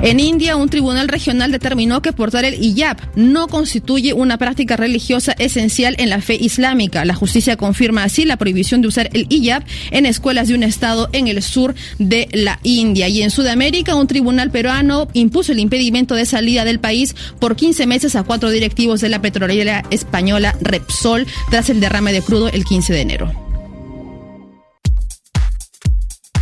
En 0.00 0.20
India, 0.20 0.54
un 0.54 0.68
tribunal 0.68 1.08
regional 1.08 1.50
determinó 1.50 2.02
que 2.02 2.12
portar 2.12 2.44
el 2.44 2.62
hijab 2.62 2.98
no 3.16 3.48
constituye 3.48 4.12
una 4.12 4.38
práctica 4.38 4.76
religiosa 4.76 5.32
esencial 5.38 5.96
en 5.98 6.08
la 6.08 6.20
fe 6.20 6.36
islámica. 6.36 7.04
La 7.04 7.14
justicia 7.14 7.56
confirma 7.56 8.04
así 8.04 8.24
la 8.24 8.36
prohibición 8.36 8.80
de 8.80 8.88
usar 8.88 9.10
el 9.12 9.26
hijab 9.28 9.64
en 9.90 10.06
escuelas 10.06 10.46
de 10.46 10.54
un 10.54 10.62
estado 10.62 11.08
en 11.12 11.26
el 11.26 11.42
sur 11.42 11.74
de 11.98 12.28
la 12.32 12.60
India. 12.62 13.08
Y 13.08 13.22
en 13.22 13.32
Sudamérica, 13.32 13.96
un 13.96 14.06
tribunal 14.06 14.52
peruano 14.52 15.08
impuso 15.14 15.50
el 15.50 15.58
impedimento 15.58 16.14
de 16.14 16.26
salida 16.26 16.64
del 16.64 16.78
país 16.78 17.16
por 17.40 17.56
15 17.56 17.86
meses 17.88 18.14
a 18.14 18.22
cuatro 18.22 18.50
directivos 18.50 19.00
de 19.00 19.08
la 19.08 19.20
petrolera 19.20 19.84
española 19.90 20.56
Repsol 20.60 21.26
tras 21.50 21.70
el 21.70 21.80
derrame 21.80 22.12
de 22.12 22.22
crudo 22.22 22.48
el 22.48 22.64
15 22.64 22.92
de 22.92 23.00
enero. 23.00 23.47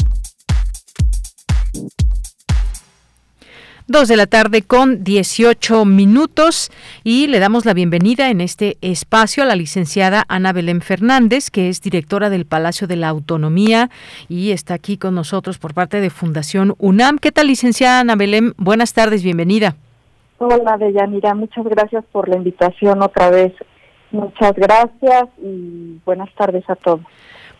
Dos 3.86 4.08
de 4.08 4.16
la 4.16 4.26
tarde 4.26 4.62
con 4.62 5.04
18 5.04 5.84
minutos 5.84 6.72
y 7.04 7.28
le 7.28 7.38
damos 7.38 7.64
la 7.64 7.74
bienvenida 7.74 8.30
en 8.30 8.40
este 8.40 8.76
espacio 8.80 9.44
a 9.44 9.46
la 9.46 9.54
licenciada 9.54 10.24
Ana 10.26 10.52
Belén 10.52 10.80
Fernández, 10.80 11.48
que 11.48 11.68
es 11.68 11.80
directora 11.80 12.28
del 12.28 12.44
Palacio 12.44 12.88
de 12.88 12.96
la 12.96 13.08
Autonomía 13.08 13.88
y 14.28 14.50
está 14.50 14.74
aquí 14.74 14.96
con 14.96 15.14
nosotros 15.14 15.58
por 15.58 15.74
parte 15.74 16.00
de 16.00 16.10
Fundación 16.10 16.74
UNAM. 16.78 17.18
¿Qué 17.18 17.30
tal, 17.30 17.46
licenciada 17.46 18.00
Ana 18.00 18.16
Belén? 18.16 18.52
Buenas 18.56 18.94
tardes, 18.94 19.22
bienvenida. 19.22 19.76
Hola, 20.44 20.76
Deyanira, 20.76 21.34
muchas 21.34 21.64
gracias 21.64 22.04
por 22.10 22.28
la 22.28 22.34
invitación 22.34 23.00
otra 23.00 23.30
vez. 23.30 23.52
Muchas 24.10 24.52
gracias 24.54 25.28
y 25.40 26.00
buenas 26.04 26.34
tardes 26.34 26.68
a 26.68 26.74
todos. 26.74 27.02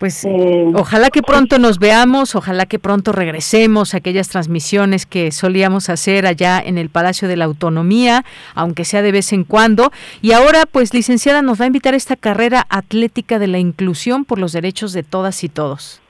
Pues 0.01 0.25
eh, 0.25 0.67
ojalá 0.75 1.11
que 1.11 1.23
pronto 1.23 1.61
nos 1.61 1.79
veamos, 1.79 2.35
ojalá 2.35 2.67
que 2.67 2.81
pronto 2.81 3.13
regresemos 3.13 3.95
a 3.95 3.99
aquellas 3.99 4.29
transmisiones 4.31 5.07
que 5.07 5.31
solíamos 5.31 5.91
hacer 5.91 6.27
allá 6.27 6.59
en 6.59 6.77
el 6.77 6.91
Palacio 6.91 7.29
de 7.29 7.37
la 7.37 7.45
Autonomía, 7.45 8.25
aunque 8.57 8.85
sea 8.85 9.01
de 9.01 9.13
vez 9.13 9.33
en 9.33 9.45
cuando. 9.45 9.93
Y 10.21 10.33
ahora, 10.33 10.65
pues, 10.67 10.93
licenciada, 10.93 11.41
nos 11.41 11.61
va 11.61 11.67
a 11.67 11.69
invitar 11.69 11.95
a 11.95 11.99
esta 11.99 12.17
carrera 12.17 12.67
atlética 12.69 13.39
de 13.39 13.47
la 13.47 13.59
inclusión 13.59 14.25
por 14.25 14.41
los 14.41 14.53
derechos 14.53 14.93
de 14.93 15.05
todas 15.05 15.45
y 15.45 15.49
todos. 15.49 16.03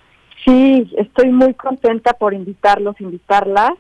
Sí, 0.47 0.91
estoy 0.97 1.29
muy 1.29 1.53
contenta 1.53 2.15
por 2.15 2.33
invitarlos, 2.33 2.99
invitarla. 2.99 3.75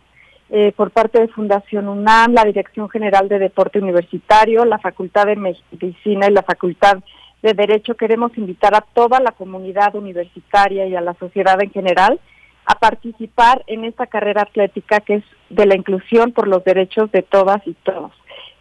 Eh, 0.54 0.74
por 0.76 0.90
parte 0.90 1.18
de 1.18 1.28
Fundación 1.28 1.88
UNAM, 1.88 2.34
la 2.34 2.44
Dirección 2.44 2.90
General 2.90 3.26
de 3.26 3.38
Deporte 3.38 3.78
Universitario, 3.78 4.66
la 4.66 4.78
Facultad 4.78 5.24
de 5.24 5.36
Medicina 5.36 6.26
y 6.28 6.30
la 6.30 6.42
Facultad 6.42 6.98
de 7.40 7.54
Derecho, 7.54 7.94
queremos 7.94 8.36
invitar 8.36 8.74
a 8.74 8.82
toda 8.82 9.18
la 9.18 9.32
comunidad 9.32 9.94
universitaria 9.94 10.86
y 10.86 10.94
a 10.94 11.00
la 11.00 11.14
sociedad 11.14 11.58
en 11.62 11.70
general 11.70 12.20
a 12.66 12.74
participar 12.74 13.64
en 13.66 13.86
esta 13.86 14.06
carrera 14.06 14.42
atlética 14.42 15.00
que 15.00 15.14
es 15.14 15.24
de 15.48 15.64
la 15.64 15.74
inclusión 15.74 16.32
por 16.32 16.46
los 16.46 16.62
derechos 16.64 17.10
de 17.12 17.22
todas 17.22 17.66
y 17.66 17.72
todos. 17.72 18.12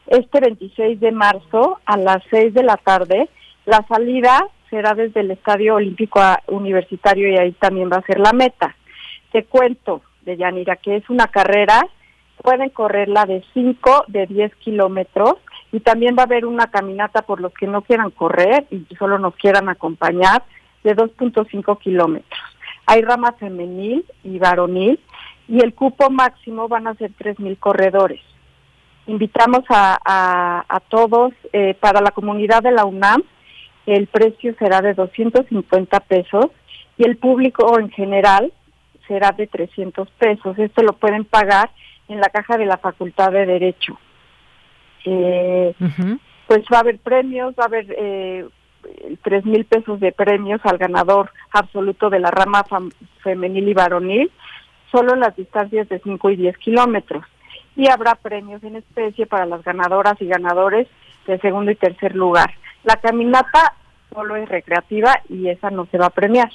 Este 0.07 0.39
26 0.39 0.97
de 0.97 1.11
marzo 1.11 1.81
a 1.85 1.97
las 1.97 2.23
6 2.29 2.53
de 2.53 2.63
la 2.63 2.77
tarde, 2.77 3.27
la 3.65 3.85
salida 3.89 4.47
será 4.69 4.93
desde 4.93 5.19
el 5.19 5.31
Estadio 5.31 5.75
Olímpico 5.75 6.21
Universitario 6.47 7.27
y 7.27 7.37
ahí 7.37 7.51
también 7.51 7.89
va 7.91 7.97
a 7.97 8.05
ser 8.05 8.21
la 8.21 8.31
meta. 8.31 8.77
Te 9.33 9.43
cuento, 9.43 10.01
de 10.25 10.37
Yanira, 10.37 10.75
que 10.75 10.97
es 10.97 11.09
una 11.09 11.27
carrera, 11.27 11.81
pueden 12.41 12.69
correrla 12.69 13.25
de 13.25 13.43
5, 13.53 14.05
de 14.07 14.27
10 14.27 14.55
kilómetros 14.55 15.35
y 15.71 15.79
también 15.79 16.15
va 16.17 16.23
a 16.23 16.25
haber 16.25 16.45
una 16.45 16.67
caminata 16.67 17.21
por 17.21 17.39
los 17.39 17.53
que 17.53 17.67
no 17.67 17.81
quieran 17.81 18.11
correr 18.11 18.65
y 18.71 18.85
solo 18.97 19.19
nos 19.19 19.35
quieran 19.35 19.69
acompañar 19.69 20.43
de 20.83 20.95
2.5 20.95 21.77
kilómetros. 21.79 22.39
Hay 22.85 23.01
rama 23.01 23.33
femenil 23.33 24.05
y 24.23 24.39
varonil 24.39 24.99
y 25.47 25.61
el 25.61 25.73
cupo 25.73 26.09
máximo 26.09 26.67
van 26.67 26.87
a 26.87 26.95
ser 26.95 27.11
3.000 27.11 27.57
corredores. 27.59 28.21
Invitamos 29.07 29.63
a, 29.69 30.63
a, 30.67 30.79
todos, 30.81 31.33
eh, 31.53 31.75
para 31.79 32.01
la 32.01 32.11
comunidad 32.11 32.63
de 32.63 32.71
la 32.71 32.85
UNAM, 32.85 33.23
el 33.85 34.07
precio 34.07 34.53
será 34.59 34.81
de 34.81 34.93
250 34.93 35.99
pesos 36.01 36.47
y 36.97 37.03
el 37.03 37.17
público 37.17 37.79
en 37.79 37.89
general 37.89 38.53
será 39.07 39.31
de 39.31 39.47
300 39.47 40.09
pesos. 40.11 40.57
Esto 40.57 40.83
lo 40.83 40.93
pueden 40.93 41.25
pagar 41.25 41.69
en 42.07 42.19
la 42.19 42.29
caja 42.29 42.57
de 42.57 42.65
la 42.65 42.77
Facultad 42.77 43.31
de 43.31 43.45
Derecho. 43.45 43.97
Eh, 45.05 45.73
Pues 46.47 46.65
va 46.71 46.77
a 46.77 46.81
haber 46.81 46.99
premios, 46.99 47.53
va 47.57 47.63
a 47.63 47.67
haber 47.67 47.85
eh, 47.97 48.45
tres 49.23 49.45
mil 49.45 49.65
pesos 49.65 49.99
de 49.99 50.11
premios 50.11 50.59
al 50.63 50.77
ganador 50.77 51.31
absoluto 51.51 52.09
de 52.09 52.19
la 52.19 52.31
rama 52.31 52.65
femenil 53.23 53.69
y 53.69 53.73
varonil, 53.73 54.31
solo 54.91 55.13
en 55.13 55.21
las 55.21 55.35
distancias 55.35 55.87
de 55.87 55.99
5 55.99 56.29
y 56.31 56.35
10 56.35 56.57
kilómetros. 56.57 57.23
Y 57.75 57.89
habrá 57.89 58.15
premios 58.15 58.61
en 58.63 58.75
especie 58.75 59.25
para 59.25 59.45
las 59.45 59.63
ganadoras 59.63 60.21
y 60.21 60.25
ganadores 60.25 60.87
de 61.25 61.39
segundo 61.39 61.71
y 61.71 61.75
tercer 61.75 62.15
lugar. 62.15 62.51
La 62.83 62.97
caminata 62.97 63.75
solo 64.13 64.35
es 64.35 64.49
recreativa 64.49 65.21
y 65.29 65.47
esa 65.47 65.69
no 65.69 65.85
se 65.85 65.97
va 65.97 66.07
a 66.07 66.09
premiar. 66.09 66.49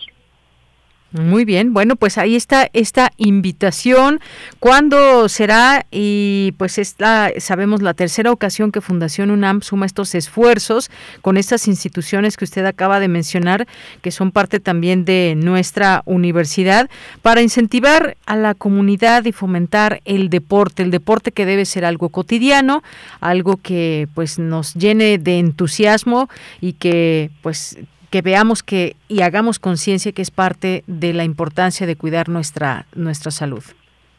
Muy 1.19 1.47
bien, 1.47 1.73
bueno, 1.73 1.97
pues 1.97 2.19
ahí 2.19 2.37
está 2.37 2.69
esta 2.75 3.11
invitación. 3.17 4.21
¿Cuándo 4.59 5.29
será? 5.31 5.87
Y 5.91 6.53
pues 6.59 6.77
esta, 6.79 7.31
sabemos 7.39 7.81
la 7.81 7.95
tercera 7.95 8.31
ocasión 8.31 8.71
que 8.71 8.83
Fundación 8.83 9.31
UNAM 9.31 9.63
suma 9.63 9.87
estos 9.87 10.15
esfuerzos 10.15 10.91
con 11.23 11.39
estas 11.39 11.69
instituciones 11.69 12.37
que 12.37 12.45
usted 12.45 12.67
acaba 12.67 13.01
de 13.01 13.09
mencionar, 13.09 13.67
que 14.03 14.11
son 14.11 14.31
parte 14.31 14.61
también 14.61 15.07
de 15.07 15.35
nuestra 15.37 16.03
universidad, 16.05 16.91
para 17.23 17.41
incentivar 17.41 18.17
a 18.27 18.37
la 18.37 18.55
comunidad 18.55 19.25
y 19.25 19.33
fomentar 19.33 20.03
el 20.05 20.29
deporte, 20.29 20.83
el 20.83 20.91
deporte 20.91 21.33
que 21.33 21.47
debe 21.47 21.65
ser 21.65 21.87
algo 21.87 22.11
cotidiano, 22.11 22.83
algo 23.21 23.57
que 23.57 24.07
pues 24.15 24.39
nos 24.39 24.75
llene 24.75 25.17
de 25.17 25.39
entusiasmo 25.39 26.29
y 26.61 26.75
que 26.75 27.31
pues 27.41 27.79
que 28.17 28.23
veamos 28.23 28.63
que 28.63 28.97
y 29.09 29.21
hagamos 29.21 29.59
conciencia 29.59 30.11
que 30.11 30.23
es 30.23 30.31
parte 30.31 30.85
de 30.87 31.13
la 31.13 31.25
importancia 31.25 31.87
de 31.87 31.97
cuidar 31.97 32.31
nuestra 32.31 32.87
nuestra 32.95 33.31
salud. 33.31 33.63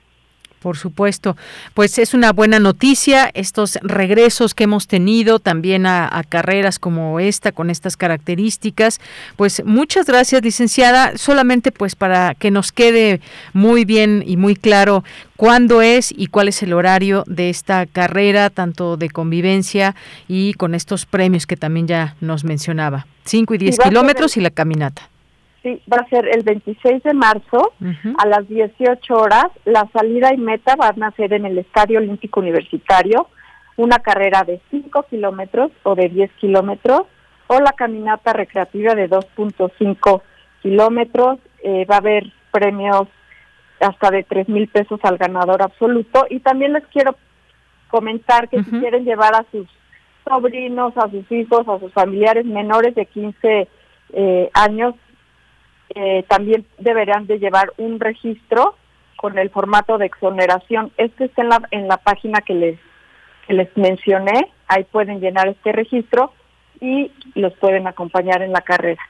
Por 0.63 0.77
supuesto, 0.77 1.37
pues 1.75 1.99
es 1.99 2.15
una 2.15 2.33
buena 2.33 2.59
noticia 2.59 3.31
estos 3.35 3.79
regresos 3.83 4.55
que 4.55 4.65
hemos 4.65 4.87
tenido 4.87 5.41
también 5.41 5.87
a, 5.87 6.23
carreras 6.29 6.79
como 6.79 7.19
esta 7.21 7.53
con 7.53 7.69
estas 7.69 7.97
características. 7.97 9.01
Pues 9.37 9.63
muchas 9.65 10.07
gracias, 10.07 10.43
licenciada. 10.43 11.19
Solamente 11.19 11.73
pues 11.73 11.97
para 11.97 12.35
que 12.35 12.51
nos 12.51 12.71
quede 12.73 13.21
muy 13.53 13.85
bien 13.85 14.23
y 14.27 14.37
muy 14.37 14.55
claro 14.55 15.05
cuándo 15.37 15.83
es 15.83 16.15
y 16.17 16.29
cuál 16.29 16.49
es 16.49 16.63
el 16.63 16.73
horario 16.73 17.25
de 17.27 17.51
esta 17.51 17.87
carrera, 17.87 18.49
tanto 18.49 18.97
de 18.97 19.11
convivencia 19.11 19.97
y 20.29 20.55
con 20.55 20.75
estos 20.75 21.05
premios 21.05 21.47
que 21.47 21.57
también 21.57 21.89
ya 21.89 22.17
nos 22.21 22.45
mencionaba. 22.45 23.07
5 23.25 23.55
y 23.55 23.59
10 23.59 23.79
kilómetros 23.79 24.37
y 24.37 24.41
la 24.41 24.51
caminata. 24.51 25.12
Sí, 25.63 25.81
va 25.91 25.99
a 25.99 26.09
ser 26.09 26.29
el 26.29 26.43
26 26.43 27.05
de 27.05 27.15
marzo 27.15 27.73
a 28.19 28.27
las 28.27 28.49
18 28.49 29.15
horas. 29.15 29.47
La 29.65 29.89
salida 29.93 30.35
y 30.35 30.37
meta 30.37 30.75
van 30.75 31.03
a 31.05 31.13
ser 31.13 31.33
en 31.33 31.47
el 31.47 31.59
Estadio 31.59 31.99
Olímpico 31.99 32.41
Universitario, 32.41 33.29
una 33.77 34.01
carrera 34.01 34.43
de 34.43 34.61
5 34.71 35.05
kilómetros 35.09 35.71
o 35.85 35.95
de 35.95 36.09
10 36.09 36.33
kilómetros, 36.33 37.03
o 37.47 37.61
la 37.61 37.73
caminata 37.73 38.33
recreativa 38.33 38.95
de 38.95 39.09
2.5 39.09 40.23
kilómetros. 40.63 41.39
Eh, 41.63 41.87
va 41.89 41.97
a 41.97 41.99
haber 41.99 42.33
premios 42.51 43.07
hasta 43.81 44.11
de 44.11 44.25
3 44.25 44.49
mil 44.49 44.67
pesos 44.69 44.99
al 45.05 45.17
ganador 45.17 45.63
absoluto. 45.63 46.27
Y 46.29 46.41
también 46.41 46.73
les 46.73 46.87
quiero 46.87 47.15
comentar 47.89 48.49
que 48.49 48.65
si 48.65 48.71
quieren 48.71 49.05
llevar 49.05 49.35
a 49.35 49.45
sus 49.53 49.69
sobrinos, 50.25 50.97
a 50.97 51.09
sus 51.11 51.31
hijos, 51.31 51.69
a 51.69 51.79
sus 51.79 51.93
familiares 51.93 52.47
menores 52.47 52.95
de 52.95 53.07
15 53.07 53.69
eh, 54.15 54.51
años, 54.55 54.95
eh, 55.95 56.25
también 56.29 56.67
deberán 56.79 57.27
de 57.27 57.39
llevar 57.39 57.73
un 57.77 58.01
registro 58.01 58.77
con 59.17 59.39
el 59.39 59.51
formato 59.51 59.99
de 59.99 60.07
exoneración. 60.07 60.93
Este 60.97 61.27
está 61.27 61.43
en 61.43 61.49
la, 61.49 61.63
en 61.71 61.89
la 61.89 61.97
página 61.99 62.41
que 62.41 62.55
les, 62.55 62.79
que 63.47 63.55
les 63.55 63.77
mencioné, 63.77 64.51
ahí 64.69 64.85
pueden 64.85 65.21
llenar 65.21 65.49
este 65.49 65.73
registro 65.73 66.33
y 66.81 67.13
los 67.35 67.53
pueden 67.55 67.87
acompañar 67.87 68.43
en 68.43 68.53
la 68.53 68.63
carrera. 68.63 69.03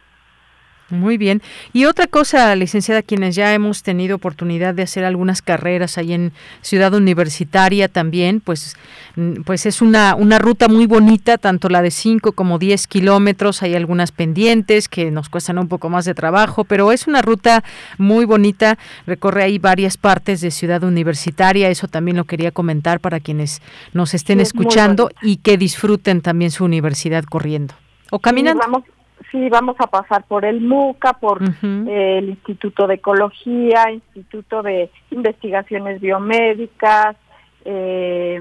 Muy 0.93 1.17
bien. 1.17 1.41
Y 1.73 1.87
otra 1.87 2.07
cosa, 2.07 2.55
licenciada, 2.55 3.01
quienes 3.01 3.35
ya 3.35 3.55
hemos 3.55 3.83
tenido 3.83 4.15
oportunidad 4.15 4.75
de 4.75 4.83
hacer 4.83 5.07
algunas 5.07 5.41
carreras 5.41 5.97
ahí 5.97 6.13
en 6.13 6.33
Ciudad 6.61 6.93
Universitaria 6.93 7.89
también, 7.89 8.41
pues, 8.41 8.77
mm, 9.17 9.41
pues 9.47 9.65
es 9.65 9.81
una, 9.81 10.15
una 10.15 10.39
ruta 10.39 10.69
muy 10.69 10.85
bonita, 10.85 11.39
tanto 11.39 11.71
la 11.71 11.81
de 11.81 11.91
5 11.91 12.33
como 12.33 12.59
10 12.59 12.87
kilómetros. 12.87 13.63
Hay 13.63 13.75
algunas 13.75 14.13
pendientes 14.13 14.87
que 14.87 15.11
nos 15.11 15.31
cuestan 15.31 15.59
un 15.59 15.69
poco 15.69 15.89
más 15.89 16.05
de 16.05 16.13
trabajo, 16.13 16.65
pero 16.65 16.93
es 16.93 17.07
una 17.07 17.23
ruta 17.23 17.65
muy 17.97 18.27
bonita. 18.27 18.77
Recorre 19.07 19.45
ahí 19.45 19.59
varias 19.59 19.97
partes 19.97 20.43
de 20.43 20.51
Ciudad 20.51 20.83
Universitaria. 20.85 21.71
Eso 21.71 21.89
también 21.89 22.19
lo 22.19 22.25
quería 22.25 22.51
comentar 22.51 23.01
para 23.01 23.19
quienes 23.19 23.63
nos 23.95 24.13
estén 24.13 24.41
escuchando 24.41 25.11
y 25.23 25.39
que 25.39 25.57
disfruten 25.57 26.21
también 26.21 26.51
su 26.51 26.67
universidad 26.67 27.25
corriendo 27.25 27.75
o 28.11 28.19
caminando 28.19 28.63
sí, 28.63 28.71
vamos 28.71 29.02
a 29.35 29.87
pasar 29.87 30.25
por 30.25 30.45
el 30.45 30.61
MUCA, 30.61 31.15
por 31.15 31.43
eh, 31.43 32.19
el 32.19 32.31
Instituto 32.31 32.87
de 32.87 32.95
Ecología, 32.95 33.91
Instituto 33.91 34.63
de 34.63 34.91
Investigaciones 35.11 36.01
Biomédicas, 36.01 37.17
eh, 37.65 38.41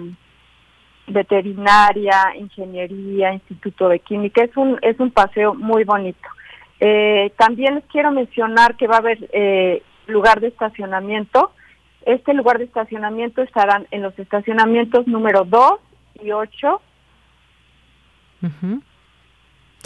Veterinaria, 1.08 2.36
Ingeniería, 2.38 3.34
Instituto 3.34 3.88
de 3.90 4.00
Química. 4.00 4.44
Es 4.44 4.56
un, 4.58 4.78
es 4.82 5.00
un 5.00 5.12
paseo 5.12 5.54
muy 5.54 5.84
bonito. 5.84 6.28
Eh, 6.80 7.32
también 7.38 7.76
les 7.76 7.86
quiero 7.86 8.12
mencionar 8.12 8.76
que 8.76 8.88
va 8.88 8.96
a 8.96 9.00
haber 9.00 9.82
lugar 10.08 10.42
de 10.42 10.48
estacionamiento. 10.48 11.52
Este 12.06 12.34
lugar 12.34 12.58
de 12.58 12.66
estacionamiento 12.66 13.42
estarán 13.42 13.88
en 13.92 14.02
los 14.02 14.18
estacionamientos 14.18 15.08
número 15.08 15.46
2 15.46 15.74
y 16.24 16.32
8 16.32 16.82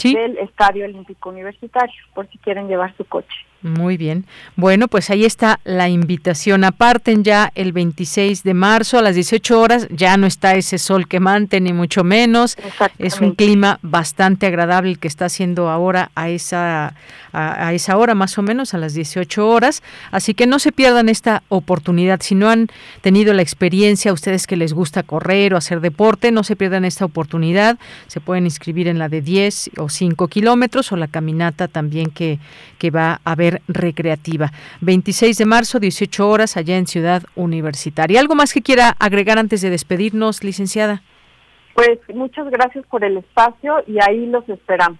del 0.02 0.38
Estadio 0.38 0.84
Olímpico 0.84 1.30
Universitario, 1.30 1.94
por 2.14 2.28
si 2.28 2.38
quieren 2.38 2.68
llevar 2.68 2.96
su 2.96 3.04
coche. 3.04 3.36
Muy 3.62 3.96
bien. 3.96 4.26
Bueno, 4.54 4.86
pues 4.86 5.10
ahí 5.10 5.24
está 5.24 5.60
la 5.64 5.88
invitación. 5.88 6.62
Aparten 6.62 7.24
ya 7.24 7.50
el 7.54 7.72
26 7.72 8.42
de 8.42 8.54
marzo 8.54 8.98
a 8.98 9.02
las 9.02 9.14
18 9.14 9.58
horas. 9.58 9.88
Ya 9.90 10.16
no 10.16 10.26
está 10.26 10.54
ese 10.54 10.78
sol 10.78 11.08
quemante, 11.08 11.60
ni 11.60 11.72
mucho 11.72 12.04
menos. 12.04 12.56
Es 12.98 13.20
un 13.20 13.34
clima 13.34 13.78
bastante 13.82 14.46
agradable 14.46 14.90
el 14.90 14.98
que 14.98 15.08
está 15.08 15.24
haciendo 15.24 15.68
ahora 15.70 16.10
a 16.14 16.28
esa, 16.28 16.94
a, 17.32 17.72
esa 17.72 17.96
hora, 17.96 18.14
más 18.14 18.36
o 18.38 18.42
menos, 18.42 18.74
a 18.74 18.78
las 18.78 18.92
18 18.92 19.48
horas. 19.48 19.82
Así 20.10 20.34
que 20.34 20.46
no 20.46 20.58
se 20.58 20.70
pierdan 20.70 21.08
esta 21.08 21.42
oportunidad. 21.48 22.20
Si 22.20 22.34
no 22.34 22.50
han 22.50 22.68
tenido 23.00 23.32
la 23.32 23.42
experiencia, 23.42 24.12
ustedes 24.12 24.46
que 24.46 24.56
les 24.56 24.74
gusta 24.74 25.02
correr 25.02 25.54
o 25.54 25.56
hacer 25.56 25.80
deporte, 25.80 26.30
no 26.30 26.44
se 26.44 26.56
pierdan 26.56 26.84
esta 26.84 27.04
oportunidad. 27.06 27.78
Se 28.06 28.20
pueden 28.20 28.44
inscribir 28.44 28.86
en 28.86 28.98
la 28.98 29.08
de 29.08 29.22
10 29.22 29.70
o 29.78 29.88
5 29.88 30.28
kilómetros 30.28 30.92
o 30.92 30.96
la 30.96 31.08
caminata 31.08 31.68
también 31.68 32.10
que, 32.10 32.38
que 32.78 32.90
va 32.90 33.20
a 33.24 33.32
haber 33.32 33.45
recreativa. 33.68 34.50
26 34.80 35.38
de 35.38 35.44
marzo, 35.44 35.80
18 35.80 36.28
horas, 36.28 36.56
allá 36.56 36.76
en 36.76 36.86
Ciudad 36.86 37.22
Universitaria. 37.34 38.20
¿Algo 38.20 38.34
más 38.34 38.52
que 38.52 38.62
quiera 38.62 38.96
agregar 38.98 39.38
antes 39.38 39.60
de 39.60 39.70
despedirnos, 39.70 40.44
licenciada? 40.44 41.02
Pues 41.74 41.98
muchas 42.14 42.48
gracias 42.50 42.86
por 42.86 43.04
el 43.04 43.18
espacio 43.18 43.84
y 43.86 43.98
ahí 44.00 44.26
los 44.26 44.48
esperamos. 44.48 44.98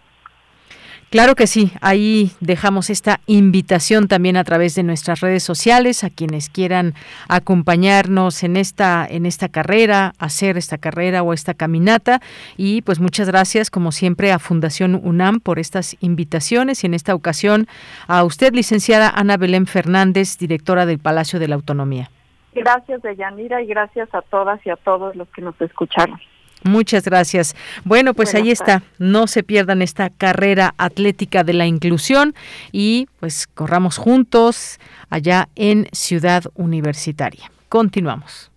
Claro 1.11 1.37
que 1.37 1.47
sí, 1.47 1.71
ahí 1.83 2.33
dejamos 2.41 2.91
esta 2.91 3.21
invitación 3.27 4.09
también 4.09 4.37
a 4.37 4.43
través 4.43 4.75
de 4.75 4.83
nuestras 4.83 5.21
redes 5.21 5.45
sociales 5.45 6.03
a 6.03 6.11
quienes 6.11 6.51
quieran 6.51 6.95
acompañarnos 7.29 8.43
en 8.43 8.57
esta 8.57 9.07
en 9.09 9.25
esta 9.25 9.49
carrera, 9.49 10.15
hacer 10.19 10.57
esta 10.57 10.79
carrera 10.79 11.23
o 11.23 11.33
esta 11.33 11.55
caminata 11.55 12.21
y 12.57 12.83
pues 12.83 12.99
muchas 12.99 13.29
gracias 13.29 13.71
como 13.71 13.93
siempre 13.93 14.33
a 14.33 14.41
Fundación 14.41 15.01
UNAM 15.01 15.39
por 15.39 15.61
estas 15.61 15.97
invitaciones 16.01 16.83
y 16.83 16.89
en 16.89 16.95
esta 16.95 17.15
ocasión 17.15 17.69
a 18.09 18.25
usted 18.25 18.53
licenciada 18.53 19.09
Ana 19.09 19.37
Belén 19.37 19.67
Fernández, 19.67 20.37
directora 20.39 20.87
del 20.87 20.99
Palacio 20.99 21.39
de 21.39 21.47
la 21.47 21.55
Autonomía. 21.55 22.11
Gracias 22.53 23.01
Deyanira 23.03 23.63
y 23.63 23.67
gracias 23.67 24.13
a 24.13 24.23
todas 24.23 24.59
y 24.67 24.71
a 24.71 24.77
todos 24.77 25.15
los 25.15 25.29
que 25.29 25.41
nos 25.41 25.59
escucharon. 25.61 26.19
Muchas 26.63 27.05
gracias. 27.05 27.55
Bueno, 27.85 28.15
pues 28.15 28.35
ahí 28.35 28.51
está. 28.51 28.83
No 28.99 29.27
se 29.27 29.43
pierdan 29.43 29.83
esta 29.83 30.11
carrera 30.11 30.75
atlética 30.79 31.45
de 31.45 31.53
la 31.53 31.67
inclusión 31.67 32.35
y 32.73 33.09
pues 33.21 33.47
corramos 33.47 33.99
juntos 33.99 34.81
allá 35.09 35.49
en 35.55 35.89
Ciudad 35.93 36.45
Universitaria. 36.55 37.51
Continuamos. 37.69 38.51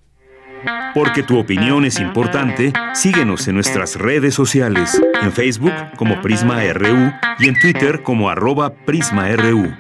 Porque 0.94 1.24
tu 1.24 1.40
opinión 1.40 1.86
es 1.86 2.00
importante, 2.00 2.74
síguenos 2.94 3.48
en 3.48 3.56
nuestras 3.56 3.96
redes 3.96 4.34
sociales, 4.34 5.02
en 5.22 5.32
Facebook 5.32 5.74
como 5.96 6.22
Prisma 6.22 6.62
RU 6.74 7.14
y 7.40 7.48
en 7.48 7.60
Twitter 7.60 8.04
como 8.04 8.30
arroba 8.30 8.74
PrismaRU. 8.74 9.74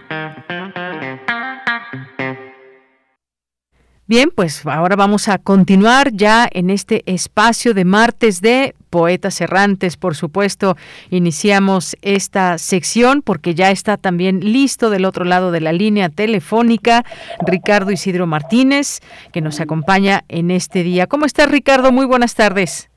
Bien, 4.10 4.31
pues 4.36 4.65
ahora 4.65 4.95
vamos 4.95 5.30
a 5.30 5.38
continuar 5.38 6.11
ya 6.11 6.48
en 6.52 6.72
este 6.72 7.03
espacio 7.06 7.76
de 7.76 7.86
martes 7.86 8.41
de 8.41 8.73
poetas 8.90 9.40
errantes. 9.40 9.98
Por 9.98 10.15
supuesto, 10.15 10.77
iniciamos 11.11 11.95
esta 12.02 12.57
sección 12.57 13.22
porque 13.22 13.53
ya 13.53 13.69
está 13.69 13.98
también 13.98 14.40
listo 14.40 14.90
del 14.90 15.06
otro 15.06 15.26
lado 15.26 15.52
de 15.52 15.61
la 15.61 15.73
línea 15.73 16.10
telefónica 16.10 17.03
Ricardo 17.45 17.91
Isidro 17.91 18.26
Martínez, 18.26 18.99
que 19.31 19.41
nos 19.41 19.60
acompaña 19.61 20.23
en 20.27 20.49
este 20.49 20.81
día. 20.81 21.06
¿Cómo 21.06 21.27
estás, 21.27 21.52
Ricardo? 21.52 21.91
Muy 21.91 22.07
buenas 22.07 22.34
tardes. 22.34 22.90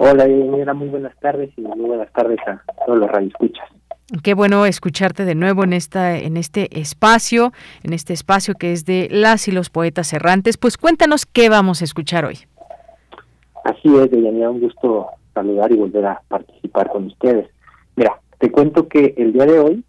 Hola, 0.00 0.26
muy 0.74 0.88
buenas 0.88 1.16
tardes 1.20 1.50
y 1.56 1.60
muy 1.60 1.86
buenas 1.86 2.12
tardes 2.12 2.40
a 2.48 2.60
todos 2.84 2.98
los 2.98 3.08
radioescuchas. 3.08 3.77
Qué 4.22 4.32
bueno 4.32 4.64
escucharte 4.64 5.26
de 5.26 5.34
nuevo 5.34 5.64
en 5.64 5.74
esta 5.74 6.16
en 6.16 6.38
este 6.38 6.80
espacio, 6.80 7.52
en 7.82 7.92
este 7.92 8.14
espacio 8.14 8.54
que 8.54 8.72
es 8.72 8.86
de 8.86 9.08
las 9.10 9.48
y 9.48 9.52
los 9.52 9.68
poetas 9.68 10.14
errantes. 10.14 10.56
Pues 10.56 10.78
cuéntanos 10.78 11.26
qué 11.26 11.50
vamos 11.50 11.82
a 11.82 11.84
escuchar 11.84 12.24
hoy. 12.24 12.38
Así 13.64 13.94
es, 13.94 14.10
Deyanira, 14.10 14.48
un 14.48 14.60
gusto 14.60 15.08
saludar 15.34 15.70
y 15.72 15.76
volver 15.76 16.06
a 16.06 16.22
participar 16.26 16.88
con 16.88 17.08
ustedes. 17.08 17.50
Mira, 17.96 18.18
te 18.38 18.50
cuento 18.50 18.88
que 18.88 19.12
el 19.18 19.34
día 19.34 19.44
de 19.44 19.58
hoy 19.58 19.84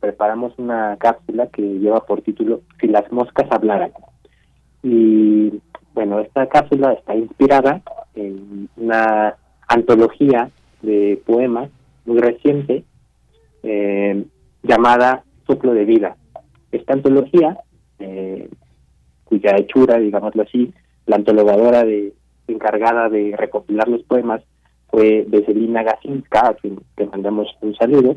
preparamos 0.00 0.52
una 0.58 0.98
cápsula 0.98 1.46
que 1.46 1.62
lleva 1.62 2.04
por 2.04 2.20
título 2.20 2.60
Si 2.78 2.88
las 2.88 3.10
moscas 3.10 3.46
hablaran. 3.50 3.92
Y 4.82 5.62
bueno, 5.94 6.20
esta 6.20 6.46
cápsula 6.46 6.92
está 6.92 7.14
inspirada 7.14 7.80
en 8.14 8.68
una 8.76 9.34
antología 9.66 10.50
de 10.82 11.22
poemas 11.24 11.70
muy 12.04 12.18
reciente 12.18 12.84
eh, 13.62 14.24
llamada 14.62 15.24
Soplo 15.46 15.74
de 15.74 15.84
Vida. 15.84 16.16
Esta 16.70 16.94
antología, 16.94 17.58
eh, 17.98 18.48
cuya 19.24 19.56
hechura, 19.56 19.98
digámoslo 19.98 20.42
así, 20.42 20.72
la 21.06 21.16
antologadora 21.16 21.84
de, 21.84 22.12
encargada 22.48 23.08
de 23.08 23.34
recopilar 23.36 23.88
los 23.88 24.02
poemas 24.02 24.42
fue 24.88 25.24
Veselina 25.26 25.82
Gasinska, 25.82 26.48
a 26.48 26.54
quien 26.54 26.78
le 26.96 27.06
mandamos 27.06 27.48
un 27.60 27.74
saludo, 27.74 28.16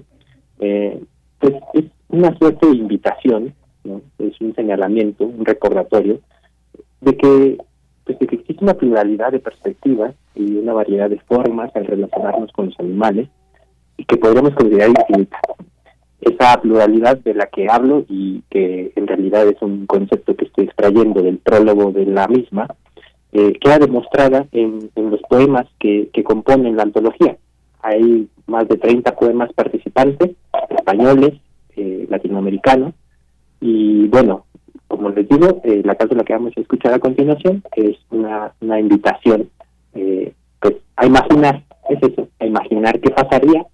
eh, 0.59 1.01
pues 1.39 1.53
es 1.73 1.85
una 2.09 2.35
suerte 2.37 2.67
de 2.67 2.75
invitación, 2.75 3.53
es 4.19 4.41
un 4.41 4.53
señalamiento, 4.55 5.25
un 5.25 5.45
recordatorio 5.45 6.19
de 7.01 7.15
que, 7.15 7.57
pues 8.03 8.19
de 8.19 8.27
que 8.27 8.35
existe 8.35 8.63
una 8.63 8.73
pluralidad 8.73 9.31
de 9.31 9.39
perspectivas 9.39 10.15
y 10.33 10.57
una 10.57 10.73
variedad 10.73 11.09
de 11.09 11.19
formas 11.19 11.73
al 11.75 11.85
relacionarnos 11.85 12.51
con 12.51 12.67
los 12.67 12.79
animales 12.79 13.29
y 13.97 14.05
que 14.05 14.17
podríamos 14.17 14.53
considerar 14.53 14.89
infinita. 14.89 15.39
Esa 16.21 16.59
pluralidad 16.61 17.17
de 17.17 17.33
la 17.33 17.47
que 17.47 17.67
hablo 17.69 18.05
y 18.09 18.41
que 18.49 18.91
en 18.95 19.07
realidad 19.07 19.47
es 19.47 19.61
un 19.61 19.85
concepto 19.85 20.35
que 20.35 20.45
estoy 20.45 20.65
extrayendo 20.65 21.21
del 21.21 21.37
prólogo 21.37 21.91
de 21.91 22.05
la 22.05 22.27
misma, 22.27 22.67
eh, 23.31 23.53
queda 23.59 23.79
demostrada 23.79 24.47
en, 24.51 24.89
los 24.95 25.21
poemas 25.29 25.67
que, 25.79 26.09
que 26.13 26.23
componen 26.23 26.77
la 26.77 26.83
antología. 26.83 27.37
Hay 27.81 28.27
más 28.47 28.67
de 28.67 28.77
30 28.77 29.15
poemas 29.15 29.51
participantes, 29.53 30.31
españoles, 30.69 31.33
eh, 31.75 32.07
latinoamericanos, 32.09 32.93
y 33.59 34.07
bueno, 34.07 34.45
como 34.87 35.09
les 35.09 35.27
digo, 35.27 35.61
eh, 35.63 35.81
la 35.83 35.97
la 35.99 36.23
que 36.23 36.33
vamos 36.33 36.53
a 36.55 36.61
escuchar 36.61 36.93
a 36.93 36.99
continuación 36.99 37.63
es 37.75 37.97
una, 38.11 38.53
una 38.61 38.79
invitación 38.79 39.49
eh, 39.93 40.33
pues, 40.59 40.75
a 40.95 41.05
imaginar, 41.05 41.63
es 41.89 42.01
eso, 42.03 42.27
a 42.39 42.45
imaginar 42.45 42.99
qué 42.99 43.09
pasaría 43.09 43.65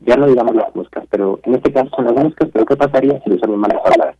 ya 0.00 0.16
no 0.16 0.26
digamos 0.26 0.54
las 0.54 0.74
moscas, 0.74 1.04
pero 1.10 1.40
en 1.44 1.54
este 1.54 1.72
caso 1.72 1.90
son 1.94 2.06
las 2.06 2.14
moscas, 2.14 2.48
pero 2.52 2.64
¿qué 2.66 2.76
pasaría 2.76 3.20
si 3.22 3.30
los 3.30 3.42
animales 3.42 3.78
hablaran? 3.84 4.14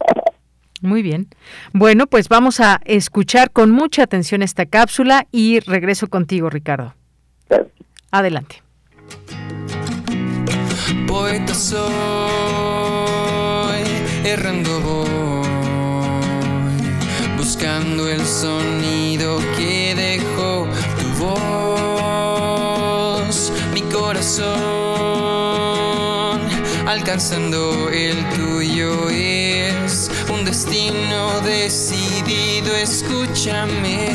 Muy 0.82 1.02
bien. 1.02 1.28
Bueno, 1.72 2.06
pues 2.06 2.28
vamos 2.28 2.60
a 2.60 2.80
escuchar 2.84 3.50
con 3.50 3.70
mucha 3.70 4.02
atención 4.02 4.42
esta 4.42 4.66
cápsula 4.66 5.26
y 5.30 5.60
regreso 5.60 6.08
contigo, 6.08 6.48
Ricardo. 6.48 6.94
Adelante. 8.10 8.62
Poeta 11.06 11.54
soy, 11.54 11.80
errando 14.24 14.80
voy, 14.80 15.46
buscando 17.36 18.08
el 18.08 18.20
sonido 18.20 19.38
que 19.56 19.94
dejó 19.94 20.66
tu 20.98 21.06
voz, 23.24 23.52
mi 23.74 23.82
corazón 23.82 24.89
alcanzando 26.90 27.88
el 27.90 28.28
tuyo 28.30 29.08
es 29.10 30.10
un 30.28 30.44
destino 30.44 31.40
decidido, 31.40 32.74
escúchame. 32.74 34.08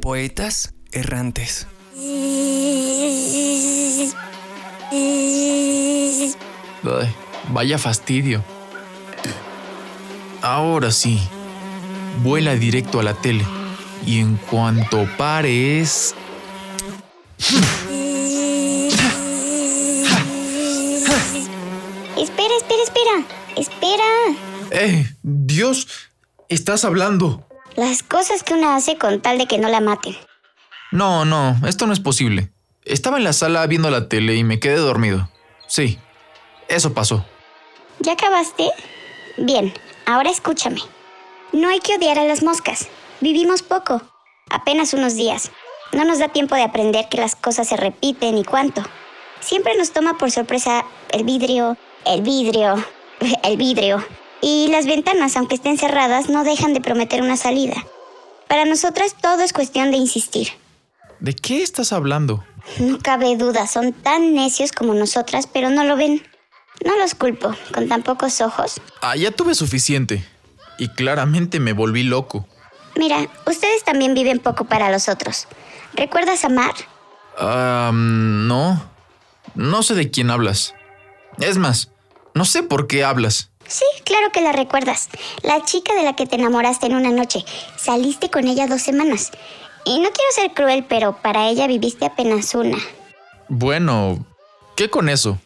Poetas 0.00 0.72
errantes. 0.92 1.66
vaya 7.52 7.76
fastidio. 7.78 8.44
Ahora 10.42 10.92
sí, 10.92 11.20
vuela 12.22 12.54
directo 12.54 13.00
a 13.00 13.02
la 13.02 13.14
tele 13.14 13.44
y 14.06 14.20
en 14.20 14.36
cuanto 14.36 15.08
pares... 15.16 16.14
Espera, 22.18 22.54
espera, 22.56 22.82
espera. 22.82 23.24
Espera. 23.56 24.04
¡Eh! 24.72 25.06
Dios, 25.22 25.86
estás 26.48 26.84
hablando. 26.84 27.46
Las 27.76 28.02
cosas 28.02 28.42
que 28.42 28.54
una 28.54 28.74
hace 28.74 28.98
con 28.98 29.20
tal 29.20 29.38
de 29.38 29.46
que 29.46 29.58
no 29.58 29.68
la 29.68 29.80
maten. 29.80 30.16
No, 30.90 31.24
no, 31.24 31.56
esto 31.66 31.86
no 31.86 31.92
es 31.92 32.00
posible. 32.00 32.50
Estaba 32.84 33.18
en 33.18 33.24
la 33.24 33.32
sala 33.32 33.66
viendo 33.68 33.88
la 33.90 34.08
tele 34.08 34.34
y 34.34 34.42
me 34.42 34.58
quedé 34.58 34.76
dormido. 34.76 35.30
Sí, 35.68 35.98
eso 36.68 36.92
pasó. 36.92 37.24
¿Ya 38.00 38.14
acabaste? 38.14 38.70
Bien, 39.36 39.72
ahora 40.06 40.30
escúchame. 40.30 40.80
No 41.52 41.68
hay 41.68 41.78
que 41.78 41.94
odiar 41.96 42.18
a 42.18 42.24
las 42.24 42.42
moscas. 42.42 42.88
Vivimos 43.20 43.62
poco, 43.62 44.02
apenas 44.50 44.92
unos 44.92 45.14
días. 45.14 45.52
No 45.92 46.04
nos 46.04 46.18
da 46.18 46.28
tiempo 46.28 46.56
de 46.56 46.62
aprender 46.62 47.08
que 47.08 47.18
las 47.18 47.36
cosas 47.36 47.68
se 47.68 47.76
repiten 47.76 48.38
y 48.38 48.44
cuánto. 48.44 48.82
Siempre 49.40 49.76
nos 49.76 49.92
toma 49.92 50.18
por 50.18 50.30
sorpresa 50.30 50.84
el 51.12 51.24
vidrio, 51.24 51.76
el 52.08 52.22
vidrio, 52.22 52.82
el 53.44 53.56
vidrio. 53.56 54.04
Y 54.40 54.68
las 54.68 54.86
ventanas, 54.86 55.36
aunque 55.36 55.56
estén 55.56 55.78
cerradas, 55.78 56.28
no 56.28 56.44
dejan 56.44 56.72
de 56.72 56.80
prometer 56.80 57.22
una 57.22 57.36
salida. 57.36 57.76
Para 58.48 58.64
nosotras 58.64 59.14
todo 59.20 59.42
es 59.42 59.52
cuestión 59.52 59.90
de 59.90 59.98
insistir. 59.98 60.48
¿De 61.20 61.34
qué 61.34 61.62
estás 61.62 61.92
hablando? 61.92 62.44
No 62.78 62.98
cabe 62.98 63.36
duda, 63.36 63.66
son 63.66 63.92
tan 63.92 64.34
necios 64.34 64.72
como 64.72 64.94
nosotras, 64.94 65.46
pero 65.46 65.70
no 65.70 65.84
lo 65.84 65.96
ven. 65.96 66.22
No 66.84 66.96
los 66.96 67.14
culpo, 67.14 67.54
con 67.74 67.88
tan 67.88 68.02
pocos 68.02 68.40
ojos. 68.40 68.80
Ah, 69.02 69.16
ya 69.16 69.32
tuve 69.32 69.54
suficiente. 69.54 70.24
Y 70.78 70.88
claramente 70.88 71.58
me 71.58 71.72
volví 71.72 72.04
loco. 72.04 72.46
Mira, 72.96 73.28
ustedes 73.46 73.84
también 73.84 74.14
viven 74.14 74.38
poco 74.38 74.64
para 74.64 74.90
los 74.90 75.08
otros. 75.08 75.48
¿Recuerdas 75.94 76.44
a 76.44 76.48
Mar? 76.48 76.74
Ah, 77.36 77.90
no. 77.92 78.80
No 79.54 79.82
sé 79.82 79.94
de 79.94 80.10
quién 80.10 80.30
hablas. 80.30 80.74
Es 81.38 81.58
más, 81.58 81.90
no 82.38 82.44
sé 82.44 82.62
por 82.62 82.86
qué 82.86 83.02
hablas. 83.02 83.50
Sí, 83.66 83.84
claro 84.04 84.30
que 84.32 84.40
la 84.40 84.52
recuerdas. 84.52 85.08
La 85.42 85.64
chica 85.64 85.92
de 85.96 86.04
la 86.04 86.14
que 86.14 86.24
te 86.24 86.36
enamoraste 86.36 86.86
en 86.86 86.94
una 86.94 87.10
noche. 87.10 87.44
Saliste 87.76 88.30
con 88.30 88.46
ella 88.46 88.68
dos 88.68 88.80
semanas. 88.80 89.32
Y 89.84 89.98
no 89.98 90.08
quiero 90.10 90.32
ser 90.32 90.54
cruel, 90.54 90.86
pero 90.88 91.20
para 91.20 91.48
ella 91.48 91.66
viviste 91.66 92.06
apenas 92.06 92.54
una. 92.54 92.78
Bueno, 93.48 94.24
¿qué 94.76 94.88
con 94.88 95.08
eso? 95.08 95.40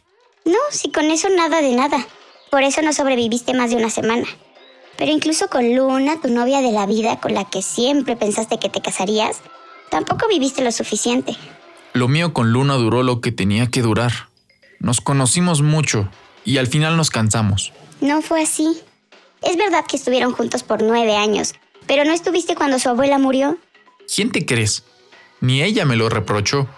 No, 0.45 0.59
si 0.71 0.93
con 0.93 1.11
eso 1.11 1.31
nada 1.31 1.63
de 1.63 1.75
nada. 1.75 2.07
Por 2.51 2.63
eso 2.63 2.83
no 2.83 2.93
sobreviviste 2.93 3.55
más 3.55 3.71
de 3.71 3.77
una 3.77 3.89
semana. 3.89 4.27
Pero 4.99 5.13
incluso 5.13 5.49
con 5.49 5.75
Luna, 5.75 6.21
tu 6.21 6.29
novia 6.29 6.61
de 6.61 6.73
la 6.73 6.85
vida 6.85 7.21
con 7.21 7.33
la 7.33 7.49
que 7.49 7.63
siempre 7.63 8.17
pensaste 8.17 8.59
que 8.59 8.69
te 8.69 8.83
casarías, 8.83 9.39
tampoco 9.91 10.29
viviste 10.29 10.63
lo 10.63 10.73
suficiente. 10.73 11.35
Lo 11.95 12.07
mío 12.07 12.35
con 12.35 12.53
Luna 12.53 12.75
duró 12.75 13.03
lo 13.03 13.23
que 13.23 13.33
tenía 13.33 13.69
que 13.69 13.81
durar. 13.81 14.29
Nos 14.79 15.01
conocimos 15.01 15.63
mucho 15.63 16.11
y 16.45 16.59
al 16.59 16.67
final 16.67 16.97
nos 16.97 17.11
cansamos. 17.11 17.73
No 18.01 18.23
fue 18.23 18.43
así. 18.43 18.81
Es 19.43 19.57
verdad 19.57 19.85
que 19.89 19.97
estuvieron 19.97 20.33
juntos 20.33 20.63
por 20.63 20.83
nueve 20.83 21.17
años, 21.17 21.55
pero 21.87 22.05
¿no 22.05 22.13
estuviste 22.13 22.55
cuando 22.55 22.79
su 22.79 22.89
abuela 22.89 23.19
murió? 23.19 23.59
¿Quién 24.13 24.31
te 24.31 24.47
crees? 24.47 24.85
Ni 25.41 25.63
ella 25.63 25.85
me 25.85 25.97
lo 25.97 26.09
reprochó. 26.09 26.69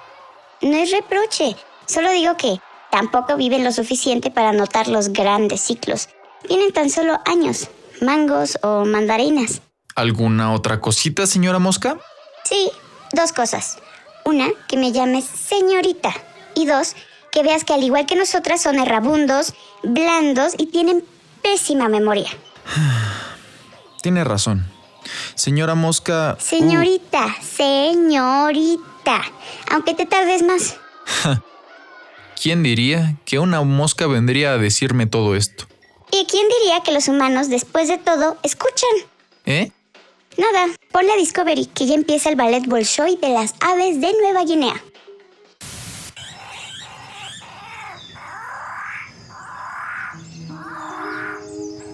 No 0.62 0.76
es 0.76 0.90
reproche, 0.90 1.56
solo 1.86 2.10
digo 2.10 2.36
que 2.36 2.58
tampoco 2.90 3.36
viven 3.36 3.64
lo 3.64 3.72
suficiente 3.72 4.30
para 4.30 4.52
notar 4.52 4.88
los 4.88 5.08
grandes 5.08 5.60
ciclos. 5.60 6.08
Vienen 6.48 6.72
tan 6.72 6.90
solo 6.90 7.20
años, 7.26 7.68
mangos 8.00 8.58
o 8.62 8.84
mandarinas. 8.84 9.60
¿Alguna 9.94 10.52
otra 10.52 10.80
cosita, 10.80 11.26
señora 11.26 11.58
Mosca? 11.58 11.98
Sí, 12.44 12.70
dos 13.12 13.32
cosas. 13.32 13.78
Una, 14.24 14.48
que 14.68 14.76
me 14.76 14.92
llames 14.92 15.24
señorita. 15.24 16.12
Y 16.54 16.66
dos, 16.66 16.94
que 17.34 17.42
veas 17.42 17.64
que 17.64 17.74
al 17.74 17.82
igual 17.82 18.06
que 18.06 18.14
nosotras 18.14 18.62
son 18.62 18.78
errabundos, 18.78 19.54
blandos 19.82 20.52
y 20.56 20.66
tienen 20.66 21.04
pésima 21.42 21.88
memoria. 21.88 22.30
Tiene 24.02 24.22
razón. 24.22 24.64
Señora 25.34 25.74
Mosca... 25.74 26.36
Señorita, 26.38 27.34
señorita. 27.42 29.22
Aunque 29.72 29.94
te 29.94 30.06
tardes 30.06 30.44
más. 30.44 30.76
¿Quién 32.40 32.62
diría 32.62 33.16
que 33.24 33.40
una 33.40 33.62
mosca 33.62 34.06
vendría 34.06 34.52
a 34.52 34.58
decirme 34.58 35.06
todo 35.06 35.34
esto? 35.34 35.66
¿Y 36.12 36.26
quién 36.26 36.46
diría 36.60 36.82
que 36.84 36.92
los 36.92 37.08
humanos, 37.08 37.48
después 37.48 37.88
de 37.88 37.98
todo, 37.98 38.36
escuchan? 38.44 38.90
¿Eh? 39.46 39.72
Nada, 40.36 40.72
pon 40.92 41.06
la 41.06 41.16
Discovery, 41.16 41.66
que 41.66 41.86
ya 41.86 41.94
empieza 41.94 42.28
el 42.28 42.36
ballet 42.36 42.64
Bolshoi 42.66 43.16
de 43.16 43.30
las 43.30 43.54
aves 43.60 44.00
de 44.00 44.12
Nueva 44.20 44.44
Guinea. 44.44 44.80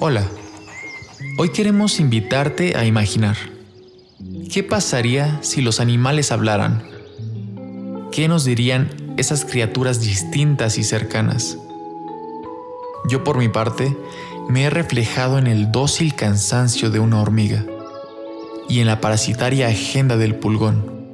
Hola. 0.03 0.25
Hoy 1.37 1.51
queremos 1.51 2.01
invitarte 2.01 2.75
a 2.75 2.87
imaginar. 2.87 3.37
¿Qué 4.51 4.63
pasaría 4.63 5.39
si 5.43 5.61
los 5.61 5.79
animales 5.79 6.33
hablaran? 6.33 6.83
¿Qué 8.11 8.27
nos 8.27 8.47
dirían 8.47 8.89
esas 9.19 9.45
criaturas 9.45 10.01
distintas 10.01 10.79
y 10.79 10.85
cercanas? 10.85 11.59
Yo 13.11 13.25
por 13.25 13.37
mi 13.37 13.51
parte 13.51 13.95
me 14.49 14.65
he 14.65 14.71
reflejado 14.71 15.39
en 15.39 15.47
el 15.47 15.71
dócil 15.71 16.15
cansancio 16.15 16.89
de 16.89 16.99
una 16.99 17.21
hormiga 17.21 17.67
y 18.71 18.81
en 18.81 18.87
la 18.87 19.03
parasitaria 19.03 19.69
agenda 19.69 20.17
del 20.17 20.35
pulgón. 20.35 21.11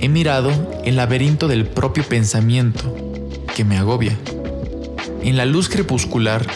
He 0.00 0.08
mirado 0.08 0.52
el 0.84 0.94
laberinto 0.94 1.48
del 1.48 1.66
propio 1.66 2.04
pensamiento 2.04 2.94
que 3.56 3.64
me 3.64 3.76
agobia, 3.76 4.16
en 5.24 5.36
la 5.36 5.44
luz 5.44 5.68
crepuscular 5.68 6.46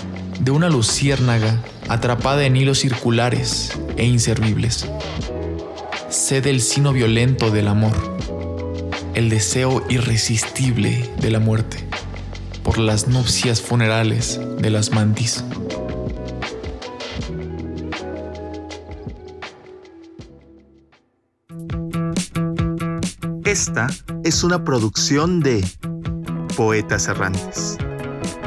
de 0.43 0.51
una 0.51 0.69
luciérnaga 0.69 1.63
atrapada 1.89 2.45
en 2.45 2.57
hilos 2.57 2.81
circulares 2.81 3.79
e 3.97 4.05
inservibles. 4.05 4.89
Sé 6.09 6.41
del 6.41 6.61
sino 6.61 6.93
violento 6.93 7.53
del 7.53 7.69
amor, 7.69 7.93
el 9.15 9.29
deseo 9.29 9.85
irresistible 9.89 11.09
de 11.21 11.31
la 11.31 11.39
muerte, 11.39 11.87
por 12.65 12.79
las 12.79 13.07
nupcias 13.07 13.63
funerales 13.63 14.41
de 14.59 14.71
las 14.71 14.91
mantis. 14.91 15.45
Esta 23.45 23.87
es 24.25 24.43
una 24.43 24.65
producción 24.65 25.41
de 25.41 25.65
Poetas 26.57 27.07
Errantes, 27.07 27.79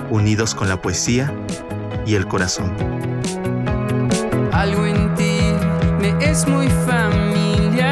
unidos 0.09 0.55
con 0.55 0.67
la 0.67 0.81
poesía 0.81 1.33
y 2.05 2.15
el 2.15 2.27
corazón. 2.27 2.73
Algo 4.51 4.85
en 4.85 5.13
ti 5.15 5.39
me 5.99 6.15
es 6.23 6.47
muy 6.47 6.67
familiar. 6.85 7.85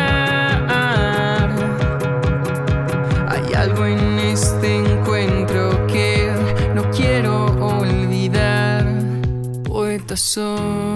Hay 3.28 3.54
algo 3.54 3.86
en 3.86 4.20
este 4.20 4.78
encuentro 4.78 5.86
que 5.88 6.32
no 6.76 6.90
quiero 6.92 7.46
olvidar. 7.80 8.86
Poeta 9.64 10.16
soy. 10.16 10.93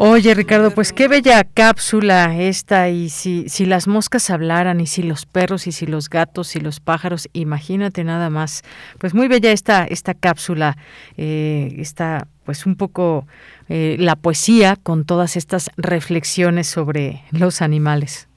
Oye, 0.00 0.32
Ricardo, 0.34 0.70
pues 0.70 0.92
qué 0.92 1.08
bella 1.08 1.42
cápsula 1.42 2.38
esta. 2.38 2.88
Y 2.88 3.08
si, 3.08 3.48
si 3.48 3.66
las 3.66 3.88
moscas 3.88 4.30
hablaran, 4.30 4.80
y 4.80 4.86
si 4.86 5.02
los 5.02 5.26
perros, 5.26 5.66
y 5.66 5.72
si 5.72 5.86
los 5.86 6.08
gatos, 6.08 6.54
y 6.54 6.60
los 6.60 6.78
pájaros, 6.78 7.28
imagínate 7.32 8.04
nada 8.04 8.30
más. 8.30 8.62
Pues 8.98 9.12
muy 9.12 9.26
bella 9.26 9.50
esta, 9.50 9.84
esta 9.84 10.14
cápsula. 10.14 10.76
Eh, 11.16 11.74
está 11.78 12.28
pues 12.44 12.64
un 12.64 12.76
poco 12.76 13.26
eh, 13.68 13.96
la 13.98 14.14
poesía 14.14 14.76
con 14.80 15.04
todas 15.04 15.36
estas 15.36 15.68
reflexiones 15.76 16.68
sobre 16.68 17.22
los 17.32 17.60
animales. 17.60 18.28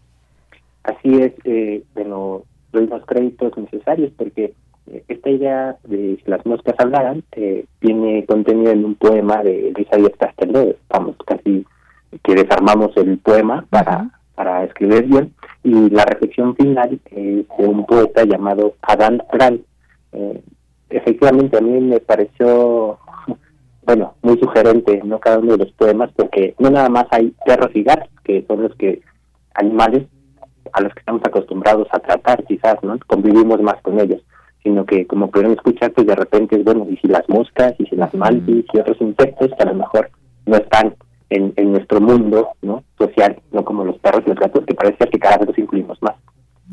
Así 0.84 1.14
es, 1.22 1.34
eh, 1.44 1.84
bueno, 1.94 2.44
doy 2.74 2.88
los 2.88 3.06
créditos 3.06 3.56
necesarios 3.56 4.12
porque 4.18 4.54
esta 5.08 5.30
idea 5.30 5.78
de 5.84 6.18
si 6.24 6.30
las 6.30 6.46
moscas 6.46 6.76
hablaran 6.78 7.24
eh, 7.34 7.66
viene 7.80 8.26
contenido 8.26 8.72
en 8.72 8.86
un 8.86 8.96
poema 8.96 9.44
de 9.44 9.72
Luisa 9.76 9.98
Díaz 9.98 10.14
Casteló, 10.18 10.76
vamos, 10.90 11.16
casi 11.26 11.66
que 12.24 12.36
desarmamos 12.36 12.96
el 12.98 13.18
poema 13.20 13.66
para, 13.70 14.10
para 14.36 14.64
escribir 14.66 15.06
bien, 15.06 15.34
y 15.64 15.90
la 15.90 16.04
reflexión 16.06 16.56
final 16.56 17.00
es 17.06 17.48
de 17.58 17.68
un 17.68 17.86
poeta 17.86 18.24
llamado 18.26 18.76
Adán 18.82 19.22
Pral. 19.32 19.62
Eh, 20.12 20.42
efectivamente, 20.90 21.58
a 21.58 21.62
mí 21.62 21.80
me 21.80 22.00
pareció, 22.00 22.98
bueno, 23.84 24.16
muy 24.22 24.38
sugerente, 24.40 25.02
¿no? 25.06 25.20
Cada 25.20 25.40
uno 25.40 25.54
de 25.54 25.66
los 25.66 25.72
poemas, 25.74 26.12
porque 26.16 26.56
no 26.60 26.70
nada 26.70 26.90
más 26.90 27.06
hay 27.12 27.34
perros 27.46 27.72
y 27.74 27.84
gatos, 27.84 28.10
que 28.24 28.44
son 28.48 28.64
los 28.64 28.76
que, 28.76 29.02
animales 29.54 30.04
a 30.74 30.82
los 30.82 30.94
que 30.94 31.00
estamos 31.00 31.22
acostumbrados 31.26 31.88
a 31.92 32.00
tratar, 32.00 32.44
quizás, 32.44 32.76
¿no? 32.84 32.98
Convivimos 33.08 33.62
más 33.62 33.82
con 33.82 34.00
ellos 34.00 34.22
sino 34.64 34.86
que 34.86 35.08
como 35.08 35.30
pudieron 35.30 35.54
escuchar, 35.54 35.92
pues 35.92 36.08
de 36.08 36.16
repente 36.16 36.56
es 36.56 36.64
bueno, 36.64 36.88
y 36.90 36.98
si 36.98 37.08
las 37.08 37.28
moscas, 37.30 37.74
y 37.80 37.86
si 37.86 37.96
las 37.96 38.14
mantis 38.14 38.66
y 38.74 38.80
otros 38.80 39.00
insectos 39.02 39.52
que 39.58 39.64
a 39.64 39.68
lo 39.68 39.76
mejor 39.76 40.10
no 40.46 40.58
están 40.58 40.96
en, 41.30 41.54
en 41.56 41.72
nuestro 41.72 42.00
mundo 42.02 42.50
no 42.62 42.84
social, 42.98 43.40
no 43.52 43.64
como 43.64 43.86
los 43.86 43.98
perros 44.00 44.24
y 44.26 44.30
los 44.30 44.40
gatos, 44.40 44.66
que 44.66 44.74
parece 44.74 45.08
que 45.08 45.20
cada 45.20 45.38
vez 45.38 45.48
los 45.48 45.58
incluimos 45.58 46.02
más. 46.02 46.16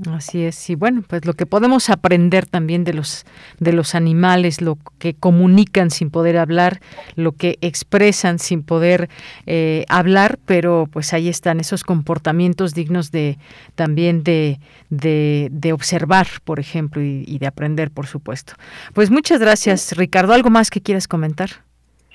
Así 0.07 0.45
es, 0.45 0.71
y 0.71 0.77
bueno, 0.77 1.03
pues 1.07 1.25
lo 1.27 1.33
que 1.33 1.45
podemos 1.45 1.91
aprender 1.91 2.47
también 2.47 2.85
de 2.85 2.95
los 2.95 3.27
de 3.59 3.73
los 3.73 3.97
animales, 3.97 4.61
lo 4.61 4.79
que 4.99 5.15
comunican 5.15 5.91
sin 5.91 6.11
poder 6.11 6.37
hablar, 6.37 6.79
lo 7.17 7.33
que 7.33 7.59
expresan 7.63 8.39
sin 8.39 8.63
poder 8.63 9.09
eh, 9.47 9.85
hablar, 9.89 10.39
pero 10.47 10.89
pues 10.93 11.13
ahí 11.13 11.29
están 11.29 11.59
esos 11.59 11.83
comportamientos 11.83 12.75
dignos 12.75 13.11
de 13.11 13.39
también 13.75 14.23
de, 14.23 14.61
de, 14.89 15.49
de 15.51 15.73
observar, 15.73 16.27
por 16.45 16.61
ejemplo, 16.61 17.03
y, 17.03 17.25
y, 17.27 17.39
de 17.39 17.47
aprender, 17.47 17.91
por 17.91 18.07
supuesto. 18.07 18.53
Pues 18.95 19.11
muchas 19.11 19.41
gracias, 19.41 19.97
Ricardo. 19.97 20.33
¿Algo 20.33 20.51
más 20.51 20.71
que 20.71 20.81
quieras 20.81 21.09
comentar? 21.09 21.49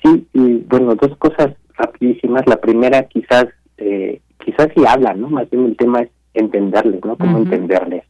Sí, 0.02 0.26
y 0.32 0.64
bueno, 0.68 0.94
dos 0.94 1.16
cosas 1.18 1.54
rapidísimas. 1.76 2.44
La 2.46 2.60
primera, 2.60 3.02
quizás, 3.08 3.46
eh, 3.76 4.20
quizás 4.42 4.68
sí 4.74 4.84
hablan, 4.86 5.20
¿no? 5.20 5.28
Más 5.28 5.50
bien 5.50 5.66
el 5.66 5.76
tema 5.76 6.00
es 6.00 6.10
entenderles, 6.34 7.04
¿no? 7.04 7.16
Cómo 7.16 7.38
entenderles. 7.38 8.04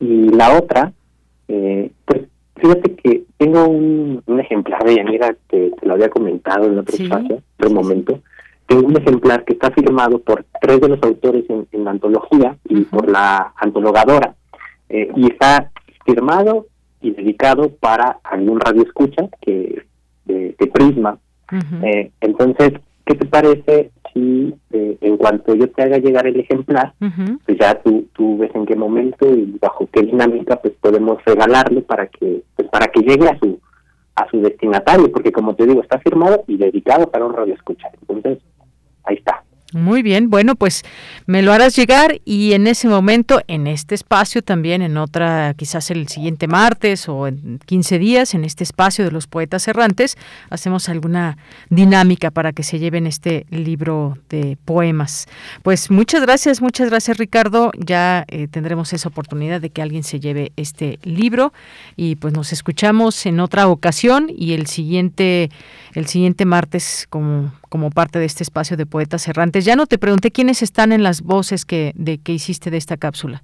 Y 0.00 0.28
la 0.30 0.56
otra, 0.58 0.92
eh, 1.48 1.90
pues 2.04 2.22
fíjate 2.56 2.94
que 2.96 3.24
tengo 3.36 3.66
un, 3.68 4.22
un 4.26 4.40
ejemplar 4.40 4.84
de 4.84 4.96
Yanira 4.96 5.36
que 5.48 5.70
te 5.78 5.86
lo 5.86 5.94
había 5.94 6.08
comentado 6.08 6.66
en 6.66 6.78
otro 6.78 6.96
espacio, 6.96 7.42
en 7.58 7.68
un 7.68 7.74
momento. 7.74 8.20
Tengo 8.66 8.86
un 8.86 8.96
ejemplar 8.96 9.44
que 9.44 9.52
está 9.52 9.70
firmado 9.70 10.18
por 10.18 10.44
tres 10.60 10.80
de 10.80 10.88
los 10.88 11.02
autores 11.02 11.44
en, 11.48 11.68
en 11.70 11.84
la 11.84 11.92
antología 11.92 12.56
y 12.68 12.80
por 12.82 13.08
la 13.08 13.52
antologadora. 13.56 14.34
Eh, 14.88 15.10
y 15.16 15.26
está 15.32 15.70
firmado 16.04 16.66
y 17.00 17.12
dedicado 17.12 17.70
para 17.70 18.18
algún 18.24 18.60
radio 18.60 18.82
escucha 18.82 19.28
que 19.40 19.82
de, 20.24 20.54
de 20.58 20.66
Prisma. 20.66 21.18
eh, 21.84 22.10
entonces, 22.20 22.72
¿qué 23.04 23.14
te 23.14 23.26
parece 23.26 23.90
si 24.16 24.54
eh, 24.72 24.96
en 25.02 25.18
cuanto 25.18 25.54
yo 25.54 25.68
te 25.70 25.82
haga 25.82 25.98
llegar 25.98 26.26
el 26.26 26.40
ejemplar, 26.40 26.94
pues 27.44 27.58
ya 27.58 27.74
tú, 27.82 28.06
tú 28.14 28.38
ves 28.38 28.50
en 28.54 28.64
qué 28.64 28.74
momento 28.74 29.28
y 29.30 29.58
bajo 29.60 29.86
qué 29.92 30.02
dinámica 30.02 30.56
pues 30.56 30.72
podemos 30.80 31.22
regalarle 31.26 31.82
para 31.82 32.06
que 32.06 32.42
pues 32.56 32.66
para 32.70 32.86
que 32.86 33.00
llegue 33.00 33.28
a 33.28 33.38
su 33.38 33.60
a 34.14 34.26
su 34.30 34.40
destinatario, 34.40 35.12
porque 35.12 35.30
como 35.30 35.54
te 35.54 35.66
digo, 35.66 35.82
está 35.82 35.98
firmado 35.98 36.44
y 36.46 36.56
dedicado 36.56 37.10
para 37.10 37.26
un 37.26 37.34
radio 37.34 37.52
escuchar. 37.52 37.92
Entonces, 38.00 38.38
ahí 39.04 39.16
está. 39.16 39.44
Muy 39.76 40.02
bien, 40.02 40.30
bueno, 40.30 40.56
pues 40.56 40.84
me 41.26 41.42
lo 41.42 41.52
harás 41.52 41.76
llegar 41.76 42.20
y 42.24 42.54
en 42.54 42.66
ese 42.66 42.88
momento, 42.88 43.42
en 43.46 43.66
este 43.66 43.94
espacio 43.94 44.40
también, 44.40 44.80
en 44.80 44.96
otra, 44.96 45.52
quizás 45.54 45.90
el 45.90 46.08
siguiente 46.08 46.48
martes 46.48 47.10
o 47.10 47.26
en 47.26 47.60
15 47.66 47.98
días, 47.98 48.32
en 48.32 48.44
este 48.44 48.64
espacio 48.64 49.04
de 49.04 49.10
los 49.10 49.26
poetas 49.26 49.68
errantes, 49.68 50.16
hacemos 50.48 50.88
alguna 50.88 51.36
dinámica 51.68 52.30
para 52.30 52.52
que 52.52 52.62
se 52.62 52.78
lleven 52.78 53.06
este 53.06 53.44
libro 53.50 54.16
de 54.30 54.56
poemas. 54.64 55.26
Pues 55.62 55.90
muchas 55.90 56.22
gracias, 56.22 56.62
muchas 56.62 56.88
gracias 56.88 57.18
Ricardo. 57.18 57.70
Ya 57.76 58.24
eh, 58.28 58.48
tendremos 58.48 58.94
esa 58.94 59.10
oportunidad 59.10 59.60
de 59.60 59.68
que 59.68 59.82
alguien 59.82 60.04
se 60.04 60.20
lleve 60.20 60.52
este 60.56 60.98
libro 61.02 61.52
y 61.96 62.16
pues 62.16 62.32
nos 62.32 62.54
escuchamos 62.54 63.26
en 63.26 63.40
otra 63.40 63.68
ocasión 63.68 64.30
y 64.34 64.54
el 64.54 64.68
siguiente, 64.68 65.50
el 65.92 66.06
siguiente 66.06 66.46
martes 66.46 67.06
como, 67.10 67.52
como 67.68 67.90
parte 67.90 68.18
de 68.18 68.24
este 68.24 68.42
espacio 68.42 68.78
de 68.78 68.86
poetas 68.86 69.28
errantes. 69.28 69.65
Ya 69.66 69.74
no 69.74 69.86
te 69.86 69.98
pregunté 69.98 70.30
quiénes 70.30 70.62
están 70.62 70.92
en 70.92 71.02
las 71.02 71.22
voces 71.22 71.64
que, 71.64 71.90
de 71.96 72.18
que 72.18 72.30
hiciste 72.30 72.70
de 72.70 72.76
esta 72.76 72.96
cápsula. 72.96 73.42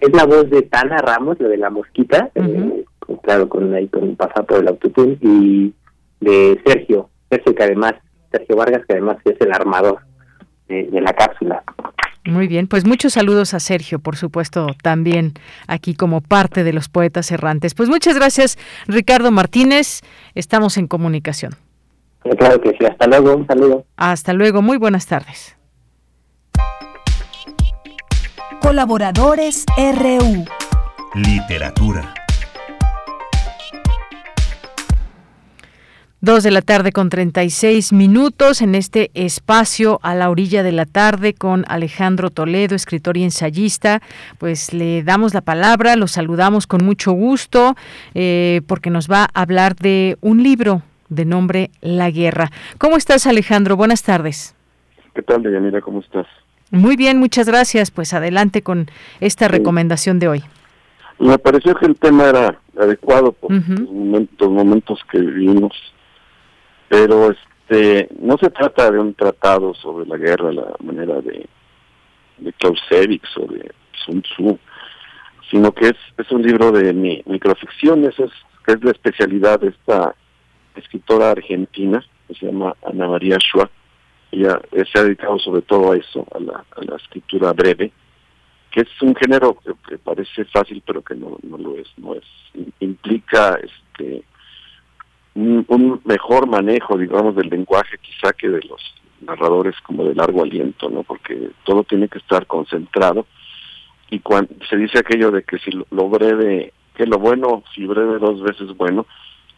Es 0.00 0.10
la 0.14 0.24
voz 0.24 0.48
de 0.48 0.62
Tana 0.62 0.96
Ramos, 0.96 1.38
la 1.38 1.48
de 1.48 1.58
la 1.58 1.68
mosquita, 1.68 2.30
eh, 2.34 2.84
claro, 3.22 3.46
con, 3.46 3.74
ahí, 3.74 3.86
con 3.88 4.16
pasar 4.16 4.46
por 4.46 4.60
el 4.60 4.68
autotune, 4.68 5.18
y 5.20 5.74
de 6.20 6.58
Sergio, 6.64 7.10
Sergio 7.28 7.54
que 7.54 7.64
además, 7.64 7.92
Sergio 8.32 8.56
Vargas, 8.56 8.86
que 8.86 8.94
además 8.94 9.18
es 9.26 9.38
el 9.40 9.52
armador 9.52 9.98
de 10.68 11.00
la 11.02 11.12
cápsula. 11.12 11.62
Muy 12.24 12.48
bien, 12.48 12.66
pues 12.66 12.86
muchos 12.86 13.12
saludos 13.12 13.52
a 13.52 13.60
Sergio, 13.60 13.98
por 13.98 14.16
supuesto, 14.16 14.68
también 14.82 15.34
aquí 15.66 15.94
como 15.94 16.22
parte 16.22 16.64
de 16.64 16.72
los 16.72 16.88
poetas 16.88 17.30
errantes. 17.30 17.74
Pues 17.74 17.90
muchas 17.90 18.16
gracias, 18.16 18.56
Ricardo 18.86 19.30
Martínez. 19.30 20.00
Estamos 20.34 20.78
en 20.78 20.86
comunicación. 20.86 21.52
Claro 22.34 22.60
que 22.60 22.70
sí, 22.70 22.84
hasta 22.84 23.06
luego, 23.06 23.36
un 23.36 23.46
saludo. 23.46 23.84
Hasta 23.96 24.32
luego, 24.32 24.62
muy 24.62 24.76
buenas 24.78 25.06
tardes. 25.06 25.56
Colaboradores 28.60 29.64
RU. 29.76 30.44
Literatura. 31.14 32.14
Dos 36.20 36.42
de 36.42 36.50
la 36.50 36.62
tarde 36.62 36.90
con 36.90 37.08
36 37.08 37.92
minutos 37.92 38.60
en 38.60 38.74
este 38.74 39.12
espacio 39.14 40.00
a 40.02 40.16
la 40.16 40.28
orilla 40.28 40.64
de 40.64 40.72
la 40.72 40.84
tarde 40.84 41.34
con 41.34 41.64
Alejandro 41.68 42.30
Toledo, 42.30 42.74
escritor 42.74 43.16
y 43.16 43.22
ensayista. 43.22 44.02
Pues 44.38 44.72
le 44.72 45.04
damos 45.04 45.34
la 45.34 45.42
palabra, 45.42 45.94
lo 45.94 46.08
saludamos 46.08 46.66
con 46.66 46.84
mucho 46.84 47.12
gusto 47.12 47.76
eh, 48.14 48.62
porque 48.66 48.90
nos 48.90 49.08
va 49.08 49.28
a 49.32 49.42
hablar 49.42 49.76
de 49.76 50.18
un 50.20 50.42
libro 50.42 50.82
de 51.08 51.24
nombre 51.24 51.70
La 51.80 52.10
Guerra. 52.10 52.50
¿Cómo 52.78 52.96
estás 52.96 53.26
Alejandro? 53.26 53.76
Buenas 53.76 54.02
tardes. 54.02 54.54
¿Qué 55.14 55.22
tal, 55.22 55.42
Deyanira? 55.42 55.80
¿Cómo 55.80 56.00
estás? 56.00 56.26
Muy 56.70 56.96
bien, 56.96 57.18
muchas 57.18 57.46
gracias. 57.48 57.90
Pues 57.90 58.12
adelante 58.14 58.62
con 58.62 58.86
esta 59.20 59.48
recomendación 59.48 60.18
de 60.18 60.28
hoy. 60.28 60.44
Me 61.18 61.38
pareció 61.38 61.74
que 61.74 61.86
el 61.86 61.96
tema 61.96 62.24
era 62.24 62.58
adecuado 62.78 63.32
por 63.32 63.50
los 63.50 64.50
momentos 64.50 65.00
que 65.10 65.18
vivimos 65.18 65.72
pero 66.88 67.30
este 67.30 68.08
no 68.20 68.36
se 68.38 68.50
trata 68.50 68.90
de 68.90 68.98
un 68.98 69.14
tratado 69.14 69.74
sobre 69.74 70.06
la 70.06 70.16
guerra, 70.16 70.52
la 70.52 70.74
manera 70.82 71.20
de, 71.20 71.46
de 72.38 72.52
Clausewitz 72.54 73.36
o 73.36 73.46
de 73.46 73.72
Sun 74.04 74.22
Tzu, 74.22 74.58
sino 75.50 75.72
que 75.72 75.88
es, 75.88 75.96
es 76.18 76.30
un 76.30 76.42
libro 76.42 76.70
de 76.70 76.92
mi, 76.92 77.22
microficción, 77.26 78.04
eso 78.04 78.24
es, 78.24 78.32
es 78.66 78.84
la 78.84 78.90
especialidad 78.92 79.60
de 79.60 79.68
esta 79.68 80.14
escritora 80.76 81.30
argentina, 81.30 82.04
que 82.28 82.34
se 82.34 82.46
llama 82.46 82.74
Ana 82.86 83.08
María 83.08 83.38
Schwa. 83.38 83.70
Ella 84.32 84.60
se 84.72 84.98
ha 84.98 85.04
dedicado 85.04 85.38
sobre 85.38 85.62
todo 85.62 85.92
a 85.92 85.96
eso, 85.96 86.26
a 86.34 86.40
la, 86.40 86.64
a 86.76 86.84
la 86.84 86.96
escritura 86.96 87.52
breve, 87.52 87.92
que 88.70 88.80
es 88.82 88.88
un 89.02 89.14
género 89.14 89.56
que, 89.88 89.98
parece 89.98 90.44
fácil, 90.46 90.82
pero 90.86 91.02
que 91.02 91.14
no, 91.14 91.38
no 91.42 91.56
lo 91.56 91.76
es, 91.76 91.88
no 91.96 92.14
es. 92.14 92.24
Implica 92.80 93.58
este 93.62 94.24
un, 95.34 96.00
mejor 96.04 96.48
manejo, 96.48 96.96
digamos, 96.96 97.36
del 97.36 97.48
lenguaje 97.48 97.98
quizá 97.98 98.32
que 98.32 98.48
de 98.48 98.60
los 98.62 98.80
narradores 99.20 99.74
como 99.82 100.04
de 100.04 100.14
largo 100.14 100.42
aliento, 100.42 100.88
¿no? 100.88 101.02
Porque 101.02 101.50
todo 101.64 101.84
tiene 101.84 102.08
que 102.08 102.18
estar 102.18 102.46
concentrado 102.46 103.26
y 104.10 104.20
cuando 104.20 104.54
se 104.68 104.76
dice 104.76 104.98
aquello 104.98 105.30
de 105.30 105.42
que 105.42 105.58
si 105.58 105.70
lo, 105.72 106.08
breve, 106.08 106.72
que 106.94 107.06
lo 107.06 107.18
bueno, 107.18 107.64
si 107.74 107.86
breve 107.86 108.18
dos 108.18 108.40
veces 108.42 108.76
bueno, 108.76 109.06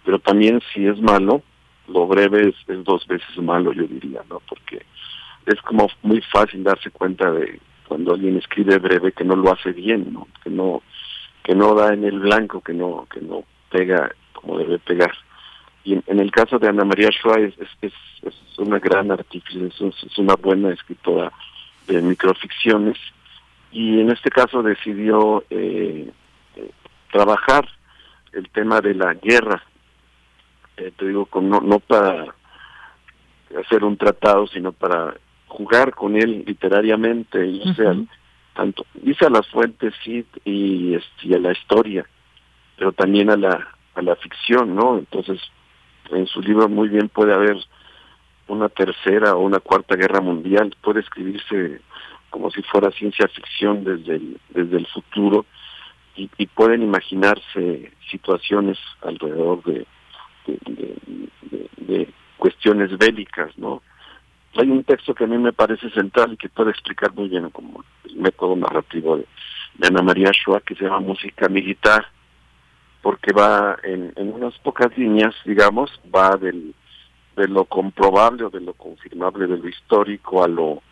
pero 0.09 0.20
también 0.20 0.62
si 0.72 0.86
es 0.86 0.98
malo, 1.02 1.43
lo 1.86 2.06
breve 2.06 2.48
es, 2.48 2.82
dos 2.82 3.06
veces 3.06 3.36
malo, 3.36 3.74
yo 3.74 3.82
diría, 3.82 4.22
¿no? 4.30 4.40
Porque 4.48 4.86
es 5.44 5.60
como 5.60 5.86
muy 6.01 6.22
fácil 6.22 6.64
darse 6.64 6.90
cuenta 6.90 7.30
de 7.30 7.60
cuando 7.86 8.14
alguien 8.14 8.39
escribe 8.39 8.78
breve 8.78 9.12
que 9.12 9.24
no 9.24 9.36
lo 9.36 9.52
hace 9.52 9.70
bien, 9.72 10.14
¿no? 10.14 10.26
Que 10.43 10.48
no 10.48 10.80
que 11.43 11.55
no 11.55 11.74
da 11.74 11.93
en 11.93 12.05
el 12.05 12.20
blanco, 12.20 12.62
que 12.62 12.72
no 12.72 13.06
que 13.12 13.20
no 13.20 13.44
pega 13.70 14.10
como 14.32 14.56
debe 14.56 14.78
pegar. 14.78 15.12
Y 15.85 15.93
en, 15.93 16.20
el 16.20 16.30
caso 16.30 16.59
de 16.59 16.68
Ana 16.68 16.86
María 16.86 17.10
Schwa 17.10 17.39
es, 17.40 17.52
es, 17.82 17.93
una 18.56 18.78
gran 18.78 19.10
artífice, 19.10 19.66
es, 19.66 20.18
una 20.18 20.36
buena 20.36 20.70
escritora 20.70 21.30
de 21.86 22.01
microficciones 22.01 22.97
y 23.72 24.01
en 24.01 24.10
este 24.10 24.30
caso 24.30 24.62
decidió 24.62 25.44
eh, 25.51 26.10
eh, 26.56 26.70
trabajar 27.12 27.68
el 28.32 28.48
tema 28.48 28.80
de 28.80 28.94
la 28.94 29.12
guerra, 29.12 29.62
eh, 30.78 30.92
te 30.96 31.06
digo, 31.06 31.26
con, 31.26 31.48
no, 31.48 31.60
no 31.60 31.80
para 31.80 32.34
hacer 33.60 33.84
un 33.84 33.96
tratado, 33.96 34.46
sino 34.46 34.72
para 34.72 35.14
jugar 35.46 35.94
con 35.94 36.16
él 36.16 36.44
literariamente, 36.46 37.46
y 37.46 37.62
tanto, 38.55 38.84
dice 38.94 39.26
a 39.26 39.30
las 39.30 39.46
fuentes 39.48 39.94
sí, 40.05 40.24
y, 40.44 40.94
este, 40.94 41.28
y 41.28 41.34
a 41.34 41.38
la 41.38 41.52
historia, 41.52 42.06
pero 42.76 42.92
también 42.92 43.30
a 43.30 43.36
la, 43.36 43.68
a 43.94 44.02
la 44.02 44.16
ficción, 44.16 44.74
¿no? 44.74 44.98
Entonces, 44.98 45.40
en 46.10 46.26
su 46.26 46.40
libro 46.40 46.68
muy 46.68 46.88
bien 46.88 47.09
puede 47.09 47.32
haber 47.32 47.56
una 48.46 48.68
tercera 48.68 49.34
o 49.34 49.40
una 49.40 49.60
cuarta 49.60 49.94
guerra 49.96 50.20
mundial, 50.20 50.74
puede 50.82 51.00
escribirse 51.00 51.80
como 52.30 52.50
si 52.50 52.62
fuera 52.62 52.90
ciencia 52.90 53.28
ficción 53.28 53.84
desde 53.84 54.16
el, 54.16 54.40
desde 54.50 54.76
el 54.76 54.86
futuro 54.86 55.46
y, 56.16 56.46
pueden 56.46 56.82
imaginarse 56.82 57.92
situaciones 58.10 58.76
alrededor 59.02 59.62
de, 59.62 59.86
de, 60.48 62.08
cuestiones 62.36 62.96
bélicas, 62.96 63.56
¿no? 63.58 63.82
Hay 64.56 64.70
un 64.70 64.84
texto 64.84 65.14
que 65.14 65.24
a 65.24 65.26
mí 65.26 65.36
me 65.38 65.52
parece 65.52 65.90
central 65.90 66.32
y 66.32 66.36
que 66.36 66.48
puede 66.48 66.70
explicar 66.70 67.12
muy 67.14 67.28
bien 67.28 67.50
como 67.50 67.84
el 68.04 68.16
método 68.16 68.54
narrativo 68.56 69.16
de, 69.16 69.26
Ana 69.86 70.02
María 70.02 70.32
Schwa 70.32 70.60
que 70.60 70.74
se 70.74 70.84
llama 70.84 71.00
Música 71.00 71.48
Militar, 71.48 72.06
porque 73.02 73.32
va 73.32 73.76
en, 73.82 74.12
unas 74.16 74.56
pocas 74.58 74.96
líneas, 74.96 75.34
digamos, 75.44 75.90
va 76.14 76.36
del, 76.36 76.74
de 77.36 77.48
lo 77.48 77.64
comprobable 77.64 78.44
o 78.44 78.50
de 78.50 78.60
lo 78.60 78.74
confirmable, 78.74 79.46
de 79.46 79.58
lo 79.58 79.68
histórico 79.68 80.42
a 80.42 80.48
lo, 80.48 80.82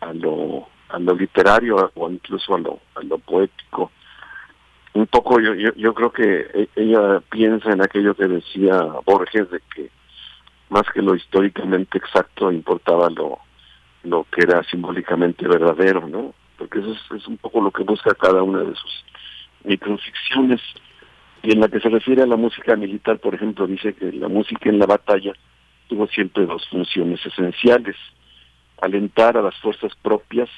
a 0.00 0.12
lo, 0.12 0.68
a 0.88 0.98
lo 0.98 1.14
literario 1.14 1.90
o 1.94 2.10
incluso 2.10 2.54
a 2.54 2.58
lo, 2.58 2.80
a 2.94 3.02
lo 3.02 3.18
poético. 3.18 3.90
Un 4.94 5.06
poco 5.06 5.40
yo, 5.40 5.54
yo, 5.54 5.72
yo 5.74 5.94
creo 5.94 6.12
que 6.12 6.46
e, 6.54 6.68
ella 6.76 7.20
piensa 7.30 7.72
en 7.72 7.82
aquello 7.82 8.14
que 8.14 8.28
decía 8.28 8.78
Borges 9.06 9.50
de 9.50 9.60
que 9.74 9.90
más 10.68 10.84
que 10.92 11.02
lo 11.02 11.14
históricamente 11.14 11.98
exacto 11.98 12.50
importaba 12.50 13.10
lo, 13.10 13.38
lo 14.04 14.26
que 14.30 14.42
era 14.42 14.62
simbólicamente 14.64 15.46
verdadero, 15.46 16.08
¿no? 16.08 16.34
Porque 16.56 16.80
eso 16.80 16.96
es, 17.14 17.26
un 17.26 17.36
poco 17.36 17.60
lo 17.60 17.70
que 17.70 17.84
busca 17.84 18.14
cada 18.14 18.42
una 18.42 18.60
de 18.60 18.74
sus 18.74 19.04
microficciones. 19.64 20.60
Y 21.42 21.52
en 21.52 21.60
la 21.60 21.68
que 21.68 21.80
se 21.80 21.88
refiere 21.88 22.22
a 22.22 22.26
la 22.26 22.36
música 22.36 22.76
militar, 22.76 23.18
por 23.18 23.34
ejemplo, 23.34 23.66
dice 23.66 23.94
que 23.94 24.12
la 24.12 24.28
música 24.28 24.68
en 24.68 24.78
la 24.78 24.86
batalla 24.86 25.32
tuvo 25.88 26.06
siempre 26.06 26.46
dos 26.46 26.66
funciones 26.68 27.24
esenciales, 27.26 27.96
alentar 28.80 29.36
a 29.36 29.42
las 29.42 29.56
fuerzas 29.56 29.92
propias 30.02 30.48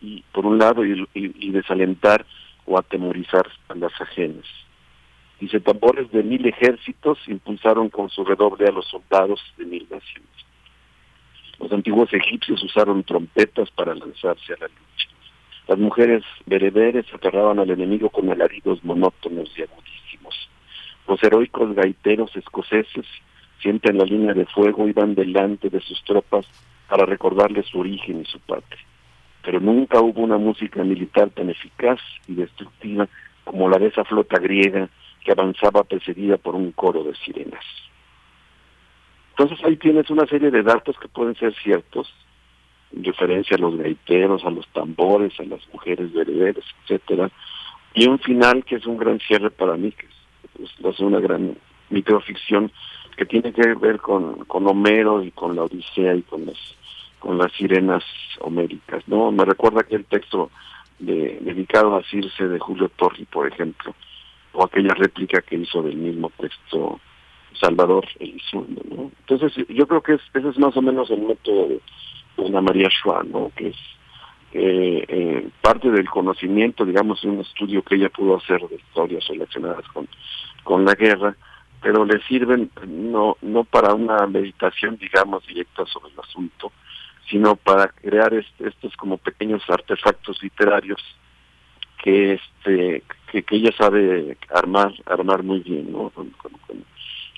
y 0.00 0.22
por 0.32 0.46
un 0.46 0.58
lado 0.58 0.84
y, 0.84 1.50
desalentar 1.50 2.24
o 2.70 2.78
atemorizar 2.78 3.46
a 3.68 3.74
las 3.74 3.92
ajenas. 4.00 4.46
Dice, 5.40 5.58
tambores 5.58 6.10
de 6.12 6.22
mil 6.22 6.46
ejércitos 6.46 7.18
impulsaron 7.26 7.88
con 7.88 8.08
su 8.10 8.24
redoble 8.24 8.68
a 8.68 8.70
los 8.72 8.86
soldados 8.86 9.40
de 9.56 9.64
mil 9.64 9.86
naciones. 9.90 10.30
Los 11.58 11.72
antiguos 11.72 12.12
egipcios 12.12 12.62
usaron 12.62 13.02
trompetas 13.02 13.70
para 13.72 13.94
lanzarse 13.94 14.52
a 14.52 14.58
la 14.60 14.68
lucha. 14.68 15.08
Las 15.66 15.78
mujeres 15.78 16.22
bereberes 16.46 17.06
aterraban 17.12 17.58
al 17.58 17.70
enemigo 17.70 18.08
con 18.08 18.30
alaridos 18.30 18.84
monótonos 18.84 19.50
y 19.58 19.62
agudísimos. 19.62 20.48
Los 21.08 21.22
heroicos 21.24 21.74
gaiteros 21.74 22.34
escoceses, 22.36 23.06
siempre 23.60 23.90
en 23.90 23.98
la 23.98 24.04
línea 24.04 24.32
de 24.32 24.46
fuego, 24.46 24.86
iban 24.86 25.16
delante 25.16 25.70
de 25.70 25.80
sus 25.80 26.02
tropas 26.04 26.46
para 26.88 27.04
recordarles 27.04 27.66
su 27.66 27.80
origen 27.80 28.20
y 28.20 28.24
su 28.26 28.38
patria. 28.40 28.89
Pero 29.42 29.60
nunca 29.60 30.00
hubo 30.00 30.20
una 30.22 30.38
música 30.38 30.82
militar 30.84 31.30
tan 31.30 31.50
eficaz 31.50 32.00
y 32.28 32.34
destructiva 32.34 33.08
como 33.44 33.68
la 33.68 33.78
de 33.78 33.86
esa 33.86 34.04
flota 34.04 34.38
griega 34.38 34.88
que 35.24 35.32
avanzaba 35.32 35.84
precedida 35.84 36.36
por 36.36 36.54
un 36.54 36.72
coro 36.72 37.04
de 37.04 37.14
sirenas. 37.14 37.64
Entonces 39.30 39.64
ahí 39.64 39.76
tienes 39.76 40.10
una 40.10 40.26
serie 40.26 40.50
de 40.50 40.62
datos 40.62 40.98
que 40.98 41.08
pueden 41.08 41.34
ser 41.36 41.54
ciertos, 41.62 42.12
en 42.94 43.04
referencia 43.04 43.56
a 43.56 43.60
los 43.60 43.76
gaiteros, 43.76 44.44
a 44.44 44.50
los 44.50 44.66
tambores, 44.68 45.38
a 45.40 45.44
las 45.44 45.60
mujeres 45.72 46.12
bereberes, 46.12 46.64
etcétera, 46.82 47.30
y 47.94 48.06
un 48.08 48.18
final 48.18 48.64
que 48.64 48.76
es 48.76 48.86
un 48.86 48.98
gran 48.98 49.18
cierre 49.20 49.50
para 49.50 49.76
mí, 49.76 49.92
que 49.92 50.06
pues, 50.56 50.94
es 50.94 51.00
una 51.00 51.20
gran 51.20 51.56
microficción 51.88 52.70
que 53.16 53.26
tiene 53.26 53.52
que 53.52 53.74
ver 53.74 53.98
con, 53.98 54.44
con 54.44 54.66
Homero 54.66 55.22
y 55.22 55.30
con 55.30 55.56
la 55.56 55.64
Odisea 55.64 56.14
y 56.14 56.22
con 56.22 56.46
las 56.46 56.58
con 57.20 57.38
las 57.38 57.52
sirenas 57.52 58.02
homéricas, 58.40 59.06
¿no? 59.06 59.30
Me 59.30 59.44
recuerda 59.44 59.82
aquel 59.82 60.04
texto 60.06 60.50
de, 60.98 61.38
dedicado 61.40 61.96
a 61.96 62.02
Circe 62.02 62.48
de 62.48 62.58
Julio 62.58 62.90
Torri, 62.96 63.24
por 63.26 63.46
ejemplo, 63.46 63.94
o 64.52 64.64
aquella 64.64 64.94
réplica 64.94 65.40
que 65.42 65.56
hizo 65.56 65.82
del 65.82 65.96
mismo 65.96 66.32
texto 66.38 66.98
Salvador 67.60 68.06
Elizondo, 68.18 68.82
¿no? 68.90 69.12
Entonces, 69.20 69.66
yo 69.68 69.86
creo 69.86 70.02
que 70.02 70.14
ese 70.14 70.48
es 70.48 70.58
más 70.58 70.76
o 70.76 70.82
menos 70.82 71.10
el 71.10 71.20
método 71.20 71.68
de, 71.68 71.80
Ana 72.46 72.62
María 72.62 72.88
Schwa, 72.88 73.22
¿no? 73.22 73.52
que 73.54 73.68
es 73.68 73.76
eh, 74.52 75.04
eh, 75.06 75.48
parte 75.60 75.90
del 75.90 76.08
conocimiento, 76.08 76.84
digamos, 76.84 77.22
un 77.24 77.40
estudio 77.40 77.82
que 77.82 77.96
ella 77.96 78.08
pudo 78.08 78.36
hacer 78.36 78.60
de 78.68 78.76
historias 78.76 79.26
relacionadas 79.28 79.86
con, 79.88 80.08
con 80.64 80.84
la 80.84 80.94
guerra, 80.94 81.36
pero 81.80 82.04
le 82.04 82.20
sirven 82.22 82.70
no, 82.86 83.36
no 83.42 83.64
para 83.64 83.94
una 83.94 84.26
meditación, 84.26 84.96
digamos, 84.96 85.46
directa 85.46 85.84
sobre 85.86 86.12
el 86.12 86.20
asunto, 86.20 86.72
sino 87.30 87.56
para 87.56 87.88
crear 87.88 88.34
estos 88.34 88.96
como 88.96 89.16
pequeños 89.18 89.62
artefactos 89.68 90.42
literarios 90.42 91.00
que 92.02 92.34
este 92.34 93.02
que, 93.30 93.44
ella 93.50 93.70
sabe 93.78 94.36
armar 94.52 94.92
armar 95.06 95.42
muy 95.42 95.60
bien 95.60 95.92
¿no? 95.92 96.12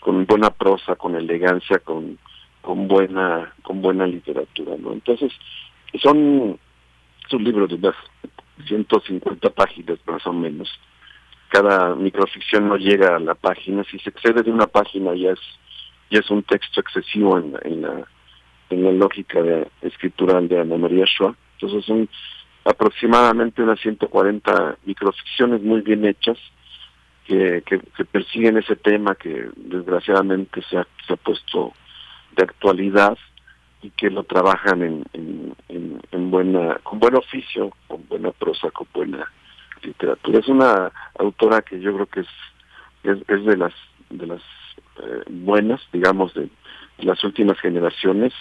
con, 0.00 0.26
buena 0.26 0.50
prosa 0.50 0.96
con 0.96 1.14
elegancia 1.14 1.78
con 1.78 2.18
con 2.60 2.88
buena 2.88 3.52
con 3.62 3.82
buena 3.82 4.06
literatura 4.06 4.76
no 4.78 4.92
entonces 4.92 5.32
son 6.00 6.58
un 7.32 7.44
libros 7.44 7.68
de 7.70 7.76
unas 7.76 7.94
150 8.66 9.50
páginas 9.50 9.98
más 10.06 10.26
o 10.26 10.32
menos. 10.32 10.68
Cada 11.48 11.94
microficción 11.94 12.68
no 12.68 12.76
llega 12.76 13.16
a 13.16 13.20
la 13.20 13.34
página. 13.34 13.84
Si 13.84 13.98
se 13.98 14.10
excede 14.10 14.42
de 14.42 14.50
una 14.50 14.66
página 14.66 15.14
ya 15.14 15.32
es 15.32 15.40
ya 16.10 16.18
es 16.18 16.30
un 16.30 16.42
texto 16.42 16.80
excesivo 16.80 17.38
en, 17.38 17.56
en 17.62 17.82
la 17.82 18.06
en 18.72 18.84
la 18.84 18.92
lógica 18.92 19.42
de, 19.42 19.68
escritural 19.82 20.48
de 20.48 20.60
Ana 20.60 20.76
María 20.76 21.06
Schwa 21.06 21.34
entonces 21.54 21.84
son 21.84 22.08
aproximadamente 22.64 23.62
unas 23.62 23.80
140 23.80 24.78
microficciones 24.84 25.62
muy 25.62 25.80
bien 25.80 26.04
hechas 26.04 26.38
que, 27.26 27.62
persiguen 28.10 28.58
ese 28.58 28.76
tema 28.76 29.14
que 29.14 29.48
desgraciadamente 29.56 30.60
se 30.68 30.78
ha, 30.78 30.86
puesto 31.16 31.72
de 32.36 32.42
actualidad 32.42 33.16
y 33.80 33.90
que 33.90 34.10
lo 34.10 34.24
trabajan 34.24 35.04
en, 35.12 36.30
buena 36.30 36.78
con 36.82 36.98
buen 36.98 37.14
oficio, 37.14 37.72
con 37.86 38.06
buena 38.08 38.30
prosa, 38.32 38.70
con 38.70 38.86
buena 38.92 39.30
literatura. 39.82 40.38
Es 40.38 40.48
una 40.48 40.90
autora 41.18 41.62
que 41.62 41.78
yo 41.80 41.92
creo 41.94 42.06
que 42.06 42.20
es 42.20 42.28
es, 43.04 43.18
es 43.28 43.44
de 43.44 43.56
las 43.56 43.74
de 44.10 44.26
las 44.26 44.42
eh, 45.02 45.22
buenas, 45.28 45.80
digamos, 45.92 46.32
de 46.34 46.48
las 46.98 47.22
últimas 47.24 47.58
generaciones 47.60 48.32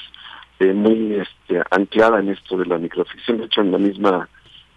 muy 0.73 1.15
este, 1.15 1.61
anclada 1.71 2.19
en 2.19 2.29
esto 2.29 2.57
de 2.57 2.65
la 2.65 2.77
microficción, 2.77 3.39
de 3.39 3.45
hecho 3.45 3.61
en 3.61 3.71
la 3.71 3.77
misma 3.77 4.29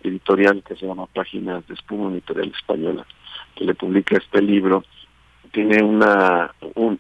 editorial 0.03 0.63
que 0.63 0.77
se 0.77 0.87
llama 0.87 1.07
Páginas 1.07 1.67
de 1.67 1.75
Espuma, 1.75 2.13
Editorial 2.13 2.53
Española, 2.57 3.07
que 3.55 3.65
le 3.65 3.75
publica 3.75 4.17
este 4.17 4.41
libro, 4.43 4.85
tiene 5.53 5.83
una 5.83 6.53
un, 6.75 6.99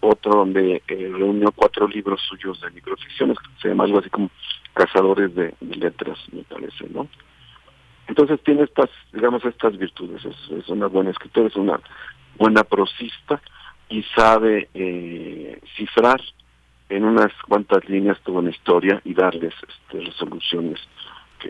otro 0.00 0.32
donde 0.32 0.82
eh, 0.86 1.10
reunió 1.12 1.50
cuatro 1.52 1.88
libros 1.88 2.20
suyos 2.28 2.60
de 2.60 2.70
microficciones, 2.70 3.36
se 3.60 3.68
llama 3.68 3.84
algo 3.84 3.98
así 3.98 4.10
como 4.10 4.30
Cazadores 4.74 5.34
de, 5.34 5.54
Letras, 5.60 6.18
me 6.32 6.42
parece, 6.44 6.88
¿no? 6.90 7.08
Entonces 8.06 8.40
tiene 8.44 8.62
estas, 8.62 8.90
digamos, 9.12 9.44
estas 9.44 9.76
virtudes, 9.76 10.24
es, 10.24 10.68
una 10.68 10.86
buena 10.86 11.10
escritora, 11.10 11.48
es 11.48 11.56
una 11.56 11.80
buena 12.38 12.64
prosista 12.64 13.40
y 13.88 14.02
sabe 14.14 14.68
eh, 14.74 15.60
cifrar 15.76 16.20
en 16.90 17.04
unas 17.04 17.32
cuantas 17.48 17.88
líneas 17.88 18.20
toda 18.22 18.40
una 18.40 18.50
historia 18.50 19.00
y 19.04 19.14
darles 19.14 19.54
este, 19.68 20.04
resoluciones 20.04 20.78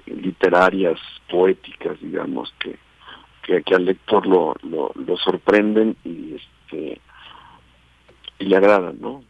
literarias, 0.07 1.01
poéticas, 1.29 1.99
digamos, 2.01 2.55
que, 2.61 2.79
que, 3.43 3.75
al 3.75 3.87
lector 3.87 4.27
lo, 4.27 4.55
lo, 4.63 4.93
lo 4.95 5.17
sorprenden 5.17 5.97
y 6.05 6.37
este 6.37 7.01
y 8.39 8.45
le 8.45 8.57
agradan, 8.57 9.01
¿no? 9.01 9.23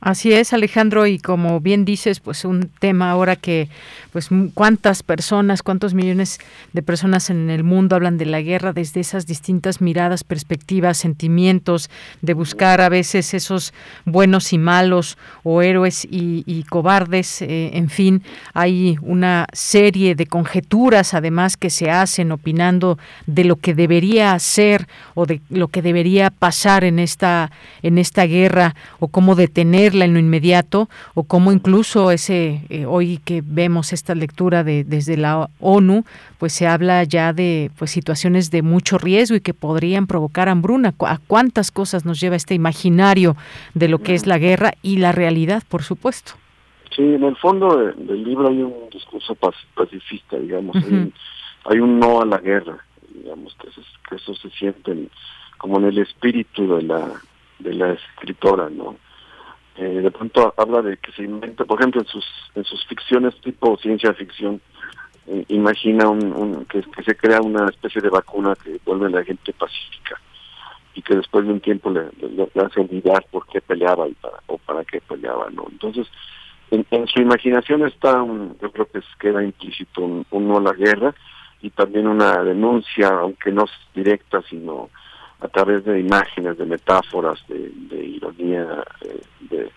Así 0.00 0.32
es, 0.32 0.54
Alejandro, 0.54 1.06
y 1.06 1.18
como 1.18 1.60
bien 1.60 1.84
dices, 1.84 2.20
pues 2.20 2.46
un 2.46 2.70
tema 2.78 3.10
ahora 3.10 3.36
que, 3.36 3.68
pues 4.12 4.30
cuántas 4.54 5.02
personas, 5.02 5.62
cuántos 5.62 5.92
millones 5.92 6.38
de 6.72 6.82
personas 6.82 7.28
en 7.28 7.50
el 7.50 7.64
mundo 7.64 7.96
hablan 7.96 8.16
de 8.16 8.24
la 8.24 8.40
guerra 8.40 8.72
desde 8.72 9.00
esas 9.00 9.26
distintas 9.26 9.82
miradas, 9.82 10.24
perspectivas, 10.24 10.96
sentimientos, 10.96 11.90
de 12.22 12.32
buscar 12.32 12.80
a 12.80 12.88
veces 12.88 13.34
esos 13.34 13.74
buenos 14.06 14.54
y 14.54 14.58
malos, 14.58 15.18
o 15.42 15.60
héroes 15.60 16.08
y, 16.10 16.64
cobardes, 16.70 17.42
eh, 17.42 17.72
en 17.74 17.90
fin, 17.90 18.22
hay 18.54 18.96
una 19.02 19.48
serie 19.52 20.14
de 20.14 20.24
conjeturas 20.24 21.12
además 21.12 21.58
que 21.58 21.68
se 21.68 21.90
hacen 21.90 22.32
opinando 22.32 22.98
de 23.26 23.44
lo 23.44 23.56
que 23.56 23.74
debería 23.74 24.38
ser 24.38 24.88
o 25.14 25.26
de 25.26 25.42
lo 25.50 25.68
que 25.68 25.82
debería 25.82 26.30
pasar 26.30 26.84
en 26.84 26.98
esta, 26.98 27.50
en 27.82 27.98
esta 27.98 28.24
guerra, 28.24 28.74
o 28.98 29.08
cómo 29.08 29.34
detener 29.34 29.89
en 29.94 30.14
lo 30.14 30.18
inmediato 30.18 30.88
o 31.14 31.24
como 31.24 31.52
incluso 31.52 32.10
ese 32.10 32.62
eh, 32.68 32.86
hoy 32.86 33.18
que 33.24 33.42
vemos 33.44 33.92
esta 33.92 34.14
lectura 34.14 34.64
de 34.64 34.84
desde 34.84 35.16
la 35.16 35.48
ONU 35.60 36.04
pues 36.38 36.52
se 36.52 36.66
habla 36.66 37.04
ya 37.04 37.32
de 37.32 37.70
pues 37.78 37.90
situaciones 37.90 38.50
de 38.50 38.62
mucho 38.62 38.98
riesgo 38.98 39.36
y 39.36 39.40
que 39.40 39.54
podrían 39.54 40.06
provocar 40.06 40.48
hambruna. 40.48 40.94
A 41.00 41.18
cuántas 41.18 41.70
cosas 41.70 42.04
nos 42.04 42.20
lleva 42.20 42.36
este 42.36 42.54
imaginario 42.54 43.36
de 43.74 43.88
lo 43.88 43.98
que 43.98 44.14
es 44.14 44.26
la 44.26 44.38
guerra 44.38 44.72
y 44.82 44.96
la 44.96 45.12
realidad 45.12 45.62
por 45.68 45.82
supuesto 45.82 46.32
sí 46.94 47.02
en 47.02 47.24
el 47.24 47.36
fondo 47.36 47.76
del 47.76 48.24
libro 48.24 48.48
hay 48.48 48.62
un 48.62 48.88
discurso 48.92 49.36
pacifista 49.74 50.38
digamos 50.38 50.76
hay, 51.64 51.78
un, 51.78 51.98
no 51.98 52.20
a 52.20 52.26
la 52.26 52.38
guerra 52.38 52.78
digamos 53.14 53.54
que 53.54 53.68
eso, 53.68 53.82
que 54.08 54.16
eso 54.16 54.34
se 54.34 54.50
siente 54.50 55.08
como 55.58 55.78
en 55.78 55.86
el 55.86 55.98
espíritu 55.98 56.76
de 56.76 56.82
la 56.82 57.12
de 57.58 57.74
la 57.74 57.92
escritora 57.92 58.68
no 58.70 58.96
eh, 59.80 60.02
de 60.02 60.10
pronto 60.10 60.52
habla 60.58 60.82
de 60.82 60.98
que 60.98 61.10
se 61.12 61.22
inventa, 61.22 61.64
por 61.64 61.80
ejemplo, 61.80 62.02
en 62.02 62.06
sus, 62.06 62.26
en 62.54 62.64
sus 62.64 62.84
ficciones 62.86 63.34
tipo 63.40 63.78
ciencia 63.78 64.12
ficción, 64.12 64.60
eh, 65.26 65.42
imagina 65.48 66.06
un, 66.06 66.66
que, 66.66 66.82
se 67.02 67.16
crea 67.16 67.40
una 67.40 67.64
especie 67.64 68.02
de 68.02 68.10
vacuna 68.10 68.54
que 68.62 68.78
vuelve 68.84 69.06
a 69.06 69.20
la 69.20 69.24
gente 69.24 69.54
pacífica 69.54 70.20
y 70.94 71.00
que 71.00 71.14
después 71.14 71.46
de 71.46 71.54
un 71.54 71.60
tiempo 71.60 71.90
le, 71.90 72.10
hace 72.62 72.80
olvidar 72.80 73.24
por 73.30 73.46
qué 73.46 73.62
peleaba 73.62 74.06
y 74.06 74.12
para, 74.12 74.42
o 74.48 74.58
para 74.58 74.84
qué 74.84 75.00
peleaba, 75.00 75.48
¿no? 75.48 75.64
Entonces, 75.70 76.06
en, 76.70 76.84
su 77.06 77.22
imaginación 77.22 77.86
está, 77.86 78.22
un, 78.22 78.58
yo 78.60 78.70
creo 78.70 78.84
que 78.84 79.00
queda 79.18 79.42
implícito 79.42 80.02
un, 80.02 80.26
un 80.30 80.56
a 80.56 80.60
la 80.60 80.72
guerra 80.74 81.14
y 81.62 81.70
también 81.70 82.06
una 82.06 82.42
denuncia, 82.42 83.08
aunque 83.08 83.50
no 83.50 83.64
directa, 83.94 84.42
sino 84.50 84.90
a 85.40 85.48
través 85.48 85.84
de 85.84 86.00
imágenes, 86.00 86.58
de 86.58 86.66
metáforas, 86.66 87.42
de, 87.48 88.04
ironía, 88.04 88.84
eh, 89.02 89.20
de, 89.40 89.70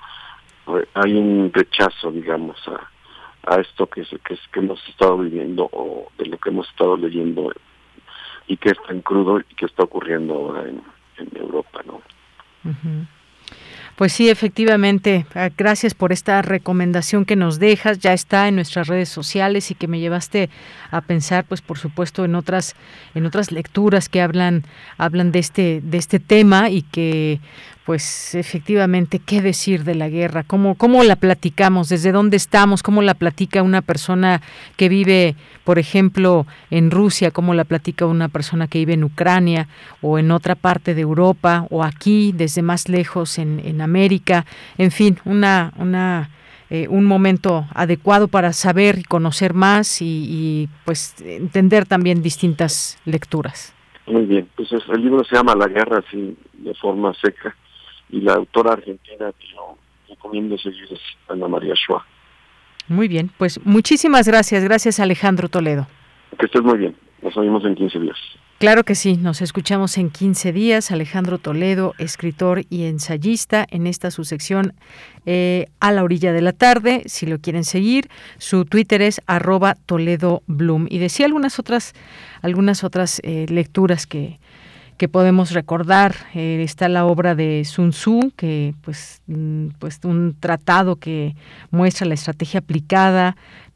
hay 0.94 1.14
un 1.14 1.52
rechazo, 1.54 2.12
digamos, 2.12 2.58
a, 2.68 2.90
a 3.54 3.60
esto 3.60 3.88
que, 3.88 4.04
que, 4.04 4.38
que 4.52 4.60
hemos 4.60 4.88
estado 4.88 5.18
viviendo 5.18 5.70
o 5.72 6.08
de 6.18 6.26
lo 6.26 6.38
que 6.38 6.50
hemos 6.50 6.70
estado 6.70 6.98
leyendo 6.98 7.52
y 8.48 8.58
que 8.58 8.70
está 8.70 8.92
en 8.92 9.02
crudo 9.02 9.40
y 9.40 9.56
que 9.56 9.66
está 9.66 9.84
ocurriendo 9.84 10.34
ahora 10.34 10.70
en, 10.70 10.82
Europa, 11.36 11.82
¿no? 11.86 12.02
Pues 13.96 14.12
sí, 14.12 14.30
efectivamente. 14.30 15.26
Ah, 15.36 15.50
gracias 15.56 15.94
por 15.94 16.12
esta 16.12 16.42
recomendación 16.42 17.26
que 17.26 17.36
nos 17.36 17.60
dejas. 17.60 18.00
Ya 18.00 18.14
está 18.14 18.48
en 18.48 18.56
nuestras 18.56 18.88
redes 18.88 19.10
sociales 19.10 19.70
y 19.70 19.76
que 19.76 19.88
me 19.88 20.00
llevaste 20.00 20.50
a 20.90 21.02
pensar, 21.02 21.46
pues 21.46 21.62
por 21.62 21.78
supuesto, 21.78 22.26
en 22.26 22.34
otras, 22.34 22.76
en 23.14 23.26
otras 23.26 23.52
lecturas 23.52 24.10
que 24.10 24.22
hablan, 24.22 24.64
hablan 24.98 25.32
de 25.32 25.40
este, 25.40 25.82
de 25.84 25.98
este 26.00 26.20
tema 26.20 26.72
y 26.72 26.82
que 26.82 27.40
pues 27.86 28.34
efectivamente, 28.36 29.20
¿qué 29.20 29.42
decir 29.42 29.84
de 29.84 29.96
la 29.96 30.08
guerra? 30.08 30.44
¿Cómo, 30.44 30.76
¿Cómo 30.76 31.04
la 31.04 31.18
platicamos? 31.18 31.90
¿Desde 31.90 32.14
dónde 32.14 32.38
estamos? 32.38 32.82
¿Cómo 32.82 33.02
la 33.02 33.14
platica 33.14 33.62
una 33.62 33.82
persona 33.82 34.42
que 34.78 34.88
vive, 34.88 35.36
por 35.66 35.80
ejemplo, 35.80 36.46
en 36.72 36.92
Rusia? 36.92 37.32
¿Cómo 37.32 37.54
la 37.54 37.66
platica 37.66 38.06
una 38.06 38.30
persona 38.30 38.68
que 38.68 38.80
vive 38.80 38.94
en 38.94 39.04
Ucrania 39.04 39.68
o 40.02 40.18
en 40.18 40.32
otra 40.32 40.56
parte 40.56 40.96
de 40.96 41.02
Europa 41.02 41.68
o 41.70 41.84
aquí, 41.84 42.32
desde 42.34 42.62
más 42.62 42.88
lejos, 42.88 43.38
en, 43.38 43.60
en 43.66 43.82
América? 43.82 44.46
En 44.78 44.92
fin, 44.92 45.20
una... 45.26 45.74
una 45.78 46.30
eh, 46.70 46.88
un 46.88 47.06
momento 47.06 47.68
adecuado 47.76 48.28
para 48.28 48.52
saber 48.52 48.98
y 48.98 49.04
conocer 49.04 49.54
más 49.54 50.02
y, 50.02 50.26
y, 50.28 50.70
pues 50.86 51.14
entender 51.22 51.86
también 51.86 52.24
distintas 52.24 52.98
lecturas. 53.06 53.76
Muy 54.08 54.26
bien, 54.26 54.50
pues 54.56 54.70
el 54.72 55.02
libro 55.04 55.24
se 55.24 55.36
llama 55.36 55.54
La 55.56 55.68
guerra 55.68 56.00
así 56.00 56.36
de 56.54 56.74
forma 56.74 57.14
seca 57.22 57.56
y 58.14 58.22
la 58.22 58.34
autora 58.34 58.74
argentina 58.74 59.32
que 59.40 59.48
yo 59.48 59.76
recomiendo 60.08 60.56
seguir 60.58 60.88
es 60.92 61.02
Ana 61.28 61.48
María 61.48 61.74
Schwa. 61.76 62.06
Muy 62.88 63.08
bien, 63.08 63.32
pues 63.38 63.60
muchísimas 63.66 64.28
gracias, 64.28 64.64
gracias 64.64 65.00
Alejandro 65.00 65.50
Toledo. 65.50 65.88
Que 66.38 66.46
estés 66.46 66.62
muy 66.62 66.78
bien, 66.78 66.96
nos 67.24 67.36
oímos 67.36 67.66
en 67.66 67.74
15 67.74 68.00
días. 68.00 68.18
Claro 68.60 68.84
que 68.84 68.96
sí, 68.96 69.18
nos 69.18 69.42
escuchamos 69.42 69.98
en 69.98 70.10
15 70.10 70.54
días. 70.54 70.92
Alejandro 70.92 71.38
Toledo, 71.38 71.96
escritor 71.98 72.62
y 72.70 72.86
ensayista, 72.86 73.66
en 73.70 73.88
esta 73.88 74.10
su 74.10 74.24
sección 74.24 74.74
eh, 75.26 75.66
a 75.82 75.92
la 75.92 76.02
orilla 76.02 76.32
de 76.32 76.42
la 76.42 76.54
tarde. 76.54 77.02
Si 77.08 77.26
lo 77.26 77.40
quieren 77.40 77.66
seguir, 77.66 78.08
su 78.38 78.64
Twitter 78.64 79.02
es 79.02 79.22
arroba 79.26 79.76
Toledo 79.86 80.44
Bloom. 80.48 80.88
Y 80.90 81.00
decía 81.00 81.26
algunas 81.26 81.60
otras, 81.60 81.94
algunas 82.42 82.86
otras 82.86 83.20
eh, 83.26 83.48
lecturas 83.50 84.08
que, 84.08 84.40
que 84.98 85.08
podemos 85.08 85.52
recordar. 85.52 86.16
Eh, 86.34 86.62
está 86.64 86.90
la 86.90 87.06
obra 87.06 87.36
de 87.36 87.64
Sun 87.66 87.92
Tzu, 87.92 88.32
que 88.36 88.74
pues, 88.82 89.22
mm, 89.28 89.68
pues 89.80 90.00
un 90.04 90.36
tratado 90.40 90.98
que 90.98 91.36
muestra 91.72 92.08
la 92.08 92.14
estrategia 92.14 92.60
aplicada 92.60 93.36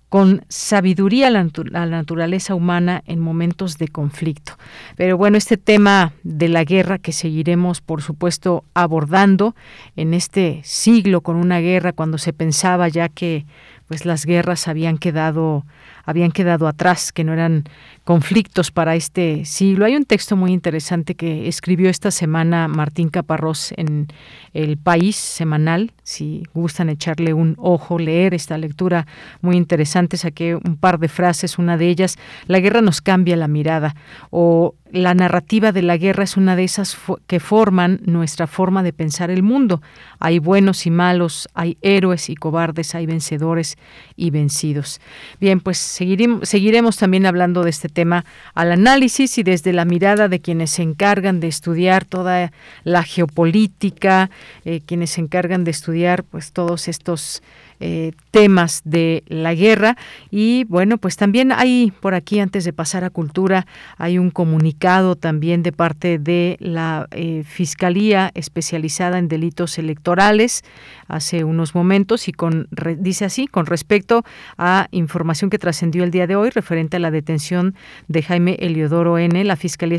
con 0.10 0.45
sabiduría 0.48 1.27
a 1.27 1.31
la, 1.31 1.85
naturaleza 1.85 2.56
humana 2.56 3.03
en 3.07 3.19
momentos 3.19 3.77
de 3.77 3.89
conflicto. 3.89 4.53
Pero 4.95 5.18
bueno, 5.18 5.38
este 5.38 5.57
tema 5.57 6.14
de 6.23 6.48
la 6.48 6.64
guerra 6.64 6.98
que 6.98 7.11
seguiremos, 7.11 7.81
por 7.81 8.02
supuesto, 8.02 8.64
abordando 8.73 9.53
en 9.98 10.14
este 10.14 10.61
siglo 10.64 11.22
con 11.22 11.35
una 11.35 11.60
guerra 11.60 11.91
cuando 11.91 12.18
se 12.18 12.31
pensaba 12.31 12.88
ya 12.88 13.10
que 13.10 13.45
pues 13.88 14.06
las 14.06 14.26
guerras 14.26 14.68
habían 14.68 14.98
quedado 14.98 15.65
habían 16.07 16.31
quedado 16.31 16.69
atrás, 16.69 17.11
que 17.11 17.26
no 17.26 17.34
eran 17.34 17.65
conflictos 18.08 18.72
para 18.72 18.96
este 18.96 19.44
siglo. 19.44 19.84
Hay 19.84 19.98
un 19.98 20.06
texto 20.06 20.38
muy 20.38 20.54
interesante 20.54 21.16
que 21.16 21.50
escribió 21.50 21.90
esta 21.90 22.10
semana 22.10 22.70
Martín 22.70 23.10
Caparrós 23.10 23.74
en 23.76 24.08
El 24.54 24.78
País 24.78 25.18
semanal, 25.18 25.92
si 26.04 26.44
gustan 26.54 26.88
echarle 26.88 27.34
un 27.34 27.56
ojo, 27.58 28.00
leer 28.00 28.34
esta 28.34 28.58
lectura 28.58 29.08
muy 29.42 29.58
interesante, 29.58 30.16
saqué 30.16 30.56
un 30.56 30.78
par 30.78 31.00
de 31.00 31.10
frases, 31.10 31.60
una 31.60 31.76
de 31.76 31.90
ellas, 31.90 32.18
la 32.46 32.62
guerra 32.62 32.80
nos 32.80 33.02
cambia 33.02 33.36
la 33.36 33.50
mirada 33.50 33.94
o 34.30 34.74
la 34.92 35.14
narrativa 35.14 35.72
de 35.72 35.82
la 35.82 35.98
guerra 35.98 36.24
es 36.24 36.38
una 36.38 36.56
de 36.56 36.64
esas 36.64 36.98
que 37.28 37.40
forman 37.40 38.00
nuestra 38.06 38.48
forma 38.48 38.84
de 38.84 38.94
pensar 38.94 39.30
el 39.30 39.44
mundo. 39.44 39.82
Hay 40.20 40.40
buenos 40.40 40.86
y 40.86 40.92
malos, 40.92 41.50
hay 41.54 41.78
héroes 41.82 42.30
y 42.30 42.36
cobardes, 42.36 42.96
hay 42.96 43.06
vencedores 43.06 43.78
y 44.16 44.30
vencidos. 44.30 45.02
Bien, 45.42 45.60
pues 45.60 45.78
seguiremos 45.78 46.98
también 46.98 47.26
hablando 47.26 47.64
de 47.64 47.70
este 47.70 47.90
tema 47.98 48.26
al 48.53 48.72
análisis 48.72 49.40
y 49.40 49.44
desde 49.44 49.74
la 49.74 49.84
mirada 49.84 50.28
de 50.28 50.40
quienes 50.40 50.69
se 50.69 50.84
encargan 50.84 51.40
de 51.40 51.48
estudiar 51.48 52.06
toda 52.06 52.52
la 52.84 53.02
geopolítica, 53.02 54.30
eh, 54.65 54.82
quienes 54.86 55.10
se 55.10 55.22
encargan 55.22 55.64
de 55.64 55.72
estudiar 55.72 56.24
pues 56.24 56.52
todos 56.52 56.88
estos 56.88 57.41
eh, 57.80 58.11
temas 58.32 58.82
de 58.86 59.24
la 59.28 59.53
guerra. 59.53 59.98
Y 60.32 60.64
bueno, 60.64 60.98
pues 60.98 61.15
también 61.15 61.52
hay 61.52 61.94
por 62.02 62.15
aquí, 62.15 62.40
antes 62.40 62.65
de 62.65 62.74
pasar 62.74 63.03
a 63.03 63.11
cultura, 63.11 63.68
hay 63.98 64.18
un 64.18 64.32
comunicado 64.32 65.15
también 65.15 65.61
de 65.61 65.72
parte 65.72 66.18
de 66.18 66.57
la 66.60 67.07
eh, 67.11 67.44
Fiscalía 67.48 68.32
especializada 68.34 69.19
en 69.19 69.28
delitos 69.28 69.78
electorales 69.78 70.64
hace 71.08 71.44
unos 71.44 71.76
momentos 71.76 72.28
y 72.28 72.32
con 72.32 72.68
dice 72.98 73.26
así, 73.26 73.48
con 73.48 73.66
respecto 73.66 74.24
a 74.58 74.88
información 74.92 75.50
que 75.50 75.60
trascendió 75.60 76.04
el 76.04 76.12
día 76.12 76.28
de 76.28 76.36
hoy 76.36 76.50
referente 76.50 76.98
a 76.98 77.00
la 77.00 77.12
detención 77.12 77.76
de 78.08 78.24
Jaime 78.24 78.58
Eliodoro 78.60 79.18
N., 79.18 79.44
la 79.44 79.56
Fiscalía 79.56 79.98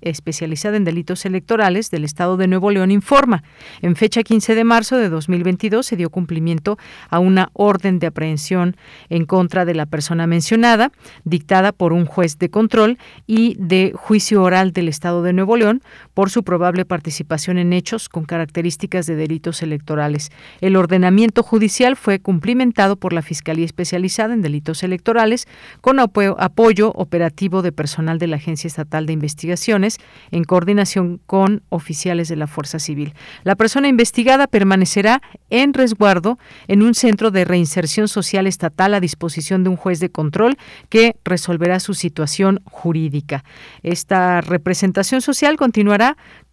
especializada 0.00 0.76
en 0.76 0.84
delitos 0.84 1.24
electorales 1.24 1.90
del 1.90 2.04
Estado 2.04 2.36
de 2.36 2.48
Nuevo 2.48 2.70
León 2.70 2.90
informa. 2.90 3.42
En 3.80 3.96
fecha 3.96 4.22
15 4.22 4.54
de 4.54 4.64
marzo 4.64 4.96
de 4.96 5.08
2022 5.08 5.86
se 5.86 5.96
dio 5.96 6.10
cumplimiento 6.10 6.78
a 7.08 7.18
una 7.18 7.50
orden 7.52 7.98
de 7.98 8.06
aprehensión 8.08 8.76
en 9.08 9.24
contra 9.26 9.64
de 9.64 9.74
la 9.74 9.86
persona 9.86 10.26
mencionada, 10.26 10.92
dictada 11.24 11.72
por 11.72 11.92
un 11.92 12.06
juez 12.06 12.38
de 12.38 12.50
control 12.50 12.98
y 13.26 13.56
de 13.58 13.92
juicio 13.94 14.42
oral 14.42 14.72
del 14.72 14.88
Estado 14.88 15.22
de 15.22 15.32
Nuevo 15.32 15.56
León 15.56 15.82
por 16.14 16.30
su 16.30 16.42
probable 16.42 16.84
participación 16.84 17.58
en 17.58 17.72
hechos 17.72 18.08
con 18.08 18.24
características 18.24 19.06
de 19.06 19.16
delitos 19.16 19.62
electorales. 19.62 20.30
El 20.60 20.76
ordenamiento 20.76 21.42
judicial 21.42 21.96
fue 21.96 22.18
cumplimentado 22.18 22.96
por 22.96 23.12
la 23.12 23.22
Fiscalía 23.22 23.64
Especializada 23.64 24.34
en 24.34 24.42
Delitos 24.42 24.82
Electorales 24.82 25.46
con 25.80 25.98
apoyo 26.00 26.92
operativo 26.94 27.62
de 27.62 27.72
personal 27.72 28.18
de 28.18 28.26
la 28.26 28.36
Agencia 28.36 28.68
Estatal 28.68 29.06
de 29.06 29.12
Investigaciones 29.12 29.98
en 30.30 30.44
coordinación 30.44 31.20
con 31.26 31.62
oficiales 31.68 32.28
de 32.28 32.36
la 32.36 32.46
Fuerza 32.46 32.78
Civil. 32.78 33.14
La 33.44 33.56
persona 33.56 33.88
investigada 33.88 34.46
permanecerá 34.46 35.22
en 35.50 35.72
resguardo 35.74 36.38
en 36.68 36.82
un 36.82 36.94
centro 36.94 37.30
de 37.30 37.44
reinserción 37.44 38.08
social 38.08 38.46
estatal 38.46 38.94
a 38.94 39.00
disposición 39.00 39.64
de 39.64 39.70
un 39.70 39.76
juez 39.76 40.00
de 40.00 40.10
control 40.10 40.56
que 40.88 41.16
resolverá 41.24 41.80
su 41.80 41.94
situación 41.94 42.60
jurídica. 42.64 43.44
Esta 43.82 44.40
representación 44.40 45.20
social 45.20 45.56
continuará 45.56 46.01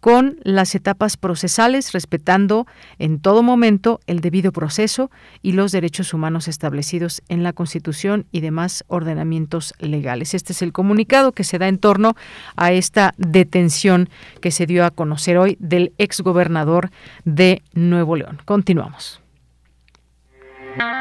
con 0.00 0.38
las 0.42 0.74
etapas 0.74 1.16
procesales, 1.16 1.92
respetando 1.92 2.66
en 2.98 3.20
todo 3.20 3.42
momento 3.42 4.00
el 4.06 4.20
debido 4.20 4.50
proceso 4.50 5.10
y 5.42 5.52
los 5.52 5.72
derechos 5.72 6.14
humanos 6.14 6.48
establecidos 6.48 7.22
en 7.28 7.42
la 7.42 7.52
Constitución 7.52 8.26
y 8.32 8.40
demás 8.40 8.84
ordenamientos 8.88 9.74
legales. 9.78 10.34
Este 10.34 10.52
es 10.52 10.62
el 10.62 10.72
comunicado 10.72 11.32
que 11.32 11.44
se 11.44 11.58
da 11.58 11.68
en 11.68 11.78
torno 11.78 12.16
a 12.56 12.72
esta 12.72 13.14
detención 13.18 14.08
que 14.40 14.50
se 14.50 14.66
dio 14.66 14.84
a 14.84 14.90
conocer 14.90 15.36
hoy 15.36 15.56
del 15.60 15.92
exgobernador 15.98 16.90
de 17.24 17.62
Nuevo 17.74 18.16
León. 18.16 18.40
Continuamos. 18.44 19.19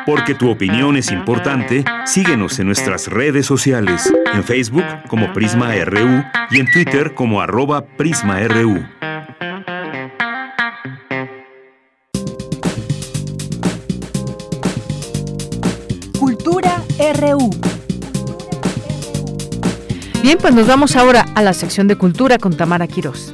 Porque 0.05 0.33
tu 0.33 0.49
opinión 0.49 0.97
es 0.97 1.11
importante, 1.11 1.83
síguenos 2.05 2.59
en 2.59 2.67
nuestras 2.67 3.07
redes 3.07 3.45
sociales, 3.45 4.11
en 4.33 4.43
Facebook 4.43 4.85
como 5.07 5.31
Prisma 5.33 5.73
RU 5.85 6.23
y 6.51 6.59
en 6.59 6.71
Twitter 6.71 7.13
como 7.13 7.41
arroba 7.41 7.85
PrismaRU. 7.85 8.85
Cultura 16.19 16.83
RU. 17.19 17.49
Bien, 20.21 20.37
pues 20.39 20.53
nos 20.53 20.67
vamos 20.67 20.95
ahora 20.95 21.25
a 21.35 21.41
la 21.41 21.53
sección 21.53 21.87
de 21.87 21.95
cultura 21.95 22.37
con 22.37 22.55
Tamara 22.55 22.87
Quirós. 22.87 23.33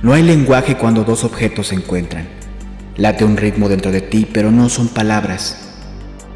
No 0.00 0.12
hay 0.12 0.22
lenguaje 0.22 0.76
cuando 0.76 1.02
dos 1.02 1.24
objetos 1.24 1.68
se 1.68 1.74
encuentran. 1.74 2.28
Late 2.96 3.24
un 3.24 3.36
ritmo 3.36 3.68
dentro 3.68 3.90
de 3.90 4.00
ti, 4.00 4.28
pero 4.32 4.52
no 4.52 4.68
son 4.68 4.86
palabras. 4.86 5.56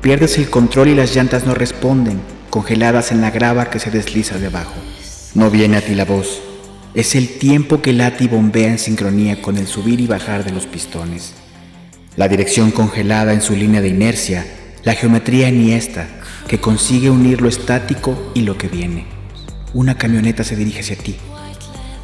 Pierdes 0.01 0.37
el 0.39 0.51
control 0.51 0.89
y 0.89 0.95
las 0.97 1.15
llantas 1.15 1.47
no 1.47 1.55
responden, 1.55 2.21
congeladas 2.51 3.13
en 3.13 3.21
la 3.21 3.31
grava 3.31 3.71
que 3.71 3.79
se 3.79 3.93
desliza 3.93 4.41
debajo. 4.41 4.75
No 5.37 5.49
viene 5.49 5.77
a 5.77 5.81
ti 5.81 5.95
la 5.95 6.05
voz. 6.05 6.43
Es 6.95 7.15
el 7.15 7.39
tiempo 7.39 7.83
que 7.83 7.93
late 7.93 8.25
y 8.25 8.27
bombea 8.27 8.69
en 8.69 8.81
sincronía 8.81 9.41
con 9.41 9.57
el 9.57 9.69
subir 9.69 10.01
y 10.01 10.09
bajar 10.09 10.45
de 10.45 10.51
los 10.51 10.67
pistones. 10.67 11.33
La 12.17 12.27
dirección 12.27 12.73
congelada 12.73 13.33
en 13.33 13.43
su 13.43 13.55
línea 13.55 13.81
de 13.81 13.89
inercia, 13.89 14.45
la 14.83 14.95
geometría 14.95 15.47
eniesta 15.47 16.09
que 16.49 16.59
consigue 16.59 17.11
unir 17.11 17.41
lo 17.41 17.49
estático 17.49 18.33
y 18.35 18.41
lo 18.41 18.59
que 18.59 18.67
viene. 18.67 19.07
Una 19.73 19.97
camioneta 19.97 20.43
se 20.43 20.57
dirige 20.57 20.81
hacia 20.81 20.97
ti 20.97 21.17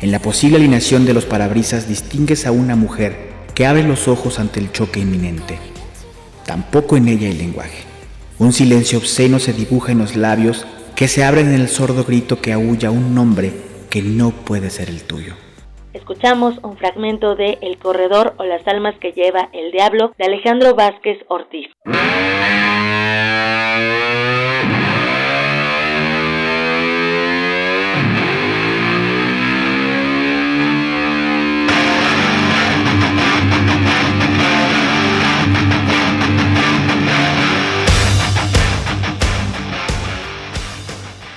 en 0.00 0.12
la 0.12 0.20
posible 0.20 0.56
alineación 0.56 1.04
de 1.06 1.14
los 1.14 1.24
parabrisas 1.24 1.88
distingues 1.88 2.46
a 2.46 2.52
una 2.52 2.76
mujer 2.76 3.30
que 3.54 3.66
abre 3.66 3.82
los 3.82 4.06
ojos 4.06 4.38
ante 4.38 4.60
el 4.60 4.70
choque 4.70 5.00
inminente. 5.00 5.58
Tampoco 6.46 6.96
en 6.96 7.08
ella 7.08 7.26
hay 7.26 7.34
lenguaje. 7.34 7.82
Un 8.38 8.52
silencio 8.52 8.98
obsceno 8.98 9.40
se 9.40 9.52
dibuja 9.52 9.92
en 9.92 9.98
los 9.98 10.14
labios 10.14 10.66
que 10.94 11.08
se 11.08 11.24
abren 11.24 11.48
en 11.48 11.60
el 11.60 11.68
sordo 11.68 12.04
grito 12.04 12.40
que 12.40 12.52
aúlla 12.52 12.90
un 12.90 13.14
nombre 13.14 13.52
que 13.90 14.02
no 14.02 14.30
puede 14.30 14.70
ser 14.70 14.88
el 14.88 15.02
tuyo. 15.02 15.34
Escuchamos 15.92 16.58
un 16.62 16.76
fragmento 16.76 17.34
de 17.34 17.58
El 17.60 17.78
corredor 17.78 18.34
o 18.38 18.44
las 18.44 18.66
almas 18.68 18.94
que 19.00 19.12
lleva 19.12 19.48
el 19.52 19.72
diablo 19.72 20.14
de 20.16 20.26
Alejandro 20.26 20.74
Vázquez 20.74 21.18
Ortiz. 21.28 21.68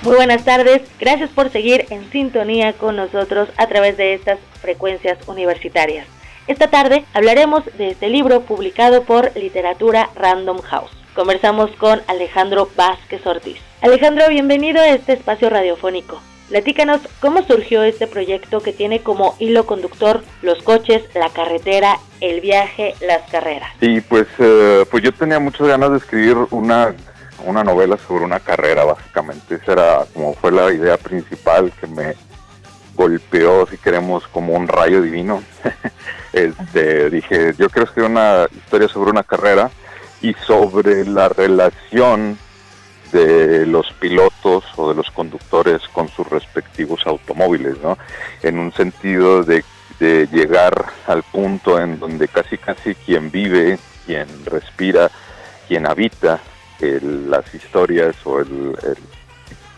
Muy 0.02 0.16
buenas 0.16 0.44
tardes, 0.44 0.82
gracias 0.98 1.30
por 1.30 1.50
seguir 1.50 1.86
en 1.90 2.10
sintonía 2.10 2.72
con 2.72 2.96
nosotros 2.96 3.48
a 3.56 3.68
través 3.68 3.96
de 3.96 4.14
estas 4.14 4.40
frecuencias 4.60 5.16
universitarias. 5.28 6.08
Esta 6.48 6.68
tarde 6.68 7.04
hablaremos 7.14 7.62
de 7.78 7.90
este 7.90 8.08
libro 8.08 8.40
publicado 8.40 9.04
por 9.04 9.30
Literatura 9.36 10.10
Random 10.16 10.60
House. 10.62 10.90
Conversamos 11.14 11.70
con 11.76 12.02
Alejandro 12.08 12.68
Vázquez 12.74 13.24
Ortiz. 13.24 13.58
Alejandro, 13.80 14.28
bienvenido 14.28 14.80
a 14.80 14.88
este 14.88 15.12
espacio 15.12 15.48
radiofónico. 15.50 16.20
Platícanos 16.48 17.00
cómo 17.20 17.44
surgió 17.44 17.84
este 17.84 18.08
proyecto 18.08 18.60
que 18.60 18.72
tiene 18.72 19.02
como 19.02 19.36
hilo 19.38 19.66
conductor 19.66 20.24
los 20.42 20.60
coches, 20.64 21.04
la 21.14 21.28
carretera, 21.28 21.98
el 22.20 22.40
viaje, 22.40 22.96
las 23.06 23.30
carreras. 23.30 23.70
Sí, 23.78 24.00
pues, 24.00 24.26
eh, 24.40 24.84
pues 24.90 25.04
yo 25.04 25.12
tenía 25.12 25.38
muchas 25.38 25.68
ganas 25.68 25.92
de 25.92 25.98
escribir 25.98 26.36
una 26.50 26.92
una 27.44 27.64
novela 27.64 27.96
sobre 27.96 28.24
una 28.24 28.40
carrera, 28.40 28.84
básicamente. 28.84 29.56
Esa 29.56 29.72
era 29.72 30.04
como 30.12 30.34
fue 30.34 30.52
la 30.52 30.72
idea 30.72 30.96
principal 30.96 31.72
que 31.80 31.86
me, 31.86 32.14
golpeó, 32.94 33.66
si 33.66 33.78
queremos, 33.78 34.26
como 34.28 34.54
un 34.54 34.68
rayo 34.68 35.02
divino. 35.02 35.42
este, 36.32 37.10
dije, 37.10 37.54
yo 37.58 37.68
quiero 37.68 37.86
escribir 37.86 38.10
una 38.10 38.46
historia 38.54 38.88
sobre 38.88 39.10
una 39.10 39.22
carrera 39.22 39.70
y 40.20 40.34
sobre 40.34 41.04
la 41.04 41.28
relación 41.28 42.38
de 43.12 43.66
los 43.66 43.92
pilotos 43.94 44.64
o 44.76 44.88
de 44.88 44.94
los 44.94 45.10
conductores 45.10 45.82
con 45.92 46.08
sus 46.08 46.26
respectivos 46.28 47.02
automóviles, 47.06 47.76
¿no? 47.82 47.98
En 48.42 48.58
un 48.58 48.72
sentido 48.72 49.42
de, 49.42 49.64
de 50.00 50.26
llegar 50.32 50.72
al 51.06 51.22
punto 51.22 51.78
en 51.78 51.98
donde 51.98 52.28
casi 52.28 52.56
casi 52.56 52.94
quien 52.94 53.30
vive, 53.30 53.78
quien 54.06 54.26
respira, 54.46 55.10
quien 55.68 55.86
habita 55.86 56.40
las 57.00 57.54
historias 57.54 58.16
o 58.24 58.40
el, 58.40 58.76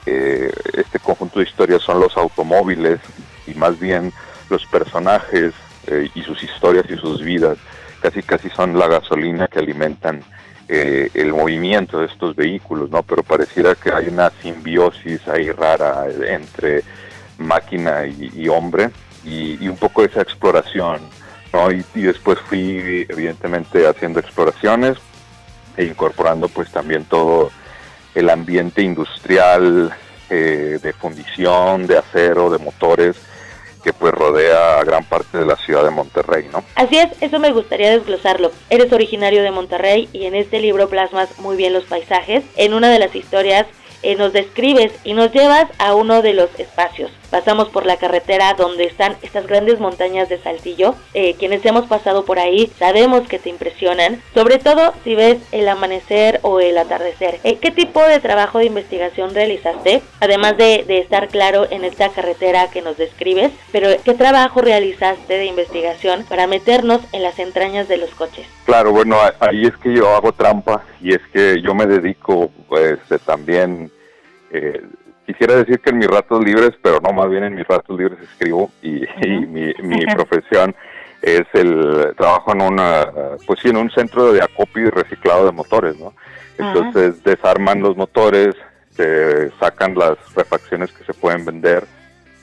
eh, 0.07 0.51
este 0.75 0.99
conjunto 0.99 1.39
de 1.39 1.47
historias 1.47 1.83
son 1.83 2.01
los 2.01 2.17
automóviles 2.17 3.01
y 3.47 3.55
más 3.55 3.79
bien 3.79 4.13
los 4.51 4.65
personajes 4.67 5.53
eh, 5.87 6.09
y 6.15 6.23
sus 6.23 6.43
historias 6.43 6.87
y 6.91 6.97
sus 6.97 7.23
vidas 7.23 7.59
casi 8.01 8.23
casi 8.23 8.51
son 8.51 8.79
la 8.79 8.87
gasolina 8.87 9.49
que 9.49 9.59
alimentan 9.59 10.23
eh, 10.69 11.11
el 11.15 11.33
movimiento 11.33 12.01
de 12.01 12.07
estos 12.07 12.37
vehículos, 12.37 12.91
¿no? 12.91 13.03
Pero 13.03 13.23
pareciera 13.23 13.75
que 13.75 13.93
hay 13.93 14.09
una 14.09 14.31
simbiosis 14.43 15.27
ahí 15.29 15.51
rara 15.51 16.07
entre 16.27 16.83
máquina 17.39 18.07
y, 18.07 18.49
hombre 18.49 18.91
y, 19.25 19.69
un 19.69 19.77
poco 19.77 20.05
esa 20.05 20.23
exploración, 20.23 21.01
¿no? 21.53 21.71
Y, 21.71 21.85
después 21.95 22.39
fui 22.41 23.07
evidentemente 23.09 23.87
haciendo 23.87 24.21
exploraciones 24.21 24.99
e 25.77 25.85
incorporando 25.85 26.49
pues 26.49 26.71
también 26.71 27.05
todo 27.05 27.51
el 28.15 28.31
ambiente 28.31 28.83
industrial 28.83 29.93
eh, 30.31 30.79
de 30.83 30.93
fundición, 30.93 31.87
de 31.87 31.99
acero, 31.99 32.51
de 32.51 32.59
motores, 32.59 33.17
que 33.83 33.93
pues 33.93 34.15
rodea 34.15 34.79
a 34.79 34.85
gran 34.85 35.05
parte 35.05 35.39
de 35.39 35.45
la 35.45 35.57
ciudad 35.57 35.85
de 35.85 35.91
Monterrey, 35.91 36.49
¿no? 36.51 36.65
Así 36.75 36.97
es, 36.97 37.11
eso 37.21 37.39
me 37.39 37.53
gustaría 37.53 37.91
desglosarlo. 37.91 38.51
Eres 38.71 38.91
originario 38.93 39.43
de 39.43 39.51
Monterrey 39.51 40.09
y 40.13 40.25
en 40.25 40.35
este 40.35 40.59
libro 40.61 40.89
plasmas 40.89 41.39
muy 41.39 41.57
bien 41.57 41.75
los 41.75 41.85
paisajes. 41.85 42.45
En 42.57 42.73
una 42.73 42.89
de 42.89 42.99
las 42.99 43.15
historias 43.15 43.67
eh, 44.03 44.17
nos 44.17 44.33
describes 44.33 44.93
y 45.05 45.13
nos 45.13 45.33
llevas 45.33 45.67
a 45.79 45.95
uno 45.95 46.23
de 46.23 46.33
los 46.33 46.49
espacios. 46.59 47.11
Pasamos 47.35 47.69
por 47.69 47.85
la 47.85 47.97
carretera 47.97 48.55
donde 48.55 48.85
están 48.85 49.17
estas 49.23 49.49
grandes 49.49 49.81
montañas 49.81 50.29
de 50.29 50.39
Saltillo. 50.39 50.95
Eh, 51.15 51.35
quienes 51.37 51.67
hemos 51.67 51.87
pasado 51.87 52.25
por 52.25 52.39
ahí 52.39 52.71
sabemos 52.79 53.27
que 53.27 53.41
te 53.41 53.51
impresionan, 53.51 54.23
sobre 54.35 54.61
todo 54.61 54.95
si 55.03 55.17
ves 55.17 55.39
el 55.51 55.69
amanecer 55.69 56.39
o 56.43 56.61
el 56.61 56.79
atardecer. 56.79 57.41
Eh, 57.43 57.59
¿Qué 57.61 57.73
tipo 57.73 58.01
de 58.05 58.21
trabajo 58.21 58.61
de 58.61 58.67
investigación 58.67 59.35
realizaste? 59.35 60.01
Además 60.21 60.57
de, 60.59 60.85
estar 60.87 61.27
claro 61.27 61.67
en 61.69 61.83
esta 61.83 62.11
carretera 62.11 62.71
que 62.71 62.83
nos 62.83 62.97
describes, 62.99 63.51
pero 63.73 63.89
¿qué 64.05 64.15
trabajo 64.15 64.61
realizaste 64.61 65.37
de 65.37 65.47
investigación 65.47 66.25
para 66.29 66.47
meternos 66.47 67.01
en 67.11 67.25
las 67.25 67.41
entrañas 67.41 67.89
de 67.89 67.97
los 67.97 68.11
coches? 68.11 68.47
Claro, 68.65 68.93
bueno, 68.93 69.17
ahí 69.41 69.65
es 69.65 69.77
que 69.79 69.93
yo 69.93 70.09
hago 70.15 70.31
trampa 70.31 70.85
y 71.01 71.13
es 71.13 71.21
que 71.33 71.61
yo 71.61 71.75
me 71.75 71.87
dedico 71.87 72.53
pues 72.69 73.01
también 73.27 73.91
eh, 74.53 74.83
quisiera 75.27 75.57
decir 75.57 75.81
que 75.81 75.91
en 75.91 75.99
mis 75.99 76.09
ratos 76.09 76.45
libres, 76.45 76.73
pero 76.83 77.01
no, 77.01 77.13
más 77.13 77.31
bien 77.31 77.45
en 77.45 77.55
mis 77.55 77.67
ratos 77.67 77.99
libres 77.99 78.19
escribo 78.21 78.71
y, 78.83 79.01
mi, 79.49 80.07
profesión 80.15 80.75
es 81.23 81.43
el 81.55 82.15
trabajo 82.17 82.53
en 82.53 82.63
una, 82.63 83.09
pues 83.47 83.61
sí, 83.61 83.69
en 83.69 83.79
un 83.79 83.91
centro 83.91 84.33
de 84.33 84.43
acopio 84.43 84.87
y 84.87 84.91
reciclado 84.91 85.47
de 85.47 85.53
motores, 85.53 85.99
¿no? 85.99 86.13
Entonces 86.59 87.23
desarman 87.25 87.81
los 87.81 87.97
motores, 87.97 88.55
se 88.91 89.51
sacan 89.59 89.95
las 89.95 90.17
refacciones 90.35 90.93
que 90.93 91.05
se 91.05 91.15
pueden 91.15 91.45
vender, 91.45 91.85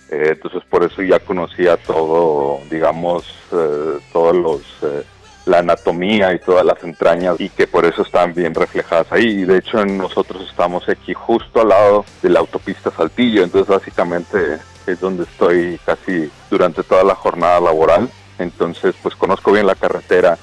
eh, 0.10 0.32
entonces 0.32 0.64
por 0.70 0.84
eso 0.84 1.02
ya 1.02 1.20
conocía 1.20 1.78
todo, 1.78 2.60
digamos, 2.70 3.24
eh, 3.54 4.00
todos 4.12 4.36
los 4.36 5.06
la 5.46 5.60
anatomía 5.60 6.34
y 6.34 6.40
todas 6.40 6.66
las 6.66 6.84
entrañas 6.84 7.40
y 7.40 7.50
que 7.50 7.68
por 7.68 7.86
eso 7.86 8.04
están 8.04 8.34
bien 8.34 8.54
reflejadas 8.54 9.12
ahí. 9.12 9.42
Y 9.42 9.46
de 9.46 9.58
hecho 9.58 9.84
nosotros 9.86 10.48
estamos 10.50 10.88
aquí 10.88 11.14
justo 11.14 11.62
al 11.62 11.70
lado 11.70 12.06
de 12.22 12.30
la 12.30 12.40
autopista 12.40 12.92
Saltillo, 12.92 13.44
entonces 13.44 13.68
básicamente 13.68 14.60
es 14.88 15.00
donde 15.00 15.24
estoy 15.24 15.80
casi 15.86 16.30
durante 16.50 16.84
toda 16.84 17.04
la 17.04 17.16
jornada 17.16 17.60
laboral. 17.60 18.10
Entonces 18.40 18.96
pues 19.02 19.16
conozco 19.16 19.52
bien 19.52 19.68
la 19.68 19.76
carretera, 19.76 20.38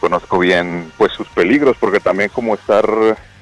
conozco 0.00 0.38
bien 0.38 0.92
pues 0.96 1.12
sus 1.12 1.28
peligros 1.28 1.76
porque 1.78 2.00
también 2.00 2.30
como 2.30 2.54
estar 2.54 2.86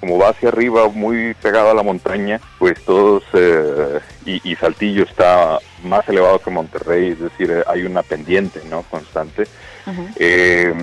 como 0.04 0.18
va 0.18 0.28
hacia 0.28 0.50
arriba 0.50 0.86
muy 0.88 1.32
pegado 1.34 1.70
a 1.70 1.74
la 1.74 1.82
montaña 1.82 2.38
pues 2.58 2.78
todos 2.84 3.22
eh, 3.32 4.00
y, 4.26 4.54
Saltillo 4.56 5.04
está 5.04 5.58
más 5.82 6.06
elevado 6.08 6.38
que 6.40 6.50
Monterrey 6.50 7.12
es 7.12 7.20
decir 7.20 7.64
hay 7.66 7.84
una 7.84 8.02
pendiente 8.02 8.60
no 8.68 8.82
constante 8.82 9.44
eh, 10.16 10.74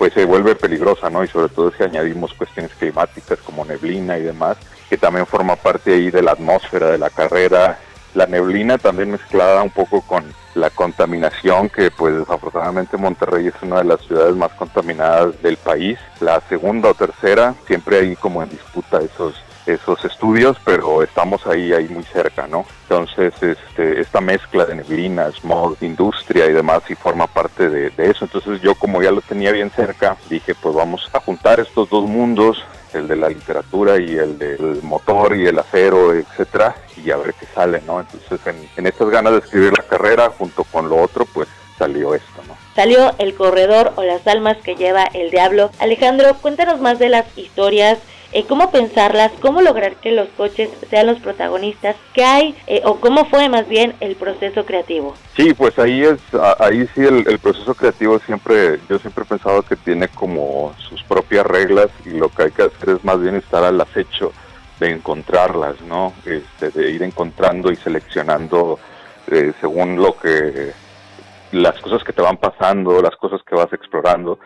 pues 0.00 0.14
se 0.14 0.24
vuelve 0.24 0.54
peligrosa, 0.54 1.10
¿no? 1.10 1.22
Y 1.22 1.28
sobre 1.28 1.50
todo 1.50 1.70
si 1.76 1.82
añadimos 1.82 2.32
cuestiones 2.32 2.72
climáticas 2.78 3.38
como 3.40 3.66
neblina 3.66 4.16
y 4.16 4.22
demás, 4.22 4.56
que 4.88 4.96
también 4.96 5.26
forma 5.26 5.56
parte 5.56 5.92
ahí 5.92 6.10
de 6.10 6.22
la 6.22 6.32
atmósfera 6.32 6.90
de 6.90 6.96
la 6.96 7.10
carrera. 7.10 7.78
La 8.14 8.26
neblina 8.26 8.78
también 8.78 9.12
mezclada 9.12 9.62
un 9.62 9.70
poco 9.70 10.02
con 10.02 10.24
la 10.54 10.70
contaminación, 10.70 11.68
que 11.68 11.90
pues 11.90 12.16
desafortunadamente 12.16 12.96
Monterrey 12.96 13.46
es 13.46 13.54
una 13.62 13.78
de 13.78 13.84
las 13.84 14.00
ciudades 14.00 14.34
más 14.34 14.50
contaminadas 14.52 15.40
del 15.42 15.56
país. 15.56 15.98
La 16.20 16.40
segunda 16.48 16.90
o 16.90 16.94
tercera, 16.94 17.54
siempre 17.66 17.98
hay 17.98 18.16
como 18.16 18.42
en 18.42 18.50
disputa 18.50 19.00
esos 19.00 19.34
esos 19.66 20.04
estudios, 20.04 20.56
pero 20.64 21.02
estamos 21.02 21.46
ahí, 21.46 21.72
ahí 21.72 21.88
muy 21.88 22.02
cerca, 22.04 22.46
¿no? 22.46 22.64
Entonces, 22.82 23.34
este, 23.42 24.00
esta 24.00 24.20
mezcla 24.20 24.64
de 24.64 24.76
neblina, 24.76 25.30
smog, 25.32 25.76
industria 25.80 26.46
y 26.46 26.52
demás, 26.52 26.82
y 26.88 26.94
forma 26.94 27.26
parte 27.26 27.68
de, 27.68 27.90
eso. 27.98 28.24
Entonces, 28.24 28.60
yo 28.62 28.74
como 28.74 29.02
ya 29.02 29.10
lo 29.10 29.20
tenía 29.20 29.52
bien 29.52 29.70
cerca, 29.70 30.16
dije, 30.28 30.54
pues 30.54 30.74
vamos 30.74 31.08
a 31.12 31.20
juntar 31.20 31.60
estos 31.60 31.88
dos 31.90 32.08
mundos, 32.08 32.64
el 32.94 33.08
de 33.08 33.16
la 33.16 33.28
literatura 33.28 33.98
y 33.98 34.16
el 34.16 34.38
del 34.38 34.80
motor 34.82 35.36
y 35.36 35.46
el 35.46 35.58
acero, 35.58 36.14
etcétera, 36.14 36.74
y 36.96 37.10
a 37.10 37.16
ver 37.16 37.34
qué 37.34 37.46
sale, 37.46 37.82
¿no? 37.86 38.00
Entonces, 38.00 38.40
en, 38.46 38.68
en 38.76 38.86
estas 38.86 39.08
ganas 39.10 39.32
de 39.32 39.38
escribir 39.40 39.72
la 39.76 39.84
carrera, 39.84 40.30
junto 40.36 40.64
con 40.64 40.88
lo 40.88 40.96
otro, 40.96 41.24
pues 41.26 41.48
salió 41.78 42.14
esto, 42.14 42.42
¿no? 42.46 42.56
Salió 42.76 43.14
El 43.18 43.34
Corredor 43.34 43.92
o 43.96 44.02
Las 44.04 44.26
Almas 44.26 44.58
que 44.58 44.76
lleva 44.76 45.04
el 45.04 45.30
Diablo. 45.30 45.70
Alejandro, 45.78 46.36
cuéntanos 46.40 46.80
más 46.80 46.98
de 46.98 47.08
las 47.08 47.26
historias 47.36 47.98
eh, 48.32 48.44
cómo 48.46 48.70
pensarlas, 48.70 49.32
cómo 49.40 49.60
lograr 49.60 49.96
que 49.96 50.12
los 50.12 50.28
coches 50.30 50.70
sean 50.88 51.06
los 51.08 51.18
protagonistas, 51.18 51.96
qué 52.14 52.24
hay 52.24 52.54
eh, 52.66 52.82
o 52.84 52.96
cómo 53.00 53.24
fue 53.24 53.48
más 53.48 53.68
bien 53.68 53.94
el 54.00 54.14
proceso 54.14 54.64
creativo. 54.64 55.14
Sí, 55.36 55.52
pues 55.54 55.78
ahí 55.78 56.02
es, 56.04 56.20
ahí 56.58 56.86
sí 56.94 57.00
el, 57.04 57.38
proceso 57.40 57.74
creativo 57.74 58.18
siempre, 58.20 58.78
yo 58.88 58.98
siempre 58.98 59.24
he 59.24 59.26
pensado 59.26 59.62
que 59.62 59.76
tiene 59.76 60.08
como 60.08 60.74
sus 60.78 61.02
propias 61.02 61.44
reglas 61.44 61.88
y 62.04 62.10
lo 62.10 62.28
que 62.28 62.44
hay 62.44 62.50
que 62.52 62.62
hacer 62.62 62.90
es 62.90 63.04
más 63.04 63.20
bien 63.20 63.34
estar 63.34 63.64
al 63.64 63.80
acecho 63.80 64.32
de 64.78 64.90
encontrarlas, 64.90 65.80
¿no? 65.82 66.12
Este, 66.24 66.70
de 66.70 66.90
ir 66.90 67.02
encontrando 67.02 67.70
y 67.70 67.76
seleccionando 67.76 68.78
eh, 69.26 69.52
según 69.60 69.96
lo 69.96 70.16
que 70.16 70.72
las 71.52 71.78
cosas 71.80 72.04
que 72.04 72.12
te 72.12 72.22
van 72.22 72.36
pasando, 72.36 73.02
las 73.02 73.16
cosas 73.16 73.40
que 73.42 73.56
vas 73.56 73.72
explorando 73.72 74.38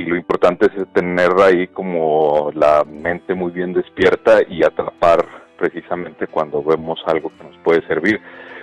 y 0.00 0.04
lo 0.04 0.16
importante 0.16 0.66
es 0.66 0.92
tener 0.94 1.30
ahí 1.42 1.66
como 1.68 2.50
la 2.54 2.84
mente 2.84 3.34
muy 3.34 3.52
bien 3.52 3.74
despierta 3.74 4.40
y 4.48 4.64
atrapar 4.64 5.26
precisamente 5.58 6.26
cuando 6.26 6.62
vemos 6.64 7.00
algo 7.06 7.30
que 7.36 7.44
nos 7.44 7.56
puede 7.58 7.86
servir. 7.86 8.18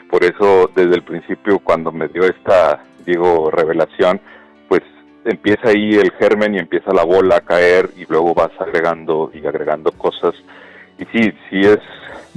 Por 0.09 0.23
eso 0.23 0.71
desde 0.75 0.95
el 0.95 1.03
principio 1.03 1.59
cuando 1.59 1.91
me 1.91 2.07
dio 2.07 2.23
esta, 2.23 2.83
digo, 3.05 3.51
revelación, 3.51 4.19
pues 4.67 4.81
empieza 5.25 5.69
ahí 5.69 5.95
el 5.95 6.11
germen 6.13 6.55
y 6.55 6.59
empieza 6.59 6.91
la 6.91 7.03
bola 7.03 7.37
a 7.37 7.41
caer 7.41 7.91
y 7.95 8.05
luego 8.05 8.33
vas 8.33 8.51
agregando 8.59 9.29
y 9.31 9.45
agregando 9.45 9.91
cosas. 9.91 10.33
Y 10.97 11.05
sí, 11.05 11.31
sí 11.49 11.61
es, 11.61 11.79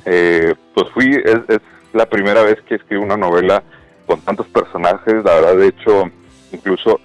eh, 0.04 0.54
pues 0.74 0.90
fui, 0.90 1.10
es, 1.24 1.40
es 1.48 1.60
la 1.94 2.04
primera 2.04 2.42
vez 2.42 2.60
que 2.68 2.74
escribo 2.74 3.02
una 3.02 3.16
novela 3.16 3.62
con 4.04 4.20
tantos 4.20 4.46
personajes, 4.48 5.24
la 5.24 5.36
verdad 5.36 5.56
de 5.56 5.68
hecho 5.68 6.10
incluso 6.52 7.00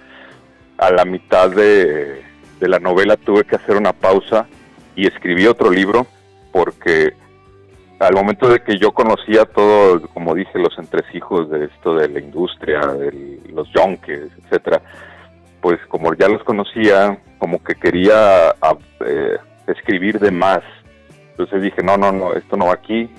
a 0.78 0.90
la 0.90 1.04
mitad 1.04 1.50
de, 1.50 2.22
la 2.60 2.78
novela 2.78 3.16
tuve 3.16 3.44
que 3.44 3.56
hacer 3.56 3.76
una 3.76 3.92
pausa 3.92 4.46
y 4.94 5.06
escribí 5.06 5.46
otro 5.46 5.70
libro 5.70 6.06
porque 6.52 7.14
al 7.98 8.14
momento 8.14 8.48
de 8.48 8.62
que 8.62 8.78
yo 8.78 8.92
conocía 8.92 9.44
todo, 9.44 10.06
como 10.08 10.34
dije, 10.34 10.58
los 10.58 10.76
entresijos 10.78 11.50
de 11.50 11.66
esto 11.66 11.94
de 11.94 12.08
la 12.08 12.20
industria, 12.20 12.80
de 12.80 13.40
los 13.52 13.68
yonkes, 13.72 14.30
etcétera, 14.44 14.82
pues 15.60 15.78
como 15.88 16.12
ya 16.14 16.28
los 16.28 16.42
conocía, 16.44 17.18
como 17.38 17.62
que 17.62 17.74
quería 17.74 18.54
eh, 19.04 19.36
escribir 19.66 20.18
de 20.18 20.30
más. 20.30 20.60
Entonces 21.30 21.62
dije, 21.62 21.82
no, 21.82 21.96
no, 21.96 22.12
no, 22.12 22.34
esto 22.34 22.56
no 22.56 22.66
va 22.66 22.74
aquí. 22.74 23.10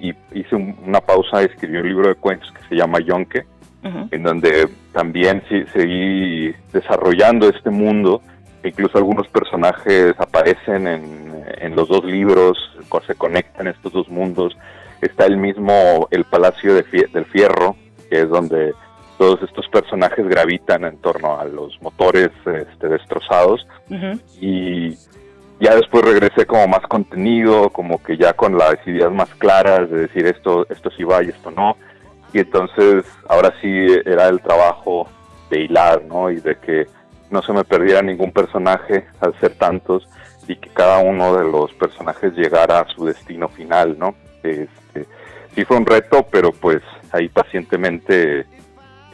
Y 0.00 0.14
hice 0.32 0.56
una 0.56 1.00
pausa, 1.00 1.42
escribí 1.42 1.76
un 1.76 1.88
libro 1.88 2.08
de 2.08 2.14
cuentos 2.14 2.50
que 2.52 2.68
se 2.68 2.74
llama 2.74 3.00
Yonke, 3.00 3.46
en 3.82 4.22
donde 4.22 4.68
también 4.92 5.42
seguí 5.72 6.54
desarrollando 6.72 7.48
este 7.48 7.70
mundo. 7.70 8.22
Incluso 8.64 8.98
algunos 8.98 9.26
personajes 9.28 10.14
aparecen 10.18 10.86
en, 10.86 11.74
los 11.74 11.88
dos 11.88 12.04
libros, 12.04 12.58
se 13.06 13.14
conectan 13.14 13.66
estos 13.66 13.92
dos 13.92 14.08
mundos. 14.08 14.56
Está 15.00 15.26
el 15.26 15.36
mismo, 15.36 16.06
el 16.10 16.24
Palacio 16.24 16.74
del 16.74 17.24
Fierro, 17.26 17.76
que 18.08 18.22
es 18.22 18.28
donde 18.28 18.72
todos 19.18 19.42
estos 19.42 19.68
personajes 19.68 20.26
gravitan 20.26 20.84
en 20.84 20.98
torno 20.98 21.38
a 21.38 21.44
los 21.44 21.80
motores 21.80 22.30
este, 22.44 22.88
destrozados 22.88 23.66
y 24.40 24.96
ya 25.60 25.76
después 25.76 26.04
regresé 26.04 26.44
como 26.44 26.66
más 26.66 26.82
contenido, 26.88 27.70
como 27.70 28.02
que 28.02 28.16
ya 28.16 28.32
con 28.32 28.58
las 28.58 28.76
ideas 28.84 29.12
más 29.12 29.28
claras 29.36 29.88
de 29.90 30.00
decir 30.00 30.26
esto, 30.26 30.66
esto 30.68 30.90
sí 30.96 31.04
va 31.04 31.22
y 31.22 31.28
esto 31.28 31.52
no. 31.52 31.76
Y 32.32 32.40
entonces 32.40 33.04
ahora 33.28 33.54
sí 33.60 33.86
era 34.04 34.28
el 34.28 34.40
trabajo 34.40 35.08
de 35.50 35.60
hilar, 35.60 36.02
¿no? 36.04 36.30
Y 36.30 36.40
de 36.40 36.56
que 36.56 36.86
no 37.30 37.42
se 37.42 37.52
me 37.52 37.64
perdiera 37.64 38.02
ningún 38.02 38.32
personaje 38.32 39.06
al 39.20 39.38
ser 39.40 39.54
tantos 39.54 40.08
y 40.48 40.56
que 40.56 40.70
cada 40.70 40.98
uno 40.98 41.36
de 41.36 41.44
los 41.44 41.72
personajes 41.74 42.32
llegara 42.34 42.80
a 42.80 42.88
su 42.88 43.04
destino 43.04 43.48
final, 43.48 43.98
¿no? 43.98 44.14
Este, 44.42 45.06
sí 45.54 45.64
fue 45.64 45.76
un 45.76 45.86
reto, 45.86 46.26
pero 46.30 46.52
pues 46.52 46.82
ahí 47.12 47.28
pacientemente 47.28 48.46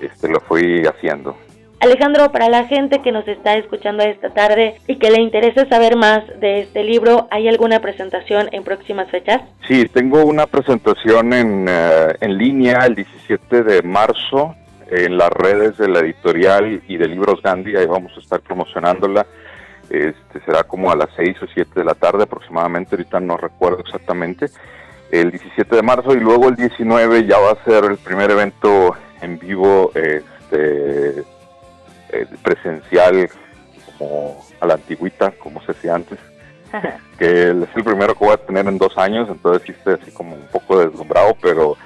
este, 0.00 0.28
lo 0.28 0.40
fui 0.40 0.84
haciendo. 0.86 1.36
Alejandro, 1.80 2.32
para 2.32 2.48
la 2.48 2.64
gente 2.64 3.00
que 3.02 3.12
nos 3.12 3.26
está 3.28 3.54
escuchando 3.56 4.02
esta 4.02 4.30
tarde 4.30 4.80
y 4.86 4.96
que 4.96 5.10
le 5.10 5.20
interese 5.20 5.68
saber 5.68 5.96
más 5.96 6.24
de 6.40 6.60
este 6.60 6.82
libro, 6.82 7.28
¿hay 7.30 7.48
alguna 7.48 7.80
presentación 7.80 8.48
en 8.52 8.64
próximas 8.64 9.08
fechas? 9.10 9.42
Sí, 9.66 9.88
tengo 9.88 10.24
una 10.24 10.46
presentación 10.46 11.32
en, 11.32 11.66
eh, 11.68 12.14
en 12.20 12.36
línea 12.36 12.78
el 12.84 12.96
17 12.96 13.62
de 13.62 13.82
marzo 13.82 14.56
en 14.90 15.16
las 15.18 15.30
redes 15.30 15.76
de 15.76 15.88
la 15.88 16.00
editorial 16.00 16.82
y 16.88 16.96
de 16.96 17.08
Libros 17.08 17.42
Gandhi, 17.42 17.76
ahí 17.76 17.86
vamos 17.86 18.12
a 18.16 18.20
estar 18.20 18.40
promocionándola. 18.40 19.26
Este, 19.90 20.40
será 20.44 20.64
como 20.64 20.90
a 20.90 20.96
las 20.96 21.08
6 21.16 21.42
o 21.42 21.46
7 21.52 21.70
de 21.76 21.84
la 21.84 21.94
tarde 21.94 22.24
aproximadamente, 22.24 22.94
ahorita 22.94 23.20
no 23.20 23.36
recuerdo 23.36 23.80
exactamente, 23.80 24.46
el 25.10 25.30
17 25.30 25.76
de 25.76 25.82
marzo 25.82 26.12
y 26.12 26.20
luego 26.20 26.48
el 26.48 26.56
19 26.56 27.26
ya 27.26 27.38
va 27.38 27.52
a 27.52 27.64
ser 27.64 27.84
el 27.84 27.96
primer 27.96 28.30
evento 28.30 28.94
en 29.22 29.38
vivo 29.38 29.90
este, 29.94 31.24
presencial 32.26 33.28
como 33.86 34.44
a 34.60 34.66
la 34.66 34.74
antigüita, 34.74 35.32
como 35.32 35.62
se 35.62 35.72
hacía 35.72 35.94
antes, 35.94 36.18
que 37.18 37.50
es 37.50 37.76
el 37.76 37.84
primero 37.84 38.14
que 38.14 38.24
voy 38.24 38.34
a 38.34 38.38
tener 38.38 38.66
en 38.66 38.78
dos 38.78 38.96
años, 38.96 39.28
entonces 39.28 39.62
sí 39.66 39.72
estoy 39.72 39.98
así 40.00 40.10
como 40.10 40.34
un 40.34 40.46
poco 40.52 40.78
deslumbrado, 40.78 41.36
pero 41.40 41.76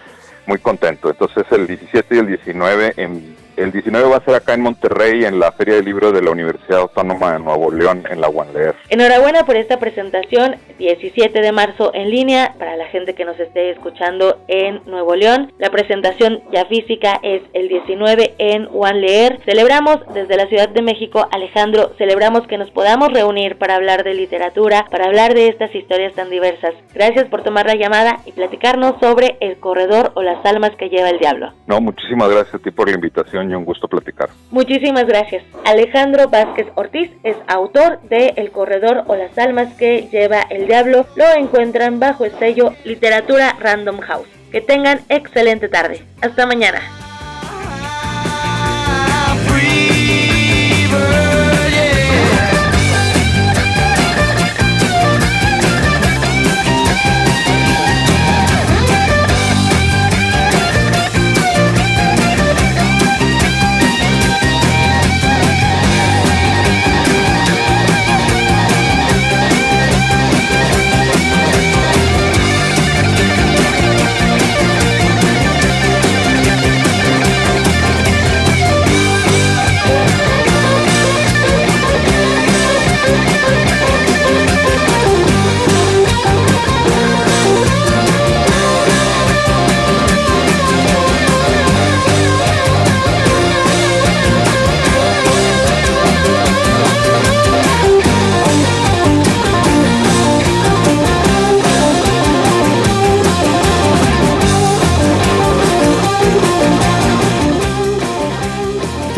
muy 0.47 0.59
contento. 0.59 1.11
Entonces 1.11 1.45
el 1.51 1.67
17 1.67 2.15
y 2.15 2.19
el 2.19 2.27
19 2.27 2.95
en 2.97 3.37
el 3.57 3.73
19 3.73 4.09
va 4.09 4.17
a 4.17 4.25
ser 4.25 4.35
acá 4.35 4.55
en 4.55 4.63
Monterrey, 4.63 5.25
en 5.25 5.39
la 5.39 5.53
Feria 5.53 5.75
de 5.75 5.83
Libros 5.83 6.13
de 6.13 6.23
la 6.23 6.31
Universidad 6.31 6.81
Autónoma 6.81 7.33
de 7.33 7.39
Nuevo 7.39 7.71
León, 7.71 8.05
en 8.11 8.21
la 8.21 8.29
UANLEER. 8.29 8.75
Enhorabuena 8.89 9.45
por 9.45 9.57
esta 9.57 9.79
presentación, 9.79 10.57
17 10.79 11.41
de 11.41 11.53
marzo 11.53 11.93
en 11.95 12.11
línea, 12.11 12.55
para 12.59 12.77
la 12.77 12.87
gente 12.87 13.15
que 13.15 13.25
nos 13.25 13.39
esté 13.39 13.71
escuchando 13.71 14.39
en 14.49 14.81
Nuevo 14.87 15.15
León. 15.15 15.53
La 15.59 15.71
presentación 15.71 16.43
ya 16.53 16.65
física 16.67 17.21
es 17.23 17.43
el 17.53 17.69
19 17.69 18.35
en 18.39 18.69
UANLEER. 18.71 19.41
Celebramos 19.45 19.99
desde 20.15 20.37
la 20.37 20.47
Ciudad 20.47 20.69
de 20.69 20.83
México, 20.83 21.29
Alejandro, 21.31 21.93
celebramos 21.99 22.47
que 22.47 22.59
nos 22.59 22.71
podamos 22.71 23.13
reunir 23.13 23.57
para 23.57 23.77
hablar 23.77 24.05
de 24.05 24.15
literatura, 24.15 24.87
para 24.91 25.07
hablar 25.07 25.35
de 25.35 25.49
estas 25.49 25.75
historias 25.75 26.15
tan 26.15 26.31
diversas. 26.31 26.75
Gracias 26.95 27.27
por 27.29 27.43
tomar 27.43 27.67
la 27.67 27.75
llamada 27.75 28.19
y 28.25 28.33
platicarnos 28.33 28.95
sobre 29.01 29.37
El 29.41 29.59
Corredor 29.59 30.13
o 30.15 30.23
las 30.23 30.45
almas 30.45 30.73
que 30.77 30.89
lleva 30.89 31.11
el 31.11 31.19
diablo. 31.19 31.53
No, 31.67 31.81
muchísimas 31.81 32.29
gracias 32.29 32.55
a 32.55 32.59
ti 32.59 32.71
por 32.71 32.89
la 32.89 32.95
invitación 32.95 33.42
y 33.51 33.55
un 33.55 33.65
gusto 33.65 33.89
platicar. 33.89 34.31
Muchísimas 34.51 35.07
gracias. 35.07 35.45
Alejandro 35.65 36.29
Vázquez 36.29 36.67
Ortiz 36.75 37.11
es 37.23 37.37
autor 37.47 38.01
de 38.03 38.35
El 38.37 38.51
Corredor 38.51 39.05
o 39.07 39.17
las 39.17 39.37
Almas 39.39 39.75
que 39.75 40.09
lleva 40.11 40.43
el 40.51 40.67
Diablo. 40.67 41.07
Lo 41.17 41.25
encuentran 41.37 42.01
bajo 42.01 42.25
el 42.25 42.33
sello 42.39 42.75
Literatura 42.85 43.57
Random 43.59 44.01
House. 44.01 44.29
Que 44.51 44.61
tengan 44.61 45.01
excelente 45.09 45.69
tarde. 45.69 46.03
Hasta 46.21 46.47
mañana. 46.47 46.81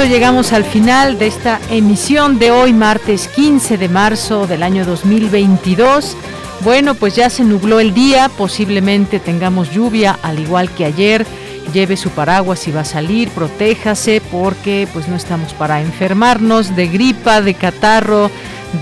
Llegamos 0.06 0.52
al 0.52 0.64
final 0.64 1.18
de 1.18 1.26
esta 1.26 1.60
emisión 1.70 2.38
de 2.38 2.50
hoy, 2.50 2.72
martes 2.72 3.28
15 3.28 3.78
de 3.78 3.88
marzo 3.88 4.46
del 4.46 4.62
año 4.62 4.84
2022. 4.84 6.16
Bueno, 6.60 6.94
pues 6.94 7.16
ya 7.16 7.30
se 7.30 7.42
nubló 7.44 7.80
el 7.80 7.94
día, 7.94 8.28
posiblemente 8.28 9.18
tengamos 9.18 9.70
lluvia, 9.70 10.18
al 10.22 10.38
igual 10.38 10.70
que 10.70 10.84
ayer. 10.84 11.26
Lleve 11.72 11.96
su 11.96 12.10
paraguas 12.10 12.58
si 12.58 12.70
va 12.70 12.82
a 12.82 12.84
salir, 12.84 13.30
protéjase 13.30 14.20
porque 14.30 14.86
pues 14.92 15.08
no 15.08 15.16
estamos 15.16 15.54
para 15.54 15.80
enfermarnos 15.80 16.76
de 16.76 16.88
gripa, 16.88 17.40
de 17.40 17.54
catarro, 17.54 18.30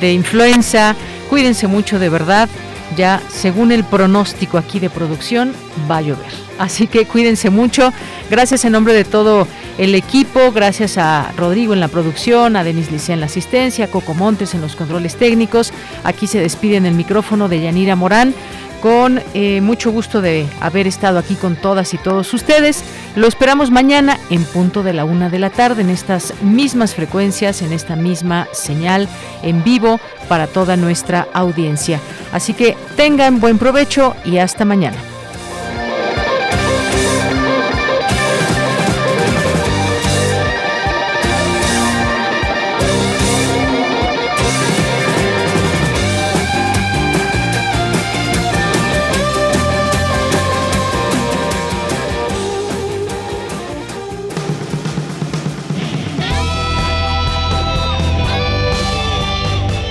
de 0.01 0.12
influenza. 0.12 0.97
Cuídense 1.31 1.69
mucho 1.69 1.99
de 1.99 2.09
verdad. 2.09 2.49
Ya 2.97 3.23
según 3.28 3.73
el 3.73 3.85
pronóstico 3.85 4.59
aquí 4.59 4.78
de 4.78 4.90
producción 4.90 5.55
va 5.90 5.98
a 5.98 6.02
llover. 6.02 6.27
Así 6.59 6.86
que 6.86 7.06
cuídense 7.06 7.51
mucho. 7.51 7.93
Gracias 8.31 8.64
en 8.64 8.73
nombre 8.73 8.93
de 8.93 9.05
todo 9.05 9.47
el 9.78 9.94
equipo, 9.94 10.52
gracias 10.52 10.98
a 10.98 11.32
Rodrigo 11.36 11.73
en 11.73 11.81
la 11.81 11.89
producción, 11.89 12.56
a 12.56 12.64
Denis 12.64 12.90
Licea 12.90 13.14
en 13.14 13.20
la 13.20 13.27
asistencia, 13.27 13.86
a 13.86 13.89
Coco 13.89 14.14
Montes 14.14 14.55
en 14.55 14.60
los 14.60 14.77
controles 14.77 15.16
técnicos. 15.16 15.73
Aquí 16.05 16.27
se 16.27 16.40
despide 16.40 16.77
en 16.77 16.86
el 16.86 16.94
micrófono 16.94 17.48
de 17.48 17.62
Yanira 17.62 17.97
Morán 17.97 18.35
con 18.82 19.22
eh, 19.32 19.60
mucho 19.60 19.92
gusto 19.92 20.20
de 20.20 20.46
haber 20.60 20.88
estado 20.88 21.20
aquí 21.20 21.36
con 21.36 21.54
todas 21.54 21.94
y 21.94 21.98
todos 21.98 22.34
ustedes. 22.34 22.82
Lo 23.14 23.28
esperamos 23.28 23.70
mañana 23.70 24.18
en 24.28 24.44
punto 24.44 24.82
de 24.82 24.92
la 24.92 25.04
una 25.04 25.30
de 25.30 25.38
la 25.38 25.50
tarde 25.50 25.82
en 25.82 25.90
estas 25.90 26.34
mismas 26.42 26.94
frecuencias, 26.94 27.62
en 27.62 27.72
esta 27.72 27.94
misma 27.94 28.48
señal 28.52 29.09
en 29.42 29.62
vivo 29.62 30.00
para 30.28 30.48
toda 30.48 30.76
nuestra 30.76 31.28
audiencia. 31.32 32.00
Así 32.32 32.54
que 32.54 32.76
tengan 32.96 33.38
buen 33.38 33.56
provecho 33.56 34.16
y 34.24 34.38
hasta 34.38 34.64
mañana. 34.64 35.11